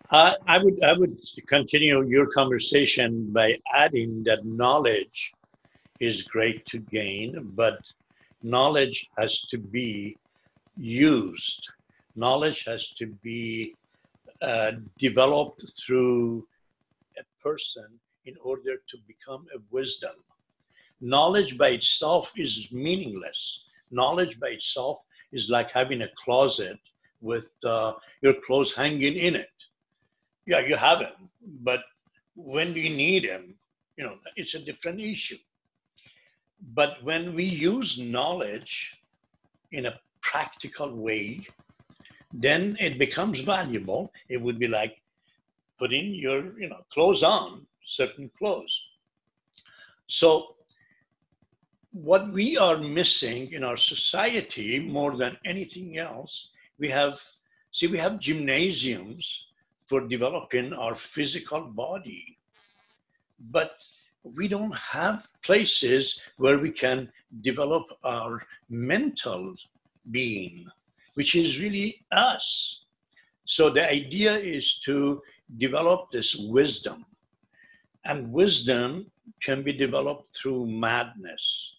Uh, 0.10 0.34
I 0.48 0.58
would 0.58 0.82
I 0.84 0.94
would 0.94 1.18
continue 1.50 2.02
your 2.08 2.28
conversation 2.28 3.32
by 3.34 3.56
adding 3.76 4.24
that 4.26 4.46
knowledge 4.46 5.34
is 6.00 6.22
great 6.24 6.66
to 6.68 6.80
gain, 6.80 7.36
but 7.56 7.80
knowledge 8.42 9.06
has 9.18 9.42
to 9.52 9.58
be 9.58 10.18
used. 10.78 11.62
Knowledge 12.16 12.64
has 12.66 12.88
to 13.00 13.08
be 13.22 13.76
uh, 14.42 14.72
developed 14.98 15.66
through 15.86 16.48
a 17.18 17.24
person 17.44 17.88
in 18.26 18.36
order 18.42 18.76
to 18.90 18.98
become 19.08 19.46
a 19.56 19.60
wisdom. 19.72 20.16
Knowledge 21.02 21.58
by 21.58 21.70
itself 21.70 22.32
is 22.36 22.68
meaningless. 22.72 23.62
Knowledge 23.92 24.40
by 24.40 24.50
itself 24.50 25.00
is 25.32 25.50
like 25.50 25.72
having 25.72 26.02
a 26.02 26.10
closet 26.24 26.80
with 27.22 27.46
uh, 27.64 27.94
your 28.22 28.36
clothes 28.46 28.74
hanging 28.74 29.16
in 29.16 29.36
it. 29.36 29.50
Yeah, 30.46 30.60
you 30.60 30.76
have 30.76 31.00
them, 31.00 31.30
but 31.62 31.82
when 32.36 32.74
do 32.74 32.80
you 32.80 32.96
need 32.96 33.30
them? 33.30 33.56
You 33.98 34.06
know, 34.06 34.16
it's 34.36 34.56
a 34.56 34.60
different 34.60 35.02
issue. 35.02 35.38
But 36.74 37.04
when 37.04 37.36
we 37.36 37.44
use 37.44 38.00
knowledge 38.00 38.96
in 39.72 39.88
a 39.88 40.00
practical 40.22 40.96
way 40.96 41.46
then 42.34 42.78
it 42.80 43.00
becomes 43.00 43.40
valuable. 43.40 44.12
It 44.30 44.42
would 44.42 44.60
be 44.60 44.68
like 44.68 45.02
putting 45.80 46.14
your, 46.14 46.60
you 46.60 46.70
know, 46.70 46.86
clothes 46.92 47.24
on, 47.24 47.66
certain 47.86 48.30
clothes. 48.38 48.80
So 50.08 50.56
what 52.04 52.32
we 52.32 52.58
are 52.58 52.78
missing 52.78 53.52
in 53.52 53.64
our 53.64 53.78
society 53.78 54.80
more 54.80 55.16
than 55.18 55.38
anything 55.46 55.98
else, 55.98 56.50
we 56.80 56.90
have, 56.90 57.20
see, 57.72 57.88
we 57.88 57.98
have 57.98 58.20
gymnasiums 58.20 59.46
for 59.88 60.08
developing 60.08 60.74
our 60.74 60.96
physical 60.96 61.62
body, 61.62 62.38
but 63.52 63.72
we 64.24 64.48
don't 64.48 64.76
have 64.76 65.28
places 65.44 66.20
where 66.38 66.60
we 66.60 66.72
can 66.72 67.10
develop 67.42 67.86
our 68.04 68.46
mental 68.70 69.56
being 70.12 70.70
which 71.18 71.34
is 71.36 71.60
really 71.60 72.06
us. 72.12 72.84
So 73.46 73.72
the 73.72 73.90
idea 73.90 74.38
is 74.38 74.76
to 74.86 75.20
develop 75.58 76.12
this 76.12 76.36
wisdom. 76.36 77.08
And 78.06 78.32
wisdom 78.32 79.08
can 79.42 79.64
be 79.64 79.74
developed 79.74 80.38
through 80.38 80.68
madness. 80.68 81.74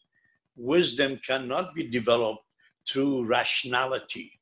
Wisdom 0.58 1.20
cannot 1.24 1.74
be 1.74 1.88
developed 1.88 2.44
through 2.90 3.24
rationality. 3.24 4.32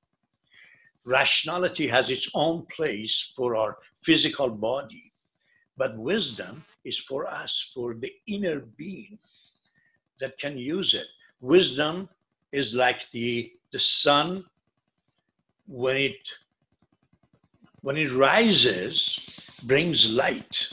Rationality 1.04 1.86
has 1.86 2.10
its 2.10 2.28
own 2.34 2.66
place 2.74 3.32
for 3.36 3.54
our 3.54 3.78
physical 4.00 4.48
body, 4.48 5.12
but 5.76 5.96
wisdom 5.98 6.64
is 6.84 6.98
for 6.98 7.26
us, 7.26 7.70
for 7.74 7.94
the 7.94 8.12
inner 8.26 8.60
being 8.60 9.18
that 10.20 10.38
can 10.38 10.56
use 10.56 10.94
it. 10.94 11.06
Wisdom 11.40 12.08
is 12.50 12.72
like 12.72 13.02
the, 13.12 13.52
the 13.72 13.78
sun 13.78 14.44
when 15.66 15.96
it 15.96 16.16
when 17.82 17.96
it 17.96 18.12
rises 18.12 19.18
brings 19.64 20.10
light 20.10 20.68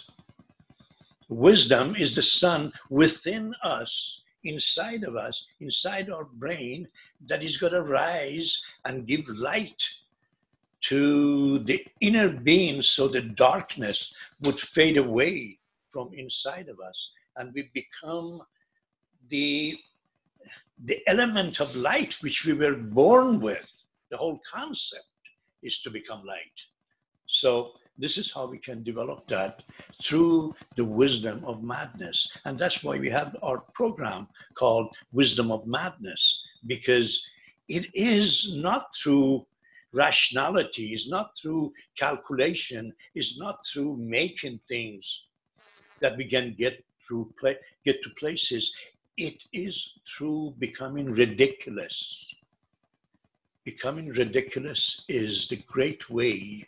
wisdom 1.30 1.96
is 1.96 2.16
the 2.16 2.24
sun 2.24 2.72
within 2.90 3.54
us 3.64 4.23
inside 4.44 5.04
of 5.04 5.16
us 5.16 5.46
inside 5.60 6.10
our 6.10 6.26
brain 6.26 6.88
that 7.28 7.44
is 7.44 7.58
going 7.58 7.74
to 7.74 7.82
rise 7.82 8.62
and 8.86 9.08
give 9.08 9.28
light 9.30 9.82
to 10.82 11.60
the 11.60 11.86
inner 12.02 12.30
being 12.30 12.82
so 12.82 13.08
the 13.08 13.22
darkness 13.22 14.14
would 14.42 14.60
fade 14.60 14.98
away 14.98 15.58
from 15.92 16.14
inside 16.14 16.68
of 16.68 16.80
us 16.80 17.12
and 17.38 17.54
we 17.54 17.70
become 17.74 18.42
the 19.30 19.78
the 20.86 21.02
element 21.08 21.62
of 21.62 21.76
light 21.76 22.16
which 22.22 22.46
we 22.46 22.54
were 22.54 22.76
born 22.76 23.40
with 23.40 23.72
the 24.14 24.18
whole 24.18 24.40
concept 24.50 25.06
is 25.64 25.80
to 25.80 25.90
become 25.90 26.24
light. 26.24 26.60
So 27.28 27.72
this 27.98 28.18
is 28.18 28.32
how 28.32 28.46
we 28.48 28.58
can 28.58 28.84
develop 28.84 29.28
that 29.28 29.64
through 30.02 30.56
the 30.76 30.86
wisdom 30.86 31.44
of 31.46 31.64
madness. 31.64 32.28
And 32.46 32.58
that's 32.58 32.84
why 32.84 32.98
we 32.98 33.10
have 33.10 33.36
our 33.44 33.60
program 33.74 34.28
called 34.56 34.96
Wisdom 35.12 35.52
of 35.52 35.68
Madness, 35.68 36.42
because 36.66 37.24
it 37.68 37.86
is 37.94 38.52
not 38.56 38.96
through 38.96 39.46
rationality, 39.92 40.94
it's 40.94 41.08
not 41.08 41.32
through 41.40 41.72
calculation, 41.98 42.94
it's 43.14 43.38
not 43.38 43.60
through 43.72 43.98
making 43.98 44.60
things 44.68 45.24
that 46.02 46.18
we 46.18 46.26
can 46.26 46.56
get 46.58 46.84
through 47.08 47.32
play, 47.40 47.58
get 47.86 48.02
to 48.04 48.10
places. 48.20 48.74
It 49.18 49.44
is 49.54 49.94
through 50.18 50.56
becoming 50.58 51.12
ridiculous 51.12 52.34
becoming 53.64 54.10
ridiculous 54.10 55.02
is 55.08 55.48
the 55.48 55.56
great 55.56 56.10
way 56.10 56.68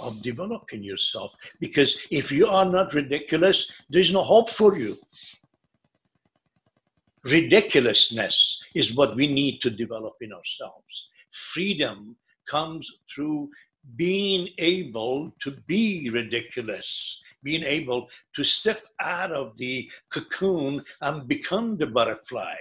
of 0.00 0.22
developing 0.22 0.82
yourself. 0.82 1.32
Because 1.60 1.96
if 2.10 2.32
you 2.32 2.46
are 2.46 2.64
not 2.64 2.94
ridiculous, 2.94 3.70
there's 3.88 4.12
no 4.12 4.22
hope 4.24 4.50
for 4.50 4.76
you. 4.76 4.98
Ridiculousness 7.24 8.62
is 8.74 8.94
what 8.94 9.14
we 9.14 9.26
need 9.26 9.60
to 9.62 9.70
develop 9.70 10.14
in 10.20 10.32
ourselves. 10.32 11.08
Freedom 11.30 12.16
comes 12.48 12.90
through 13.14 13.50
being 13.96 14.48
able 14.58 15.32
to 15.40 15.50
be 15.66 16.10
ridiculous, 16.10 17.22
being 17.42 17.62
able 17.62 18.08
to 18.34 18.44
step 18.44 18.82
out 19.00 19.32
of 19.32 19.56
the 19.58 19.90
cocoon 20.10 20.82
and 21.00 21.28
become 21.28 21.76
the 21.76 21.86
butterfly. 21.86 22.56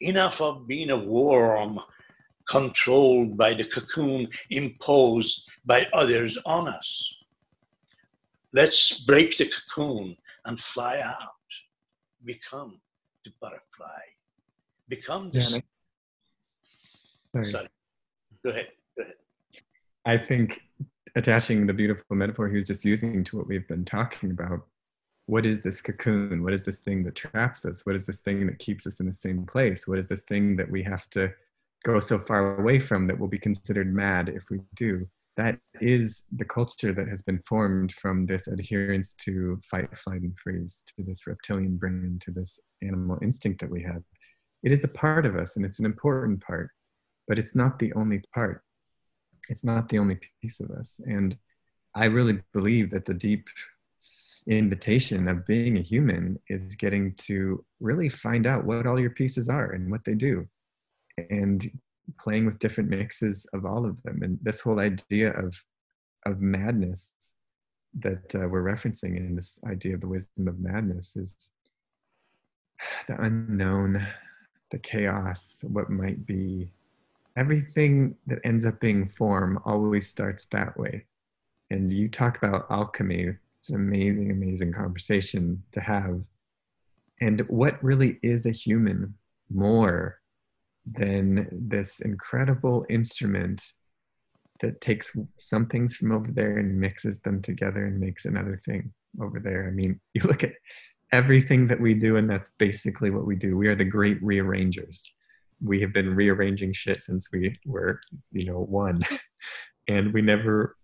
Enough 0.00 0.40
of 0.40 0.66
being 0.66 0.90
a 0.90 0.96
worm 0.96 1.80
controlled 2.48 3.36
by 3.36 3.54
the 3.54 3.64
cocoon 3.64 4.28
imposed 4.50 5.48
by 5.64 5.86
others 5.92 6.38
on 6.46 6.68
us. 6.68 7.14
Let's 8.52 9.00
break 9.00 9.36
the 9.36 9.50
cocoon 9.50 10.16
and 10.44 10.58
fly 10.58 11.00
out. 11.00 11.34
Become 12.24 12.80
the 13.24 13.30
butterfly. 13.40 14.00
Become 14.88 15.30
the. 15.30 15.38
Yeah, 15.38 15.58
Sorry. 17.32 17.50
Sorry. 17.50 17.68
Go 18.42 18.50
ahead. 18.50 18.68
Go 18.96 19.02
ahead. 19.02 19.14
I 20.06 20.16
think 20.16 20.62
attaching 21.16 21.66
the 21.66 21.72
beautiful 21.72 22.16
metaphor 22.16 22.48
he 22.48 22.56
was 22.56 22.66
just 22.66 22.84
using 22.84 23.22
to 23.24 23.36
what 23.36 23.46
we've 23.46 23.68
been 23.68 23.84
talking 23.84 24.30
about 24.30 24.66
what 25.26 25.44
is 25.44 25.62
this 25.62 25.82
cocoon? 25.82 26.42
What 26.42 26.54
is 26.54 26.64
this 26.64 26.78
thing 26.78 27.04
that 27.04 27.14
traps 27.14 27.66
us? 27.66 27.84
What 27.84 27.94
is 27.94 28.06
this 28.06 28.20
thing 28.20 28.46
that 28.46 28.58
keeps 28.58 28.86
us 28.86 28.98
in 29.00 29.04
the 29.04 29.12
same 29.12 29.44
place? 29.44 29.86
What 29.86 29.98
is 29.98 30.08
this 30.08 30.22
thing 30.22 30.56
that 30.56 30.70
we 30.70 30.82
have 30.82 31.08
to 31.10 31.30
go 31.84 32.00
so 32.00 32.18
far 32.18 32.60
away 32.60 32.78
from 32.78 33.06
that 33.06 33.18
we'll 33.18 33.28
be 33.28 33.38
considered 33.38 33.92
mad 33.94 34.28
if 34.28 34.50
we 34.50 34.60
do. 34.74 35.06
That 35.36 35.58
is 35.80 36.24
the 36.36 36.44
culture 36.44 36.92
that 36.92 37.08
has 37.08 37.22
been 37.22 37.40
formed 37.42 37.92
from 37.92 38.26
this 38.26 38.48
adherence 38.48 39.14
to 39.14 39.56
fight, 39.70 39.96
flight, 39.96 40.22
and 40.22 40.36
freeze, 40.36 40.84
to 40.96 41.04
this 41.04 41.26
reptilian 41.26 41.76
brain, 41.76 42.18
to 42.22 42.32
this 42.32 42.60
animal 42.82 43.18
instinct 43.22 43.60
that 43.60 43.70
we 43.70 43.82
have. 43.82 44.02
it 44.64 44.72
is 44.72 44.82
a 44.82 44.88
part 44.88 45.24
of 45.24 45.36
us 45.36 45.54
and 45.54 45.64
it's 45.64 45.78
an 45.78 45.86
important 45.86 46.40
part, 46.40 46.70
but 47.28 47.38
it's 47.38 47.54
not 47.54 47.78
the 47.78 47.92
only 47.92 48.20
part. 48.34 48.62
It's 49.48 49.64
not 49.64 49.88
the 49.88 49.98
only 49.98 50.18
piece 50.42 50.58
of 50.58 50.70
us. 50.70 51.00
And 51.06 51.36
I 51.94 52.06
really 52.06 52.42
believe 52.52 52.90
that 52.90 53.04
the 53.04 53.14
deep 53.14 53.48
invitation 54.48 55.28
of 55.28 55.46
being 55.46 55.78
a 55.78 55.82
human 55.82 56.38
is 56.48 56.74
getting 56.74 57.14
to 57.14 57.64
really 57.80 58.08
find 58.08 58.46
out 58.46 58.64
what 58.64 58.86
all 58.86 58.98
your 58.98 59.10
pieces 59.10 59.48
are 59.48 59.70
and 59.72 59.90
what 59.90 60.04
they 60.04 60.14
do 60.14 60.48
and 61.30 61.70
playing 62.18 62.46
with 62.46 62.58
different 62.58 62.90
mixes 62.90 63.46
of 63.52 63.64
all 63.64 63.84
of 63.84 64.02
them. 64.02 64.22
And 64.22 64.38
this 64.42 64.60
whole 64.60 64.80
idea 64.80 65.32
of 65.32 65.56
of 66.26 66.40
madness 66.40 67.32
that 68.00 68.34
uh, 68.34 68.46
we're 68.48 68.62
referencing 68.62 69.16
in 69.16 69.34
this 69.34 69.58
idea 69.66 69.94
of 69.94 70.00
the 70.00 70.08
wisdom 70.08 70.48
of 70.48 70.58
madness 70.58 71.16
is 71.16 71.52
the 73.06 73.20
unknown 73.22 74.06
the 74.70 74.78
chaos 74.78 75.64
what 75.66 75.88
might 75.90 76.26
be. 76.26 76.70
Everything 77.36 78.14
that 78.26 78.40
ends 78.44 78.66
up 78.66 78.80
being 78.80 79.06
form 79.06 79.58
always 79.64 80.08
starts 80.08 80.44
that 80.46 80.76
way. 80.78 81.06
And 81.70 81.90
you 81.92 82.08
talk 82.08 82.36
about 82.36 82.66
alchemy 82.70 83.36
it's 83.58 83.70
an 83.70 83.76
amazing, 83.76 84.30
amazing 84.30 84.72
conversation 84.72 85.62
to 85.72 85.80
have. 85.80 86.20
And 87.20 87.40
what 87.48 87.82
really 87.82 88.18
is 88.22 88.46
a 88.46 88.50
human 88.50 89.14
more 89.50 90.20
than 90.92 91.48
this 91.52 92.00
incredible 92.00 92.84
instrument 92.88 93.62
that 94.60 94.80
takes 94.80 95.16
some 95.36 95.66
things 95.66 95.96
from 95.96 96.12
over 96.12 96.30
there 96.32 96.58
and 96.58 96.80
mixes 96.80 97.20
them 97.20 97.40
together 97.40 97.86
and 97.86 98.00
makes 98.00 98.24
another 98.24 98.56
thing 98.56 98.92
over 99.20 99.40
there? 99.40 99.66
I 99.68 99.70
mean, 99.70 100.00
you 100.14 100.22
look 100.22 100.44
at 100.44 100.54
everything 101.12 101.66
that 101.68 101.80
we 101.80 101.94
do, 101.94 102.16
and 102.16 102.28
that's 102.28 102.50
basically 102.58 103.10
what 103.10 103.26
we 103.26 103.36
do. 103.36 103.56
We 103.56 103.68
are 103.68 103.76
the 103.76 103.84
great 103.84 104.22
rearrangers. 104.22 105.14
We 105.60 105.80
have 105.80 105.92
been 105.92 106.14
rearranging 106.14 106.72
shit 106.72 107.00
since 107.00 107.30
we 107.32 107.58
were, 107.66 108.00
you 108.32 108.44
know, 108.44 108.60
one. 108.60 109.00
and 109.88 110.12
we 110.12 110.22
never 110.22 110.76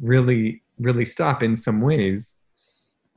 really 0.00 0.62
really 0.78 1.04
stop 1.04 1.42
in 1.42 1.56
some 1.56 1.80
ways 1.80 2.36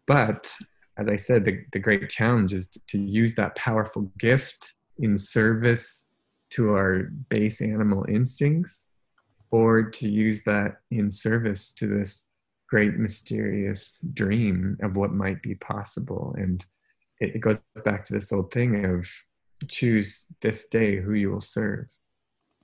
but 0.05 0.51
as 0.97 1.07
i 1.07 1.15
said 1.15 1.45
the, 1.45 1.63
the 1.71 1.79
great 1.79 2.09
challenge 2.09 2.53
is 2.53 2.67
to, 2.67 2.79
to 2.87 2.99
use 2.99 3.35
that 3.35 3.55
powerful 3.55 4.11
gift 4.17 4.73
in 4.99 5.15
service 5.15 6.07
to 6.55 6.71
our 6.71 7.11
base 7.29 7.61
animal 7.61 8.05
instincts 8.07 8.87
or 9.51 9.83
to 9.83 10.09
use 10.09 10.43
that 10.43 10.77
in 10.91 11.09
service 11.09 11.71
to 11.73 11.87
this 11.87 12.29
great 12.69 12.97
mysterious 12.97 13.99
dream 14.13 14.77
of 14.81 14.97
what 14.97 15.13
might 15.13 15.41
be 15.43 15.55
possible. 15.55 16.33
And 16.37 16.65
it, 17.19 17.35
it 17.35 17.39
goes 17.39 17.61
back 17.83 18.03
to 18.05 18.13
this 18.13 18.31
old 18.31 18.51
thing 18.51 18.85
of 18.85 19.07
choose 19.67 20.25
this 20.41 20.67
day 20.67 20.97
who 20.97 21.13
you 21.13 21.31
will 21.31 21.39
serve 21.39 21.87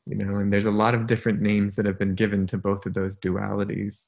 you 0.10 0.16
know 0.16 0.38
and 0.38 0.52
there's 0.52 0.66
a 0.66 0.72
lot 0.72 0.96
of 0.96 1.06
different 1.06 1.40
names 1.40 1.76
that 1.76 1.86
have 1.86 2.00
been 2.00 2.16
given 2.16 2.48
to 2.48 2.58
both 2.58 2.86
of 2.86 2.94
those 2.94 3.18
dualities 3.18 4.08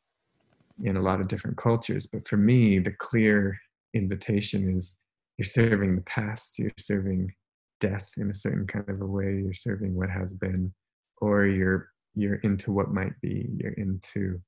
in 0.83 0.97
a 0.97 1.01
lot 1.01 1.21
of 1.21 1.27
different 1.27 1.57
cultures. 1.57 2.07
But 2.07 2.27
for 2.27 2.37
me 2.37 2.79
the 2.79 2.91
clear 2.91 3.59
invitation 3.93 4.75
is 4.75 4.97
you're 5.37 5.45
serving 5.45 5.95
the 5.95 6.01
past 6.01 6.57
you're 6.57 6.71
serving 6.77 7.33
death 7.81 8.09
in 8.17 8.29
a 8.29 8.33
certain 8.33 8.65
kind 8.65 8.87
of 8.87 9.01
a 9.01 9.05
way 9.05 9.41
you're 9.43 9.53
serving 9.53 9.93
what 9.93 10.09
has 10.09 10.33
been 10.33 10.71
or 11.19 11.45
you're 11.45 11.89
you're 12.15 12.35
into 12.35 12.71
what 12.71 12.93
might 12.93 13.19
be 13.21 13.49
you're 13.57 13.73
into 13.73 14.39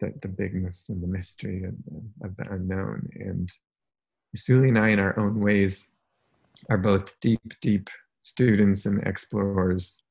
the, 0.00 0.12
the 0.22 0.28
bigness 0.28 0.88
and 0.88 1.02
the 1.02 1.06
mystery 1.06 1.64
of 1.64 1.74
the, 1.86 2.26
of 2.26 2.36
the 2.36 2.52
unknown. 2.52 3.08
And 3.14 3.48
Rassouli 4.36 4.68
and 4.68 4.78
I 4.78 4.90
in 4.90 4.98
our 4.98 5.18
own 5.18 5.40
ways 5.40 5.90
are 6.70 6.78
both 6.78 7.18
deep 7.20 7.40
deep 7.60 7.88
students 8.22 8.86
and 8.86 9.02
explorers 9.06 10.02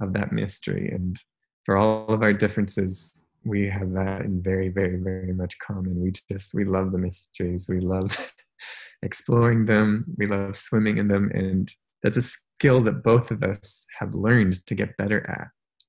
of 0.00 0.12
that 0.12 0.32
mystery. 0.32 0.90
And 0.92 1.16
for 1.64 1.76
all 1.76 2.08
of 2.08 2.22
our 2.22 2.32
differences 2.32 3.22
we 3.44 3.68
have 3.68 3.92
that 3.92 4.22
in 4.22 4.42
very 4.42 4.68
very 4.68 4.96
very 4.96 5.32
much 5.32 5.58
common. 5.58 6.00
We 6.00 6.12
just 6.30 6.54
we 6.54 6.64
love 6.64 6.92
the 6.92 6.98
mysteries. 6.98 7.68
We 7.68 7.80
love 7.80 8.34
exploring 9.02 9.66
them. 9.66 10.04
We 10.16 10.26
love 10.26 10.56
swimming 10.56 10.98
in 10.98 11.08
them. 11.08 11.30
And 11.32 11.72
that's 12.02 12.16
a 12.16 12.22
skill 12.22 12.80
that 12.82 13.02
both 13.02 13.30
of 13.30 13.42
us 13.42 13.86
have 13.98 14.14
learned 14.14 14.64
to 14.66 14.74
get 14.74 14.96
better 14.96 15.28
at 15.28 15.48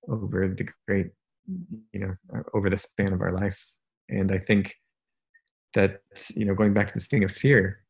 over 0.09 0.47
the 0.47 0.67
great 0.87 1.07
you 1.93 1.99
know 1.99 2.13
uh, 2.35 2.43
over 2.53 2.69
the 2.69 2.77
span 2.77 3.13
of 3.13 3.21
our 3.21 3.31
lives. 3.31 3.79
And 4.09 4.31
i 4.31 4.37
think 4.37 4.75
that 5.73 6.01
you 6.35 6.45
know 6.45 6.55
going 6.55 6.73
back 6.73 6.87
to 6.87 6.93
this 6.93 7.07
thing 7.07 7.23
of 7.23 7.31
fear 7.31 7.83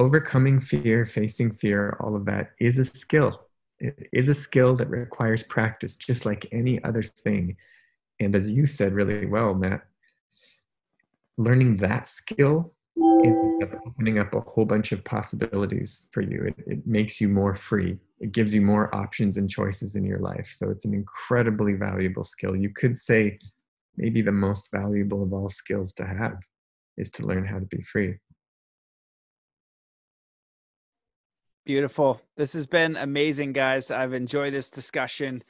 overcoming 0.00 0.58
fear 0.58 1.04
facing 1.04 1.52
fear 1.52 1.96
all 2.00 2.16
of 2.16 2.24
that 2.24 2.52
is 2.58 2.78
a 2.78 2.84
skill. 2.84 3.46
It 3.78 4.08
is 4.12 4.28
a 4.30 4.34
skill 4.34 4.74
that 4.76 4.88
requires 4.88 5.42
practice 5.42 5.94
just 5.94 6.24
like 6.24 6.46
any 6.52 6.82
other 6.84 7.02
thing. 7.02 7.56
And 8.18 8.34
as 8.34 8.50
you 8.50 8.64
said 8.64 8.94
really 8.94 9.26
well, 9.26 9.52
Matt, 9.54 9.82
learning 11.36 11.76
that 11.78 12.06
skill 12.06 12.72
up 13.62 13.80
opening 13.86 14.18
up 14.18 14.34
a 14.34 14.40
whole 14.40 14.64
bunch 14.64 14.92
of 14.92 15.04
possibilities 15.04 16.08
for 16.10 16.22
you. 16.22 16.44
It, 16.44 16.64
it 16.66 16.86
makes 16.86 17.20
you 17.20 17.28
more 17.28 17.54
free. 17.54 17.98
It 18.18 18.32
gives 18.32 18.54
you 18.54 18.62
more 18.62 18.94
options 18.94 19.36
and 19.36 19.48
choices 19.48 19.96
in 19.96 20.04
your 20.04 20.18
life. 20.18 20.46
So 20.50 20.70
it's 20.70 20.84
an 20.84 20.94
incredibly 20.94 21.74
valuable 21.74 22.24
skill. 22.24 22.56
You 22.56 22.70
could 22.70 22.96
say 22.96 23.38
maybe 23.96 24.22
the 24.22 24.32
most 24.32 24.70
valuable 24.70 25.22
of 25.22 25.32
all 25.32 25.48
skills 25.48 25.92
to 25.94 26.06
have 26.06 26.38
is 26.96 27.10
to 27.10 27.26
learn 27.26 27.46
how 27.46 27.58
to 27.58 27.66
be 27.66 27.82
free. 27.82 28.16
Beautiful. 31.66 32.20
This 32.36 32.54
has 32.54 32.66
been 32.66 32.96
amazing, 32.96 33.52
guys. 33.52 33.90
I've 33.90 34.14
enjoyed 34.14 34.52
this 34.52 34.70
discussion. 34.70 35.44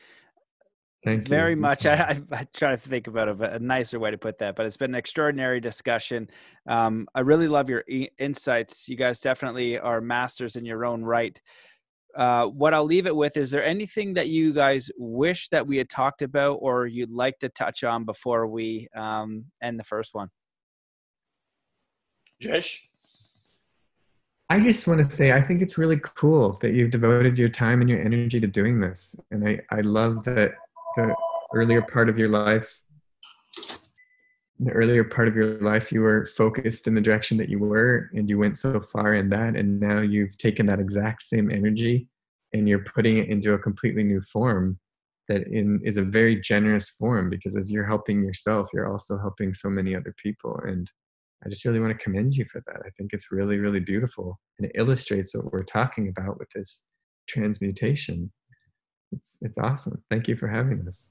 Thank 1.02 1.28
you. 1.28 1.28
Very 1.28 1.55
much. 1.55 1.86
I, 1.86 1.94
I, 1.94 2.20
I, 2.32 2.47
try 2.55 2.72
to 2.72 2.77
think 2.77 3.06
about 3.06 3.28
a, 3.28 3.55
a, 3.55 3.59
nicer 3.59 3.98
way 3.98 4.10
to 4.10 4.18
put 4.18 4.39
that, 4.39 4.56
but 4.56 4.66
it's 4.66 4.77
been 4.77 4.90
an 4.90 4.98
extraordinary 4.98 5.60
discussion. 5.60 6.28
Um, 6.66 7.09
I 7.14 7.20
really 7.20 7.48
love 7.48 7.70
your 7.70 7.85
e- 7.89 8.10
insights. 8.18 8.89
You 8.89 8.97
guys 8.97 9.20
definitely 9.20 9.78
are 9.78 10.01
masters 10.01 10.56
in 10.56 10.64
your 10.64 10.85
own 10.85 11.02
right. 11.02 11.40
Uh, 12.14 12.47
what 12.47 12.74
I'll 12.74 12.85
leave 12.85 13.06
it 13.06 13.14
with 13.14 13.36
is 13.36 13.52
there 13.52 13.64
anything 13.64 14.14
that 14.14 14.28
you 14.28 14.52
guys 14.52 14.90
wish 14.98 15.48
that 15.51 15.66
we 15.66 15.77
had 15.77 15.89
talked 15.89 16.22
about 16.22 16.55
or 16.55 16.86
you'd 16.86 17.12
like 17.12 17.39
to 17.39 17.48
touch 17.48 17.85
on 17.85 18.05
before 18.05 18.48
we 18.48 18.89
um, 18.94 19.44
end 19.62 19.78
the 19.78 19.85
first 19.85 20.12
one? 20.12 20.28
Jesh? 22.43 22.81
I 24.48 24.59
just 24.59 24.89
want 24.89 24.98
to 24.98 25.05
say 25.05 25.31
I 25.31 25.40
think 25.40 25.62
it's 25.62 25.78
really 25.78 26.01
cool 26.02 26.59
that 26.60 26.72
you've 26.72 26.90
devoted 26.90 27.39
your 27.39 27.48
time 27.48 27.81
and 27.81 27.89
your 27.89 28.01
energy 28.01 28.40
to 28.40 28.48
doing 28.48 28.81
this. 28.81 29.14
And 29.31 29.48
I, 29.48 29.60
I 29.70 29.82
love 29.82 30.24
that 30.24 30.55
the 30.97 31.15
earlier 31.55 31.83
part 31.83 32.09
of 32.09 32.19
your 32.19 32.29
life 32.29 32.83
the 34.61 34.71
earlier 34.73 35.05
part 35.05 35.27
of 35.27 35.35
your 35.35 35.59
life 35.61 35.91
you 35.91 36.03
were 36.03 36.27
focused 36.27 36.87
in 36.87 36.95
the 36.95 37.01
direction 37.01 37.39
that 37.39 37.49
you 37.49 37.59
were 37.59 38.11
and 38.12 38.29
you 38.29 38.39
went 38.39 38.59
so 38.59 38.79
far 38.79 39.15
in 39.15 39.31
that. 39.31 39.57
And 39.57 39.81
now 39.81 40.01
you've 40.01 40.37
taken 40.37 40.67
that 40.67 40.79
exact 40.79 41.23
same 41.23 41.51
energy 41.51 42.09
and 42.53 42.69
you're 42.69 42.85
putting 42.85 43.17
it 43.17 43.29
into 43.29 43.55
a 43.55 43.59
completely 43.59 44.05
new 44.05 44.21
form 44.21 44.79
that 45.29 45.47
in 45.47 45.81
is 45.83 45.97
a 45.97 46.03
very 46.03 46.39
generous 46.39 46.91
form 46.91 47.31
because 47.31 47.57
as 47.57 47.73
you're 47.73 47.87
helping 47.87 48.23
yourself 48.23 48.69
you're 48.75 48.91
also 48.91 49.17
helping 49.19 49.53
so 49.55 49.71
many 49.71 49.97
other 49.97 50.15
people. 50.23 50.61
And 50.67 50.91
i 51.45 51.49
just 51.49 51.65
really 51.65 51.81
want 51.81 51.99
to 51.99 52.05
commend 52.05 52.35
you 52.35 52.45
for 52.45 52.62
that. 52.67 52.83
I 52.85 52.91
think 52.99 53.15
it's 53.15 53.33
really 53.33 53.57
really 53.57 53.81
beautiful 53.81 54.39
and 54.59 54.67
it 54.67 54.73
illustrates 54.75 55.35
what 55.35 55.51
we're 55.53 55.62
talking 55.62 56.09
about 56.09 56.39
with 56.39 56.51
this 56.51 56.85
transmutation 57.29 58.31
it's 59.12 59.37
it's 59.41 59.59
awesome. 59.59 60.03
Thank 60.11 60.28
you 60.28 60.37
for 60.37 60.49
having 60.49 60.87
us. 60.87 61.11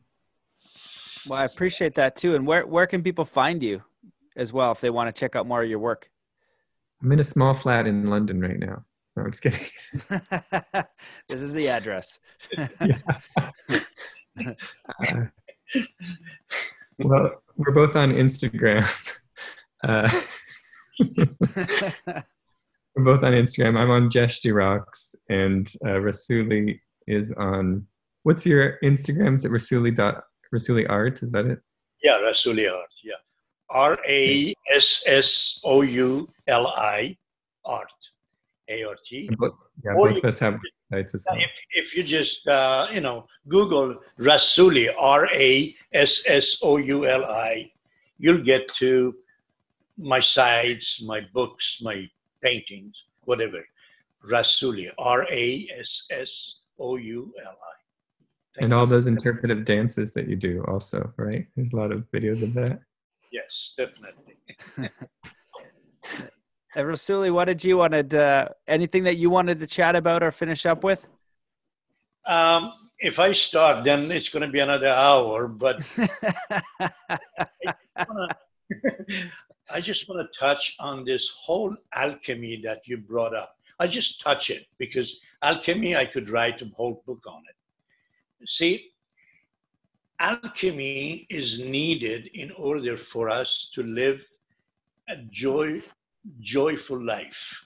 Well, 1.27 1.39
I 1.39 1.45
appreciate 1.45 1.95
that 1.95 2.15
too. 2.15 2.35
And 2.35 2.45
where 2.45 2.65
where 2.65 2.88
can 2.88 3.03
people 3.03 3.26
find 3.26 3.61
you 3.61 3.84
as 4.35 4.53
well 4.53 4.71
if 4.71 4.81
they 4.81 4.89
want 4.89 5.13
to 5.13 5.19
check 5.19 5.35
out 5.35 5.47
more 5.47 5.63
of 5.63 5.69
your 5.69 5.80
work? 5.80 6.09
I'm 7.01 7.11
in 7.11 7.19
a 7.19 7.23
small 7.23 7.53
flat 7.53 7.88
in 7.88 8.07
London 8.07 8.41
right 8.41 8.59
now. 8.59 8.84
No, 9.15 9.23
I'm 9.23 9.31
just 9.31 9.43
kidding. 9.43 9.61
this 11.27 11.41
is 11.41 11.53
the 11.53 11.69
address. 11.69 12.19
uh, 12.57 12.67
well, 16.99 17.43
we're 17.57 17.73
both 17.73 17.95
on 17.95 18.11
Instagram. 18.11 18.84
Uh, 19.84 20.09
we're 20.99 21.26
both 22.97 23.23
on 23.23 23.34
Instagram. 23.34 23.77
I'm 23.77 23.91
on 23.91 24.09
Jesh 24.09 24.45
Rocks, 24.45 25.15
and 25.30 25.71
uh, 25.85 25.99
Rassouli 25.99 26.80
is 27.10 27.34
on 27.34 27.86
what's 28.23 28.45
your 28.45 28.77
Instagram? 28.84 29.34
Is 29.34 29.44
it 29.44 29.52
Rassouli 29.52 29.94
dot 29.94 30.23
Rassouli 30.53 30.86
Art? 30.90 31.22
Is 31.22 31.31
that 31.31 31.45
it? 31.45 31.60
Yeah, 32.03 32.19
Rassouli 32.19 32.72
Art. 32.72 32.90
Yeah, 33.03 33.14
R 33.69 33.98
A 34.07 34.53
S 34.73 35.03
S 35.06 35.60
O 35.64 35.81
U 35.81 36.27
L 36.48 36.68
I 36.68 37.18
Art. 37.65 37.91
A 38.69 38.84
R 38.84 38.95
T. 39.06 39.30
Yeah, 39.84 39.94
both 39.95 40.18
of 40.18 40.26
us 40.26 40.40
have 40.40 40.60
sites 40.91 41.15
as 41.15 41.26
well. 41.27 41.40
If, 41.40 41.49
if 41.72 41.95
you 41.95 42.03
just 42.03 42.48
uh, 42.48 42.88
you 42.94 43.02
know 43.02 43.26
Google 43.48 43.95
Rassouli 44.19 44.94
R 44.98 45.27
A 45.34 45.76
S 45.94 46.23
S 46.27 46.57
O 46.61 46.77
U 46.77 47.07
L 47.07 47.26
I, 47.26 47.72
you'll 48.19 48.44
get 48.44 48.68
to 48.76 49.15
my 49.98 50.19
sites, 50.19 51.02
my 51.02 51.22
books, 51.34 51.80
my 51.81 52.07
paintings, 52.41 52.95
whatever. 53.26 53.65
Rassouli, 54.30 54.90
R 54.98 55.26
A 55.31 55.68
S 55.77 56.06
S 56.11 56.59
O 56.80 56.95
U 56.95 57.34
L 57.43 57.51
I. 57.51 58.64
And 58.64 58.73
all 58.73 58.85
those 58.85 59.07
interpretive 59.07 59.65
dances 59.65 60.11
that 60.14 60.27
you 60.27 60.35
do, 60.35 60.64
also, 60.68 61.14
right? 61.18 61.45
There's 61.56 61.73
a 61.73 61.76
lot 61.76 61.91
of 61.91 62.10
videos 62.11 62.41
of 62.43 62.53
that. 62.56 62.80
Yes, 63.31 63.73
definitely. 63.77 64.38
Uh, 66.76 66.81
Rassouli, 66.81 67.31
what 67.31 67.45
did 67.45 67.64
you 67.64 67.77
wanted? 67.77 68.14
Uh, 68.14 68.47
anything 68.68 69.03
that 69.03 69.18
you 69.18 69.30
wanted 69.31 69.60
to 69.60 69.65
chat 69.65 69.95
about 69.95 70.22
or 70.22 70.31
finish 70.31 70.68
up 70.68 70.84
with? 70.84 71.07
Um, 72.27 72.73
if 72.99 73.18
I 73.18 73.31
start, 73.31 73.84
then 73.84 74.11
it's 74.11 74.30
going 74.30 74.45
to 74.45 74.51
be 74.51 74.60
another 74.60 74.89
hour. 74.89 75.47
But 75.47 75.81
I 79.72 79.81
just 79.81 80.07
want 80.07 80.22
to 80.22 80.39
touch 80.39 80.76
on 80.80 81.06
this 81.06 81.27
whole 81.30 81.76
alchemy 81.93 82.61
that 82.64 82.88
you 82.88 82.97
brought 82.97 83.34
up. 83.35 83.56
I 83.80 83.88
just 83.88 84.22
touch 84.22 84.49
it 84.49 84.68
because 84.77 85.19
alchemy, 85.41 85.95
I 85.95 86.06
could 86.06 86.30
write 86.30 86.61
a 86.61 86.65
whole 86.76 87.01
book 87.06 87.23
on 87.27 87.43
it. 87.49 88.49
See, 88.49 88.91
alchemy 90.19 91.26
is 91.30 91.60
needed 91.60 92.30
in 92.34 92.51
order 92.51 92.97
for 92.97 93.30
us 93.30 93.69
to 93.76 93.84
live 93.84 94.22
a 95.07 95.15
joy, 95.31 95.81
joyful 96.41 97.01
life. 97.03 97.65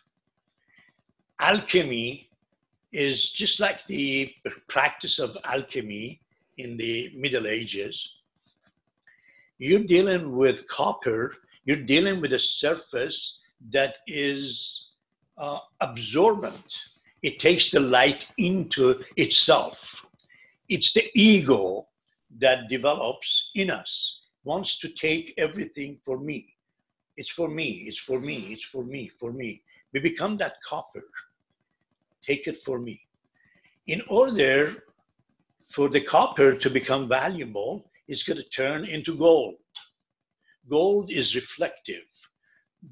Alchemy 1.39 2.29
is 2.91 3.31
just 3.31 3.59
like 3.59 3.85
the 3.87 4.31
practice 4.67 5.17
of 5.17 5.35
alchemy 5.45 6.21
in 6.59 6.77
the 6.77 7.11
Middle 7.15 7.47
Ages. 7.47 8.17
You're 9.57 9.83
dealing 9.83 10.35
with 10.37 10.67
copper, 10.67 11.35
you're 11.65 11.83
dealing 11.83 12.21
with 12.21 12.33
a 12.33 12.39
surface 12.39 13.39
that 13.71 13.95
is 14.07 14.89
uh, 15.37 15.59
absorbent. 15.81 16.75
It 17.21 17.39
takes 17.39 17.71
the 17.71 17.79
light 17.79 18.27
into 18.37 19.01
itself. 19.15 20.05
It's 20.69 20.93
the 20.93 21.09
ego 21.15 21.87
that 22.39 22.69
develops 22.69 23.51
in 23.55 23.69
us, 23.69 24.21
wants 24.43 24.79
to 24.79 24.89
take 24.89 25.33
everything 25.37 25.97
for 26.03 26.19
me. 26.19 26.55
It's 27.15 27.29
for 27.29 27.47
me, 27.47 27.85
it's 27.87 27.99
for 27.99 28.19
me, 28.19 28.47
it's 28.53 28.63
for 28.63 28.83
me, 28.83 29.11
for 29.19 29.31
me. 29.31 29.61
We 29.93 29.99
become 29.99 30.37
that 30.37 30.55
copper. 30.67 31.05
Take 32.25 32.47
it 32.47 32.57
for 32.57 32.79
me. 32.79 33.01
In 33.87 34.01
order 34.07 34.83
for 35.63 35.89
the 35.89 36.01
copper 36.01 36.55
to 36.55 36.69
become 36.69 37.07
valuable, 37.07 37.91
it's 38.07 38.23
going 38.23 38.37
to 38.37 38.49
turn 38.49 38.85
into 38.85 39.15
gold. 39.15 39.55
Gold 40.69 41.11
is 41.11 41.35
reflective. 41.35 42.03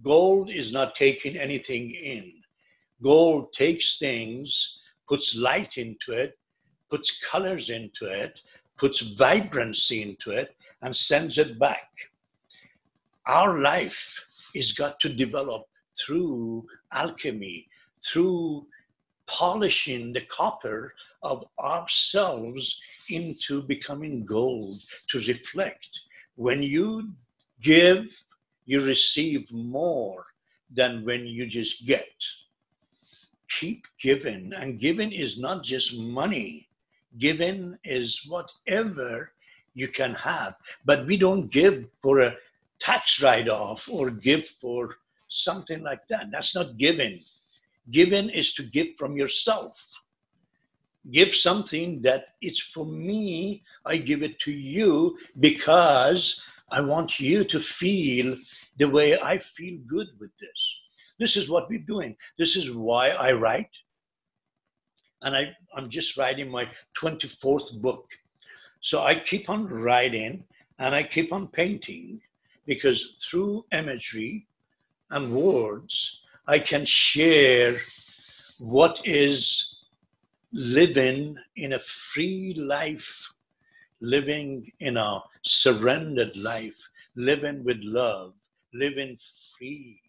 Gold 0.03 0.49
is 0.49 0.72
not 0.72 0.95
taking 0.95 1.38
anything 1.38 1.91
in. 1.91 2.34
Gold 3.03 3.53
takes 3.53 3.97
things, 3.97 4.77
puts 5.07 5.35
light 5.35 5.77
into 5.77 6.13
it, 6.13 6.38
puts 6.89 7.19
colors 7.23 7.69
into 7.69 8.05
it, 8.05 8.39
puts 8.77 9.01
vibrancy 9.01 10.01
into 10.01 10.31
it, 10.31 10.55
and 10.81 10.95
sends 10.95 11.38
it 11.38 11.59
back. 11.59 11.89
Our 13.27 13.59
life 13.59 14.26
is 14.55 14.73
got 14.73 14.99
to 15.01 15.09
develop 15.09 15.65
through 15.99 16.65
alchemy, 16.91 17.68
through 18.05 18.65
polishing 19.27 20.13
the 20.13 20.22
copper 20.22 20.93
of 21.23 21.45
ourselves 21.59 22.80
into 23.09 23.61
becoming 23.61 24.26
gold 24.26 24.81
to 25.09 25.19
reflect. 25.19 25.89
When 26.35 26.63
you 26.63 27.11
give, 27.61 28.07
you 28.65 28.83
receive 28.83 29.51
more 29.51 30.25
than 30.73 31.05
when 31.05 31.25
you 31.25 31.45
just 31.45 31.85
get. 31.85 32.13
Keep 33.59 33.85
giving, 34.01 34.53
and 34.53 34.79
giving 34.79 35.11
is 35.11 35.38
not 35.38 35.63
just 35.63 35.97
money, 35.97 36.69
giving 37.17 37.77
is 37.83 38.21
whatever 38.27 39.33
you 39.73 39.88
can 39.88 40.13
have. 40.15 40.55
But 40.85 41.05
we 41.05 41.17
don't 41.17 41.51
give 41.51 41.85
for 42.01 42.21
a 42.21 42.35
tax 42.79 43.21
write 43.21 43.49
off 43.49 43.89
or 43.89 44.09
give 44.09 44.47
for 44.47 44.97
something 45.29 45.83
like 45.83 46.07
that. 46.09 46.31
That's 46.31 46.55
not 46.55 46.77
giving. 46.77 47.21
Giving 47.91 48.29
is 48.29 48.53
to 48.53 48.63
give 48.63 48.95
from 48.97 49.17
yourself. 49.17 50.01
Give 51.11 51.33
something 51.33 52.01
that 52.03 52.35
it's 52.41 52.59
for 52.59 52.85
me. 52.85 53.63
I 53.85 53.97
give 53.97 54.21
it 54.21 54.39
to 54.41 54.51
you 54.51 55.17
because 55.39 56.41
I 56.72 56.81
want 56.81 57.19
you 57.19 57.43
to 57.43 57.60
feel 57.60 58.38
the 58.77 58.89
way 58.89 59.19
I 59.19 59.38
feel 59.38 59.80
good 59.88 60.07
with 60.19 60.31
this. 60.39 60.80
This 61.19 61.35
is 61.35 61.49
what 61.49 61.69
we're 61.69 61.80
doing. 61.80 62.15
This 62.38 62.56
is 62.56 62.72
why 62.72 63.10
I 63.10 63.34
write. 63.34 63.69
And 65.22 65.35
I, 65.35 65.56
I'm 65.76 65.89
just 65.89 66.18
writing 66.18 66.49
my 66.49 66.68
24th 66.98 67.80
book. 67.81 68.10
So 68.80 69.03
I 69.03 69.15
keep 69.15 69.49
on 69.49 69.68
writing 69.68 70.43
and 70.80 70.95
I 70.95 71.03
keep 71.03 71.31
on 71.31 71.48
painting 71.48 72.22
because 72.65 73.18
through 73.30 73.65
imagery 73.72 74.48
and 75.11 75.31
words, 75.31 76.22
I 76.48 76.57
can 76.57 76.85
share 76.85 77.80
what 78.57 78.99
is 79.06 79.76
living 80.52 81.35
in 81.56 81.73
a 81.73 81.80
free 81.80 82.56
life, 82.57 83.31
living 84.02 84.72
in 84.80 84.98
a 84.98 85.23
surrendered 85.44 86.36
life, 86.36 86.90
living 87.15 87.64
with 87.64 87.78
love, 87.82 88.34
living 88.73 89.18
free, 89.57 90.02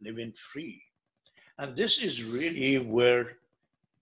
living 0.00 0.32
free. 0.52 0.82
And 1.58 1.76
this 1.76 1.98
is 1.98 2.22
really 2.22 2.78
where 2.78 3.38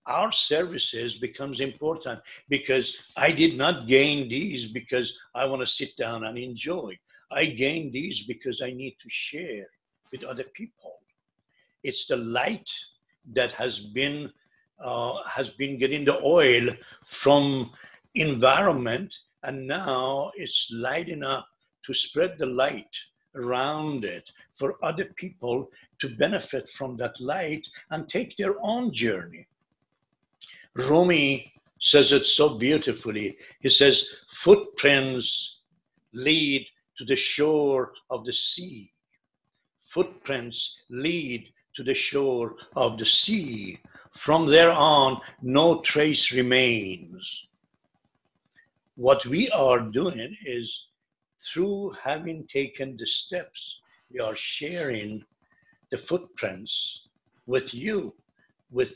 our 0.07 0.31
services 0.33 1.15
becomes 1.15 1.61
important 1.61 2.21
because 2.49 2.97
I 3.17 3.33
did 3.33 3.57
not 3.57 3.87
gain 3.87 4.29
these 4.29 4.67
because 4.67 5.15
I 5.35 5.47
want 5.47 5.63
to 5.63 5.67
sit 5.67 5.97
down 5.97 6.25
and 6.25 6.37
enjoy. 6.37 6.99
I 7.31 7.47
gain 7.47 7.91
these 7.91 8.25
because 8.25 8.61
I 8.61 8.71
need 8.71 8.97
to 9.03 9.09
share 9.09 9.67
with 10.13 10.25
other 10.25 10.45
people. 10.53 10.99
It's 11.83 12.07
the 12.07 12.17
light 12.17 12.71
that 13.33 13.53
has 13.53 13.79
been 13.79 14.31
uh, 14.85 15.23
has 15.25 15.51
been 15.51 15.79
getting 15.79 16.05
the 16.05 16.21
oil 16.23 16.69
from 17.05 17.71
environment, 18.15 19.15
and 19.43 19.67
now 19.67 20.31
it's 20.37 20.71
lighting 20.73 21.23
up 21.23 21.47
to 21.87 21.95
spread 21.95 22.39
the 22.39 22.47
light 22.47 22.97
around 23.35 24.05
it 24.05 24.31
for 24.55 24.77
other 24.83 25.07
people 25.17 25.69
to 26.01 26.17
benefit 26.17 26.69
from 26.69 26.97
that 26.97 27.21
light 27.21 27.67
and 27.91 28.09
take 28.09 28.37
their 28.37 28.55
own 28.63 28.93
journey. 28.93 29.47
Rumi 30.75 31.53
says 31.81 32.13
it 32.13 32.25
so 32.25 32.59
beautifully. 32.59 33.37
He 33.61 33.69
says, 33.69 34.07
Footprints 34.31 35.59
lead 36.13 36.67
to 36.99 37.05
the 37.05 37.17
shore 37.17 37.93
of 38.11 38.25
the 38.25 38.33
sea. 38.33 38.93
Footprints 39.85 40.77
lead 40.91 41.47
to 41.77 41.83
the 41.83 41.95
shore 41.95 42.57
of 42.77 42.99
the 42.99 43.07
sea. 43.07 43.79
From 44.13 44.47
there 44.47 44.73
on, 44.73 45.21
no 45.43 45.81
trace 45.81 46.33
remains. 46.33 47.47
What 48.97 49.25
we 49.27 49.49
are 49.51 49.81
doing 49.81 50.37
is 50.47 50.87
through 51.43 51.95
having 52.03 52.47
taken 52.53 52.97
the 52.97 53.07
steps, 53.07 53.77
we 54.11 54.21
are 54.21 54.37
sharing 54.37 55.25
the 55.91 55.99
footprints 55.99 57.01
with 57.47 57.75
you, 57.75 58.15
with, 58.71 58.95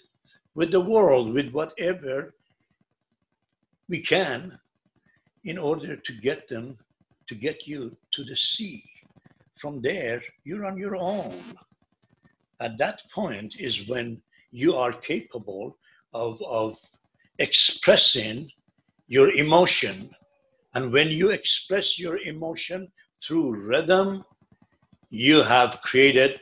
with 0.55 0.71
the 0.71 0.81
world, 0.81 1.35
with 1.35 1.51
whatever 1.51 2.35
we 3.89 4.01
can 4.01 4.59
in 5.45 5.59
order 5.59 5.97
to 5.97 6.13
get 6.13 6.49
them, 6.49 6.79
to 7.29 7.35
get 7.35 7.67
you 7.67 7.97
to 8.13 8.25
the 8.25 8.37
sea. 8.37 8.85
From 9.57 9.83
there, 9.83 10.23
you're 10.45 10.65
on 10.65 10.77
your 10.79 10.97
own 10.97 11.35
at 12.61 12.79
that 12.79 13.03
point 13.15 13.55
is 13.59 13.89
when 13.89 14.21
you 14.51 14.75
are 14.75 14.93
capable 14.93 15.77
of, 16.13 16.41
of 16.43 16.79
expressing 17.39 18.51
your 19.09 19.31
emotion. 19.33 20.11
And 20.75 20.93
when 20.93 21.09
you 21.09 21.31
express 21.31 21.99
your 21.99 22.19
emotion 22.19 22.89
through 23.23 23.57
rhythm, 23.57 24.25
you 25.11 25.43
have 25.43 25.81
created 25.83 26.39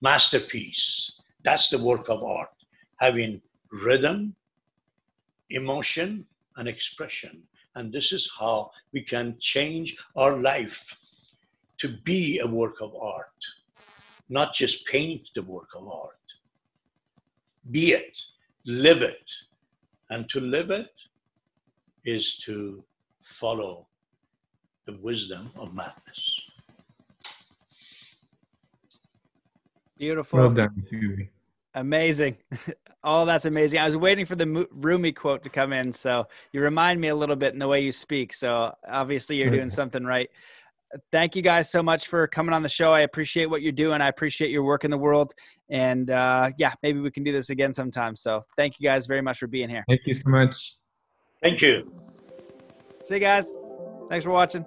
masterpiece. 0.00 1.12
That's 1.44 1.68
the 1.68 1.78
work 1.78 2.08
of 2.08 2.24
art, 2.24 2.50
having 2.96 3.40
rhythm, 3.70 4.34
emotion, 5.50 6.26
and 6.56 6.66
expression. 6.66 7.42
And 7.76 7.92
this 7.92 8.12
is 8.12 8.30
how 8.38 8.72
we 8.92 9.02
can 9.02 9.36
change 9.38 9.96
our 10.16 10.38
life 10.38 10.96
to 11.78 11.96
be 12.04 12.38
a 12.38 12.46
work 12.46 12.80
of 12.80 12.96
art 12.96 13.30
not 14.28 14.54
just 14.54 14.86
paint 14.86 15.28
the 15.34 15.42
work 15.42 15.68
of 15.76 15.88
art. 15.88 16.14
Be 17.70 17.92
it, 17.92 18.16
live 18.64 19.02
it. 19.02 19.24
And 20.10 20.28
to 20.30 20.40
live 20.40 20.70
it 20.70 20.90
is 22.06 22.36
to 22.46 22.82
follow 23.22 23.86
the 24.86 24.96
wisdom 25.02 25.50
of 25.56 25.74
madness. 25.74 26.40
Beautiful. 29.98 30.38
Well 30.38 30.50
done, 30.50 30.84
Julie. 30.88 31.30
Amazing. 31.74 32.38
Oh, 33.08 33.24
that's 33.24 33.44
amazing. 33.44 33.78
I 33.78 33.86
was 33.86 33.96
waiting 33.96 34.26
for 34.26 34.34
the 34.34 34.66
Rumi 34.72 35.12
quote 35.12 35.44
to 35.44 35.48
come 35.48 35.72
in. 35.72 35.92
So 35.92 36.26
you 36.50 36.60
remind 36.60 37.00
me 37.00 37.06
a 37.06 37.14
little 37.14 37.36
bit 37.36 37.52
in 37.52 37.60
the 37.60 37.68
way 37.68 37.80
you 37.80 37.92
speak. 37.92 38.32
So 38.32 38.74
obviously 38.88 39.36
you're 39.36 39.50
doing 39.50 39.68
something 39.68 40.02
right. 40.02 40.28
Thank 41.12 41.36
you 41.36 41.42
guys 41.42 41.70
so 41.70 41.84
much 41.84 42.08
for 42.08 42.26
coming 42.26 42.52
on 42.52 42.64
the 42.64 42.68
show. 42.68 42.92
I 42.92 43.02
appreciate 43.02 43.46
what 43.46 43.62
you're 43.62 43.70
doing. 43.70 44.00
I 44.00 44.08
appreciate 44.08 44.50
your 44.50 44.64
work 44.64 44.84
in 44.84 44.90
the 44.90 44.98
world. 44.98 45.34
And 45.70 46.10
uh, 46.10 46.50
yeah, 46.58 46.72
maybe 46.82 46.98
we 46.98 47.12
can 47.12 47.22
do 47.22 47.30
this 47.30 47.50
again 47.50 47.72
sometime. 47.72 48.16
So 48.16 48.42
thank 48.56 48.80
you 48.80 48.88
guys 48.88 49.06
very 49.06 49.22
much 49.22 49.38
for 49.38 49.46
being 49.46 49.68
here. 49.68 49.84
Thank 49.88 50.00
you 50.04 50.14
so 50.14 50.28
much. 50.28 50.74
Thank 51.42 51.62
you. 51.62 51.92
See 53.04 53.14
you 53.14 53.20
guys. 53.20 53.54
Thanks 54.08 54.24
for 54.24 54.30
watching. 54.30 54.66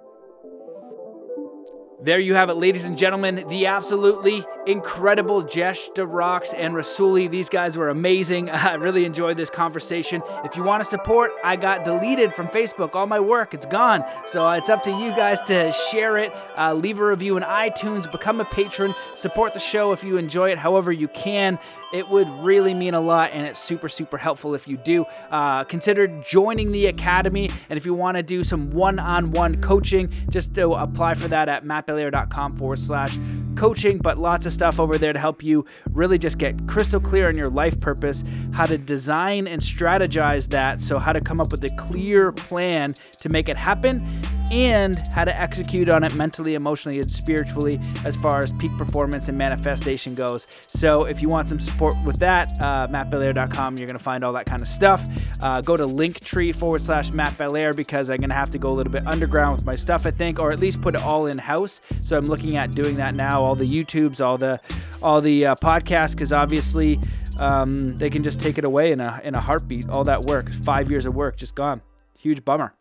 There 2.02 2.18
you 2.18 2.34
have 2.34 2.48
it, 2.48 2.54
ladies 2.54 2.84
and 2.84 2.96
gentlemen. 2.96 3.44
The 3.48 3.66
absolutely 3.66 4.44
incredible 4.66 5.42
Jesh 5.42 5.88
Rocks 5.96 6.52
and 6.52 6.74
Rassouli. 6.74 7.30
These 7.30 7.48
guys 7.48 7.76
were 7.76 7.88
amazing. 7.88 8.50
I 8.50 8.74
really 8.74 9.04
enjoyed 9.04 9.36
this 9.36 9.50
conversation. 9.50 10.22
If 10.44 10.56
you 10.56 10.62
want 10.62 10.82
to 10.82 10.88
support, 10.88 11.32
I 11.42 11.56
got 11.56 11.84
deleted 11.84 12.34
from 12.34 12.48
Facebook. 12.48 12.94
All 12.94 13.06
my 13.06 13.20
work, 13.20 13.54
it's 13.54 13.66
gone. 13.66 14.04
So 14.26 14.46
uh, 14.46 14.56
it's 14.56 14.70
up 14.70 14.82
to 14.84 14.90
you 14.90 15.10
guys 15.10 15.40
to 15.42 15.72
share 15.72 16.16
it, 16.18 16.32
uh, 16.56 16.74
leave 16.74 16.98
a 16.98 17.06
review 17.06 17.36
in 17.36 17.42
iTunes, 17.42 18.10
become 18.10 18.40
a 18.40 18.44
patron, 18.44 18.94
support 19.14 19.54
the 19.54 19.60
show 19.60 19.92
if 19.92 20.04
you 20.04 20.16
enjoy 20.16 20.50
it 20.50 20.58
however 20.58 20.92
you 20.92 21.08
can. 21.08 21.58
It 21.92 22.08
would 22.08 22.28
really 22.28 22.72
mean 22.72 22.94
a 22.94 23.00
lot, 23.00 23.30
and 23.32 23.46
it's 23.46 23.58
super, 23.58 23.88
super 23.88 24.16
helpful 24.16 24.54
if 24.54 24.68
you 24.68 24.76
do. 24.76 25.06
Uh, 25.30 25.64
consider 25.64 26.06
joining 26.06 26.70
the 26.70 26.86
Academy, 26.86 27.50
and 27.68 27.76
if 27.76 27.84
you 27.84 27.94
want 27.94 28.16
to 28.16 28.22
do 28.22 28.44
some 28.44 28.70
one 28.70 29.00
on 29.00 29.32
one 29.32 29.60
coaching, 29.60 30.12
just 30.28 30.54
to 30.54 30.70
apply 30.74 31.14
for 31.14 31.26
that 31.26 31.48
at 31.48 31.64
mattbelair.com 31.64 32.56
forward 32.56 32.78
slash 32.78 33.16
coaching. 33.56 33.98
But 33.98 34.18
lots 34.18 34.46
of 34.46 34.52
stuff 34.52 34.80
over 34.80 34.98
there 34.98 35.12
to 35.12 35.18
help 35.18 35.42
you 35.42 35.64
really 35.92 36.18
just 36.18 36.38
get 36.38 36.66
crystal 36.66 37.00
clear 37.00 37.28
on 37.28 37.36
your 37.36 37.50
life 37.50 37.78
purpose, 37.80 38.24
how 38.52 38.66
to 38.66 38.78
design 38.78 39.46
and 39.46 39.60
strategize 39.60 40.48
that. 40.50 40.80
So, 40.80 40.98
how 40.98 41.12
to 41.12 41.20
come 41.20 41.40
up 41.40 41.52
with 41.52 41.64
a 41.64 41.70
clear 41.76 42.32
plan 42.32 42.94
to 43.20 43.28
make 43.28 43.48
it 43.48 43.56
happen 43.56 44.06
and 44.50 44.98
how 45.08 45.24
to 45.24 45.40
execute 45.40 45.88
on 45.88 46.04
it 46.04 46.14
mentally, 46.14 46.54
emotionally, 46.54 46.98
and 46.98 47.10
spiritually 47.10 47.80
as 48.04 48.16
far 48.16 48.42
as 48.42 48.52
peak 48.54 48.70
performance 48.76 49.28
and 49.28 49.38
manifestation 49.38 50.14
goes. 50.14 50.46
So, 50.66 51.04
if 51.04 51.22
you 51.22 51.28
want 51.28 51.48
some 51.48 51.60
support 51.60 51.94
with 52.04 52.18
that, 52.18 52.52
uh, 52.62 52.88
mattbelair.com, 52.88 53.76
you're 53.76 53.86
going 53.86 53.98
to 53.98 54.02
find 54.02 54.24
all 54.24 54.32
that 54.32 54.46
kind 54.46 54.60
of 54.60 54.68
stuff. 54.68 55.06
Uh, 55.40 55.60
go 55.60 55.76
to 55.76 55.86
linktree 55.86 56.54
forward 56.54 56.82
slash 56.82 57.10
Matt 57.10 57.36
Belair 57.38 57.72
because 57.72 58.10
I'm 58.10 58.18
going 58.18 58.30
to 58.30 58.34
have 58.34 58.50
to 58.50 58.58
go 58.58 58.70
a 58.70 58.74
little 58.74 58.92
bit 58.92 59.06
underground 59.06 59.56
with 59.56 59.66
my 59.66 59.76
stuff, 59.76 60.06
I 60.06 60.10
think, 60.10 60.38
or 60.38 60.52
at 60.52 60.60
least 60.60 60.80
put 60.80 60.94
it 60.94 61.02
all 61.02 61.26
in 61.26 61.38
house. 61.38 61.80
So, 62.02 62.16
I'm 62.16 62.26
looking 62.26 62.56
at 62.56 62.72
doing 62.72 62.96
that 62.96 63.14
now. 63.14 63.42
All 63.42 63.54
the 63.54 63.64
YouTubes, 63.64 64.24
all 64.24 64.38
the 64.38 64.60
all 65.02 65.20
the 65.20 65.46
uh, 65.46 65.54
podcasts, 65.56 66.12
because 66.12 66.32
obviously 66.32 66.98
um, 67.38 67.94
they 67.96 68.10
can 68.10 68.22
just 68.22 68.38
take 68.38 68.58
it 68.58 68.64
away 68.64 68.92
in 68.92 69.00
a 69.00 69.20
in 69.24 69.34
a 69.34 69.40
heartbeat. 69.40 69.88
All 69.88 70.04
that 70.04 70.22
work, 70.22 70.52
five 70.52 70.90
years 70.90 71.06
of 71.06 71.14
work, 71.14 71.36
just 71.36 71.54
gone. 71.54 71.80
Huge 72.18 72.44
bummer. 72.44 72.74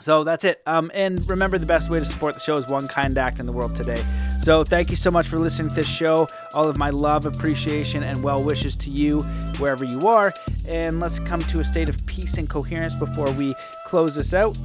So 0.00 0.24
that's 0.24 0.44
it. 0.44 0.60
Um, 0.66 0.90
and 0.92 1.28
remember, 1.30 1.56
the 1.56 1.66
best 1.66 1.88
way 1.88 1.98
to 1.98 2.04
support 2.04 2.34
the 2.34 2.40
show 2.40 2.56
is 2.56 2.66
one 2.66 2.88
kind 2.88 3.16
act 3.16 3.38
in 3.38 3.46
the 3.46 3.52
world 3.52 3.76
today. 3.76 4.04
So 4.40 4.64
thank 4.64 4.90
you 4.90 4.96
so 4.96 5.10
much 5.10 5.28
for 5.28 5.38
listening 5.38 5.68
to 5.68 5.74
this 5.74 5.88
show. 5.88 6.28
All 6.52 6.68
of 6.68 6.76
my 6.76 6.90
love, 6.90 7.26
appreciation, 7.26 8.02
and 8.02 8.22
well 8.22 8.42
wishes 8.42 8.76
to 8.76 8.90
you 8.90 9.22
wherever 9.58 9.84
you 9.84 10.08
are. 10.08 10.34
And 10.66 10.98
let's 10.98 11.20
come 11.20 11.40
to 11.42 11.60
a 11.60 11.64
state 11.64 11.88
of 11.88 12.04
peace 12.06 12.38
and 12.38 12.50
coherence 12.50 12.94
before 12.94 13.30
we 13.30 13.54
close 13.86 14.16
this 14.16 14.34
out. 14.34 14.56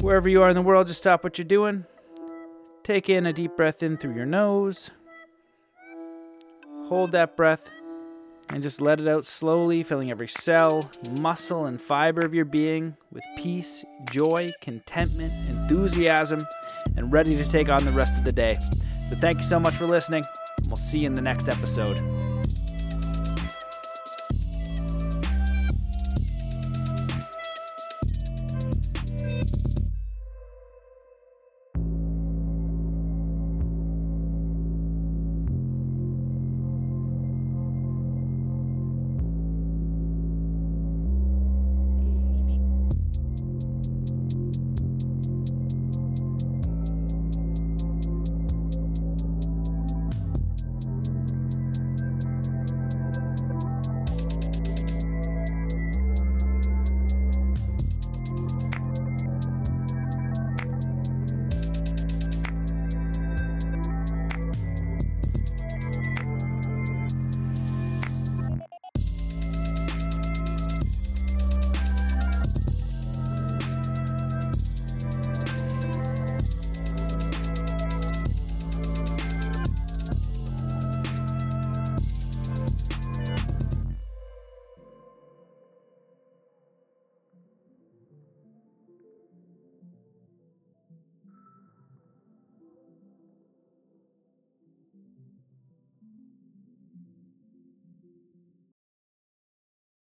Wherever 0.00 0.28
you 0.28 0.42
are 0.42 0.48
in 0.48 0.54
the 0.54 0.62
world, 0.62 0.86
just 0.86 1.00
stop 1.00 1.22
what 1.22 1.36
you're 1.36 1.44
doing. 1.44 1.84
Take 2.82 3.10
in 3.10 3.26
a 3.26 3.32
deep 3.32 3.56
breath 3.56 3.82
in 3.82 3.98
through 3.98 4.14
your 4.14 4.26
nose. 4.26 4.90
Hold 6.88 7.12
that 7.12 7.36
breath 7.36 7.70
and 8.52 8.62
just 8.62 8.80
let 8.80 9.00
it 9.00 9.08
out 9.08 9.24
slowly, 9.24 9.82
filling 9.82 10.10
every 10.10 10.28
cell, 10.28 10.90
muscle, 11.10 11.66
and 11.66 11.80
fiber 11.80 12.20
of 12.20 12.34
your 12.34 12.44
being 12.44 12.96
with 13.12 13.24
peace, 13.36 13.84
joy, 14.10 14.50
contentment, 14.60 15.32
enthusiasm, 15.48 16.40
and 16.96 17.12
ready 17.12 17.36
to 17.36 17.44
take 17.44 17.68
on 17.68 17.84
the 17.84 17.92
rest 17.92 18.18
of 18.18 18.24
the 18.24 18.32
day. 18.32 18.58
So, 19.08 19.16
thank 19.16 19.38
you 19.38 19.44
so 19.44 19.60
much 19.60 19.74
for 19.74 19.86
listening. 19.86 20.24
We'll 20.66 20.76
see 20.76 21.00
you 21.00 21.06
in 21.06 21.14
the 21.14 21.22
next 21.22 21.48
episode. 21.48 22.29